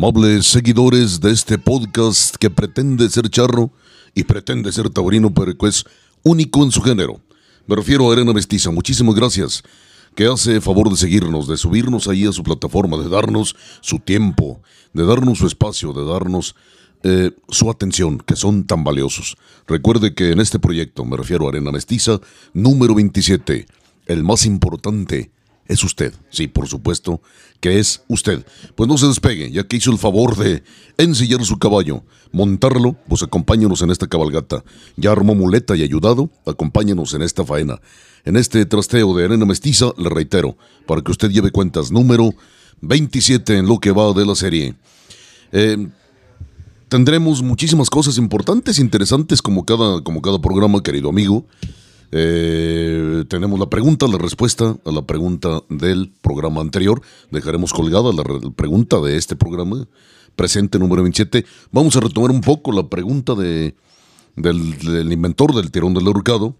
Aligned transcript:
Amables 0.00 0.46
seguidores 0.46 1.20
de 1.20 1.30
este 1.30 1.58
podcast 1.58 2.36
que 2.36 2.48
pretende 2.48 3.10
ser 3.10 3.28
charro 3.28 3.70
y 4.14 4.24
pretende 4.24 4.72
ser 4.72 4.88
taurino, 4.88 5.34
pero 5.34 5.54
que 5.58 5.66
es 5.66 5.84
único 6.22 6.64
en 6.64 6.70
su 6.70 6.80
género. 6.80 7.20
Me 7.66 7.76
refiero 7.76 8.08
a 8.08 8.14
Arena 8.14 8.32
Mestiza. 8.32 8.70
Muchísimas 8.70 9.14
gracias. 9.14 9.62
Que 10.14 10.24
hace 10.24 10.62
favor 10.62 10.88
de 10.88 10.96
seguirnos, 10.96 11.46
de 11.48 11.58
subirnos 11.58 12.08
ahí 12.08 12.24
a 12.24 12.32
su 12.32 12.42
plataforma, 12.42 12.96
de 12.96 13.10
darnos 13.10 13.54
su 13.82 13.98
tiempo, 13.98 14.62
de 14.94 15.04
darnos 15.04 15.36
su 15.36 15.46
espacio, 15.46 15.92
de 15.92 16.06
darnos 16.06 16.56
eh, 17.02 17.32
su 17.50 17.68
atención, 17.68 18.20
que 18.20 18.36
son 18.36 18.64
tan 18.64 18.82
valiosos. 18.82 19.36
Recuerde 19.68 20.14
que 20.14 20.30
en 20.30 20.40
este 20.40 20.58
proyecto, 20.58 21.04
me 21.04 21.18
refiero 21.18 21.44
a 21.44 21.50
Arena 21.50 21.72
Mestiza, 21.72 22.20
número 22.54 22.94
27, 22.94 23.66
el 24.06 24.24
más 24.24 24.46
importante 24.46 25.30
es 25.70 25.84
usted. 25.84 26.12
Sí, 26.30 26.48
por 26.48 26.66
supuesto 26.66 27.22
que 27.60 27.78
es 27.78 28.02
usted. 28.08 28.44
Pues 28.74 28.88
no 28.88 28.98
se 28.98 29.06
despegue, 29.06 29.52
ya 29.52 29.64
que 29.66 29.76
hizo 29.76 29.92
el 29.92 29.98
favor 29.98 30.36
de 30.36 30.64
ensillar 30.98 31.44
su 31.44 31.58
caballo, 31.58 32.02
montarlo, 32.32 32.96
pues 33.08 33.22
acompáñanos 33.22 33.80
en 33.82 33.90
esta 33.90 34.08
cabalgata. 34.08 34.64
Ya 34.96 35.12
armó 35.12 35.34
muleta 35.34 35.76
y 35.76 35.82
ayudado, 35.82 36.28
acompáñanos 36.44 37.14
en 37.14 37.22
esta 37.22 37.44
faena. 37.44 37.80
En 38.24 38.36
este 38.36 38.66
trasteo 38.66 39.14
de 39.14 39.26
arena 39.26 39.46
mestiza, 39.46 39.92
le 39.96 40.10
reitero, 40.10 40.56
para 40.86 41.02
que 41.02 41.12
usted 41.12 41.30
lleve 41.30 41.52
cuentas, 41.52 41.92
número 41.92 42.34
27 42.80 43.58
en 43.58 43.66
lo 43.66 43.78
que 43.78 43.92
va 43.92 44.12
de 44.12 44.26
la 44.26 44.34
serie. 44.34 44.74
Eh, 45.52 45.88
tendremos 46.88 47.42
muchísimas 47.42 47.88
cosas 47.88 48.18
importantes, 48.18 48.80
interesantes, 48.80 49.40
como 49.40 49.64
cada, 49.64 50.02
como 50.02 50.20
cada 50.20 50.40
programa, 50.40 50.82
querido 50.82 51.10
amigo. 51.10 51.46
Eh, 52.12 53.24
tenemos 53.28 53.58
la 53.58 53.70
pregunta, 53.70 54.06
la 54.08 54.18
respuesta 54.18 54.76
a 54.84 54.90
la 54.90 55.02
pregunta 55.02 55.62
del 55.68 56.12
programa 56.20 56.60
anterior. 56.60 57.02
Dejaremos 57.30 57.72
colgada 57.72 58.12
la 58.12 58.24
pregunta 58.56 59.00
de 59.00 59.16
este 59.16 59.36
programa 59.36 59.86
presente 60.36 60.78
número 60.78 61.02
27. 61.02 61.44
Vamos 61.70 61.96
a 61.96 62.00
retomar 62.00 62.30
un 62.30 62.40
poco 62.40 62.72
la 62.72 62.88
pregunta 62.88 63.34
de, 63.34 63.74
del, 64.36 65.12
inventor 65.12 65.54
del 65.54 65.70
tirón 65.70 65.94
del 65.94 66.06
ahorcado. 66.06 66.56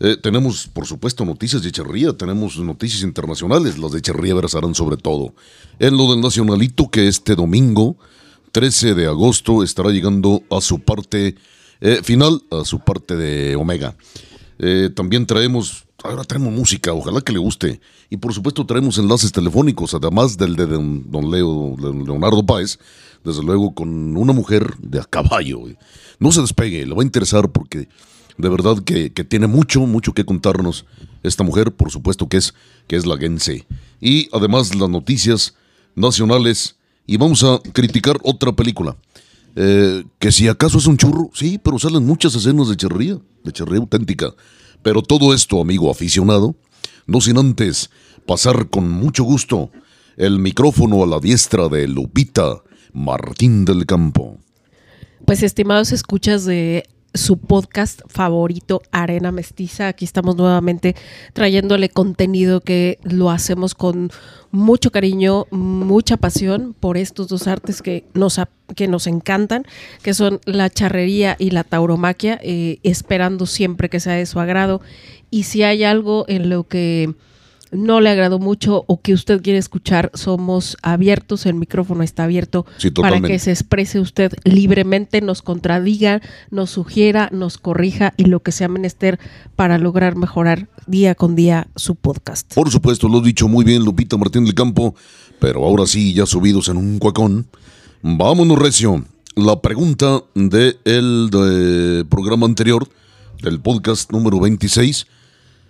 Eh, 0.00 0.16
tenemos, 0.20 0.66
por 0.66 0.86
supuesto, 0.86 1.24
noticias 1.24 1.62
de 1.62 1.68
Echerría, 1.68 2.12
tenemos 2.12 2.58
noticias 2.58 3.02
internacionales, 3.02 3.78
las 3.78 3.92
de 3.92 3.98
Echerría 3.98 4.34
versarán 4.34 4.74
sobre 4.74 4.96
todo. 4.96 5.34
En 5.78 5.96
lo 5.96 6.10
del 6.10 6.20
Nacionalito, 6.20 6.90
que 6.90 7.06
este 7.06 7.36
domingo, 7.36 7.96
13 8.52 8.94
de 8.94 9.06
agosto, 9.06 9.62
estará 9.62 9.90
llegando 9.90 10.42
a 10.50 10.60
su 10.60 10.80
parte 10.80 11.36
eh, 11.80 12.00
final, 12.02 12.42
a 12.50 12.64
su 12.64 12.80
parte 12.80 13.16
de 13.16 13.54
Omega. 13.56 13.96
Eh, 14.66 14.88
también 14.88 15.26
traemos, 15.26 15.84
ahora 16.02 16.24
traemos 16.24 16.50
música, 16.50 16.94
ojalá 16.94 17.20
que 17.20 17.34
le 17.34 17.38
guste. 17.38 17.82
Y 18.08 18.16
por 18.16 18.32
supuesto 18.32 18.64
traemos 18.64 18.96
enlaces 18.96 19.30
telefónicos, 19.30 19.92
además 19.92 20.38
del 20.38 20.56
de 20.56 20.64
don, 20.66 21.30
Leo, 21.30 21.76
Leonardo 21.78 22.46
Páez, 22.46 22.78
desde 23.22 23.42
luego 23.42 23.74
con 23.74 24.16
una 24.16 24.32
mujer 24.32 24.74
de 24.78 25.00
a 25.00 25.04
caballo. 25.04 25.60
No 26.18 26.32
se 26.32 26.40
despegue, 26.40 26.86
le 26.86 26.94
va 26.94 27.02
a 27.02 27.04
interesar 27.04 27.52
porque 27.52 27.88
de 28.38 28.48
verdad 28.48 28.78
que, 28.82 29.10
tiene 29.10 29.48
mucho, 29.48 29.80
mucho 29.80 30.14
que 30.14 30.24
contarnos 30.24 30.86
esta 31.22 31.44
mujer, 31.44 31.70
por 31.70 31.90
supuesto 31.90 32.26
que 32.30 32.38
es, 32.38 32.54
que 32.86 32.96
es. 32.96 33.04
Y 34.00 34.30
además 34.32 34.74
las 34.74 34.88
noticias 34.88 35.56
nacionales. 35.94 36.76
Y 37.06 37.18
vamos 37.18 37.44
a 37.44 37.60
criticar 37.74 38.18
otra 38.22 38.52
película. 38.52 38.96
Eh, 39.56 40.04
que 40.18 40.32
si 40.32 40.48
acaso 40.48 40.78
es 40.78 40.86
un 40.86 40.96
churro, 40.96 41.30
sí, 41.32 41.60
pero 41.62 41.78
salen 41.78 42.04
muchas 42.04 42.34
escenas 42.34 42.68
de 42.68 42.76
charrería, 42.76 43.18
de 43.44 43.52
charrería 43.52 43.80
auténtica. 43.80 44.34
Pero 44.82 45.02
todo 45.02 45.32
esto, 45.32 45.60
amigo 45.60 45.90
aficionado, 45.90 46.56
no 47.06 47.20
sin 47.20 47.38
antes 47.38 47.90
pasar 48.26 48.68
con 48.68 48.90
mucho 48.90 49.24
gusto 49.24 49.70
el 50.16 50.38
micrófono 50.38 51.02
a 51.02 51.06
la 51.06 51.20
diestra 51.20 51.68
de 51.68 51.88
Lupita 51.88 52.62
Martín 52.92 53.64
del 53.64 53.86
Campo. 53.86 54.38
Pues 55.24 55.42
estimados 55.42 55.92
escuchas 55.92 56.44
de 56.44 56.84
su 57.14 57.38
podcast 57.38 58.00
favorito, 58.08 58.82
Arena 58.90 59.30
Mestiza. 59.30 59.88
Aquí 59.88 60.04
estamos 60.04 60.36
nuevamente 60.36 60.96
trayéndole 61.32 61.88
contenido 61.88 62.60
que 62.60 62.98
lo 63.04 63.30
hacemos 63.30 63.74
con 63.74 64.10
mucho 64.50 64.90
cariño, 64.90 65.46
mucha 65.50 66.16
pasión 66.16 66.74
por 66.78 66.96
estos 66.96 67.28
dos 67.28 67.46
artes 67.46 67.82
que 67.82 68.04
nos, 68.14 68.40
que 68.74 68.88
nos 68.88 69.06
encantan, 69.06 69.64
que 70.02 70.12
son 70.12 70.40
la 70.44 70.68
charrería 70.70 71.36
y 71.38 71.50
la 71.50 71.64
tauromaquia, 71.64 72.38
eh, 72.42 72.78
esperando 72.82 73.46
siempre 73.46 73.88
que 73.88 74.00
sea 74.00 74.14
de 74.14 74.26
su 74.26 74.40
agrado. 74.40 74.80
Y 75.30 75.44
si 75.44 75.62
hay 75.62 75.84
algo 75.84 76.24
en 76.28 76.50
lo 76.50 76.64
que 76.64 77.14
no 77.74 78.00
le 78.00 78.10
agradó 78.10 78.38
mucho 78.38 78.84
o 78.86 79.00
que 79.00 79.12
usted 79.12 79.42
quiere 79.42 79.58
escuchar, 79.58 80.10
somos 80.14 80.76
abiertos, 80.82 81.46
el 81.46 81.54
micrófono 81.54 82.02
está 82.02 82.24
abierto 82.24 82.64
para 82.96 83.20
que 83.20 83.38
se 83.38 83.50
exprese 83.50 84.00
usted 84.00 84.32
libremente, 84.44 85.20
nos 85.20 85.42
contradiga, 85.42 86.22
nos 86.50 86.70
sugiera, 86.70 87.28
nos 87.32 87.58
corrija 87.58 88.14
y 88.16 88.26
lo 88.26 88.40
que 88.40 88.52
sea 88.52 88.68
menester 88.68 89.18
para 89.56 89.78
lograr 89.78 90.16
mejorar 90.16 90.68
día 90.86 91.14
con 91.14 91.34
día 91.34 91.68
su 91.76 91.96
podcast. 91.96 92.54
Por 92.54 92.70
supuesto, 92.70 93.08
lo 93.08 93.20
dicho 93.20 93.48
muy 93.48 93.64
bien 93.64 93.84
Lupita 93.84 94.16
Martín 94.16 94.44
del 94.44 94.54
Campo, 94.54 94.94
pero 95.40 95.64
ahora 95.64 95.86
sí, 95.86 96.14
ya 96.14 96.26
subidos 96.26 96.68
en 96.68 96.76
un 96.76 96.98
cuacón, 96.98 97.46
vámonos 98.02 98.58
recio. 98.58 99.04
La 99.36 99.60
pregunta 99.60 100.22
del 100.34 100.78
de 101.30 102.04
programa 102.08 102.46
anterior, 102.46 102.88
del 103.42 103.60
podcast 103.60 104.12
número 104.12 104.38
26, 104.38 105.06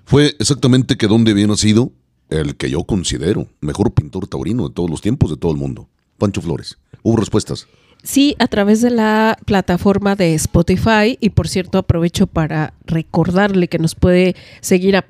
fue 0.05 0.35
exactamente 0.39 0.97
que 0.97 1.07
dónde 1.07 1.33
había 1.33 1.47
nacido 1.47 1.93
el 2.31 2.57
que 2.57 2.71
yo 2.71 2.85
considero 2.85 3.49
mejor 3.61 3.93
pintor 3.93 4.27
taurino 4.27 4.69
de 4.69 4.75
todos 4.75 4.91
los 4.91 5.01
tiempos, 5.01 5.31
de 5.31 5.37
todo 5.37 5.53
el 5.53 5.59
mundo, 5.59 5.89
Pancho 6.19 6.41
Flores. 6.41 6.79
¿Hubo 7.03 7.17
respuestas? 7.17 7.67
Sí, 8.05 8.37
a 8.39 8.47
través 8.49 8.83
de 8.83 8.91
la 8.91 9.39
plataforma 9.47 10.15
de 10.15 10.35
Spotify 10.35 11.17
y 11.21 11.31
por 11.31 11.49
cierto 11.49 11.79
aprovecho 11.79 12.27
para 12.27 12.75
recordarle 12.85 13.69
que 13.69 13.79
nos 13.79 13.95
puede 13.95 14.37
seguir 14.61 15.03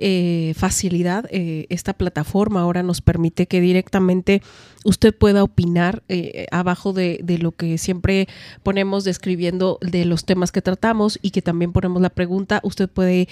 eh, 0.01 0.55
facilidad. 0.57 1.27
Eh, 1.33 1.67
esta 1.71 1.93
plataforma 1.93 2.61
ahora 2.61 2.85
nos 2.85 3.01
permite 3.01 3.47
que 3.47 3.61
directamente 3.61 4.43
usted 4.85 5.13
pueda 5.13 5.43
opinar 5.43 6.05
eh, 6.09 6.47
abajo 6.53 6.93
de, 6.93 7.19
de, 7.25 7.39
lo 7.39 7.51
que 7.51 7.79
siempre 7.79 8.29
ponemos 8.63 9.03
describiendo 9.03 9.77
de 9.81 10.05
los 10.05 10.25
temas 10.25 10.53
que 10.53 10.63
tratamos 10.63 11.19
y 11.21 11.31
que 11.31 11.43
también 11.43 11.73
ponemos 11.73 12.01
la 12.01 12.11
pregunta. 12.11 12.61
Usted 12.63 12.89
puede 12.89 13.27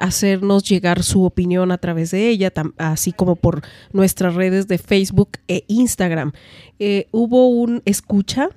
hacernos 0.00 0.64
llegar 0.64 1.04
su 1.04 1.22
opinión 1.22 1.70
a 1.70 1.78
través 1.78 2.10
de 2.10 2.30
ella, 2.30 2.52
así 2.78 3.12
como 3.12 3.36
por 3.36 3.62
nuestras 3.92 4.34
redes 4.34 4.66
de 4.66 4.78
Facebook 4.78 5.38
e 5.46 5.64
Instagram. 5.68 6.32
hubo 7.12 7.48
un 7.48 7.82
escucha 7.84 8.50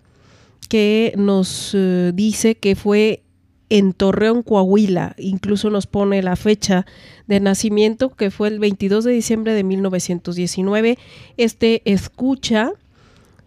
que 0.67 1.13
nos 1.15 1.75
dice 2.13 2.55
que 2.55 2.75
fue 2.75 3.23
en 3.69 3.93
Torreón, 3.93 4.43
Coahuila. 4.43 5.15
Incluso 5.17 5.69
nos 5.69 5.87
pone 5.87 6.21
la 6.21 6.35
fecha 6.35 6.85
de 7.27 7.39
nacimiento, 7.39 8.09
que 8.09 8.31
fue 8.31 8.47
el 8.47 8.59
22 8.59 9.03
de 9.03 9.11
diciembre 9.11 9.53
de 9.53 9.63
1919. 9.63 10.97
Este 11.37 11.81
escucha 11.85 12.73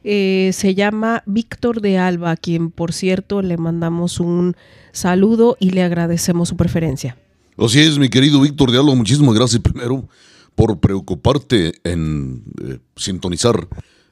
eh, 0.05 0.51
se 0.53 0.75
llama 0.75 1.23
Víctor 1.27 1.81
de 1.81 1.99
Alba, 1.99 2.33
a 2.33 2.37
quien 2.37 2.71
por 2.71 2.93
cierto 2.93 3.41
le 3.43 3.57
mandamos 3.57 4.19
un 4.19 4.57
saludo 4.91 5.57
y 5.61 5.71
le 5.71 5.83
agradecemos 5.83 6.49
su 6.49 6.57
preferencia. 6.57 7.17
Así 7.57 7.81
es, 7.81 7.99
mi 7.99 8.09
querido 8.09 8.41
Víctor 8.41 8.73
de 8.73 8.79
Alba, 8.79 8.95
muchísimas 8.95 9.35
gracias 9.35 9.61
primero 9.61 10.09
por 10.55 10.79
preocuparte 10.81 11.75
en 11.85 12.43
eh, 12.63 12.79
sintonizar 12.97 13.69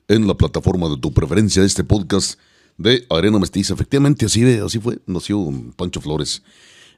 en 0.09 0.27
la 0.27 0.35
plataforma 0.35 0.89
de 0.89 0.97
tu 0.97 1.13
preferencia 1.13 1.65
este 1.65 1.85
podcast 1.85 2.39
de 2.81 3.07
Arena 3.11 3.39
Mestiza. 3.39 3.75
Efectivamente, 3.75 4.27
así, 4.27 4.43
así 4.45 4.79
fue. 4.79 4.99
Nació 5.07 5.47
Pancho 5.77 6.01
Flores 6.01 6.43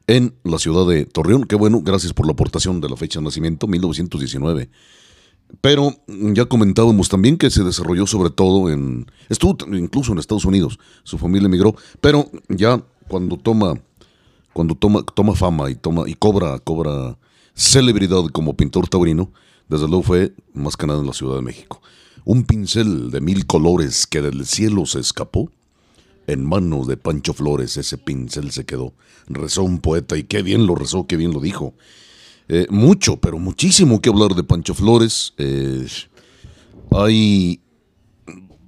en 0.07 0.35
la 0.45 0.59
ciudad 0.59 0.87
de 0.87 1.05
Torreón. 1.07 1.45
Qué 1.45 1.57
bueno, 1.57 1.81
gracias 1.83 2.13
por 2.13 2.25
la 2.27 2.33
aportación 2.33 2.81
de 2.81 2.89
la 2.89 2.97
fecha 2.97 3.19
de 3.19 3.25
nacimiento, 3.25 3.67
1919. 3.67 4.71
Pero 5.61 5.95
ya 6.07 6.47
comentábamos 6.47 7.09
también 7.09 7.37
que 7.37 7.51
se 7.51 7.65
desarrolló 7.65 8.07
sobre 8.07 8.31
todo 8.31 8.71
en... 8.71 9.07
Estuvo 9.29 9.57
incluso 9.77 10.13
en 10.13 10.19
Estados 10.19 10.45
Unidos. 10.45 10.79
Su 11.03 11.19
familia 11.19 11.47
emigró. 11.47 11.75
Pero 12.01 12.31
ya 12.49 12.83
cuando 13.09 13.37
toma... 13.37 13.75
Cuando 14.53 14.75
toma, 14.75 15.03
toma 15.03 15.35
fama 15.35 15.71
y 15.71 15.75
toma 15.75 16.05
y 16.07 16.15
cobra, 16.15 16.59
cobra 16.59 17.19
celebridad 17.55 18.23
como 18.33 18.55
pintor 18.55 18.87
taurino, 18.87 19.33
desde 19.67 19.89
luego 19.89 20.03
fue 20.03 20.35
más 20.53 20.77
que 20.77 20.87
nada 20.87 21.01
en 21.01 21.07
la 21.07 21.15
Ciudad 21.15 21.37
de 21.37 21.43
México. 21.43 21.81
Un 22.27 22.45
pincel 22.45 23.11
de 23.11 23.23
mil 23.23 23.47
colores 23.47 24.07
que 24.07 24.21
del 24.21 24.45
cielo 24.45 24.85
se 24.85 25.01
escapó 25.01 25.51
en 26.27 26.45
manos 26.45 26.87
de 26.87 26.97
Pancho 26.97 27.33
Flores 27.33 27.77
ese 27.77 27.99
pincel 27.99 28.51
se 28.51 28.65
quedó. 28.65 28.93
Rezó 29.27 29.63
un 29.63 29.81
poeta 29.81 30.17
y 30.17 30.25
qué 30.25 30.43
bien 30.43 30.67
lo 30.67 30.75
rezó, 30.75 31.07
qué 31.07 31.17
bien 31.17 31.33
lo 31.33 31.41
dijo. 31.41 31.75
Eh, 32.49 32.67
mucho, 32.71 33.17
pero 33.17 33.39
muchísimo 33.39 34.01
que 34.01 34.11
hablar 34.11 34.35
de 34.35 34.45
Pancho 34.45 34.75
Flores. 34.75 35.35
Eh, 35.39 35.87
hay 36.91 37.61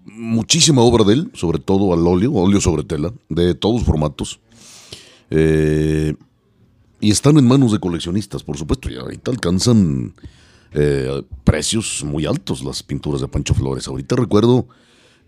muchísima 0.05 0.83
obra 0.83 1.05
de 1.05 1.15
él, 1.15 1.31
sobre 1.35 1.59
todo 1.59 1.93
al 1.93 2.07
óleo, 2.07 2.33
óleo 2.33 2.61
sobre 2.61 2.85
tela, 2.85 3.13
de 3.29 3.55
todos 3.55 3.83
formatos. 3.83 4.41
Eh, 5.31 6.15
y 7.01 7.11
están 7.11 7.37
en 7.37 7.47
manos 7.47 7.73
de 7.73 7.81
coleccionistas, 7.81 8.43
por 8.43 8.57
supuesto, 8.57 8.91
y 8.91 8.97
ahorita 8.97 9.31
alcanzan 9.31 10.15
precios 11.45 12.03
muy 12.05 12.27
altos 12.27 12.65
las 12.65 12.83
pinturas 12.83 13.21
de 13.21 13.29
Pancho 13.29 13.55
Flores. 13.55 13.87
Ahorita 13.87 14.17
recuerdo 14.17 14.67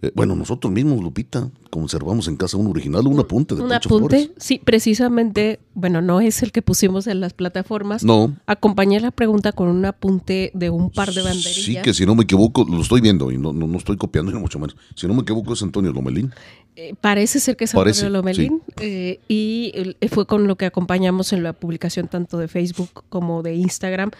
eh, 0.02 0.12
bueno, 0.14 0.36
nosotros 0.36 0.70
mismos, 0.72 1.00
Lupita, 1.00 1.50
conservamos 1.70 2.28
en 2.28 2.36
casa 2.36 2.58
un 2.58 2.66
original, 2.66 3.06
un 3.06 3.18
apunte 3.18 3.54
de 3.54 3.62
Un 3.62 3.72
apunte, 3.72 4.30
sí, 4.36 4.60
precisamente, 4.62 5.58
bueno, 5.74 6.02
no 6.02 6.20
es 6.20 6.42
el 6.42 6.52
que 6.52 6.60
pusimos 6.60 7.06
en 7.06 7.20
las 7.20 7.32
plataformas. 7.32 8.04
No. 8.04 8.36
Acompañé 8.46 9.00
la 9.00 9.10
pregunta 9.10 9.52
con 9.52 9.68
un 9.68 9.84
apunte 9.86 10.50
de 10.52 10.68
un 10.68 10.90
par 10.90 11.12
de 11.14 11.22
banderillas. 11.22 11.64
Sí, 11.64 11.76
que 11.82 11.94
si 11.94 12.04
no 12.04 12.14
me 12.14 12.24
equivoco, 12.24 12.66
lo 12.68 12.82
estoy 12.82 13.00
viendo 13.00 13.32
y 13.32 13.38
no, 13.38 13.54
no, 13.54 13.66
no 13.66 13.78
estoy 13.78 13.96
copiando 13.96 14.30
ni 14.32 14.38
mucho 14.38 14.58
menos. 14.58 14.76
Si 14.94 15.06
no 15.06 15.14
me 15.14 15.22
equivoco, 15.22 15.54
es 15.54 15.62
Antonio 15.62 15.92
Lomelín. 15.92 16.32
Eh, 16.76 16.94
parece 17.00 17.40
ser 17.40 17.56
que 17.56 17.64
es 17.64 17.74
Antonio 17.74 18.10
Lomelín. 18.10 18.62
Eh, 18.80 19.18
y 19.28 19.72
fue 20.10 20.26
con 20.26 20.46
lo 20.46 20.56
que 20.56 20.66
acompañamos 20.66 21.32
en 21.32 21.42
la 21.42 21.52
publicación 21.54 22.08
tanto 22.08 22.38
de 22.38 22.48
Facebook 22.48 23.04
como 23.08 23.42
de 23.42 23.54
Instagram. 23.54 24.10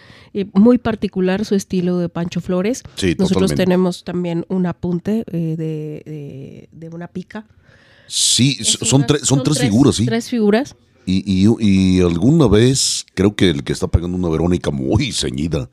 muy 0.53 0.77
particular 0.77 1.45
su 1.45 1.55
estilo 1.55 1.99
de 1.99 2.09
Pancho 2.09 2.41
Flores. 2.41 2.83
Sí, 2.95 3.15
Nosotros 3.17 3.53
tenemos 3.53 4.03
también 4.03 4.45
un 4.49 4.65
apunte 4.65 5.23
de, 5.31 6.67
de, 6.71 6.89
una 6.89 7.07
pica. 7.07 7.45
Sí, 8.07 8.57
son, 8.63 9.05
son, 9.23 9.43
tres, 9.43 9.59
figuras, 9.59 9.95
sí. 9.95 10.05
Tres 10.05 10.29
figuras. 10.29 10.75
Y, 11.05 11.23
y, 11.25 11.47
y, 11.59 12.01
alguna 12.01 12.47
vez, 12.47 13.05
creo 13.13 13.35
que 13.35 13.49
el 13.49 13.63
que 13.63 13.73
está 13.73 13.87
pegando 13.87 14.17
una 14.17 14.29
Verónica 14.29 14.71
muy 14.71 15.11
ceñida 15.11 15.69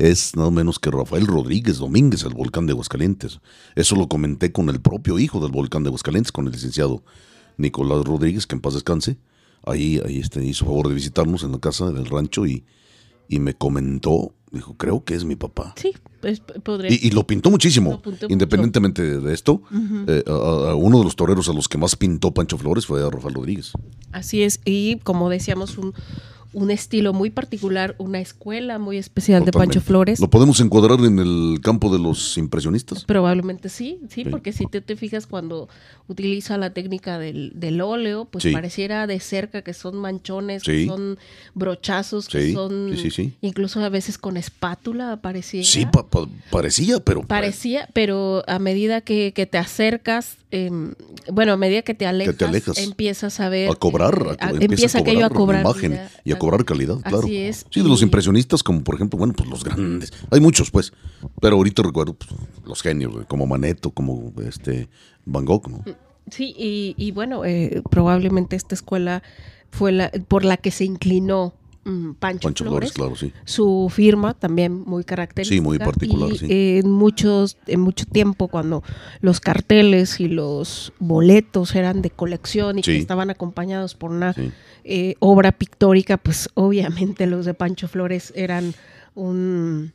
es 0.00 0.34
nada 0.34 0.50
menos 0.50 0.78
que 0.78 0.90
Rafael 0.90 1.26
Rodríguez 1.26 1.76
Domínguez, 1.76 2.22
el 2.22 2.32
volcán 2.32 2.66
de 2.66 2.72
Aguascalientes. 2.72 3.40
Eso 3.76 3.96
lo 3.96 4.08
comenté 4.08 4.50
con 4.50 4.70
el 4.70 4.80
propio 4.80 5.18
hijo 5.18 5.40
del 5.40 5.52
volcán 5.52 5.82
de 5.82 5.88
Aguascalientes, 5.88 6.32
con 6.32 6.46
el 6.46 6.52
licenciado 6.52 7.04
Nicolás 7.58 8.04
Rodríguez, 8.04 8.46
que 8.46 8.54
en 8.54 8.62
paz 8.62 8.74
descanse. 8.74 9.18
Ahí, 9.62 10.00
ahí 10.06 10.18
este, 10.18 10.42
hizo 10.42 10.64
favor 10.64 10.88
de 10.88 10.94
visitarnos 10.94 11.42
en 11.42 11.52
la 11.52 11.58
casa 11.58 11.90
del 11.90 12.06
rancho 12.06 12.46
y, 12.46 12.64
y 13.28 13.40
me 13.40 13.52
comentó, 13.52 14.32
dijo, 14.50 14.74
creo 14.78 15.04
que 15.04 15.14
es 15.14 15.26
mi 15.26 15.36
papá. 15.36 15.74
Sí, 15.76 15.92
pues 16.22 16.40
podría. 16.40 16.90
Y, 16.90 17.10
lo 17.10 17.26
pintó 17.26 17.50
muchísimo, 17.50 18.00
independientemente 18.30 19.20
de 19.20 19.34
esto. 19.34 19.60
Eh, 20.06 20.24
uno 20.26 20.98
de 20.98 21.04
los 21.04 21.14
toreros 21.14 21.50
a 21.50 21.52
los 21.52 21.68
que 21.68 21.76
más 21.76 21.94
pintó 21.94 22.32
Pancho 22.32 22.56
Flores 22.56 22.86
fue 22.86 23.06
a 23.06 23.10
Rafael 23.10 23.34
Rodríguez. 23.34 23.72
Así 24.12 24.42
es, 24.44 24.60
y 24.64 24.96
como 25.00 25.28
decíamos, 25.28 25.76
un, 25.76 25.92
un 26.52 26.70
estilo 26.70 27.12
muy 27.12 27.30
particular, 27.30 27.94
una 27.98 28.20
escuela 28.20 28.78
muy 28.78 28.96
especial 28.96 29.44
de 29.44 29.52
Pancho 29.52 29.80
Flores. 29.80 30.20
¿Lo 30.20 30.30
podemos 30.30 30.60
encuadrar 30.60 30.98
en 31.00 31.18
el 31.18 31.60
campo 31.62 31.92
de 31.92 31.98
los 31.98 32.36
impresionistas? 32.38 33.04
Probablemente 33.04 33.68
sí, 33.68 34.00
sí, 34.08 34.24
porque 34.24 34.52
si 34.52 34.66
te, 34.66 34.80
te 34.80 34.96
fijas 34.96 35.26
cuando 35.26 35.68
utiliza 36.08 36.58
la 36.58 36.70
técnica 36.70 37.18
del, 37.18 37.52
del 37.54 37.80
óleo, 37.80 38.24
pues 38.24 38.44
pareciera 38.52 39.06
de 39.06 39.20
cerca 39.20 39.62
que 39.62 39.74
son 39.74 39.96
manchones, 39.96 40.64
que 40.64 40.86
son 40.86 41.18
brochazos, 41.54 42.28
que 42.28 42.52
son 42.52 42.94
incluso 43.40 43.80
a 43.84 43.88
veces 43.88 44.18
con 44.18 44.36
espátula, 44.36 45.20
parecía. 45.22 45.62
Sí, 45.62 45.86
parecía, 46.50 46.98
pero... 47.00 47.22
Parecía, 47.22 47.88
pero 47.92 48.42
a 48.48 48.58
medida 48.58 49.00
que, 49.02 49.32
que 49.32 49.46
te 49.46 49.58
acercas, 49.58 50.36
em, 50.50 50.94
bueno, 51.32 51.52
a 51.52 51.56
medida 51.56 51.82
que 51.82 51.94
te 51.94 52.06
alejas, 52.06 52.78
empiezas 52.78 53.38
a 53.38 53.48
ver... 53.48 53.70
A 53.70 53.74
cobrar, 53.76 54.36
eh, 54.40 54.56
empieza, 54.60 54.98
aquello 54.98 55.26
a 55.26 55.30
cobrar. 55.30 55.62
Imagen 55.62 56.00
y 56.24 56.32
a 56.32 56.39
cobrar 56.40 56.64
calidad, 56.64 57.00
claro. 57.02 57.28
Es. 57.28 57.66
Sí, 57.70 57.82
de 57.82 57.88
los 57.88 58.02
impresionistas, 58.02 58.64
como 58.64 58.82
por 58.82 58.96
ejemplo, 58.96 59.18
bueno, 59.18 59.34
pues 59.34 59.48
los 59.48 59.62
grandes. 59.62 60.12
Hay 60.30 60.40
muchos, 60.40 60.70
pues. 60.70 60.92
Pero 61.40 61.56
ahorita 61.56 61.82
recuerdo 61.82 62.14
pues, 62.14 62.30
los 62.66 62.82
genios, 62.82 63.14
como 63.28 63.46
Maneto, 63.46 63.90
como 63.90 64.32
este 64.44 64.88
Van 65.24 65.44
Gogh, 65.44 65.68
¿no? 65.68 65.84
Sí, 66.30 66.54
y, 66.56 67.10
bueno, 67.12 67.44
eh, 67.44 67.82
probablemente 67.90 68.56
esta 68.56 68.74
escuela 68.74 69.22
fue 69.70 69.92
la 69.92 70.10
por 70.28 70.44
la 70.44 70.56
que 70.56 70.70
se 70.70 70.84
inclinó 70.84 71.54
mm, 71.84 72.12
Pancho, 72.14 72.52
Flores, 72.54 72.92
claro, 72.92 73.16
sí. 73.16 73.32
Su 73.44 73.90
firma 73.90 74.34
también 74.34 74.82
muy 74.86 75.04
característica. 75.04 75.56
Sí, 75.56 75.60
muy 75.60 75.78
particular, 75.78 76.36
sí. 76.36 76.46
en 76.48 76.90
muchos, 76.90 77.56
en 77.66 77.80
mucho 77.80 78.06
tiempo, 78.06 78.48
cuando 78.48 78.82
los 79.20 79.40
carteles 79.40 80.20
y 80.20 80.28
los 80.28 80.92
boletos 80.98 81.74
eran 81.74 82.02
de 82.02 82.10
colección 82.10 82.78
y 82.78 82.82
que 82.82 82.96
estaban 82.96 83.30
acompañados 83.30 83.94
por 83.94 84.10
una 84.10 84.34
eh, 84.84 85.14
obra 85.18 85.52
pictórica, 85.52 86.16
pues 86.16 86.48
obviamente 86.54 87.26
los 87.26 87.46
de 87.46 87.54
Pancho 87.54 87.88
Flores 87.88 88.32
eran 88.36 88.74
un 89.14 89.92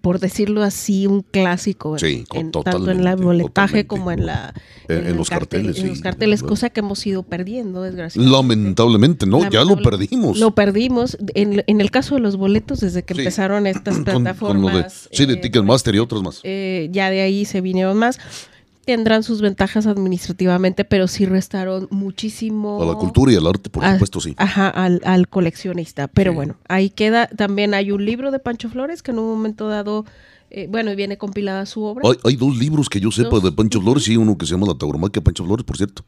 por 0.00 0.18
decirlo 0.18 0.62
así, 0.62 1.06
un 1.06 1.22
clásico, 1.22 1.96
tanto 2.64 2.90
en 2.90 3.06
el 3.06 3.16
boletaje 3.16 3.86
como 3.86 4.10
en 4.10 4.26
la 4.26 4.54
en, 4.88 5.16
los 5.16 5.30
carteles, 5.30 5.78
en 5.78 5.88
los 5.88 6.00
carteles, 6.00 6.42
cosa 6.42 6.70
que 6.70 6.80
hemos 6.80 7.06
ido 7.06 7.22
perdiendo, 7.22 7.82
desgraciadamente. 7.82 8.36
Lamentablemente, 8.36 9.26
no, 9.26 9.48
ya 9.50 9.64
lo 9.64 9.76
perdimos. 9.76 10.38
Lo 10.38 10.54
perdimos. 10.54 11.16
En, 11.34 11.64
en, 11.66 11.80
el 11.80 11.90
caso 11.90 12.16
de 12.16 12.20
los 12.20 12.36
boletos, 12.36 12.80
desde 12.80 13.02
que 13.02 13.14
empezaron 13.14 13.66
estas 13.66 13.98
plataformas, 14.04 15.08
sí, 15.12 15.26
de 15.26 15.36
Ticketmaster 15.36 15.94
y 15.94 15.98
otros 15.98 16.22
más. 16.22 16.40
Eh, 16.44 16.88
ya 16.92 17.10
de 17.10 17.20
ahí 17.20 17.44
se 17.44 17.60
vinieron 17.60 17.96
más 17.96 18.18
tendrán 18.84 19.22
sus 19.22 19.40
ventajas 19.40 19.86
administrativamente, 19.86 20.84
pero 20.84 21.08
sí 21.08 21.26
restaron 21.26 21.88
muchísimo. 21.90 22.82
A 22.82 22.86
la 22.86 22.94
cultura 22.94 23.32
y 23.32 23.36
al 23.36 23.46
arte, 23.46 23.70
por 23.70 23.84
supuesto, 23.84 24.20
sí. 24.20 24.34
Ajá, 24.36 24.68
al, 24.68 25.28
coleccionista. 25.28 26.08
Pero 26.08 26.32
bueno, 26.32 26.56
ahí 26.68 26.90
queda. 26.90 27.26
También 27.28 27.74
hay 27.74 27.92
un 27.92 28.04
libro 28.04 28.30
de 28.30 28.38
Pancho 28.38 28.68
Flores 28.68 29.02
que 29.02 29.10
en 29.10 29.18
un 29.18 29.28
momento 29.28 29.68
dado. 29.68 30.04
Eh, 30.52 30.66
bueno, 30.68 30.96
viene 30.96 31.16
compilada 31.16 31.64
su 31.64 31.84
obra. 31.84 32.08
Hay, 32.24 32.34
dos 32.34 32.56
libros 32.56 32.88
que 32.88 32.98
yo 32.98 33.12
sepa 33.12 33.38
de 33.38 33.52
Pancho 33.52 33.80
Flores, 33.80 34.08
y 34.08 34.16
uno 34.16 34.36
que 34.36 34.46
se 34.46 34.52
llama 34.52 34.66
La 34.66 34.74
Tauromaquia 34.74 35.22
Pancho 35.22 35.44
Flores, 35.44 35.64
por 35.64 35.76
cierto. 35.76 36.04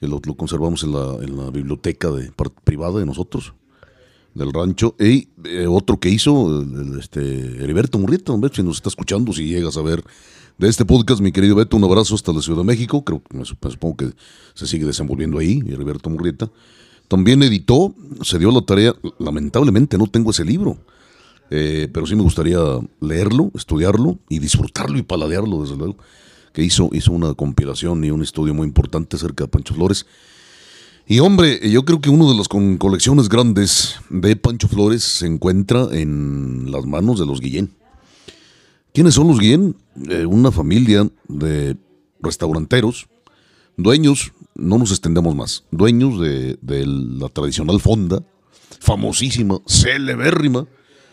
Que 0.00 0.06
lo, 0.06 0.20
conservamos 0.20 0.82
en 0.82 0.92
la, 0.92 1.16
en 1.22 1.36
la 1.36 1.50
biblioteca 1.50 2.10
de, 2.10 2.30
privada 2.64 2.98
de 2.98 3.06
nosotros 3.06 3.54
del 4.34 4.52
rancho. 4.52 4.94
Y 4.98 5.28
eh, 5.44 5.66
otro 5.66 5.98
que 5.98 6.08
hizo, 6.08 6.62
este, 6.98 7.20
Heriberto 7.62 7.98
Murrieta, 7.98 8.32
si 8.52 8.62
nos 8.62 8.76
está 8.76 8.88
escuchando, 8.88 9.32
si 9.32 9.46
llegas 9.46 9.76
a 9.76 9.82
ver 9.82 10.02
de 10.60 10.68
este 10.68 10.84
podcast, 10.84 11.22
mi 11.22 11.32
querido 11.32 11.54
Beto, 11.54 11.78
un 11.78 11.84
abrazo 11.84 12.14
hasta 12.14 12.34
la 12.34 12.42
Ciudad 12.42 12.58
de 12.58 12.64
México, 12.64 13.02
creo 13.02 13.22
que 13.22 13.34
me, 13.34 13.46
supongo 13.46 13.96
que 13.96 14.10
se 14.52 14.66
sigue 14.66 14.84
desenvolviendo 14.84 15.38
ahí, 15.38 15.62
Heriberto 15.66 16.10
Murrieta. 16.10 16.50
También 17.08 17.42
editó, 17.42 17.94
se 18.22 18.38
dio 18.38 18.50
la 18.50 18.60
tarea, 18.60 18.94
lamentablemente 19.18 19.96
no 19.96 20.06
tengo 20.06 20.32
ese 20.32 20.44
libro, 20.44 20.76
eh, 21.48 21.88
pero 21.90 22.06
sí 22.06 22.14
me 22.14 22.22
gustaría 22.22 22.58
leerlo, 23.00 23.50
estudiarlo 23.54 24.18
y 24.28 24.38
disfrutarlo 24.38 24.98
y 24.98 25.02
paladearlo, 25.02 25.62
desde 25.62 25.78
luego, 25.78 25.96
que 26.52 26.62
hizo, 26.62 26.90
hizo 26.92 27.10
una 27.12 27.32
compilación 27.32 28.04
y 28.04 28.10
un 28.10 28.20
estudio 28.20 28.52
muy 28.52 28.66
importante 28.68 29.16
acerca 29.16 29.44
de 29.44 29.48
Pancho 29.48 29.72
Flores. 29.72 30.04
Y 31.06 31.20
hombre, 31.20 31.70
yo 31.70 31.86
creo 31.86 32.02
que 32.02 32.10
una 32.10 32.28
de 32.28 32.36
las 32.36 32.48
colecciones 32.48 33.30
grandes 33.30 33.96
de 34.10 34.36
Pancho 34.36 34.68
Flores 34.68 35.04
se 35.04 35.26
encuentra 35.26 35.88
en 35.90 36.70
las 36.70 36.84
manos 36.84 37.18
de 37.18 37.24
los 37.24 37.40
Guillén. 37.40 37.79
¿Quiénes 38.92 39.14
son 39.14 39.28
los 39.28 39.38
Guillén? 39.38 39.76
Eh, 40.08 40.26
una 40.26 40.50
familia 40.50 41.08
de 41.28 41.76
restauranteros, 42.20 43.06
dueños, 43.76 44.32
no 44.54 44.78
nos 44.78 44.90
extendemos 44.90 45.34
más, 45.34 45.64
dueños 45.70 46.20
de, 46.20 46.58
la 46.86 47.28
tradicional 47.28 47.80
fonda, 47.80 48.22
famosísima, 48.80 49.60
celebérrima, 49.66 50.66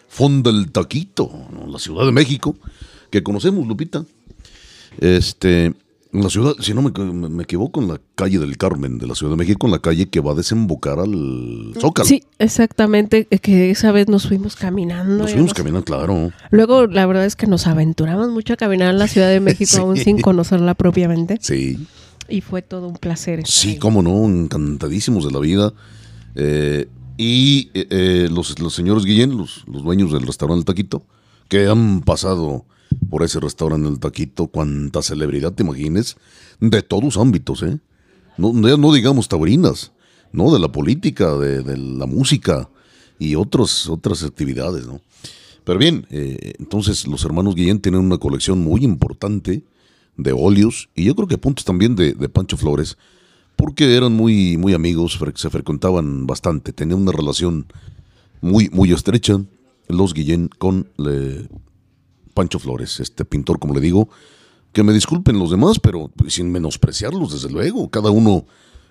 Fonda 0.10 0.50
El 0.50 0.72
Taquito, 0.72 1.29
la 1.67 1.79
Ciudad 1.79 2.05
de 2.05 2.13
México, 2.13 2.55
que 3.12 3.24
conocemos, 3.24 3.67
Lupita. 3.67 4.05
Este, 5.00 5.74
en 6.17 6.24
la 6.24 6.29
ciudad, 6.29 6.53
si 6.59 6.74
no 6.74 6.81
me, 6.81 7.43
equivoco, 7.43 7.81
en 7.81 7.88
la 7.88 8.01
calle 8.15 8.39
del 8.39 8.57
Carmen 8.57 8.97
de 8.97 9.07
la 9.07 9.15
Ciudad 9.15 9.31
de 9.31 9.38
México, 9.38 9.67
en 9.67 9.71
la 9.71 9.79
calle 9.79 10.09
que 10.09 10.19
va 10.19 10.31
a 10.31 10.36
desembocar 10.36 11.00
al 11.00 11.74
Zócalo. 11.79 12.07
Sí, 12.07 12.24
exactamente, 12.39 13.27
eh, 13.29 13.39
que 13.39 13.71
esa 13.71 13.91
vez 13.91 14.07
nos 14.07 14.27
fuimos 14.27 14.55
caminando. 14.55 15.24
Nos 15.24 15.31
fuimos 15.31 15.53
caminando, 15.53 15.86
claro. 15.86 16.31
Luego, 16.50 16.88
la 16.88 17.05
verdad 17.05 17.25
es 17.25 17.36
que 17.36 17.47
nos 17.47 17.67
aventuramos 17.67 18.29
mucho 18.29 18.53
a 18.53 18.57
caminar 18.57 18.91
en 18.91 19.00
la 19.00 19.07
Ciudad 19.07 19.29
de 19.29 19.39
México, 19.41 19.77
aún 19.77 19.97
sin 19.97 20.19
conocerla 20.19 20.74
propiamente. 20.74 21.38
Sí. 21.41 21.88
Y 22.29 22.41
fue 22.41 22.62
todo 22.62 22.88
un 22.88 22.97
placer. 22.97 23.45
Sí, 23.45 23.77
cómo 23.77 24.01
no, 24.01 24.25
encantadísimos 24.25 25.25
de 25.25 25.31
la 25.31 25.39
vida. 25.39 25.74
Eh, 26.36 26.88
y 27.17 27.69
eh, 27.74 28.27
los, 28.31 28.59
los, 28.59 28.74
señores 28.74 29.05
Guillén, 29.05 29.38
los, 29.38 29.63
los 29.67 29.83
dueños 29.83 30.12
del 30.12 30.27
restaurante 30.27 30.65
Taquito, 30.65 31.03
que 31.47 31.67
han 31.67 32.01
pasado 32.01 32.65
por 33.10 33.24
ese 33.24 33.39
restaurante 33.39 33.88
El 33.88 34.00
Taquito, 34.00 34.48
cuánta 34.48 35.01
celebridad 35.01 35.53
te 35.53 35.63
imagines, 35.63 36.17
de 36.60 36.82
todos 36.82 37.17
ámbitos, 37.17 37.63
¿eh? 37.63 37.79
No, 38.38 38.94
digamos 38.94 39.27
taurinas, 39.27 39.91
¿no? 40.32 40.51
De 40.53 40.60
la 40.60 40.72
política, 40.72 41.36
de, 41.38 41.77
la 41.77 42.06
música 42.06 42.70
y 43.17 43.36
otros, 43.36 43.89
otras 43.89 44.24
actividades, 44.24 44.86
¿no? 44.86 45.01
Pero 45.63 45.79
bien, 45.79 46.06
eh, 46.12 46.53
entonces 46.60 47.08
los 47.08 47.25
hermanos 47.25 47.56
Guillén 47.56 47.79
tienen 47.79 48.01
una 48.01 48.17
colección 48.17 48.60
muy 48.60 48.86
importante 48.86 49.63
de 50.15 50.32
óleos 50.32 50.89
y 50.96 51.06
yo 51.06 51.15
creo 51.15 51.27
que 51.27 51.38
puntos 51.38 51.65
también 51.65 51.96
de, 51.96 52.13
Pancho 52.29 52.58
Flores, 52.58 52.98
porque 53.56 53.96
eran 53.96 54.13
muy, 54.13 54.58
muy 54.58 54.74
amigos, 54.74 55.20
se 55.36 55.50
frecuentaban 55.50 56.27
bastante, 56.27 56.74
tenían 56.74 57.01
una 57.01 57.12
relación 57.12 57.65
muy, 58.39 58.70
muy 58.70 58.94
estrecha 58.94 59.41
los 59.88 60.13
Guillén 60.13 60.50
con 60.58 60.88
le, 60.98 61.48
Pancho 62.38 62.60
Flores, 62.60 63.00
este 63.00 63.25
pintor, 63.25 63.58
como 63.58 63.74
le 63.74 63.82
digo, 63.82 64.10
que 64.72 64.84
me 64.84 64.94
disculpen 64.94 65.39
los 65.39 65.50
demás, 65.50 65.79
pero 65.79 66.12
sin 66.27 66.51
menospreciarlos, 66.51 67.34
desde 67.34 67.50
luego, 67.50 67.89
cada 67.89 68.12
uno, 68.12 68.46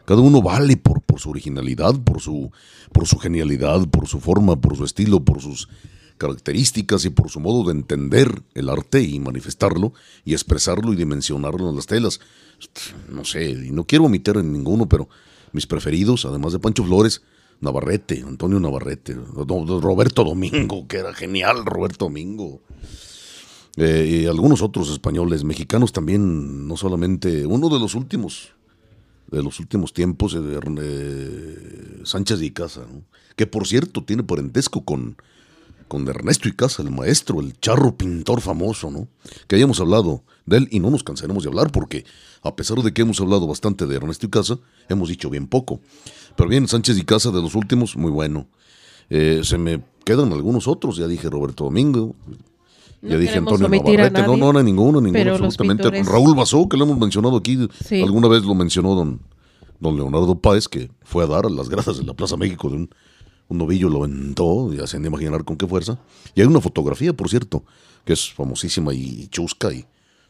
cada 0.05 0.21
uno 0.21 0.43
vale 0.43 0.77
por, 0.77 1.01
su 1.17 1.31
originalidad, 1.31 1.95
por 2.03 2.21
su, 2.21 2.51
por 2.93 3.07
su 3.07 3.19
genialidad, 3.19 3.87
por 3.87 4.09
su 4.09 4.19
forma, 4.19 4.61
por 4.61 4.77
su 4.77 4.85
estilo, 4.85 5.21
por 5.21 5.41
sus 5.41 5.69
características 6.19 7.05
y 7.05 7.11
por 7.11 7.31
su 7.31 7.39
modo 7.39 7.63
de 7.63 7.71
entender 7.71 8.43
el 8.55 8.69
arte 8.69 9.01
y 9.03 9.21
manifestarlo 9.21 9.93
y 10.25 10.33
expresarlo 10.33 10.93
y 10.93 10.97
dimensionarlo 10.97 11.71
en 11.71 11.77
las 11.77 11.87
telas. 11.87 12.19
No 13.09 13.25
sé, 13.25 13.49
y 13.51 13.71
no 13.71 13.85
quiero 13.85 14.07
omitir 14.07 14.39
en 14.39 14.53
ninguno, 14.53 14.89
pero 14.89 15.09
mis 15.53 15.69
preferidos, 15.69 16.25
además 16.25 16.53
de 16.53 16.59
Pancho 16.59 16.83
Flores, 16.83 17.23
Navarrete, 17.61 18.25
Antonio 18.27 18.59
Navarrete, 18.59 19.15
Roberto 19.15 20.25
Domingo, 20.25 20.89
que 20.89 20.97
era 20.97 21.15
genial 21.15 21.65
Roberto 21.65 22.07
Domingo. 22.07 22.61
Eh, 23.77 24.23
y 24.23 24.27
algunos 24.27 24.63
otros 24.63 24.91
españoles, 24.91 25.45
mexicanos 25.45 25.93
también, 25.93 26.67
no 26.67 26.77
solamente, 26.77 27.45
uno 27.47 27.69
de 27.69 27.79
los 27.79 27.95
últimos, 27.95 28.53
de 29.31 29.43
los 29.43 29.61
últimos 29.61 29.93
tiempos, 29.93 30.37
eh, 30.37 32.01
Sánchez 32.05 32.43
y 32.43 32.51
Casa, 32.53 32.87
que 33.37 33.47
por 33.47 33.67
cierto 33.67 34.03
tiene 34.03 34.23
parentesco 34.23 34.85
con, 34.85 35.17
con 35.89 36.09
Ernesto 36.09 36.49
y 36.49 36.53
Casa, 36.53 36.83
el 36.83 36.91
maestro, 36.91 37.41
el 37.41 37.59
charro 37.61 37.97
pintor 37.97 38.41
famoso, 38.41 38.91
¿no? 38.91 39.09
Que 39.47 39.57
hayamos 39.57 39.79
hablado 39.81 40.25
de 40.47 40.59
él 40.59 40.69
y 40.71 40.81
no 40.81 40.91
nos 40.91 41.05
cansaremos 41.05 41.43
de 41.43 41.51
hablar 41.51 41.71
porque 41.71 42.05
a 42.43 42.57
pesar 42.57 42.79
de 42.79 42.93
que 42.95 43.03
hemos 43.03 43.21
hablado 43.21 43.47
bastante 43.47 43.87
de 43.87 43.97
Ernesto 43.97 44.27
y 44.27 44.31
Casa, 44.31 44.59
hemos 44.89 45.09
dicho 45.09 45.29
bien 45.29 45.47
poco. 45.47 45.81
Pero 46.37 46.49
bien, 46.49 46.67
Sánchez 46.67 46.97
y 46.97 47.05
Casa 47.05 47.31
de 47.31 47.43
los 47.43 47.55
últimos, 47.55 47.97
muy 47.97 48.11
bueno. 48.11 48.49
Eh, 49.11 49.41
se 49.45 49.59
me 49.59 49.83
quedan 50.05 50.33
algunos 50.33 50.67
otros, 50.67 50.97
ya 50.97 51.07
dije 51.07 51.29
Roberto 51.29 51.65
Domingo, 51.65 52.15
ya 53.09 53.19
dije 53.19 53.39
Antonio 53.39 53.69
Navarrete, 53.69 54.23
no, 54.23 54.37
no, 54.37 54.53
no, 54.53 54.63
ninguno, 54.63 55.01
ninguno, 55.01 55.35
absolutamente. 55.35 56.03
Raúl 56.03 56.35
Basó, 56.35 56.69
que 56.69 56.77
lo 56.77 56.85
hemos 56.85 56.99
mencionado 56.99 57.37
aquí, 57.37 57.59
alguna 58.03 58.29
vez 58.29 58.45
lo 58.45 58.55
mencionó 58.55 58.95
don, 58.95 59.21
don 59.81 59.97
Leonardo 59.97 60.39
Páez, 60.41 60.69
que 60.69 60.91
fue 61.03 61.25
a 61.25 61.27
dar 61.27 61.47
a 61.47 61.51
las 61.51 61.69
gradas 61.69 61.99
de 61.99 62.05
la 62.05 62.15
Plaza 62.15 62.37
México 62.37 62.69
de 62.69 62.77
un, 62.77 62.91
novillo, 63.49 63.89
lo 63.89 64.05
aventó, 64.05 64.73
ya 64.73 64.87
se 64.87 64.97
han 64.97 65.03
de 65.03 65.09
imaginar 65.09 65.45
con 65.45 65.57
qué 65.57 65.67
fuerza. 65.67 65.99
Y 66.35 66.41
hay 66.41 66.47
una 66.47 66.61
fotografía, 66.61 67.13
por 67.13 67.29
cierto, 67.29 67.65
que 68.05 68.13
es 68.13 68.33
famosísima 68.33 68.93
y 68.93 69.29
chusca 69.29 69.73
y 69.73 69.85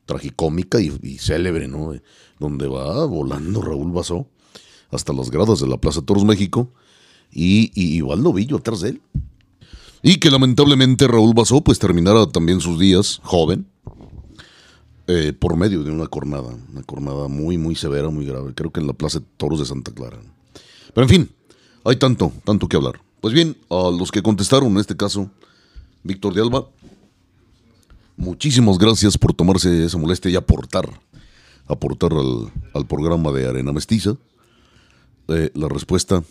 tragicómica 0.04 0.80
y, 0.80 1.18
célebre, 1.18 1.66
¿no? 1.66 1.92
Donde 2.38 2.68
va 2.68 3.06
volando 3.06 3.62
Raúl 3.62 3.92
Basó 3.92 4.26
hasta 4.90 5.12
las 5.12 5.30
gradas 5.30 5.60
de 5.60 5.66
la 5.66 5.78
Plaza 5.78 6.02
Toros 6.02 6.24
México 6.24 6.70
y, 7.32 7.72
y, 7.74 7.96
y 7.96 8.00
va 8.02 8.14
el 8.14 8.22
novillo 8.22 8.56
atrás 8.56 8.80
de 8.82 8.90
él. 8.90 9.02
Y 10.08 10.18
que 10.18 10.30
lamentablemente 10.30 11.08
Raúl 11.08 11.34
Basó 11.34 11.62
pues 11.62 11.80
terminara 11.80 12.28
también 12.28 12.60
sus 12.60 12.78
días 12.78 13.20
joven 13.24 13.66
eh, 15.08 15.32
por 15.32 15.56
medio 15.56 15.82
de 15.82 15.90
una 15.90 16.06
cornada, 16.06 16.56
una 16.70 16.84
cornada 16.84 17.26
muy, 17.26 17.58
muy 17.58 17.74
severa, 17.74 18.08
muy 18.08 18.24
grave. 18.24 18.54
Creo 18.54 18.70
que 18.70 18.78
en 18.78 18.86
la 18.86 18.92
Plaza 18.92 19.18
de 19.18 19.26
Toros 19.36 19.58
de 19.58 19.66
Santa 19.66 19.90
Clara. 19.90 20.18
Pero 20.94 21.06
en 21.06 21.08
fin, 21.08 21.30
hay 21.82 21.96
tanto, 21.96 22.32
tanto 22.44 22.68
que 22.68 22.76
hablar. 22.76 23.00
Pues 23.20 23.34
bien, 23.34 23.56
a 23.68 23.90
los 23.90 24.12
que 24.12 24.22
contestaron 24.22 24.70
en 24.70 24.78
este 24.78 24.96
caso, 24.96 25.28
Víctor 26.04 26.34
de 26.34 26.42
Alba, 26.42 26.68
muchísimas 28.16 28.78
gracias 28.78 29.18
por 29.18 29.34
tomarse 29.34 29.86
esa 29.86 29.98
molestia 29.98 30.30
y 30.30 30.36
aportar, 30.36 30.88
aportar 31.66 32.12
al, 32.12 32.86
programa 32.86 33.32
de 33.32 33.48
Arena 33.48 33.72
Mestiza. 33.72 34.16
Eh, 35.26 35.50
la 35.56 35.68
respuesta 35.68 36.22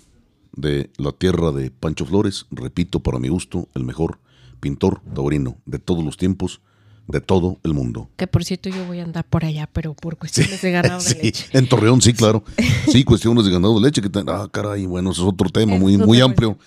de 0.56 0.90
la 0.98 1.12
tierra 1.12 1.52
de 1.52 1.72
Pancho 1.72 2.06
Flores, 2.06 2.46
repito, 2.52 3.02
para 3.02 3.20
mi 3.20 3.28
gusto, 3.28 3.68
el 3.76 3.84
mejor 3.84 4.20
pintor 4.60 5.02
taurino 5.14 5.58
de 5.66 5.80
todos 5.80 6.04
los 6.04 6.18
tiempos, 6.18 6.62
de 7.08 7.22
todo 7.22 7.60
el 7.64 7.74
mundo. 7.74 8.10
Que 8.18 8.26
por 8.28 8.44
cierto 8.44 8.70
yo 8.70 8.86
voy 8.86 9.00
a 9.00 9.04
andar 9.04 9.26
por 9.26 9.46
allá, 9.46 9.70
pero 9.72 9.94
por 9.94 10.18
cuestiones 10.18 10.62
de 10.62 10.72
ganado 10.72 11.04
de 11.04 11.14
leche. 11.24 11.46
En 11.52 11.68
Torreón, 11.68 12.02
sí, 12.02 12.14
claro. 12.14 12.44
Sí, 12.92 13.04
cuestiones 13.04 13.46
de 13.46 13.52
ganado 13.52 13.76
de 13.76 13.82
leche, 13.82 14.02
que 14.02 14.10
ah, 14.28 14.48
caray, 14.52 14.86
bueno, 14.86 15.12
eso 15.12 15.24
es 15.24 15.34
otro 15.34 15.50
tema 15.50 15.78
muy, 15.78 15.98
muy 15.98 16.22
amplio. 16.22 16.58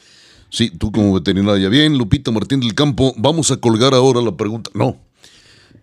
Sí, 0.50 0.70
tú 0.70 0.90
como 0.90 1.14
veterinaria, 1.14 1.68
bien, 1.68 1.96
Lupita 1.96 2.30
Martín 2.30 2.60
del 2.60 2.74
Campo, 2.74 3.14
vamos 3.16 3.50
a 3.50 3.56
colgar 3.56 3.94
ahora 3.94 4.20
la 4.20 4.36
pregunta. 4.36 4.70
No, 4.74 4.96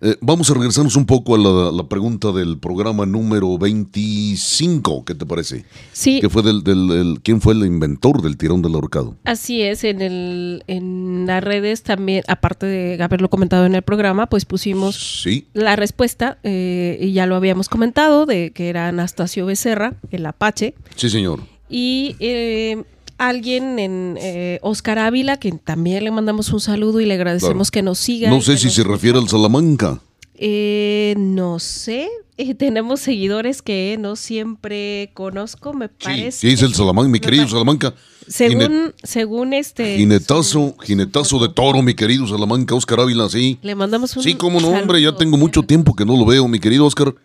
eh, 0.05 0.17
vamos 0.21 0.51
a 0.51 0.53
regresarnos 0.53 0.95
un 0.95 1.07
poco 1.07 1.33
a 1.33 1.71
la, 1.71 1.83
pregunta 1.89 2.31
del 2.31 2.59
programa 2.59 3.07
número 3.07 3.57
25, 3.57 5.03
¿qué 5.03 5.15
te 5.15 5.25
parece? 5.25 5.65
Sí. 5.93 6.19
¿Qué 6.21 6.29
fue 6.29 6.43
del, 6.43 7.19
¿Quién 7.23 7.41
fue 7.41 7.53
el 7.55 7.65
inventor 7.65 8.21
del 8.21 8.37
tirón 8.37 8.61
del 8.61 8.75
ahorcado? 8.75 9.15
Así 9.23 9.63
es, 9.63 9.83
en, 9.83 10.03
el, 10.03 10.63
en 10.67 11.25
las 11.25 11.43
redes 11.43 11.81
también, 11.81 12.23
aparte 12.27 12.67
de 12.67 13.01
haberlo 13.01 13.31
comentado 13.31 13.65
en 13.65 13.73
el 13.73 13.81
programa, 13.81 14.27
pues 14.27 14.45
pusimos 14.45 15.25
la 15.53 15.75
respuesta, 15.75 16.37
eh, 16.43 16.99
y 17.01 17.13
ya 17.13 17.25
lo 17.25 17.35
habíamos 17.35 17.67
comentado, 17.67 18.27
de 18.27 18.51
que 18.51 18.69
era 18.69 18.89
Anastasio 18.89 19.47
Becerra, 19.47 19.95
el 20.11 20.27
Apache. 20.27 20.75
Sí, 20.95 21.09
señor. 21.09 21.39
Y 21.67 22.15
eh, 22.19 22.83
alguien 23.17 23.79
en 23.79 24.17
eh, 24.19 24.59
Oscar 24.61 24.99
Ávila, 24.99 25.37
que 25.37 25.51
también 25.51 26.03
le 26.03 26.11
mandamos 26.11 26.51
un 26.51 26.59
saludo 26.59 26.99
y 26.99 27.05
le 27.05 27.13
agradecemos 27.13 27.71
que 27.71 27.81
nos 27.81 27.99
siga. 27.99 28.29
No 28.29 28.41
sé 28.41 28.57
si 28.57 28.69
se 28.69 28.83
refiere 28.83 29.17
al 29.17 29.29
Salamanca. 29.29 30.01
Eh, 30.35 31.15
no 31.17 31.59
sé. 31.59 32.09
Eh, 32.37 32.53
tenemos 32.53 32.99
seguidores 32.99 33.61
que 33.61 33.95
no 33.97 34.17
siempre 34.17 35.09
conozco, 35.13 35.73
me 35.73 35.87
parece. 35.87 36.33
Sí, 36.33 36.49
es 36.49 36.61
el 36.63 36.73
Salamanca, 36.73 37.07
mi 37.09 37.21
querido 37.21 37.47
Salamanca. 37.47 37.93
Según, 38.27 38.93
según 39.03 39.53
este. 39.53 39.95
Jinetazo, 39.95 40.75
jinetazo 40.83 41.39
de 41.39 41.47
toro, 41.47 41.81
mi 41.81 41.93
querido 41.93 42.27
Salamanca, 42.27 42.75
Oscar 42.75 42.99
Ávila, 42.99 43.29
sí. 43.29 43.57
Le 43.61 43.73
mandamos 43.73 44.17
un 44.17 44.23
Sí, 44.23 44.33
como 44.33 44.59
no, 44.59 44.67
hombre, 44.67 45.01
ya 45.01 45.15
tengo 45.15 45.37
mucho 45.37 45.63
tiempo 45.63 45.95
que 45.95 46.03
no 46.03 46.17
lo 46.17 46.25
veo, 46.25 46.45
mi 46.49 46.59
querido 46.59 46.85
Oscar. 46.85 47.15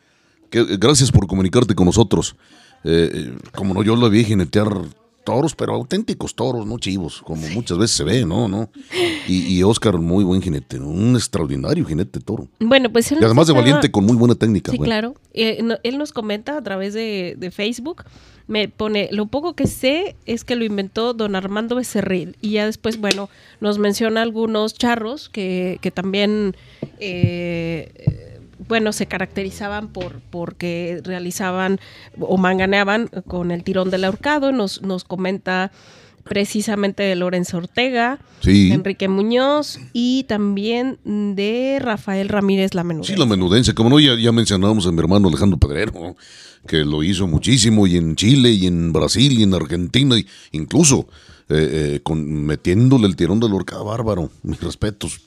Que, 0.49 0.63
gracias 0.79 1.11
por 1.11 1.27
comunicarte 1.27 1.75
con 1.75 1.87
nosotros. 1.87 2.37
como 3.53 3.75
no, 3.75 3.83
yo 3.83 3.97
lo 3.97 4.09
vi 4.11 4.23
jinetear 4.23 4.71
toros, 5.25 5.55
pero 5.55 5.75
auténticos 5.75 6.35
toros, 6.35 6.67
no 6.67 6.79
chivos, 6.79 7.21
como 7.23 7.47
muchas 7.49 7.79
veces 7.79 7.97
se 7.97 8.05
ve, 8.05 8.25
¿no? 8.25 8.49
no 8.49 8.71
Y, 9.29 9.55
y 9.59 9.63
Oscar, 9.63 9.99
muy 9.99 10.25
buen 10.25 10.41
jinete, 10.43 10.79
un 10.79 11.15
extraordinario 11.15 11.85
jinete 11.85 12.21
toro. 12.21 12.49
Bueno, 12.59 12.91
pues 12.91 13.13
Y 13.13 13.17
además 13.23 13.47
de 13.47 13.53
valiente, 13.53 13.91
con 13.91 14.05
muy 14.07 14.17
buena 14.17 14.35
técnica. 14.35 14.71
Sí, 14.73 14.79
bueno. 14.79 14.89
claro. 14.89 15.15
Eh, 15.35 15.61
no- 15.63 15.77
él 15.83 15.99
nos 15.99 16.13
comenta 16.13 16.57
a 16.57 16.63
través 16.63 16.95
de, 16.95 17.35
de 17.39 17.51
Facebook, 17.51 18.05
me 18.49 18.69
pone, 18.69 19.09
lo 19.13 19.27
poco 19.27 19.55
que 19.55 19.67
sé 19.69 20.17
es 20.27 20.43
que 20.43 20.57
lo 20.57 20.65
inventó 20.65 21.15
don 21.15 21.37
Armando 21.37 21.77
Becerril. 21.77 22.37
Y 22.41 22.53
ya 22.53 22.67
después, 22.67 22.99
bueno, 22.99 23.29
nos 23.61 23.79
menciona 23.79 24.23
algunos 24.23 24.75
charros 24.75 25.29
que, 25.29 25.79
que 25.83 25.91
también, 25.93 26.57
eh, 26.99 28.30
bueno, 28.69 28.93
se 28.93 29.07
caracterizaban 29.07 29.89
por 29.89 30.21
porque 30.31 31.01
realizaban 31.05 31.81
o 32.19 32.37
manganeaban 32.37 33.09
con 33.27 33.51
el 33.51 33.65
tirón 33.65 33.91
del 33.91 34.05
ahorcado. 34.05 34.53
Nos, 34.53 34.83
nos 34.83 35.05
comenta 35.05 35.73
precisamente 36.25 37.03
de 37.03 37.17
Lorenzo 37.17 37.59
Ortega, 37.59 38.19
Sí. 38.41 38.71
Enrique 38.73 39.09
Muñoz 39.09 39.79
y 39.93 40.25
también 40.25 40.99
de 41.05 41.79
Rafael 41.81 42.29
Ramírez 42.29 42.75
La 42.75 42.85
Menuda. 42.85 43.07
Sí, 43.07 43.17
la 43.17 43.27
menudencia, 43.27 43.75
como 43.75 43.91
no, 43.91 44.01
ya, 44.01 44.15
ya 44.17 44.33
mencionábamos 44.33 44.87
a 44.87 44.93
mi 44.93 44.99
hermano 44.99 45.29
Alejandro 45.29 45.59
Pedrero, 45.59 46.17
que 46.67 46.79
lo 46.85 47.03
hizo 47.03 47.27
muchísimo, 47.27 47.87
y 47.87 47.97
en 47.97 48.17
Chile, 48.17 48.51
y 48.51 48.67
en 48.67 48.93
Brasil, 48.93 49.39
y 49.39 49.43
en 49.43 49.55
Argentina, 49.55 50.19
y 50.19 50.27
incluso 50.53 51.09
eh, 51.49 51.97
eh, 51.97 52.01
con, 52.03 52.45
metiéndole 52.45 53.07
el 53.07 53.17
tirón 53.17 53.41
del 53.41 53.53
horcado 53.53 53.85
bárbaro, 53.85 54.31
mis 54.43 54.61
respetos. 54.61 55.21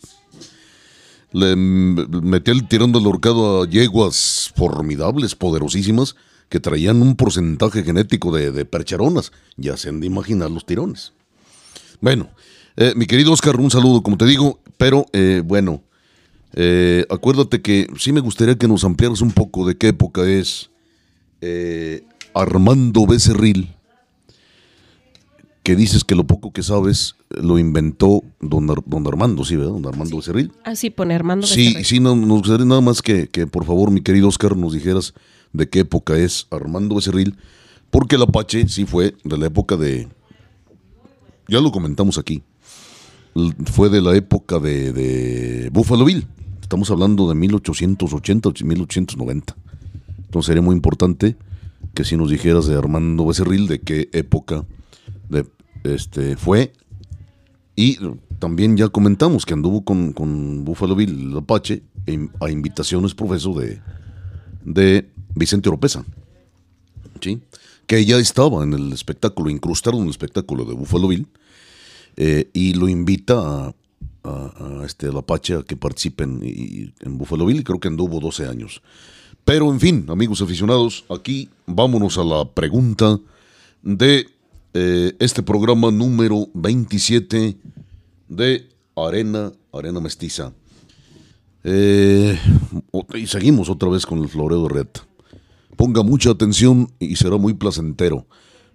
Le 1.34 1.56
metió 1.56 2.54
el 2.54 2.68
tirón 2.68 2.92
del 2.92 3.08
horcado 3.08 3.63
a 3.63 3.68
yeguas 3.68 4.52
formidables, 4.56 5.36
poderosísimas, 5.36 6.16
que 6.48 6.60
traían 6.60 7.02
un 7.02 7.16
porcentaje 7.16 7.84
genético 7.84 8.32
de, 8.32 8.52
de 8.52 8.66
percheronas. 8.66 9.32
Ya 9.58 9.75
se 9.75 9.90
han 9.90 10.00
de 10.00 10.08
imaginar 10.08 10.52
los 10.52 10.66
tirones. 10.66 11.13
Bueno, 12.00 12.30
eh, 12.75 12.94
mi 12.96 13.06
querido 13.06 13.32
Oscar, 13.32 13.60
un 13.60 13.72
saludo, 13.72 14.04
como 14.04 14.18
te 14.18 14.25
digo, 14.25 14.60
pero 14.78 15.06
eh, 15.13 15.42
bueno, 15.44 15.82
eh, 16.54 17.06
acuérdate 17.10 17.62
que 17.62 17.88
sí 17.98 18.12
me 18.12 18.20
gustaría 18.20 18.58
que 18.58 18.68
nos 18.68 18.84
ampliaras 18.84 19.22
un 19.22 19.32
poco 19.32 19.68
de 19.68 19.75
qué 19.78 19.88
época 19.90 20.24
es 20.25 20.70
eh, 21.42 22.04
Armando 22.34 23.08
Becerril, 23.08 23.75
que 25.63 25.75
dices 25.77 26.03
que 26.03 26.13
lo 26.15 26.25
poco 26.25 26.51
que 26.51 26.62
sabes 26.62 27.15
eh, 27.29 27.38
lo 27.41 27.58
inventó 27.58 28.22
don, 28.41 28.70
Ar- 28.70 28.84
don 28.86 29.08
Armando, 29.08 29.46
¿sí, 29.46 29.55
verdad? 29.55 29.72
Don 29.74 29.86
Armando 29.88 30.17
Becerril. 30.17 30.51
Así 30.65 30.89
pone 30.89 31.15
Armando 31.15 31.48
Sí, 31.48 31.67
Becerril. 31.67 31.86
sí, 31.86 32.00
no, 32.00 32.15
nos 32.15 32.39
gustaría 32.39 32.65
nada 32.65 32.82
más 32.82 33.01
que, 33.01 33.27
que, 33.29 33.48
por 33.48 33.65
favor, 33.65 33.89
mi 33.91 34.01
querido 34.01 34.27
Oscar, 34.27 34.58
nos 34.58 34.74
dijeras 34.74 35.13
de 35.53 35.70
qué 35.70 35.79
época 35.79 36.17
es 36.17 36.48
Armando 36.51 36.96
Becerril, 36.96 37.36
porque 37.91 38.15
el 38.17 38.24
Apache 38.24 38.67
sí 38.67 38.86
fue 38.86 39.15
de 39.24 39.38
la 39.38 39.46
época 39.48 39.77
de, 39.77 40.08
ya 41.48 41.60
lo 41.62 41.72
comentamos 41.72 42.17
aquí, 42.17 42.43
fue 43.65 43.89
de 43.89 44.01
la 44.01 44.15
época 44.15 44.60
de, 44.60 44.91
de 44.93 45.70
Buffalo 45.72 46.05
Bill, 46.05 46.25
estamos 46.62 46.89
hablando 46.91 47.27
de 47.29 47.36
1880, 47.36 48.50
1890, 48.65 49.55
entonces 50.25 50.48
sería 50.48 50.62
muy 50.62 50.75
importante 50.75 51.36
que 51.93 52.03
si 52.03 52.17
nos 52.17 52.32
dijeras 52.32 52.65
de 52.65 52.75
Armando 52.75 53.25
Becerril, 53.27 53.67
de 53.67 53.79
qué 53.79 54.10
época 54.13 54.65
este, 55.84 56.36
fue 56.38 56.74
y 57.75 57.98
también 58.39 58.77
ya 58.77 58.89
comentamos 58.89 59.46
que 59.46 59.53
anduvo 59.53 59.84
con, 59.84 60.13
con 60.13 60.63
Buffalo 60.63 60.96
Bill, 60.96 61.32
el 61.32 61.38
Apache, 61.38 61.82
en- 62.06 62.32
a 62.39 62.50
invitaciones, 62.51 63.15
profesor, 63.15 63.56
de, 63.62 63.82
de 64.63 65.10
Vicente 65.36 65.70
Oropesa. 65.70 66.06
¿Sí? 67.22 67.42
Que 67.88 68.06
ya 68.06 68.18
estaba 68.18 68.63
en 68.63 68.74
el 68.74 68.92
espectáculo, 68.94 69.50
incrustado 69.50 69.98
en 69.98 70.03
el 70.03 70.10
espectáculo 70.10 70.65
de 70.65 70.74
Buffalo 70.74 71.08
Bill, 71.08 71.27
eh, 72.18 72.50
y 72.53 72.74
lo 72.75 72.88
invita 72.89 73.34
a, 73.39 73.75
a- 74.24 74.80
a 74.82 74.86
este, 74.86 75.08
el 75.08 75.18
Apache 75.18 75.56
a 75.56 75.63
que 75.63 75.75
participen 75.77 76.42
y- 76.44 76.94
en 77.00 77.18
Buffalo 77.18 77.46
Bill, 77.46 77.62
y 77.62 77.63
creo 77.63 77.80
que 77.80 77.88
anduvo 77.88 78.20
12 78.20 78.46
años. 78.46 78.82
Pero 79.46 79.72
en 79.72 79.80
fin, 79.80 80.06
amigos 80.10 80.42
aficionados, 80.42 81.06
aquí 81.10 81.50
vámonos 81.65 82.18
a 82.18 82.24
la 82.24 82.46
pregunta 82.50 83.20
de 83.82 84.27
eh, 84.74 85.15
este 85.20 85.44
programa 85.44 85.92
número 85.92 86.48
27 86.53 87.58
de 88.27 88.70
Arena, 88.96 89.51
Arena 89.72 90.00
Mestiza. 90.00 90.53
Eh, 91.63 92.38
y 93.15 93.27
seguimos 93.27 93.70
otra 93.70 93.89
vez 93.89 94.06
con 94.06 94.20
el 94.20 94.30
floreo 94.30 94.68
Rieta. 94.68 95.01
Ponga 95.77 96.03
mucha 96.03 96.32
atención 96.32 96.92
y 97.00 97.15
será 97.15 97.38
muy 97.38 97.53
placentero. 97.53 98.25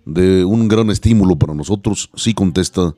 De 0.05 0.45
un 0.45 0.69
gran 0.69 0.90
estímulo 0.90 1.37
para 1.37 1.55
nosotros, 1.55 2.11
si 2.14 2.33
contesta, 2.33 2.95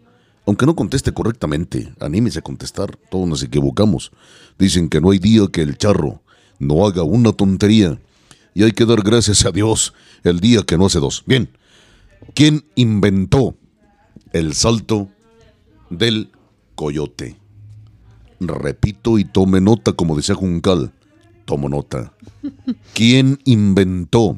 aunque 0.47 0.66
no 0.66 0.76
conteste 0.76 1.12
correctamente, 1.12 1.92
anímese 2.00 2.38
a 2.38 2.42
contestar, 2.42 2.97
todos 3.11 3.26
nos 3.26 3.42
equivocamos. 3.42 4.12
Dicen 4.59 4.88
que 4.88 5.00
no 5.00 5.11
hay 5.11 5.19
día 5.19 5.47
que 5.50 5.62
el 5.62 5.76
charro 5.76 6.23
no 6.59 6.87
haga 6.87 7.02
una 7.02 7.33
tontería. 7.33 7.99
Y 8.54 8.63
hay 8.63 8.73
que 8.73 8.84
dar 8.84 9.02
gracias 9.02 9.45
a 9.45 9.52
Dios 9.52 9.95
el 10.23 10.41
día 10.41 10.63
que 10.63 10.76
no 10.76 10.86
hace 10.86 11.00
dos. 11.00 11.25
Bien, 11.26 11.49
¿quién 12.35 12.65
inventó 12.75 13.56
el 14.33 14.54
salto 14.54 15.09
del 15.91 16.30
coyote? 16.75 17.37
Repito 18.41 19.19
y 19.19 19.25
tome 19.25 19.61
nota, 19.61 19.93
como 19.93 20.17
decía 20.17 20.35
Juncal. 20.35 20.93
Tomo 21.45 21.69
nota. 21.69 22.15
¿Quién 22.95 23.39
inventó 23.45 24.37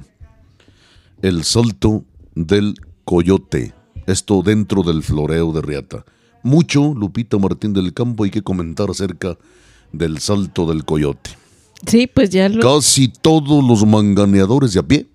el 1.20 1.44
salto 1.44 2.04
del 2.34 2.74
coyote? 3.04 3.74
Esto 4.06 4.42
dentro 4.42 4.82
del 4.82 5.02
floreo 5.02 5.52
de 5.52 5.62
Riata. 5.62 6.04
Mucho, 6.42 6.92
Lupita 6.94 7.38
Martín 7.38 7.72
del 7.72 7.94
Campo, 7.94 8.24
hay 8.24 8.30
que 8.30 8.42
comentar 8.42 8.90
acerca 8.90 9.38
del 9.92 10.18
salto 10.18 10.66
del 10.66 10.84
coyote. 10.84 11.30
Sí, 11.86 12.08
pues 12.08 12.30
ya 12.30 12.48
lo... 12.48 12.60
Casi 12.60 13.08
todos 13.08 13.62
los 13.64 13.86
manganeadores 13.86 14.72
de 14.72 14.80
a 14.80 14.82
pie 14.82 15.06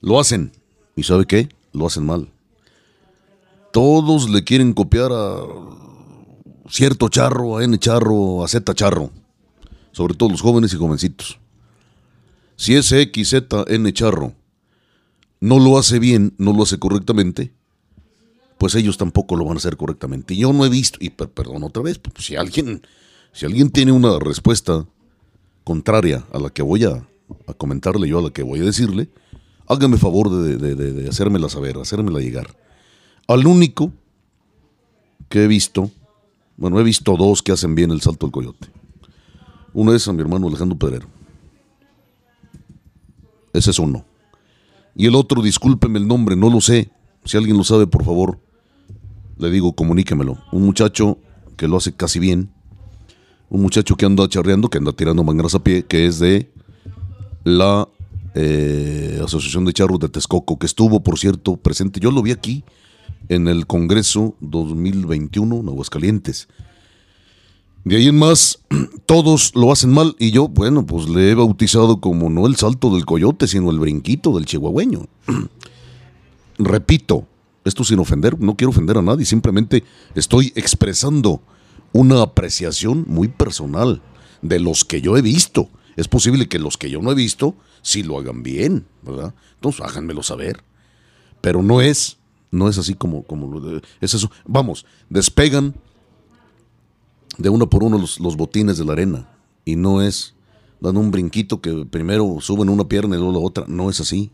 lo 0.00 0.18
hacen. 0.18 0.52
¿Y 1.00 1.02
sabe 1.02 1.24
qué? 1.24 1.48
Lo 1.72 1.86
hacen 1.86 2.04
mal. 2.04 2.28
Todos 3.72 4.28
le 4.28 4.44
quieren 4.44 4.74
copiar 4.74 5.10
a 5.12 5.40
cierto 6.68 7.08
charro, 7.08 7.56
a 7.56 7.64
N 7.64 7.78
charro, 7.78 8.44
a 8.44 8.48
Z 8.48 8.74
charro. 8.74 9.10
Sobre 9.92 10.12
todo 10.12 10.28
los 10.28 10.42
jóvenes 10.42 10.74
y 10.74 10.76
jovencitos. 10.76 11.38
Si 12.56 12.74
ese 12.76 13.10
XZN 13.14 13.90
charro 13.94 14.34
no 15.40 15.58
lo 15.58 15.78
hace 15.78 15.98
bien, 15.98 16.34
no 16.36 16.52
lo 16.52 16.64
hace 16.64 16.78
correctamente, 16.78 17.50
pues 18.58 18.74
ellos 18.74 18.98
tampoco 18.98 19.36
lo 19.36 19.46
van 19.46 19.54
a 19.54 19.56
hacer 19.56 19.78
correctamente. 19.78 20.36
Yo 20.36 20.52
no 20.52 20.66
he 20.66 20.68
visto, 20.68 20.98
y 21.00 21.08
per- 21.08 21.30
perdón 21.30 21.62
otra 21.62 21.82
vez, 21.82 21.98
pues, 21.98 22.26
si 22.26 22.36
alguien, 22.36 22.82
si 23.32 23.46
alguien 23.46 23.70
tiene 23.70 23.92
una 23.92 24.18
respuesta 24.18 24.84
contraria 25.64 26.26
a 26.30 26.38
la 26.38 26.50
que 26.50 26.60
voy 26.60 26.84
a 26.84 27.06
comentarle 27.56 28.06
yo, 28.06 28.18
a 28.18 28.22
la 28.22 28.30
que 28.30 28.42
voy 28.42 28.60
a 28.60 28.64
decirle, 28.64 29.08
hágame 29.70 29.96
favor 29.98 30.28
de, 30.30 30.56
de- 30.56 30.74
de- 30.74 30.92
de 30.92 31.08
hacérmela 31.08 31.48
saber, 31.48 31.76
hacérmela 31.78 32.20
llegar. 32.20 32.48
Al 33.28 33.46
único 33.46 33.92
que 35.28 35.44
he 35.44 35.46
visto, 35.46 35.90
bueno, 36.56 36.80
he 36.80 36.82
visto 36.82 37.16
dos 37.16 37.40
que 37.42 37.52
hacen 37.52 37.74
bien 37.76 37.90
el 37.92 38.00
salto 38.00 38.26
del 38.26 38.32
coyote. 38.32 38.68
Uno 39.72 39.94
es 39.94 40.08
a 40.08 40.12
mi 40.12 40.20
hermano 40.20 40.48
Alejandro 40.48 40.76
Pedrero. 40.76 41.06
Ese 43.52 43.70
es 43.70 43.78
uno. 43.78 44.04
Y 44.96 45.06
el 45.06 45.14
otro, 45.14 45.42
discúlpeme 45.42 45.98
el 45.98 46.08
nombre, 46.08 46.34
no 46.36 46.50
lo 46.50 46.60
sé. 46.60 46.90
Si 47.24 47.36
alguien 47.36 47.56
lo 47.56 47.64
sabe, 47.64 47.86
por 47.86 48.04
favor, 48.04 48.40
le 49.38 49.50
digo, 49.50 49.72
comuníquemelo. 49.72 50.38
Un 50.52 50.62
muchacho 50.64 51.18
que 51.56 51.68
lo 51.68 51.76
hace 51.76 51.92
casi 51.94 52.18
bien. 52.18 52.50
Un 53.48 53.62
muchacho 53.62 53.96
que 53.96 54.06
anda 54.06 54.28
charreando, 54.28 54.68
que 54.68 54.78
anda 54.78 54.92
tirando 54.92 55.22
mangas 55.24 55.54
a 55.54 55.62
pie, 55.62 55.84
que 55.84 56.06
es 56.06 56.18
de 56.18 56.50
la 57.44 57.88
eh, 58.34 59.20
Asociación 59.24 59.64
de 59.64 59.72
Charros 59.72 59.98
de 59.98 60.08
Texcoco, 60.08 60.58
que 60.58 60.66
estuvo, 60.66 61.02
por 61.02 61.18
cierto, 61.18 61.56
presente. 61.56 62.00
Yo 62.00 62.10
lo 62.10 62.22
vi 62.22 62.32
aquí 62.32 62.64
en 63.28 63.48
el 63.48 63.66
Congreso 63.66 64.34
2021 64.40 65.60
en 65.60 65.68
Aguascalientes. 65.68 66.48
De 67.84 67.96
ahí 67.96 68.08
en 68.08 68.18
más, 68.18 68.60
todos 69.06 69.52
lo 69.54 69.72
hacen 69.72 69.90
mal 69.90 70.14
y 70.18 70.32
yo, 70.32 70.48
bueno, 70.48 70.84
pues 70.84 71.08
le 71.08 71.30
he 71.30 71.34
bautizado 71.34 72.00
como 72.00 72.28
no 72.28 72.46
el 72.46 72.56
salto 72.56 72.94
del 72.94 73.06
coyote, 73.06 73.46
sino 73.46 73.70
el 73.70 73.78
brinquito 73.78 74.34
del 74.36 74.46
chihuahueño. 74.46 75.06
Repito, 76.58 77.26
esto 77.64 77.84
sin 77.84 77.98
ofender, 77.98 78.38
no 78.38 78.56
quiero 78.56 78.70
ofender 78.70 78.98
a 78.98 79.02
nadie, 79.02 79.24
simplemente 79.24 79.82
estoy 80.14 80.52
expresando 80.54 81.40
una 81.92 82.22
apreciación 82.22 83.04
muy 83.08 83.28
personal 83.28 84.02
de 84.42 84.60
los 84.60 84.84
que 84.84 85.00
yo 85.00 85.16
he 85.16 85.22
visto. 85.22 85.68
Es 86.00 86.08
posible 86.08 86.48
que 86.48 86.58
los 86.58 86.78
que 86.78 86.88
yo 86.88 87.02
no 87.02 87.12
he 87.12 87.14
visto 87.14 87.54
sí 87.82 88.02
lo 88.02 88.18
hagan 88.18 88.42
bien, 88.42 88.86
¿verdad? 89.02 89.34
Entonces 89.56 89.82
háganmelo 89.82 90.22
saber. 90.22 90.64
Pero 91.42 91.62
no 91.62 91.82
es, 91.82 92.16
no 92.50 92.70
es 92.70 92.78
así 92.78 92.94
como, 92.94 93.22
como 93.24 93.60
es 94.00 94.14
eso. 94.14 94.30
Vamos, 94.46 94.86
despegan 95.10 95.74
de 97.36 97.50
uno 97.50 97.68
por 97.68 97.84
uno 97.84 97.98
los, 97.98 98.18
los 98.18 98.38
botines 98.38 98.78
de 98.78 98.86
la 98.86 98.94
arena. 98.94 99.28
Y 99.66 99.76
no 99.76 100.00
es 100.00 100.34
dando 100.80 101.00
un 101.00 101.10
brinquito 101.10 101.60
que 101.60 101.84
primero 101.84 102.38
suben 102.40 102.70
una 102.70 102.88
pierna 102.88 103.16
y 103.16 103.18
luego 103.18 103.34
la 103.34 103.40
otra. 103.40 103.64
No 103.68 103.90
es 103.90 104.00
así. 104.00 104.30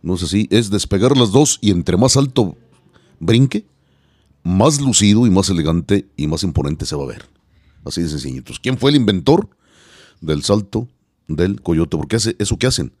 no 0.00 0.14
es 0.14 0.22
así, 0.22 0.48
es 0.50 0.70
despegar 0.70 1.18
las 1.18 1.32
dos 1.32 1.58
y 1.60 1.70
entre 1.70 1.98
más 1.98 2.16
alto 2.16 2.56
brinque, 3.20 3.66
más 4.42 4.80
lucido 4.80 5.26
y 5.26 5.30
más 5.30 5.50
elegante 5.50 6.08
y 6.16 6.28
más 6.28 6.44
imponente 6.44 6.86
se 6.86 6.96
va 6.96 7.04
a 7.04 7.08
ver. 7.08 7.28
Así 7.84 8.00
de 8.00 8.08
sencillo. 8.08 8.38
Entonces, 8.38 8.60
¿quién 8.60 8.78
fue 8.78 8.88
el 8.88 8.96
inventor 8.96 9.50
del 10.20 10.42
salto 10.42 10.88
del 11.28 11.60
coyote? 11.60 11.96
Porque 11.96 12.16
hace 12.16 12.36
eso 12.38 12.56
que 12.58 12.66
hacen, 12.66 12.92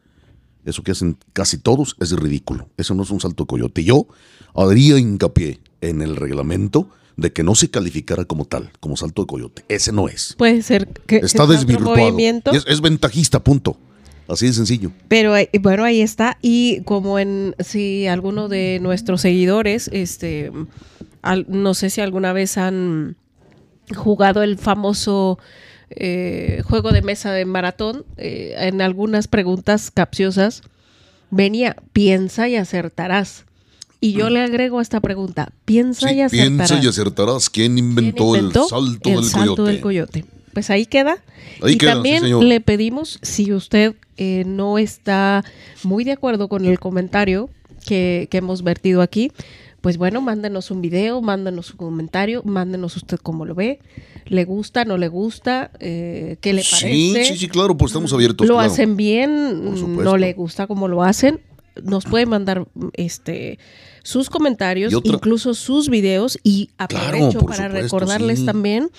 eso 0.64 0.82
que 0.82 0.92
hacen 0.92 1.16
casi 1.32 1.58
todos 1.58 1.96
es 2.00 2.12
ridículo. 2.12 2.68
Eso 2.76 2.94
no 2.94 3.02
es 3.02 3.10
un 3.10 3.20
salto 3.20 3.44
de 3.44 3.48
coyote. 3.48 3.84
Yo 3.84 4.06
haría 4.54 4.98
hincapié 4.98 5.60
en 5.80 6.02
el 6.02 6.16
reglamento 6.16 6.88
de 7.16 7.32
que 7.32 7.42
no 7.42 7.54
se 7.54 7.70
calificara 7.70 8.24
como 8.26 8.44
tal, 8.44 8.70
como 8.80 8.96
salto 8.96 9.22
de 9.22 9.26
coyote. 9.26 9.64
Ese 9.68 9.90
no 9.92 10.08
es. 10.08 10.34
Puede 10.36 10.62
ser 10.62 10.86
que 10.88 11.16
Está 11.16 11.46
que 11.46 11.52
desvirtuado. 11.52 12.18
Es, 12.52 12.64
es 12.66 12.80
ventajista, 12.80 13.42
punto. 13.42 13.78
Así 14.28 14.46
de 14.46 14.52
sencillo. 14.52 14.90
Pero 15.08 15.34
bueno, 15.60 15.84
ahí 15.84 16.00
está. 16.00 16.36
Y 16.42 16.80
como 16.82 17.18
en 17.20 17.54
si 17.60 18.08
alguno 18.08 18.48
de 18.48 18.80
nuestros 18.82 19.20
seguidores, 19.20 19.88
este, 19.92 20.50
al- 21.22 21.46
no 21.48 21.74
sé 21.74 21.90
si 21.90 22.00
alguna 22.00 22.32
vez 22.32 22.58
han 22.58 23.16
jugado 23.94 24.42
el 24.42 24.58
famoso 24.58 25.38
eh, 25.90 26.62
juego 26.64 26.92
de 26.92 27.02
mesa 27.02 27.32
de 27.32 27.44
maratón, 27.44 28.04
eh, 28.16 28.54
en 28.58 28.82
algunas 28.82 29.28
preguntas 29.28 29.90
capciosas 29.90 30.62
venía, 31.30 31.76
piensa 31.92 32.48
y 32.48 32.56
acertarás. 32.56 33.44
Y 34.00 34.12
yo 34.12 34.28
le 34.28 34.40
agrego 34.40 34.78
a 34.78 34.82
esta 34.82 35.00
pregunta, 35.00 35.52
piensa. 35.64 36.08
Sí, 36.08 36.16
y 36.16 36.20
acertarás. 36.20 36.68
piensa 36.68 36.84
y 36.84 36.88
acertarás 36.88 37.50
quién 37.50 37.74
¿Quién 37.74 37.86
inventó, 37.86 38.36
el 38.36 38.52
salto, 38.52 39.08
el 39.08 39.16
del, 39.16 39.24
salto 39.24 39.56
coyote? 39.56 39.72
del 39.72 39.80
coyote? 39.80 40.24
Pues 40.52 40.70
ahí 40.70 40.86
queda. 40.86 41.22
Ahí 41.62 41.74
y 41.74 41.78
queda, 41.78 41.94
también 41.94 42.48
le 42.48 42.60
pedimos, 42.60 43.18
si 43.22 43.52
usted 43.52 43.94
eh, 44.16 44.44
no 44.46 44.78
está 44.78 45.44
muy 45.82 46.04
de 46.04 46.12
acuerdo 46.12 46.48
con 46.48 46.66
el 46.66 46.78
comentario 46.78 47.48
que, 47.86 48.28
que 48.30 48.38
hemos 48.38 48.62
vertido 48.62 49.02
aquí, 49.02 49.32
pues 49.86 49.98
bueno, 49.98 50.20
mándenos 50.20 50.72
un 50.72 50.82
video, 50.82 51.22
mándenos 51.22 51.70
un 51.70 51.76
comentario, 51.76 52.42
mándenos 52.44 52.96
usted 52.96 53.18
cómo 53.22 53.44
lo 53.44 53.54
ve, 53.54 53.78
le 54.24 54.44
gusta, 54.44 54.84
no 54.84 54.98
le 54.98 55.06
gusta, 55.06 55.70
eh, 55.78 56.38
qué 56.40 56.54
le 56.54 56.64
Sí, 56.64 57.12
parece. 57.12 57.34
sí, 57.34 57.38
sí, 57.38 57.48
claro, 57.48 57.76
pues 57.76 57.90
estamos 57.92 58.12
abiertos. 58.12 58.48
lo 58.48 58.54
claro. 58.54 58.68
hacen 58.68 58.96
bien, 58.96 59.64
mm, 59.64 60.02
no 60.02 60.16
le 60.16 60.32
gusta 60.32 60.66
cómo 60.66 60.88
lo 60.88 61.04
hacen. 61.04 61.40
Nos 61.84 62.04
puede 62.04 62.26
mandar 62.26 62.66
este 62.94 63.60
sus 64.02 64.28
comentarios, 64.28 64.92
incluso 65.04 65.54
sus 65.54 65.88
videos 65.88 66.36
y 66.42 66.70
aprovecho 66.78 67.38
para 67.42 67.68
supuesto, 67.68 67.68
recordarles 67.68 68.40
sí. 68.40 68.44
también 68.44 68.90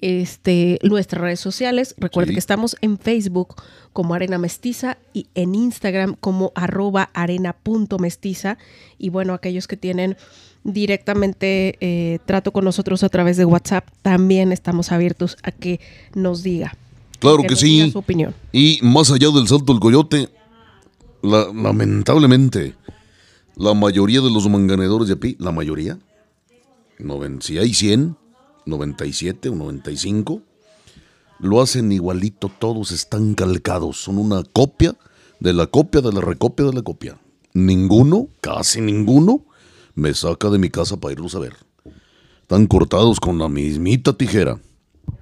este 0.00 0.78
nuestras 0.82 1.20
redes 1.22 1.40
sociales. 1.40 1.94
Recuerden 1.98 2.30
Sí. 2.30 2.34
que 2.34 2.40
estamos 2.40 2.76
en 2.80 2.98
Facebook 2.98 3.54
como 3.92 4.14
Arena 4.14 4.38
Mestiza 4.38 4.98
y 5.12 5.26
en 5.34 5.54
Instagram 5.54 6.16
como 6.20 6.52
arroba 6.54 7.10
arena.mestiza. 7.14 8.58
Y 8.98 9.08
bueno, 9.10 9.32
aquellos 9.34 9.66
que 9.66 9.76
tienen 9.76 10.16
directamente 10.64 11.76
eh, 11.80 12.18
trato 12.26 12.52
con 12.52 12.64
nosotros 12.64 13.02
a 13.04 13.08
través 13.08 13.36
de 13.36 13.44
WhatsApp, 13.44 13.88
también 14.02 14.52
estamos 14.52 14.92
abiertos 14.92 15.36
a 15.42 15.50
que 15.52 15.80
nos 16.14 16.42
diga. 16.42 16.76
Claro 17.18 17.42
que 17.44 17.56
sí. 17.56 17.90
Su 17.90 17.98
opinión. 18.00 18.34
Y 18.52 18.80
más 18.82 19.10
allá 19.10 19.30
del 19.30 19.48
salto 19.48 19.72
del 19.72 19.80
coyote, 19.80 20.28
la- 21.22 21.46
lamentablemente, 21.54 22.74
la 23.56 23.72
mayoría 23.74 24.20
de 24.20 24.30
los 24.30 24.48
manganedores 24.48 25.08
de 25.08 25.14
a 25.14 25.36
la 25.38 25.50
mayoría, 25.52 25.98
noven- 26.98 27.40
si 27.40 27.56
hay 27.58 27.72
100, 27.72 28.16
97 28.66 29.48
o 29.48 29.54
95, 29.54 30.42
lo 31.38 31.60
hacen 31.60 31.92
igualito, 31.92 32.50
todos 32.58 32.92
están 32.92 33.34
calcados, 33.34 33.98
son 33.98 34.18
una 34.18 34.42
copia 34.42 34.94
de 35.40 35.52
la 35.52 35.66
copia 35.66 36.00
de 36.00 36.12
la 36.12 36.20
recopia 36.20 36.66
de 36.66 36.72
la 36.72 36.82
copia. 36.82 37.18
Ninguno, 37.52 38.28
casi 38.40 38.80
ninguno, 38.80 39.44
me 39.94 40.12
saca 40.14 40.50
de 40.50 40.58
mi 40.58 40.70
casa 40.70 40.98
para 40.98 41.12
irlos 41.12 41.34
a 41.34 41.38
ver. 41.38 41.54
Están 42.42 42.66
cortados 42.66 43.18
con 43.18 43.38
la 43.38 43.48
mismita 43.48 44.12
tijera. 44.12 44.60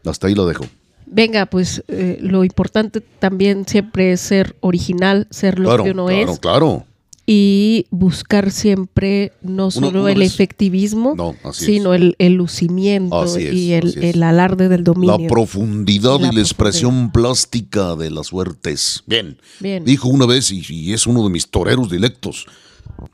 Hasta 0.04 0.26
ahí 0.26 0.35
la 0.35 0.44
dejo. 0.44 0.64
Venga, 1.07 1.46
pues 1.46 1.85
eh, 1.88 2.18
lo 2.20 2.44
importante 2.44 3.00
también 3.00 3.66
siempre 3.66 4.12
es 4.12 4.20
ser 4.20 4.57
original, 4.61 5.26
ser 5.30 5.59
lo 5.59 5.68
claro, 5.68 5.85
que 5.85 5.90
uno 5.90 6.07
claro, 6.07 6.33
es 6.33 6.38
claro. 6.40 6.87
Y 7.26 7.87
buscar 7.90 8.50
siempre 8.50 9.32
no 9.42 9.70
solo 9.70 9.88
uno 9.88 10.08
el 10.08 10.20
es- 10.22 10.34
efectivismo, 10.34 11.14
No, 11.16 11.34
sino 11.52 11.94
el, 11.94 12.16
el 12.18 12.34
lucimiento 12.34 13.24
es, 13.24 13.37
y 13.54 13.72
el, 13.72 13.96
el 14.04 14.22
alarde 14.22 14.68
del 14.68 14.84
dominio. 14.84 15.18
La 15.18 15.26
profundidad 15.28 16.20
La 16.20 16.28
y 16.28 16.34
la 16.34 16.40
expresión 16.42 17.10
plástica 17.12 17.96
de 17.96 18.10
las 18.10 18.26
suertes. 18.26 19.02
Bien. 19.06 19.38
Bien. 19.60 19.84
Dijo 19.84 20.08
una 20.08 20.26
vez, 20.26 20.50
y, 20.52 20.62
y 20.68 20.92
es 20.92 21.06
uno 21.06 21.24
de 21.24 21.30
mis 21.30 21.48
toreros 21.48 21.90
dilectos, 21.90 22.46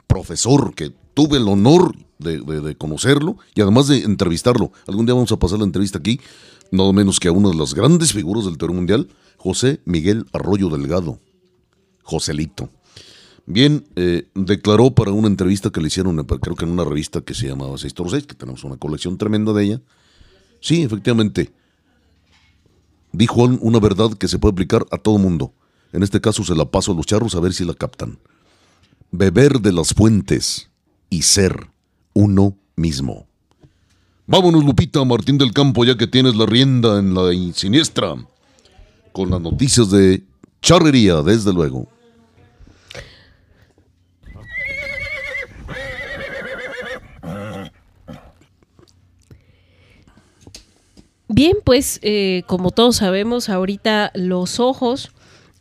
profesor, 0.06 0.74
que 0.74 0.92
tuve 1.14 1.36
el 1.38 1.46
honor 1.48 1.94
de, 2.18 2.40
de- 2.40 2.60
de 2.60 2.76
conocerlo 2.76 3.36
y 3.54 3.60
además 3.60 3.86
de 3.88 3.98
entrevistarlo. 3.98 4.72
Algún 4.88 5.06
día 5.06 5.14
vamos 5.14 5.30
a 5.32 5.38
pasar 5.38 5.58
la 5.58 5.64
entrevista 5.64 5.98
aquí, 5.98 6.20
nada 6.72 6.92
menos 6.92 7.20
que 7.20 7.28
a 7.28 7.32
una 7.32 7.50
de 7.50 7.54
las 7.56 7.74
grandes 7.74 8.12
figuras 8.12 8.44
del 8.44 8.58
toreo 8.58 8.74
mundial, 8.74 9.08
José 9.36 9.80
Miguel 9.84 10.26
Arroyo 10.32 10.68
Delgado. 10.68 11.20
Joselito. 12.02 12.70
Bien, 13.52 13.84
eh, 13.96 14.28
declaró 14.36 14.92
para 14.92 15.10
una 15.10 15.26
entrevista 15.26 15.70
que 15.70 15.80
le 15.80 15.88
hicieron, 15.88 16.20
eh, 16.20 16.24
creo 16.40 16.54
que 16.54 16.64
en 16.64 16.70
una 16.70 16.84
revista 16.84 17.20
que 17.20 17.34
se 17.34 17.48
llamaba 17.48 17.76
6 17.78 17.94
Toro 17.94 18.08
6, 18.08 18.24
que 18.26 18.36
tenemos 18.36 18.62
una 18.62 18.76
colección 18.76 19.18
tremenda 19.18 19.52
de 19.52 19.64
ella. 19.64 19.80
Sí, 20.60 20.82
efectivamente. 20.82 21.52
Dijo 23.12 23.42
un- 23.42 23.58
una 23.60 23.80
verdad 23.80 24.12
que 24.16 24.28
se 24.28 24.38
puede 24.38 24.52
aplicar 24.52 24.86
a 24.92 24.98
todo 24.98 25.18
mundo. 25.18 25.52
En 25.92 26.04
este 26.04 26.20
caso 26.20 26.44
se 26.44 26.54
la 26.54 26.64
paso 26.70 26.92
a 26.92 26.94
los 26.94 27.06
charros 27.06 27.34
a 27.34 27.40
ver 27.40 27.52
si 27.52 27.64
la 27.64 27.74
captan. 27.74 28.18
Beber 29.10 29.58
de 29.60 29.72
las 29.72 29.92
fuentes 29.94 30.70
y 31.08 31.22
ser 31.22 31.70
uno 32.12 32.56
mismo. 32.76 33.26
Vámonos, 34.28 34.64
Lupita 34.64 35.04
Martín 35.04 35.38
del 35.38 35.52
Campo, 35.52 35.84
ya 35.84 35.96
que 35.96 36.06
tienes 36.06 36.36
la 36.36 36.46
rienda 36.46 37.00
en 37.00 37.14
la 37.14 37.32
siniestra. 37.52 38.14
Con 39.10 39.28
las 39.28 39.40
noticias 39.40 39.90
de 39.90 40.22
charrería, 40.62 41.20
desde 41.22 41.52
luego. 41.52 41.88
Bien, 51.32 51.58
pues 51.62 52.00
eh, 52.02 52.42
como 52.48 52.72
todos 52.72 52.96
sabemos, 52.96 53.50
ahorita 53.50 54.10
los 54.16 54.58
ojos 54.58 55.12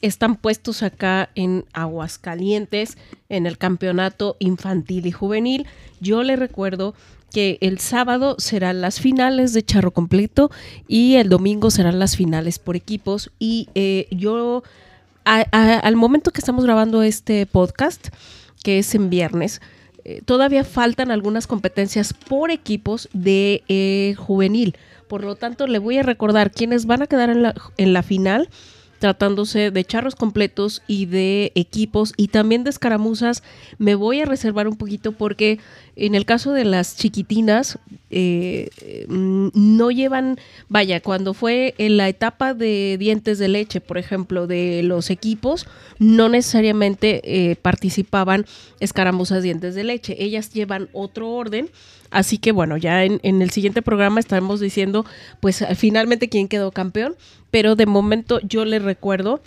están 0.01 0.35
puestos 0.35 0.81
acá 0.81 1.29
en 1.35 1.63
Aguascalientes, 1.73 2.97
en 3.29 3.45
el 3.45 3.59
campeonato 3.59 4.35
infantil 4.39 5.05
y 5.05 5.11
juvenil. 5.11 5.67
Yo 6.01 6.23
le 6.23 6.37
recuerdo 6.37 6.95
que 7.31 7.59
el 7.61 7.77
sábado 7.77 8.35
serán 8.39 8.81
las 8.81 8.99
finales 8.99 9.53
de 9.53 9.61
charro 9.61 9.91
completo 9.91 10.49
y 10.87 11.17
el 11.17 11.29
domingo 11.29 11.69
serán 11.69 11.99
las 11.99 12.17
finales 12.17 12.57
por 12.57 12.75
equipos. 12.75 13.29
Y 13.37 13.69
eh, 13.75 14.07
yo, 14.09 14.63
al 15.23 15.95
momento 15.95 16.31
que 16.31 16.39
estamos 16.39 16.65
grabando 16.65 17.03
este 17.03 17.45
podcast, 17.45 18.07
que 18.63 18.79
es 18.79 18.95
en 18.95 19.11
viernes, 19.11 19.61
eh, 20.03 20.23
todavía 20.25 20.63
faltan 20.63 21.11
algunas 21.11 21.45
competencias 21.45 22.13
por 22.13 22.49
equipos 22.49 23.09
de 23.13 23.63
eh, 23.67 24.15
juvenil. 24.17 24.75
Por 25.09 25.23
lo 25.23 25.35
tanto, 25.35 25.65
le 25.65 25.79
voy 25.79 25.97
a 25.97 26.03
recordar 26.03 26.51
quiénes 26.51 26.85
van 26.85 27.01
a 27.01 27.07
quedar 27.07 27.31
en 27.31 27.41
la, 27.41 27.55
en 27.77 27.93
la 27.93 28.03
final, 28.03 28.47
tratándose 28.99 29.71
de 29.71 29.83
charros 29.85 30.15
completos 30.15 30.81
y 30.87 31.05
de 31.05 31.51
equipos 31.55 32.13
y 32.17 32.27
también 32.27 32.63
de 32.63 32.69
escaramuzas. 32.69 33.43
Me 33.77 33.95
voy 33.95 34.21
a 34.21 34.25
reservar 34.25 34.67
un 34.67 34.75
poquito 34.75 35.13
porque 35.13 35.59
en 35.99 36.15
el 36.15 36.25
caso 36.25 36.53
de 36.53 36.63
las 36.63 36.95
chiquitinas, 36.95 37.77
eh, 38.09 38.69
mm, 39.07 39.49
no 39.53 39.91
llevan, 39.91 40.39
vaya, 40.69 41.01
cuando 41.01 41.33
fue 41.33 41.75
en 41.77 41.97
la 41.97 42.07
etapa 42.07 42.53
de 42.53 42.97
dientes 42.97 43.37
de 43.37 43.49
leche, 43.49 43.81
por 43.81 43.97
ejemplo, 43.97 44.47
de 44.47 44.81
los 44.83 45.09
equipos, 45.09 45.67
no 45.99 46.29
necesariamente 46.29 47.21
eh, 47.23 47.55
participaban 47.57 48.45
escaramuzas 48.79 49.43
dientes 49.43 49.75
de 49.75 49.83
leche. 49.83 50.15
Ellas 50.19 50.53
llevan 50.53 50.89
otro 50.93 51.29
orden. 51.31 51.69
Así 52.11 52.39
que 52.39 52.51
bueno, 52.51 52.75
ya 52.77 53.03
en, 53.03 53.19
en 53.21 53.41
el 53.43 53.51
siguiente 53.51 53.83
programa 53.83 54.19
estaremos 54.19 54.59
diciendo, 54.59 55.05
pues 55.41 55.63
finalmente 55.75 56.27
quién 56.27 56.47
quedó 56.47 56.71
campeón. 56.71 57.15
Pero 57.51 57.75
de 57.75 57.85
momento 57.85 58.39
yo 58.41 58.65
les 58.65 58.81
recuerdo 58.81 59.41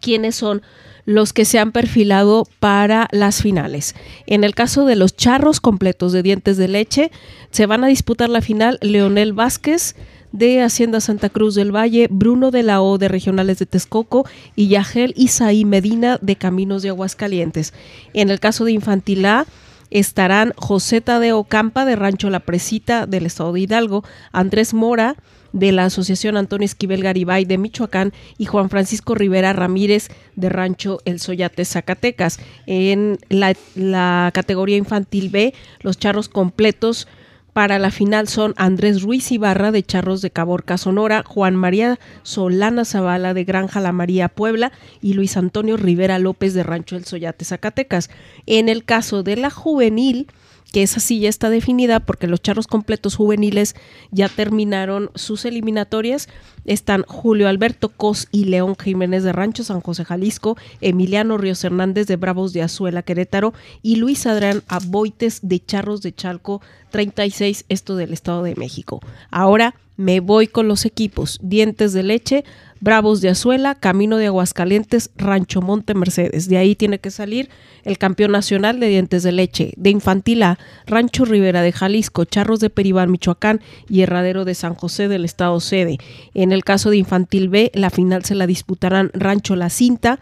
quiénes 0.00 0.34
son 0.34 0.62
los 1.06 1.32
que 1.32 1.44
se 1.44 1.58
han 1.58 1.72
perfilado 1.72 2.46
para 2.60 3.08
las 3.12 3.42
finales. 3.42 3.94
En 4.26 4.44
el 4.44 4.54
caso 4.54 4.86
de 4.86 4.96
los 4.96 5.16
charros 5.16 5.60
completos 5.60 6.12
de 6.12 6.22
dientes 6.22 6.56
de 6.56 6.68
leche, 6.68 7.10
se 7.50 7.66
van 7.66 7.84
a 7.84 7.88
disputar 7.88 8.30
la 8.30 8.40
final 8.40 8.78
Leonel 8.80 9.32
Vázquez 9.32 9.96
de 10.32 10.62
Hacienda 10.62 11.00
Santa 11.00 11.28
Cruz 11.28 11.54
del 11.54 11.74
Valle, 11.74 12.08
Bruno 12.10 12.50
de 12.50 12.64
la 12.64 12.82
O 12.82 12.98
de 12.98 13.08
Regionales 13.08 13.58
de 13.58 13.66
Texcoco 13.66 14.26
y 14.56 14.68
Yagel 14.68 15.14
Isaí 15.16 15.64
Medina 15.64 16.18
de 16.20 16.36
Caminos 16.36 16.82
de 16.82 16.88
Aguascalientes. 16.88 17.72
En 18.14 18.30
el 18.30 18.40
caso 18.40 18.64
de 18.64 18.72
Infantil 18.72 19.26
A, 19.26 19.46
estarán 19.90 20.52
José 20.56 21.00
Tadeo 21.00 21.44
Campa 21.44 21.84
de 21.84 21.94
Rancho 21.94 22.30
La 22.30 22.40
Presita 22.40 23.06
del 23.06 23.26
estado 23.26 23.52
de 23.52 23.60
Hidalgo, 23.60 24.02
Andrés 24.32 24.74
Mora 24.74 25.14
de 25.54 25.72
la 25.72 25.86
Asociación 25.86 26.36
Antonio 26.36 26.66
Esquivel 26.66 27.02
Garibay 27.02 27.46
de 27.46 27.56
Michoacán 27.56 28.12
y 28.36 28.44
Juan 28.44 28.68
Francisco 28.68 29.14
Rivera 29.14 29.54
Ramírez 29.54 30.08
de 30.36 30.50
Rancho 30.50 30.98
El 31.06 31.20
Soyate, 31.20 31.64
Zacatecas. 31.64 32.38
En 32.66 33.18
la, 33.30 33.54
la 33.76 34.30
categoría 34.34 34.76
infantil 34.76 35.30
B, 35.30 35.54
los 35.80 35.96
charros 35.96 36.28
completos 36.28 37.06
para 37.54 37.78
la 37.78 37.92
final 37.92 38.26
son 38.26 38.52
Andrés 38.56 39.02
Ruiz 39.02 39.30
Ibarra 39.30 39.70
de 39.70 39.84
Charros 39.84 40.22
de 40.22 40.30
Caborca, 40.30 40.76
Sonora, 40.76 41.22
Juan 41.24 41.54
María 41.54 42.00
Solana 42.24 42.84
Zavala 42.84 43.32
de 43.32 43.44
Granja 43.44 43.80
La 43.80 43.92
María, 43.92 44.28
Puebla 44.28 44.72
y 45.00 45.12
Luis 45.12 45.36
Antonio 45.36 45.76
Rivera 45.76 46.18
López 46.18 46.52
de 46.52 46.64
Rancho 46.64 46.96
El 46.96 47.04
Soyate, 47.04 47.44
Zacatecas. 47.44 48.10
En 48.46 48.68
el 48.68 48.84
caso 48.84 49.22
de 49.22 49.36
la 49.36 49.50
juvenil, 49.50 50.26
que 50.74 50.82
esa 50.82 50.98
sí 50.98 51.20
ya 51.20 51.28
está 51.28 51.50
definida 51.50 52.00
porque 52.00 52.26
los 52.26 52.42
charros 52.42 52.66
completos 52.66 53.14
juveniles 53.14 53.76
ya 54.10 54.28
terminaron 54.28 55.12
sus 55.14 55.44
eliminatorias. 55.44 56.28
Están 56.64 57.04
Julio 57.06 57.48
Alberto 57.48 57.90
Cos 57.90 58.26
y 58.32 58.46
León 58.46 58.74
Jiménez 58.76 59.22
de 59.22 59.30
Rancho 59.30 59.62
San 59.62 59.80
José 59.80 60.04
Jalisco, 60.04 60.56
Emiliano 60.80 61.38
Ríos 61.38 61.62
Hernández 61.62 62.08
de 62.08 62.16
Bravos 62.16 62.52
de 62.52 62.62
Azuela 62.62 63.04
Querétaro 63.04 63.54
y 63.82 63.96
Luis 63.96 64.26
Adrián 64.26 64.64
Aboites 64.66 65.38
de 65.42 65.64
Charros 65.64 66.02
de 66.02 66.12
Chalco 66.12 66.60
36, 66.90 67.66
esto 67.68 67.94
del 67.94 68.12
Estado 68.12 68.42
de 68.42 68.56
México. 68.56 68.98
Ahora 69.30 69.76
me 69.96 70.18
voy 70.18 70.48
con 70.48 70.66
los 70.66 70.86
equipos 70.86 71.38
Dientes 71.40 71.92
de 71.92 72.02
Leche, 72.02 72.44
Bravos 72.84 73.22
de 73.22 73.30
Azuela, 73.30 73.74
Camino 73.74 74.18
de 74.18 74.26
Aguascalientes, 74.26 75.10
Rancho 75.16 75.62
Monte 75.62 75.94
Mercedes. 75.94 76.50
De 76.50 76.58
ahí 76.58 76.74
tiene 76.74 76.98
que 76.98 77.10
salir 77.10 77.48
el 77.82 77.96
campeón 77.96 78.32
nacional 78.32 78.78
de 78.78 78.88
Dientes 78.88 79.22
de 79.22 79.32
Leche. 79.32 79.72
De 79.78 79.88
Infantil 79.88 80.42
A, 80.42 80.58
Rancho 80.86 81.24
Rivera 81.24 81.62
de 81.62 81.72
Jalisco, 81.72 82.26
Charros 82.26 82.60
de 82.60 82.68
Peribán, 82.68 83.10
Michoacán 83.10 83.62
y 83.88 84.02
Herradero 84.02 84.44
de 84.44 84.54
San 84.54 84.74
José 84.74 85.08
del 85.08 85.24
Estado 85.24 85.58
Sede. 85.60 85.96
En 86.34 86.52
el 86.52 86.62
caso 86.62 86.90
de 86.90 86.98
Infantil 86.98 87.48
B, 87.48 87.70
la 87.72 87.88
final 87.88 88.22
se 88.26 88.34
la 88.34 88.46
disputarán 88.46 89.10
Rancho 89.14 89.56
La 89.56 89.70
Cinta, 89.70 90.20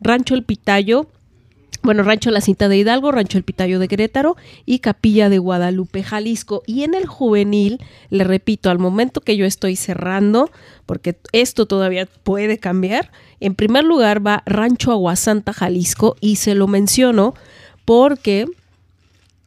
Rancho 0.00 0.34
El 0.34 0.44
Pitayo, 0.44 1.06
bueno, 1.82 2.02
Rancho 2.02 2.30
La 2.30 2.40
Cinta 2.40 2.68
de 2.68 2.76
Hidalgo, 2.76 3.10
Rancho 3.10 3.38
El 3.38 3.44
Pitayo 3.44 3.78
de 3.78 3.88
Querétaro 3.88 4.36
y 4.66 4.80
Capilla 4.80 5.28
de 5.28 5.38
Guadalupe, 5.38 6.02
Jalisco. 6.02 6.62
Y 6.66 6.82
en 6.82 6.94
el 6.94 7.06
juvenil, 7.06 7.80
le 8.10 8.24
repito, 8.24 8.70
al 8.70 8.78
momento 8.78 9.22
que 9.22 9.36
yo 9.36 9.46
estoy 9.46 9.76
cerrando, 9.76 10.50
porque 10.84 11.16
esto 11.32 11.66
todavía 11.66 12.06
puede 12.22 12.58
cambiar, 12.58 13.10
en 13.40 13.54
primer 13.54 13.84
lugar 13.84 14.24
va 14.26 14.42
Rancho 14.44 14.92
Aguasanta, 14.92 15.52
Jalisco, 15.52 16.16
y 16.20 16.36
se 16.36 16.54
lo 16.54 16.66
menciono 16.66 17.34
porque 17.86 18.46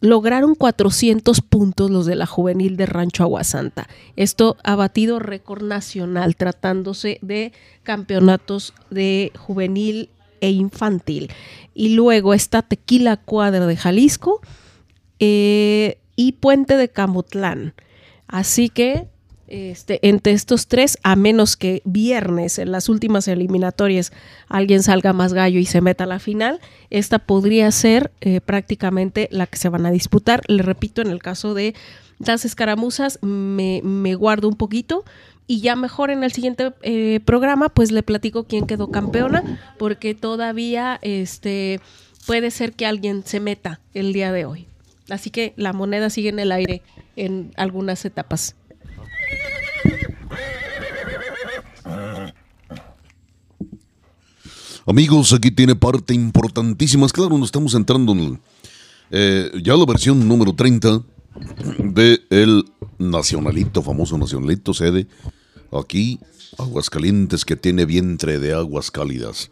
lograron 0.02 0.56
400 0.56 1.39
puntos 1.41 1.89
los 1.89 2.06
de 2.06 2.15
la 2.15 2.26
juvenil 2.26 2.76
de 2.76 2.88
Rancho 2.88 3.24
Aguasanta. 3.24 3.88
Esto 4.15 4.58
ha 4.63 4.76
batido 4.76 5.19
récord 5.19 5.63
nacional 5.63 6.36
tratándose 6.36 7.19
de 7.22 7.54
campeonatos 7.84 8.74
de 8.89 9.32
juvenil 9.38 10.10
e 10.43 10.51
infantil. 10.51 11.32
Y 11.73 11.95
luego 11.95 12.34
está 12.34 12.62
Tequila 12.62 13.17
Cuadra 13.17 13.65
de 13.65 13.77
Jalisco 13.77 14.41
eh, 15.19 15.99
y 16.17 16.34
Puente 16.34 16.75
de 16.75 16.89
Camotlán. 16.89 17.73
Así 18.27 18.67
que 18.67 19.08
este, 19.47 19.99
entre 20.08 20.34
estos 20.34 20.67
tres, 20.67 20.97
a 21.03 21.15
menos 21.15 21.56
que 21.56 21.82
viernes 21.86 22.60
en 22.60 22.71
las 22.71 22.89
últimas 22.89 23.27
eliminatorias 23.27 24.12
alguien 24.47 24.84
salga 24.84 25.13
más 25.13 25.34
gallo 25.34 25.60
y 25.60 25.65
se 25.65 25.79
meta 25.79 26.03
a 26.03 26.08
la 26.08 26.19
final, 26.19 26.60
esta 26.89 27.19
podría 27.19 27.71
ser 27.71 28.12
eh, 28.19 28.41
prácticamente 28.41 29.29
la 29.32 29.47
que 29.47 29.58
se 29.58 29.69
van 29.69 29.86
a 29.86 29.91
disputar. 29.91 30.41
Le 30.47 30.63
repito, 30.63 31.01
en 31.01 31.08
el 31.08 31.19
caso 31.19 31.53
de 31.53 31.73
las 32.19 32.43
escaramuzas 32.45 33.19
me, 33.21 33.82
me 33.84 34.15
guardo 34.15 34.49
un 34.49 34.56
poquito, 34.56 35.06
y 35.54 35.62
ya 35.62 35.76
mejor 35.76 36.10
en 36.10 36.24
el 36.24 36.32
siguiente 36.32 36.74
eh, 36.82 37.20
programa 37.26 37.70
pues 37.70 37.92
le 37.92 38.02
platico 38.02 38.46
quién 38.46 38.66
quedó 38.66 38.89
campeona 38.89 39.60
porque 39.78 40.16
todavía 40.16 40.98
este 41.04 41.80
puede 42.26 42.50
ser 42.50 42.74
que 42.74 42.88
alguien 42.88 43.22
se 43.24 43.39
meta 43.39 43.80
el 43.94 44.13
día 44.13 44.32
de 44.32 44.46
hoy 44.46 44.66
así 45.12 45.30
que 45.30 45.54
la 45.56 45.72
moneda 45.72 46.10
sigue 46.10 46.30
en 46.30 46.39
el 46.39 46.52
aire 46.52 46.82
en 47.16 47.52
algunas 47.56 48.04
etapas 48.04 48.56
Amigos, 54.86 55.32
aquí 55.32 55.50
tiene 55.50 55.76
parte 55.76 56.13
importantísima. 56.13 57.08
Claro, 57.08 57.38
nos 57.38 57.48
estamos 57.48 57.74
entrando 57.74 58.12
en 58.12 58.38
eh, 59.12 59.50
ya 59.63 59.78
la 59.78 59.86
versión 59.86 60.28
número 60.28 60.54
30 60.54 61.02
de 61.78 62.20
el 62.30 62.66
Nacionalito, 62.98 63.82
famoso 63.82 64.18
Nacionalito, 64.18 64.74
sede 64.74 65.08
aquí, 65.80 66.20
Aguascalientes, 66.58 67.46
que 67.46 67.56
tiene 67.56 67.86
vientre 67.86 68.40
de 68.40 68.54
aguas 68.54 68.92
cálidas. 68.92 69.50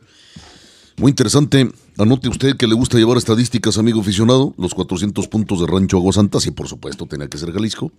Muy 0.97 1.09
interesante. 1.09 1.71
Anote 1.97 2.29
usted 2.29 2.57
que 2.57 2.67
le 2.67 2.75
gusta 2.75 2.97
llevar 2.97 3.17
estadísticas, 3.17 3.77
amigo 3.77 4.01
aficionado, 4.01 4.53
los 4.57 4.73
400 4.73 5.27
puntos 5.27 5.59
de 5.59 5.67
Rancho 5.67 5.97
Aguasantas, 5.97 6.45
y 6.45 6.51
por 6.51 6.67
supuesto 6.67 7.05
tenía 7.07 7.27
que 7.27 7.37
ser 7.37 7.51
Jalisco. 7.51 7.91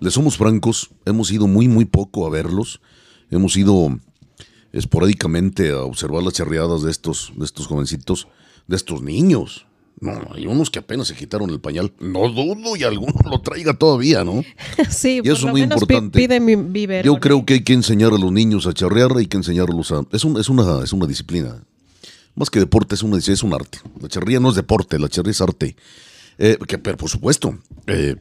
Le 0.00 0.10
somos 0.10 0.36
francos, 0.36 0.90
hemos 1.04 1.30
ido 1.30 1.46
muy, 1.46 1.68
muy 1.68 1.84
poco 1.84 2.26
a 2.26 2.30
verlos. 2.30 2.80
Hemos 3.30 3.56
ido 3.56 3.98
esporádicamente 4.72 5.70
a 5.70 5.82
observar 5.82 6.22
las 6.22 6.34
charreadas 6.34 6.82
de 6.82 6.90
estos, 6.90 7.32
de 7.36 7.44
estos 7.44 7.66
jovencitos, 7.66 8.26
de 8.66 8.76
estos 8.76 9.02
niños. 9.02 9.66
No, 10.04 10.20
hay 10.34 10.46
unos 10.46 10.68
que 10.68 10.80
apenas 10.80 11.08
se 11.08 11.14
quitaron 11.14 11.48
el 11.48 11.60
pañal. 11.60 11.90
No 11.98 12.28
dudo 12.28 12.76
y 12.76 12.82
alguno 12.82 13.14
lo 13.24 13.40
traiga 13.40 13.72
todavía, 13.72 14.22
¿no? 14.22 14.44
Sí, 14.90 15.22
y 15.24 15.30
eso 15.30 15.46
es 15.46 15.52
muy 15.52 15.62
importante. 15.62 16.18
Pide 16.18 16.40
mi 16.40 16.54
Yo 17.02 17.18
creo 17.20 17.46
que 17.46 17.54
hay 17.54 17.64
que 17.64 17.72
enseñar 17.72 18.12
a 18.12 18.18
los 18.18 18.30
niños 18.30 18.66
a 18.66 18.74
charrear, 18.74 19.16
hay 19.16 19.26
que 19.26 19.38
enseñarlos 19.38 19.92
a. 19.92 20.00
Es, 20.12 20.22
es, 20.24 20.48
una, 20.50 20.84
es 20.84 20.92
una 20.92 21.06
disciplina. 21.06 21.64
Más 22.34 22.50
que 22.50 22.58
deporte, 22.58 22.94
es, 22.94 23.02
una, 23.02 23.16
es 23.16 23.42
un 23.42 23.54
arte. 23.54 23.78
La 23.98 24.08
charrería 24.08 24.40
no 24.40 24.50
es 24.50 24.56
deporte, 24.56 24.98
la 24.98 25.08
charrería 25.08 25.30
es 25.30 25.40
arte. 25.40 25.76
Eh, 26.36 26.58
que, 26.68 26.76
pero 26.76 26.98
por 26.98 27.08
supuesto, 27.08 27.58
eh, 27.86 28.16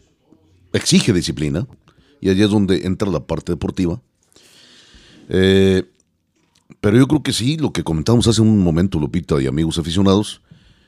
exige 0.71 1.11
disciplina. 1.11 1.67
Y 2.21 2.29
allí 2.29 2.43
es 2.43 2.49
donde 2.49 2.85
entra 2.85 3.09
la 3.09 3.25
parte 3.25 3.51
deportiva. 3.51 4.01
Eh, 5.27 5.83
pero 6.79 6.97
yo 6.97 7.07
creo 7.07 7.23
que 7.23 7.33
sí, 7.33 7.57
lo 7.57 7.73
que 7.73 7.83
comentamos 7.83 8.25
hace 8.27 8.41
un 8.41 8.63
momento, 8.63 8.99
Lupita 8.99 9.41
y 9.41 9.47
amigos 9.47 9.77
aficionados, 9.77 10.41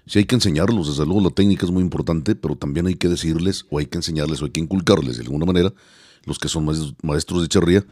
sí 0.05 0.19
hay 0.19 0.25
que 0.25 0.35
enseñarlos, 0.35 0.87
desde 0.87 1.05
luego 1.05 1.21
la 1.21 1.29
técnica 1.29 1.65
es 1.65 1.71
muy 1.71 1.81
importante, 1.81 2.35
pero 2.35 2.55
también 2.55 2.87
hay 2.87 2.95
que 2.95 3.09
decirles, 3.09 3.65
o 3.69 3.79
hay 3.79 3.85
que 3.85 3.97
enseñarles, 3.97 4.41
o 4.41 4.45
hay 4.45 4.51
que 4.51 4.59
inculcarles 4.59 5.17
de 5.17 5.23
alguna 5.23 5.45
manera, 5.45 5.73
los 6.25 6.39
que 6.39 6.49
son 6.49 6.65
maestros 7.01 7.41
de 7.41 7.47
charría, 7.47 7.85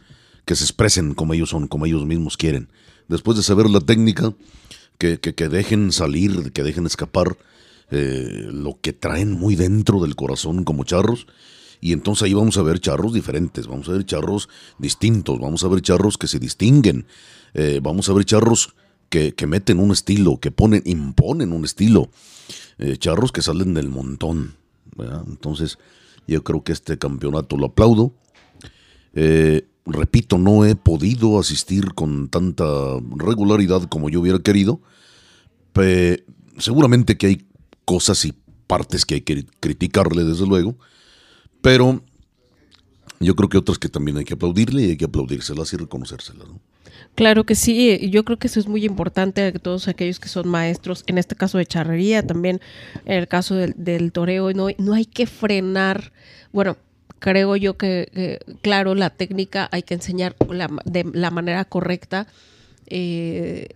que 0.44 0.56
se 0.56 0.64
expresen 0.64 1.14
como 1.14 1.34
ellos 1.34 1.50
son, 1.50 1.68
como 1.68 1.86
ellos 1.86 2.04
mismos 2.04 2.36
quieren. 2.36 2.68
Después 3.08 3.36
de 3.36 3.42
saber 3.42 3.68
la 3.70 3.80
técnica, 3.80 4.34
que, 4.98 5.48
dejen 5.48 5.92
salir, 5.92 6.52
que 6.52 6.62
dejen 6.62 6.86
escapar 6.86 7.36
eh, 7.90 8.48
lo 8.50 8.78
que 8.80 8.92
traen 8.92 9.32
muy 9.32 9.56
dentro 9.56 10.00
del 10.00 10.16
corazón 10.16 10.64
como 10.64 10.84
charros. 10.84 11.26
Y 11.80 11.92
entonces 11.92 12.24
ahí 12.24 12.34
vamos 12.34 12.56
a 12.56 12.62
ver 12.62 12.80
charros 12.80 13.12
diferentes, 13.12 13.66
vamos 13.66 13.88
a 13.88 13.92
ver 13.92 14.06
charros 14.06 14.48
distintos, 14.78 15.38
vamos 15.38 15.64
a 15.64 15.68
ver 15.68 15.82
charros 15.82 16.16
que 16.16 16.28
se 16.28 16.38
distinguen, 16.38 17.06
eh, 17.52 17.80
vamos 17.82 18.08
a 18.08 18.14
ver 18.14 18.24
charros 18.24 18.74
que, 19.36 19.46
meten 19.46 19.78
un 19.78 19.92
estilo, 19.92 20.38
que 20.40 20.50
ponen, 20.50 20.82
imponen 20.84 21.52
un 21.52 21.64
estilo, 21.64 22.10
eh, 22.78 22.96
charros 22.96 23.30
que 23.30 23.42
salen 23.42 23.74
del 23.74 23.88
montón. 23.88 24.56
Entonces, 25.26 25.78
yo 26.26 26.42
creo 26.42 26.64
que 26.64 26.72
este 26.72 26.98
campeonato 26.98 27.56
lo 27.56 27.66
aplaudo. 27.66 28.14
Eh, 29.14 29.68
repito, 29.86 30.38
no 30.38 30.64
he 30.64 30.74
podido 30.74 31.38
asistir 31.38 31.94
con 31.94 32.28
tanta 32.28 32.64
regularidad 33.16 33.84
como 33.88 34.10
yo 34.10 34.20
hubiera 34.20 34.40
querido. 34.40 34.80
seguramente 36.58 37.16
que 37.16 37.26
hay 37.26 37.46
cosas 37.84 38.24
y 38.24 38.34
partes 38.66 39.04
que 39.04 39.16
hay 39.16 39.20
que 39.20 39.46
criticarle, 39.60 40.24
desde 40.24 40.46
luego. 40.46 40.76
Pero 41.60 42.02
yo 43.20 43.36
creo 43.36 43.48
que 43.48 43.58
otras 43.58 43.78
que 43.78 43.88
también 43.88 44.16
hay 44.18 44.24
que 44.24 44.34
aplaudirle 44.34 44.82
y 44.82 44.90
hay 44.90 44.96
que 44.96 45.06
aplaudírselas 45.06 45.72
y 45.72 45.76
reconocérselas. 45.76 46.48
¿no? 46.48 46.60
Claro 47.14 47.44
que 47.44 47.54
sí, 47.54 48.10
yo 48.10 48.24
creo 48.24 48.38
que 48.38 48.48
eso 48.48 48.58
es 48.58 48.66
muy 48.66 48.84
importante 48.84 49.42
a 49.42 49.52
todos 49.52 49.86
aquellos 49.86 50.18
que 50.18 50.28
son 50.28 50.48
maestros, 50.48 51.04
en 51.06 51.18
este 51.18 51.36
caso 51.36 51.58
de 51.58 51.66
charrería, 51.66 52.26
también 52.26 52.60
en 53.04 53.18
el 53.18 53.28
caso 53.28 53.54
del, 53.54 54.12
toreo, 54.12 54.52
no, 54.52 54.68
no 54.78 54.94
hay 54.94 55.04
que 55.04 55.26
frenar, 55.26 56.12
bueno, 56.52 56.76
creo 57.20 57.54
yo 57.54 57.76
que, 57.76 58.40
claro, 58.62 58.94
la 58.96 59.10
técnica 59.10 59.68
hay 59.70 59.82
que 59.82 59.94
enseñar 59.94 60.34
de 60.84 61.04
la 61.12 61.30
manera 61.30 61.64
correcta, 61.64 62.26
eh, 62.86 63.68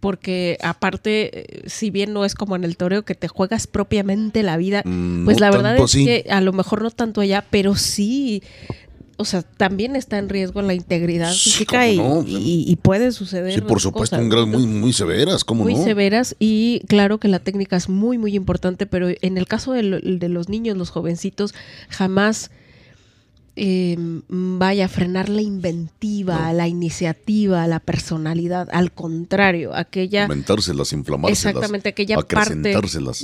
porque 0.00 0.58
aparte, 0.62 1.62
si 1.66 1.90
bien 1.90 2.12
no 2.12 2.24
es 2.24 2.34
como 2.34 2.56
en 2.56 2.64
el 2.64 2.76
toreo 2.76 3.04
que 3.04 3.14
te 3.14 3.28
juegas 3.28 3.66
propiamente 3.66 4.42
la 4.42 4.56
vida, 4.56 4.82
mm, 4.84 5.24
pues 5.24 5.38
la 5.38 5.50
verdad 5.50 5.76
es 5.76 5.92
que 5.92 6.26
a 6.28 6.40
lo 6.40 6.52
mejor 6.52 6.82
no 6.82 6.90
tanto 6.90 7.20
allá, 7.20 7.44
pero 7.48 7.76
sí 7.76 8.42
o 9.18 9.24
sea, 9.24 9.42
también 9.42 9.96
está 9.96 10.18
en 10.18 10.28
riesgo 10.28 10.60
la 10.62 10.74
integridad 10.74 11.32
Sí, 11.32 11.50
física 11.50 11.88
y, 11.88 11.96
no. 11.96 12.22
y- 12.26 12.64
y 12.66 12.76
puede 12.76 13.12
suceder. 13.12 13.54
Sí, 13.54 13.60
por 13.62 13.80
supuesto, 13.80 14.16
cosas, 14.16 14.22
un 14.24 14.28
grado 14.28 14.46
¿no? 14.46 14.58
muy, 14.58 14.66
muy 14.66 14.92
severas, 14.92 15.42
¿cómo 15.44 15.62
muy 15.64 15.74
no? 15.74 15.82
severas 15.84 16.36
y 16.38 16.82
claro 16.88 17.18
que 17.18 17.28
la 17.28 17.38
técnica 17.38 17.76
es 17.76 17.88
muy 17.88 18.18
muy 18.18 18.34
importante 18.34 18.86
pero 18.86 19.08
en 19.08 19.38
el 19.38 19.46
caso 19.46 19.72
de, 19.72 19.82
lo- 19.82 20.00
de 20.00 20.28
los 20.28 20.48
niños 20.48 20.76
los 20.76 20.90
jovencitos 20.90 21.54
jamás 21.88 22.50
eh, 23.58 23.96
vaya 24.28 24.84
a 24.84 24.88
frenar 24.88 25.28
la 25.30 25.40
inventiva 25.42 26.48
No. 26.48 26.52
la 26.52 26.68
iniciativa 26.68 27.66
la 27.66 27.80
personalidad 27.80 28.68
al 28.70 28.92
contrario 28.92 29.74
aquella 29.74 30.24
Aumentárselas, 30.24 30.92
inflamárselas. 30.92 31.46
exactamente 31.54 31.88
aquella 31.88 32.16
parte 32.16 32.54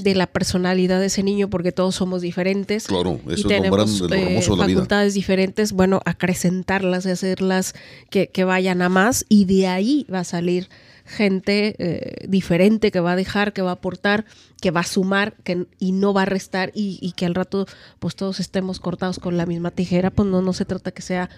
de 0.02 0.14
la 0.14 0.26
personalidad 0.26 1.00
de 1.00 1.06
ese 1.06 1.22
niño 1.22 1.48
porque 1.50 1.70
todos 1.72 1.94
somos 1.94 2.22
diferentes 2.22 2.86
Claro, 2.86 3.20
y 3.26 3.34
eso 3.34 3.34
es 3.34 3.42
lo, 3.44 3.48
tenemos 3.48 4.00
gran- 4.00 4.08
lo 4.10 4.14
eh, 4.16 4.26
hermoso 4.28 4.52
de 4.52 4.56
la 4.58 4.66
vida. 4.66 4.76
facultades 4.78 5.14
diferentes, 5.14 5.72
bueno, 5.72 6.00
acrecentarlas 6.04 7.04
y 7.06 7.10
hacerlas 7.10 7.74
que, 8.10 8.28
que 8.28 8.44
vayan 8.44 8.80
a 8.82 8.88
más 8.88 9.24
y 9.28 9.44
de 9.44 9.66
ahí 9.68 10.06
va 10.12 10.20
a 10.20 10.24
salir 10.24 10.68
gente 11.12 11.77
eh, 11.79 12.27
diferente 12.29 12.90
que 12.90 13.01
va 13.01 13.12
a 13.12 13.16
dejar, 13.16 13.53
que 13.53 13.62
va 13.62 13.70
a 13.70 13.75
aportar, 13.75 14.25
que 14.61 14.70
va 14.70 14.81
a 14.81 14.85
sumar 14.85 15.35
que, 15.44 15.66
y 15.79 15.92
no 15.92 16.12
va 16.12 16.22
a 16.22 16.25
restar 16.25 16.72
y, 16.75 16.98
y 17.01 17.12
que 17.12 17.27
al 17.27 17.35
rato 17.35 17.66
pues 17.98 18.16
todos 18.16 18.40
estemos 18.40 18.81
cortados 18.81 19.18
con 19.18 19.37
la 19.37 19.44
misma 19.46 19.70
tijera, 19.70 20.11
pues 20.11 20.29
no, 20.29 20.40
no 20.42 20.53
se 20.53 20.64
trata 20.64 20.90
que 20.90 21.03
sea 21.03 21.29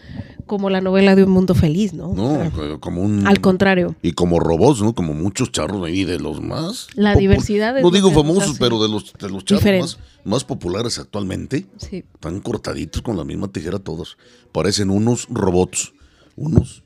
como 0.47 0.71
la 0.71 0.81
novela 0.81 1.15
de 1.17 1.25
un 1.25 1.31
mundo 1.31 1.55
feliz, 1.55 1.93
¿no? 1.95 2.11
O 2.11 2.15
No, 2.15 2.51
sea, 2.51 2.79
como 2.79 3.03
un... 3.03 3.27
al 3.27 3.41
contrario. 3.41 3.97
Y 4.03 4.13
como 4.13 4.41
robots, 4.41 4.81
¿no? 4.83 4.95
Como 4.95 5.13
muchos 5.15 5.53
charros 5.53 5.85
ahí 5.85 6.05
de 6.05 6.19
los 6.19 6.41
más... 6.41 6.89
La 6.95 7.15
diversidad 7.15 7.81
No 7.81 7.91
digo 7.91 8.11
famosos, 8.11 8.57
pero 8.59 8.83
de 8.83 8.89
los, 8.89 9.13
de 9.13 9.29
los 9.31 9.45
charros 9.45 9.65
más, 9.81 9.99
más 10.25 10.45
populares 10.45 10.99
actualmente. 10.99 11.67
Sí. 11.79 12.05
Están 12.15 12.41
cortaditos 12.41 13.03
con 13.03 13.17
la 13.17 13.25
misma 13.25 13.49
tijera 13.49 13.79
todos. 13.79 14.17
Parecen 14.53 14.91
unos 14.91 15.27
robots, 15.31 15.93
unos 16.37 16.85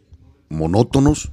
monótonos 0.48 1.30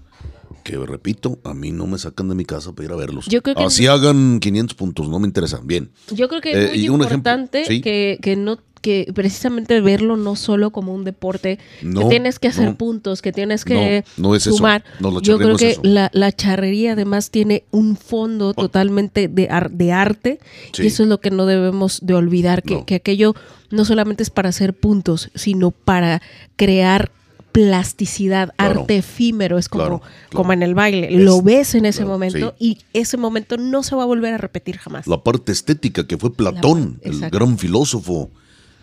que, 0.66 0.78
repito, 0.78 1.38
a 1.46 1.54
mí 1.54 1.72
no 1.72 1.86
me 1.86 1.98
sacan 2.00 2.28
de 2.28 2.34
mi 2.36 2.44
casa 2.44 2.74
para 2.74 2.86
ir 2.88 2.92
a 2.92 2.96
verlos. 2.96 3.28
Yo 3.28 3.42
creo 3.44 3.56
que- 3.56 3.64
Así 3.64 3.86
hagan 3.88 4.40
500 4.40 4.76
puntos, 4.76 5.08
no 5.08 5.20
me 5.20 5.28
interesan. 5.28 5.66
Bien. 5.68 5.92
Yo 6.12 6.28
creo 6.28 6.42
que 6.42 6.52
Eh, 6.52 6.64
es 6.66 6.70
muy 6.72 6.80
y 6.86 6.90
un 6.90 7.02
ejemplo, 7.02 7.16
importante 7.32 7.66
sí. 7.66 7.82
que, 7.82 8.18
que 8.22 8.36
no 8.36 8.58
que 8.82 9.12
precisamente 9.16 9.82
verlo 9.82 10.16
no 10.16 10.36
solo 10.36 10.70
como 10.70 10.94
un 10.94 11.04
deporte, 11.06 11.58
No, 11.82 12.02
que 12.02 12.06
tienes 12.10 12.38
que 12.38 12.50
hacer 12.50 12.66
no. 12.70 12.78
puntos, 12.78 13.24
que 13.24 13.32
tienes 13.32 13.66
que 13.66 14.04
No, 14.18 14.30
no 14.30 14.36
es 14.36 14.44
sumar. 14.44 14.84
Yo 15.24 15.40
creo 15.40 15.54
es 15.54 15.58
que 15.58 15.70
eso. 15.72 15.82
la, 15.84 16.12
la 16.14 16.32
charrería 16.32 16.92
además 16.94 17.32
tiene 17.32 17.64
un 17.72 17.96
fondo 17.98 18.54
totalmente 18.54 19.28
de, 19.28 19.50
ar- 19.50 19.72
de 19.72 19.92
arte 19.92 20.40
Sí. 20.72 20.84
y 20.84 20.88
eso 20.88 21.02
es 21.02 21.10
lo 21.10 21.20
que 21.20 21.32
no 21.32 21.48
debemos 21.48 22.00
de 22.06 22.14
olvidar, 22.14 22.62
que, 22.62 22.86
que 22.86 22.94
aquello 22.94 23.34
no 23.72 23.86
solamente 23.86 24.22
es 24.22 24.30
para 24.30 24.50
hacer 24.50 24.76
puntos, 24.76 25.32
sino 25.34 25.72
para 25.72 26.22
crear 26.56 27.12
plasticidad, 27.56 28.54
Claro. 28.58 28.82
arte 28.82 28.98
efímero, 28.98 29.58
es 29.58 29.70
como, 29.70 29.84
Claro, 29.84 30.00
claro. 30.00 30.14
como 30.36 30.54
en 30.54 30.62
el 30.64 30.76
baile. 30.76 31.16
Es- 31.16 31.22
lo 31.24 31.42
ves 31.42 31.74
en 31.76 31.86
ese 31.86 32.04
momento 32.06 32.54
y 32.60 32.80
ese 32.94 33.18
momento 33.18 33.58
no 33.58 33.82
se 33.82 33.96
va 33.96 34.04
a 34.04 34.06
volver 34.06 34.34
a 34.34 34.38
repetir 34.38 34.78
jamás. 34.78 35.08
La 35.08 35.24
parte 35.24 35.52
estética 35.52 36.06
que 36.06 36.18
fue 36.18 36.34
Platón, 36.34 37.00
el 37.02 37.20
gran 37.30 37.58
filósofo 37.58 38.30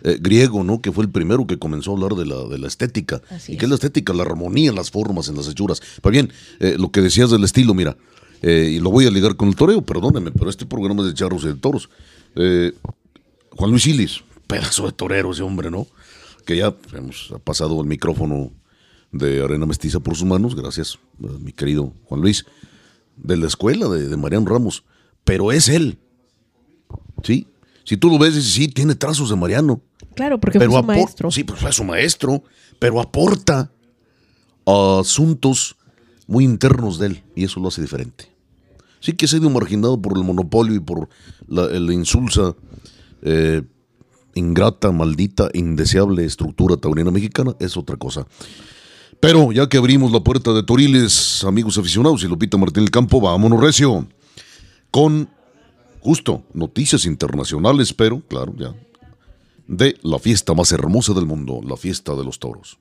eh, 0.05 0.17
griego, 0.19 0.65
¿no? 0.65 0.81
Que 0.81 0.91
fue 0.91 1.05
el 1.05 1.09
primero 1.09 1.47
que 1.47 1.57
comenzó 1.57 1.91
a 1.91 1.93
hablar 1.93 2.15
de 2.15 2.25
la, 2.25 2.35
de 2.49 2.57
la 2.57 2.67
estética. 2.67 3.21
Así 3.29 3.53
¿Y 3.53 3.55
es. 3.55 3.59
qué 3.59 3.65
es 3.65 3.69
la 3.69 3.75
estética? 3.75 4.11
La 4.11 4.23
armonía 4.23 4.69
en 4.71 4.75
las 4.75 4.91
formas, 4.91 5.29
en 5.29 5.37
las 5.37 5.47
hechuras. 5.47 5.81
Pues 6.01 6.11
bien, 6.11 6.29
eh, 6.59 6.75
lo 6.77 6.91
que 6.91 6.99
decías 6.99 7.29
del 7.31 7.45
estilo, 7.45 7.73
mira, 7.73 7.95
eh, 8.41 8.71
y 8.73 8.79
lo 8.81 8.91
voy 8.91 9.05
a 9.05 9.11
ligar 9.11 9.37
con 9.37 9.47
el 9.47 9.55
toreo, 9.55 9.81
perdóneme, 9.81 10.31
pero 10.31 10.49
este 10.49 10.65
programa 10.65 11.03
es 11.03 11.07
de 11.07 11.13
charros 11.13 11.43
y 11.45 11.47
de 11.47 11.53
toros. 11.53 11.89
Juan 12.35 13.69
Luis 13.71 13.83
Silis, 13.83 14.21
pedazo 14.47 14.87
de 14.87 14.91
torero 14.91 15.31
ese 15.31 15.43
hombre, 15.43 15.71
¿no? 15.71 15.87
Que 16.45 16.57
ya 16.57 16.73
hemos 16.93 17.31
ha 17.33 17.39
pasado 17.39 17.79
el 17.79 17.87
micrófono 17.87 18.51
de 19.13 19.43
Arena 19.43 19.65
Mestiza 19.65 20.01
por 20.01 20.15
sus 20.15 20.27
manos, 20.27 20.55
gracias, 20.55 20.99
eh, 21.23 21.27
mi 21.39 21.53
querido 21.53 21.93
Juan 22.05 22.21
Luis, 22.21 22.45
de 23.15 23.37
la 23.37 23.47
escuela 23.47 23.87
de, 23.87 24.09
de 24.09 24.17
Mariano 24.17 24.47
Ramos, 24.47 24.83
pero 25.23 25.51
es 25.51 25.69
él, 25.69 25.99
¿sí? 27.23 27.47
Si 27.85 27.97
tú 27.97 28.09
lo 28.09 28.17
ves, 28.17 28.35
dices, 28.35 28.53
sí, 28.53 28.67
tiene 28.67 28.95
trazos 28.95 29.29
de 29.29 29.35
Mariano, 29.35 29.81
Claro, 30.15 30.39
porque 30.39 30.59
pero 30.59 30.71
fue 30.71 30.81
su 30.81 30.85
maestro. 30.85 31.31
Sí, 31.31 31.43
pues 31.43 31.59
fue 31.59 31.71
su 31.71 31.83
maestro, 31.83 32.43
pero 32.79 33.01
aporta 33.01 33.71
a 34.65 34.99
asuntos 34.99 35.75
muy 36.27 36.43
internos 36.43 36.99
de 36.99 37.07
él, 37.07 37.23
y 37.35 37.43
eso 37.43 37.59
lo 37.59 37.67
hace 37.69 37.81
diferente. 37.81 38.29
Sí 38.99 39.13
que 39.13 39.25
ha 39.25 39.27
sido 39.27 39.49
marginado 39.49 40.01
por 40.01 40.17
el 40.17 40.23
monopolio 40.23 40.75
y 40.75 40.79
por 40.79 41.09
la, 41.47 41.67
la 41.67 41.93
insulsa, 41.93 42.55
eh, 43.21 43.63
ingrata, 44.33 44.91
maldita, 44.91 45.49
indeseable 45.53 46.23
estructura 46.25 46.77
taurina 46.77 47.11
mexicana, 47.11 47.55
es 47.59 47.75
otra 47.75 47.97
cosa. 47.97 48.25
Pero 49.23 49.53
ya 49.53 49.69
que 49.69 49.77
abrimos 49.77 50.11
la 50.11 50.19
puerta 50.19 50.51
de 50.51 50.63
Toriles, 50.63 51.45
amigos 51.45 51.77
aficionados 51.77 52.25
y 52.25 52.27
Lupita 52.27 52.57
Martín 52.57 52.83
del 52.83 52.91
Campo, 52.91 53.21
vámonos 53.21 53.61
recio. 53.61 54.05
Con 54.91 55.29
justo 56.01 56.43
noticias 56.53 57.05
internacionales, 57.05 57.93
pero 57.93 58.19
claro, 58.27 58.53
ya. 58.57 58.75
De 59.65 59.95
la 60.03 60.19
fiesta 60.19 60.53
más 60.53 60.73
hermosa 60.73 61.13
del 61.13 61.25
mundo, 61.25 61.61
la 61.65 61.77
fiesta 61.77 62.15
de 62.15 62.25
los 62.25 62.37
toros. 62.37 62.77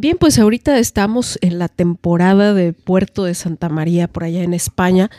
Bien, 0.00 0.16
pues 0.16 0.38
ahorita 0.38 0.78
estamos 0.78 1.40
en 1.42 1.58
la 1.58 1.66
temporada 1.66 2.54
de 2.54 2.72
Puerto 2.72 3.24
de 3.24 3.34
Santa 3.34 3.68
María 3.68 4.06
por 4.06 4.22
allá 4.22 4.44
en 4.44 4.54
España 4.54 5.10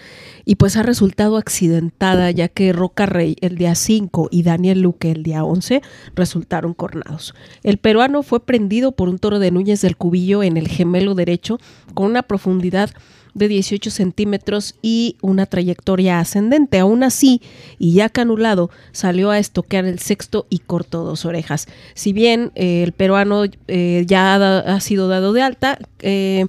y 0.46 0.56
pues 0.56 0.78
ha 0.78 0.84
resultado 0.84 1.36
accidentada 1.36 2.32
ya 2.32 2.48
que 2.48 2.72
Roca 2.72 3.06
Rey 3.06 3.36
el 3.42 3.58
día 3.58 3.76
5 3.76 4.30
y 4.32 4.44
Daniel 4.44 4.80
Luque 4.80 5.12
el 5.12 5.22
día 5.22 5.44
11 5.44 5.82
resultaron 6.16 6.74
cornados. 6.74 7.34
El 7.62 7.78
peruano 7.78 8.24
fue 8.24 8.40
prendido 8.40 8.94
por 8.94 9.10
un 9.10 9.20
toro 9.20 9.40
de 9.40 9.52
Núñez 9.52 9.82
del 9.82 9.98
Cubillo 9.98 10.44
en 10.44 10.56
el 10.56 10.70
gemelo 10.70 11.14
derecho 11.14 11.60
con 11.94 12.06
una 12.06 12.24
profundidad 12.24 12.90
de 13.40 13.48
18 13.48 13.90
centímetros 13.90 14.76
y 14.84 15.18
una 15.22 15.48
trayectoria 15.48 16.20
ascendente. 16.20 16.78
Aún 16.78 17.02
así, 17.02 17.42
y 17.80 17.94
ya 17.94 18.10
canulado, 18.10 18.70
salió 18.92 19.32
a 19.32 19.40
estoquear 19.40 19.86
el 19.86 19.98
sexto 19.98 20.46
y 20.50 20.60
cortó 20.60 21.04
dos 21.04 21.26
orejas. 21.26 21.68
Si 21.96 22.14
bien 22.14 22.52
eh, 22.54 22.84
el 22.84 22.92
peruano 22.92 23.46
eh, 23.68 24.04
ya 24.06 24.36
ha, 24.36 24.60
ha 24.60 24.80
sido 24.80 25.08
dado 25.08 25.34
de 25.34 25.42
alta, 25.42 25.80
eh, 26.02 26.46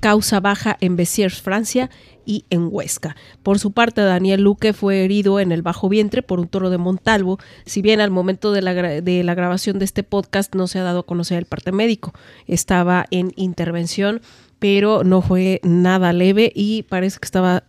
causa 0.00 0.40
baja 0.40 0.76
en 0.80 0.96
Besiers, 0.96 1.40
Francia 1.40 1.88
y 2.26 2.44
en 2.50 2.68
Huesca. 2.70 3.14
Por 3.42 3.58
su 3.58 3.72
parte, 3.72 4.00
Daniel 4.00 4.42
Luque 4.42 4.72
fue 4.72 5.04
herido 5.04 5.38
en 5.38 5.52
el 5.52 5.62
bajo 5.62 5.88
vientre 5.88 6.22
por 6.22 6.40
un 6.40 6.48
toro 6.48 6.70
de 6.70 6.78
Montalvo, 6.78 7.38
si 7.64 7.82
bien 7.82 8.00
al 8.00 8.10
momento 8.10 8.52
de 8.52 8.62
la 8.62 9.34
grabación 9.34 9.78
de 9.78 9.84
este 9.84 10.02
podcast 10.02 10.54
no 10.54 10.66
se 10.66 10.80
ha 10.80 10.82
dado 10.82 11.00
a 11.00 11.06
conocer 11.06 11.38
el 11.38 11.46
parte 11.46 11.70
médico. 11.70 12.12
Estaba 12.46 13.06
en 13.10 13.32
intervención, 13.36 14.22
pero 14.62 15.02
no 15.02 15.22
fue 15.22 15.58
nada 15.64 16.12
leve 16.12 16.52
y 16.54 16.84
parece 16.84 17.18
que 17.18 17.24
estaba 17.24 17.64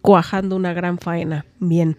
cuajando 0.00 0.56
una 0.56 0.72
gran 0.72 0.96
faena. 0.98 1.44
Bien. 1.58 1.98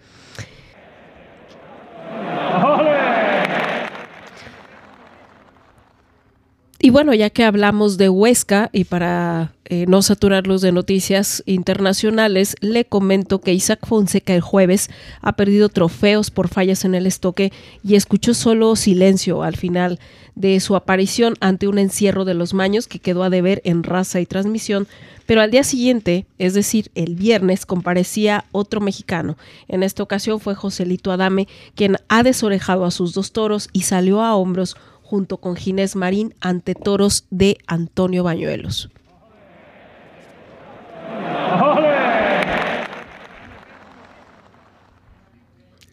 Y 6.84 6.90
bueno, 6.90 7.14
ya 7.14 7.30
que 7.30 7.44
hablamos 7.44 7.96
de 7.96 8.08
Huesca 8.08 8.68
y 8.72 8.82
para 8.82 9.52
eh, 9.66 9.84
no 9.86 10.02
saturarlos 10.02 10.62
de 10.62 10.72
noticias 10.72 11.44
internacionales, 11.46 12.56
le 12.60 12.84
comento 12.86 13.40
que 13.40 13.54
Isaac 13.54 13.86
Fonseca 13.86 14.34
el 14.34 14.40
jueves 14.40 14.90
ha 15.20 15.36
perdido 15.36 15.68
trofeos 15.68 16.32
por 16.32 16.48
fallas 16.48 16.84
en 16.84 16.96
el 16.96 17.06
estoque 17.06 17.52
y 17.84 17.94
escuchó 17.94 18.34
solo 18.34 18.74
silencio 18.74 19.44
al 19.44 19.54
final 19.54 20.00
de 20.34 20.58
su 20.58 20.74
aparición 20.74 21.34
ante 21.38 21.68
un 21.68 21.78
encierro 21.78 22.24
de 22.24 22.34
los 22.34 22.52
maños 22.52 22.88
que 22.88 22.98
quedó 22.98 23.22
a 23.22 23.30
deber 23.30 23.62
en 23.64 23.84
raza 23.84 24.20
y 24.20 24.26
transmisión, 24.26 24.88
pero 25.24 25.40
al 25.40 25.52
día 25.52 25.62
siguiente, 25.62 26.26
es 26.38 26.52
decir, 26.52 26.90
el 26.96 27.14
viernes, 27.14 27.64
comparecía 27.64 28.44
otro 28.50 28.80
mexicano. 28.80 29.36
En 29.68 29.84
esta 29.84 30.02
ocasión 30.02 30.40
fue 30.40 30.56
Joselito 30.56 31.12
Adame, 31.12 31.46
quien 31.76 31.98
ha 32.08 32.24
desorejado 32.24 32.84
a 32.84 32.90
sus 32.90 33.14
dos 33.14 33.30
toros 33.30 33.68
y 33.72 33.82
salió 33.82 34.20
a 34.20 34.34
hombros 34.34 34.76
junto 35.12 35.36
con 35.36 35.56
Ginés 35.56 35.94
Marín 35.94 36.32
ante 36.40 36.74
toros 36.74 37.26
de 37.28 37.58
Antonio 37.66 38.24
Bañuelos. 38.24 38.88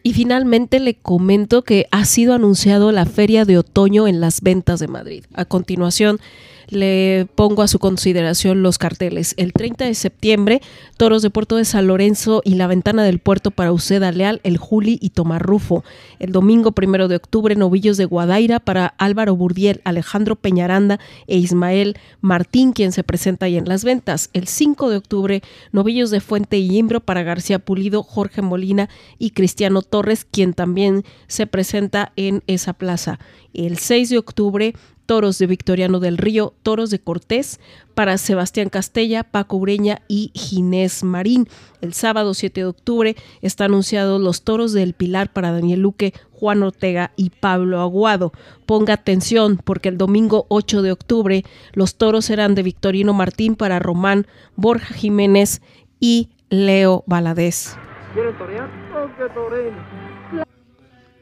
Y 0.04 0.14
finalmente 0.14 0.80
le 0.80 0.94
comento 0.94 1.64
que 1.64 1.86
ha 1.92 2.06
sido 2.06 2.34
anunciado 2.34 2.94
la 2.94 3.06
Feria 3.06 3.44
de 3.44 3.58
Otoño 3.58 4.08
en 4.08 4.22
las 4.22 4.40
Ventas 4.40 4.80
de 4.80 4.88
Madrid. 4.88 5.26
A 5.34 5.44
continuación, 5.44 6.22
le 6.70 7.28
pongo 7.36 7.62
a 7.62 7.68
su 7.68 7.80
consideración 7.80 8.64
los 8.64 8.78
carteles. 8.78 9.34
El 9.38 9.54
30 9.54 9.86
de 9.86 9.94
septiembre, 9.94 10.62
Toros 10.98 11.22
de 11.22 11.30
Puerto 11.30 11.56
de 11.56 11.66
San 11.66 11.88
Lorenzo 11.88 12.42
y 12.44 12.56
la 12.56 12.68
Ventana 12.68 13.04
del 13.04 13.20
Puerto 13.20 13.52
para 13.52 13.72
Uceda 13.72 14.12
Leal, 14.12 14.42
el 14.44 14.58
Juli 14.58 14.98
y 15.02 15.10
Tomar 15.12 15.42
Rufo. 15.42 15.84
El 16.20 16.32
domingo 16.32 16.72
primero 16.72 17.08
de 17.08 17.16
octubre, 17.16 17.56
Novillos 17.56 17.98
de 17.98 18.06
Guadaira 18.06 18.60
para 18.60 18.88
Álvaro 18.98 19.36
Burdiel, 19.36 19.82
Alejandro 19.84 20.36
Peñaranda 20.36 21.00
e 21.28 21.38
Ismael 21.38 21.98
Martín, 22.22 22.74
quien 22.74 22.92
se 22.92 23.04
presenta 23.04 23.46
ahí 23.48 23.58
en 23.58 23.68
las 23.68 23.84
ventas. 23.84 24.30
El 24.34 24.48
5 24.48 24.90
de 24.90 24.98
octubre, 24.98 25.42
Novillos 25.72 26.12
de 26.12 26.22
Fuente 26.22 26.58
y 26.58 26.78
Imbro 26.78 27.00
para 27.00 27.24
García 27.24 27.60
Pulido, 27.60 28.04
Jorge 28.04 28.42
Molina 28.42 28.90
y 29.18 29.32
Cristiano 29.32 29.82
Torres, 29.82 30.26
quien 30.30 30.54
también 30.54 31.04
se 31.28 31.48
presenta 31.48 32.12
en 32.16 32.44
esa 32.48 32.74
plaza. 32.74 33.20
El 33.54 33.78
6 33.78 34.10
de 34.10 34.18
octubre, 34.18 34.74
Toros 35.10 35.40
de 35.40 35.48
Victoriano 35.48 36.00
del 36.00 36.20
Río, 36.20 36.54
Toros 36.62 36.92
de 36.92 37.00
Cortés 37.00 37.60
para 37.96 38.20
Sebastián 38.20 38.70
Castella, 38.70 39.24
Paco 39.24 39.58
Ureña 39.58 40.04
y 40.08 40.32
Ginés 40.36 41.04
Marín. 41.04 41.48
El 41.82 41.94
sábado 41.94 42.36
7 42.36 42.62
de 42.62 42.68
octubre 42.68 43.16
está 43.42 43.66
anunciado 43.66 44.20
los 44.20 44.44
Toros 44.44 44.72
del 44.72 44.94
Pilar 44.94 45.34
para 45.34 45.52
Daniel 45.52 45.80
Luque, 45.80 46.14
Juan 46.30 46.62
Ortega 46.62 47.12
y 47.16 47.32
Pablo 47.32 47.82
Aguado. 47.82 48.34
Ponga 48.68 48.94
atención 48.94 49.58
porque 49.58 49.90
el 49.90 49.98
domingo 49.98 50.46
8 50.50 50.84
de 50.84 50.92
octubre 50.92 51.44
los 51.74 51.96
toros 51.96 52.26
serán 52.26 52.54
de 52.54 52.62
Victorino 52.62 53.12
Martín 53.12 53.56
para 53.56 53.80
Román, 53.80 54.28
Borja 54.56 54.94
Jiménez 54.94 55.64
y 56.00 56.30
Leo 56.52 57.04
Valadez. 57.08 57.76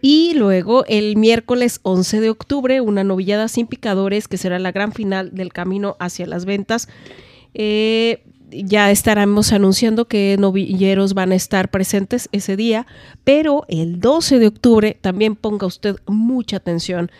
Y 0.01 0.33
luego 0.35 0.85
el 0.85 1.17
miércoles 1.17 1.79
11 1.83 2.21
de 2.21 2.29
octubre, 2.29 2.81
una 2.81 3.03
novillada 3.03 3.47
sin 3.47 3.67
picadores 3.67 4.27
que 4.27 4.37
será 4.37 4.59
la 4.59 4.71
gran 4.71 4.93
final 4.93 5.33
del 5.33 5.51
camino 5.51 5.95
hacia 5.99 6.27
las 6.27 6.45
ventas. 6.45 6.87
Eh, 7.53 8.23
ya 8.49 8.91
estaremos 8.91 9.51
anunciando 9.51 10.05
que 10.05 10.37
novilleros 10.39 11.13
van 11.13 11.31
a 11.31 11.35
estar 11.35 11.69
presentes 11.69 12.29
ese 12.31 12.55
día, 12.55 12.85
pero 13.23 13.65
el 13.67 13.99
12 13.99 14.39
de 14.39 14.47
octubre 14.47 14.97
también 15.01 15.35
ponga 15.35 15.67
usted 15.67 15.97
mucha 16.05 16.57
atención. 16.57 17.11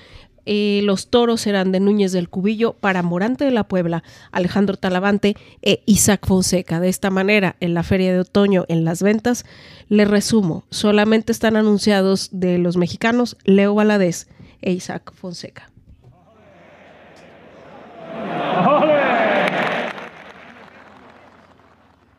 Eh, 0.49 0.79
los 0.83 1.09
toros 1.09 1.41
serán 1.41 1.73
de 1.73 1.81
Núñez 1.81 2.13
del 2.13 2.29
Cubillo 2.29 2.71
para 2.71 3.03
Morante 3.03 3.43
de 3.43 3.51
la 3.51 3.67
Puebla, 3.67 4.01
Alejandro 4.31 4.77
Talavante 4.77 5.35
e 5.61 5.83
Isaac 5.85 6.25
Fonseca. 6.25 6.79
De 6.79 6.87
esta 6.87 7.09
manera, 7.09 7.57
en 7.59 7.73
la 7.73 7.83
feria 7.83 8.13
de 8.13 8.19
otoño, 8.21 8.63
en 8.69 8.85
las 8.85 9.03
ventas, 9.03 9.43
le 9.89 10.05
resumo, 10.05 10.63
solamente 10.69 11.33
están 11.33 11.57
anunciados 11.57 12.29
de 12.31 12.59
los 12.59 12.77
mexicanos 12.77 13.35
Leo 13.43 13.75
Valadez 13.75 14.29
e 14.61 14.71
Isaac 14.71 15.11
Fonseca. 15.13 15.69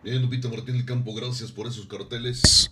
Bien, 0.04 0.20
Lupita 0.20 0.48
Martín 0.48 0.74
del 0.74 0.84
Campo, 0.84 1.14
gracias 1.14 1.50
por 1.50 1.66
esos 1.66 1.86
carteles. 1.86 2.70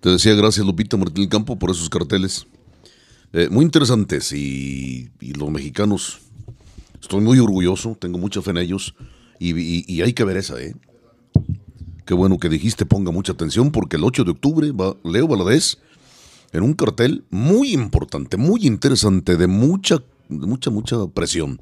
Te 0.00 0.10
decía 0.10 0.34
gracias, 0.34 0.66
Lupita 0.66 0.96
Martín 0.96 1.22
del 1.22 1.28
Campo, 1.28 1.56
por 1.56 1.70
esos 1.70 1.88
carteles. 1.88 2.44
Eh, 3.32 3.48
muy 3.48 3.64
interesantes 3.64 4.32
y, 4.32 5.08
los 5.20 5.50
mexicanos, 5.50 6.18
estoy 7.00 7.20
muy 7.20 7.38
orgulloso, 7.38 7.96
tengo 7.98 8.18
mucha 8.18 8.42
fe 8.42 8.50
en 8.50 8.58
ellos 8.58 8.94
y, 9.38 10.02
hay 10.02 10.12
que 10.12 10.24
ver 10.24 10.36
esa, 10.36 10.60
¿eh? 10.60 10.74
Qué 12.04 12.14
bueno 12.14 12.38
que 12.38 12.48
dijiste, 12.48 12.86
ponga 12.86 13.12
mucha 13.12 13.32
atención 13.32 13.70
porque 13.70 13.96
el 13.96 14.02
8 14.02 14.24
de 14.24 14.32
octubre 14.32 14.72
va 14.72 14.96
Leo 15.04 15.28
Valadez 15.28 15.78
en 16.52 16.64
un 16.64 16.74
cartel 16.74 17.22
muy 17.30 17.72
importante, 17.72 18.36
muy 18.36 18.66
interesante, 18.66 19.36
de 19.36 19.46
mucha, 19.46 20.02
de 20.28 20.46
mucha, 20.46 20.70
mucha 20.70 21.06
presión, 21.06 21.60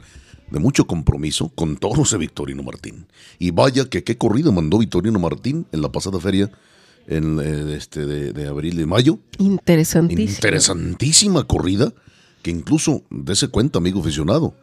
de 0.51 0.59
mucho 0.59 0.87
compromiso 0.87 1.51
con 1.51 1.77
toros 1.77 2.12
de 2.12 2.16
Victorino 2.16 2.62
Martín. 2.62 3.07
Y 3.39 3.51
vaya 3.51 3.91
que 3.91 4.05
qué 4.05 4.16
corrida 4.16 4.51
mandó 4.51 4.79
Victorino 4.79 5.19
Martín 5.19 5.66
en 5.73 5.83
la 5.83 5.93
pasada 5.93 6.19
feria 6.19 6.51
en, 7.09 7.41
este, 7.71 8.05
de, 8.07 8.47
abril 8.47 8.79
y 8.81 8.87
mayo. 8.87 9.19
Interesantísima. 9.39 10.31
Interesantísima 10.31 11.45
corrida, 11.45 11.93
que 12.43 12.51
incluso, 12.51 13.03
dése 13.11 13.49
cuenta, 13.49 13.79
amigo 13.79 14.01
aficionado, 14.01 14.55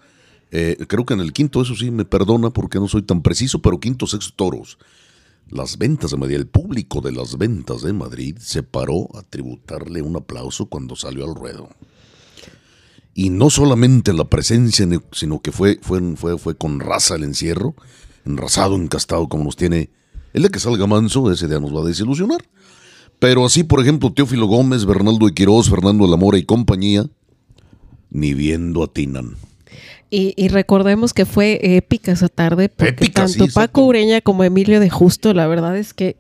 eh, 0.52 0.78
creo 0.88 1.06
que 1.06 1.16
en 1.16 1.22
el 1.22 1.34
quinto, 1.34 1.62
eso 1.62 1.76
sí, 1.76 1.90
me 1.92 2.06
perdona 2.06 2.52
porque 2.52 2.80
no 2.80 2.88
soy 2.88 3.02
tan 3.02 3.22
preciso, 3.22 3.62
pero 3.62 3.80
quinto, 3.80 4.06
sexto 4.06 4.34
toros. 4.36 4.78
Las 5.50 5.78
ventas 5.78 6.12
de 6.12 6.18
Madrid, 6.18 6.36
el 6.36 6.48
público 6.48 7.02
de 7.02 7.12
las 7.12 7.38
ventas 7.38 7.82
de 7.82 7.94
Madrid 7.94 8.38
se 8.40 8.64
paró 8.64 9.10
a 9.16 9.24
tributarle 9.24 10.02
un 10.02 10.16
aplauso 10.16 10.68
cuando 10.68 10.96
salió 10.96 11.26
al 11.26 11.36
ruedo. 11.36 11.70
Y 13.14 13.30
no 13.30 13.50
solamente 13.50 14.14
la 14.14 14.26
presencia, 14.26 14.88
sino 15.12 15.42
que 15.42 15.52
fue, 15.52 15.80
fue, 15.82 16.16
fue, 16.16 16.38
fue 16.38 16.56
con 16.56 16.80
raza 16.80 17.16
el 17.16 17.24
encierro, 17.24 17.76
enrasado, 18.26 18.76
encastado, 18.76 19.30
como 19.30 19.46
nos 19.46 19.56
tiene 19.56 19.90
el 20.36 20.44
de 20.44 20.50
que 20.50 20.60
salga 20.60 20.86
manso, 20.86 21.32
ese 21.32 21.48
día 21.48 21.60
nos 21.62 21.74
va 21.74 21.82
a 21.82 21.86
desilusionar. 21.86 22.44
Pero 23.20 23.46
así, 23.46 23.64
por 23.64 23.82
ejemplo, 23.82 24.12
Teófilo 24.12 24.48
Gómez, 24.48 24.86
Bernaldo 24.86 25.28
Quiroz, 25.28 25.70
Fernando 25.70 26.06
Lamora 26.06 26.38
y 26.38 26.44
compañía, 26.44 27.06
ni 28.10 28.34
viendo 28.34 28.84
atinan. 28.84 29.36
Y, 30.10 30.34
y 30.36 30.50
recordemos 30.50 31.14
que 31.14 31.26
fue 31.26 31.78
épica 31.78 32.12
esa 32.12 32.28
tarde, 32.28 32.68
porque 32.68 33.08
tanto 33.08 33.48
Paco 33.54 33.86
Ureña 33.86 34.20
como 34.20 34.44
Emilio 34.44 34.82
de 34.82 34.90
Justo, 34.90 35.34
la 35.34 35.48
verdad 35.48 35.78
es 35.78 35.94
que 35.94 36.18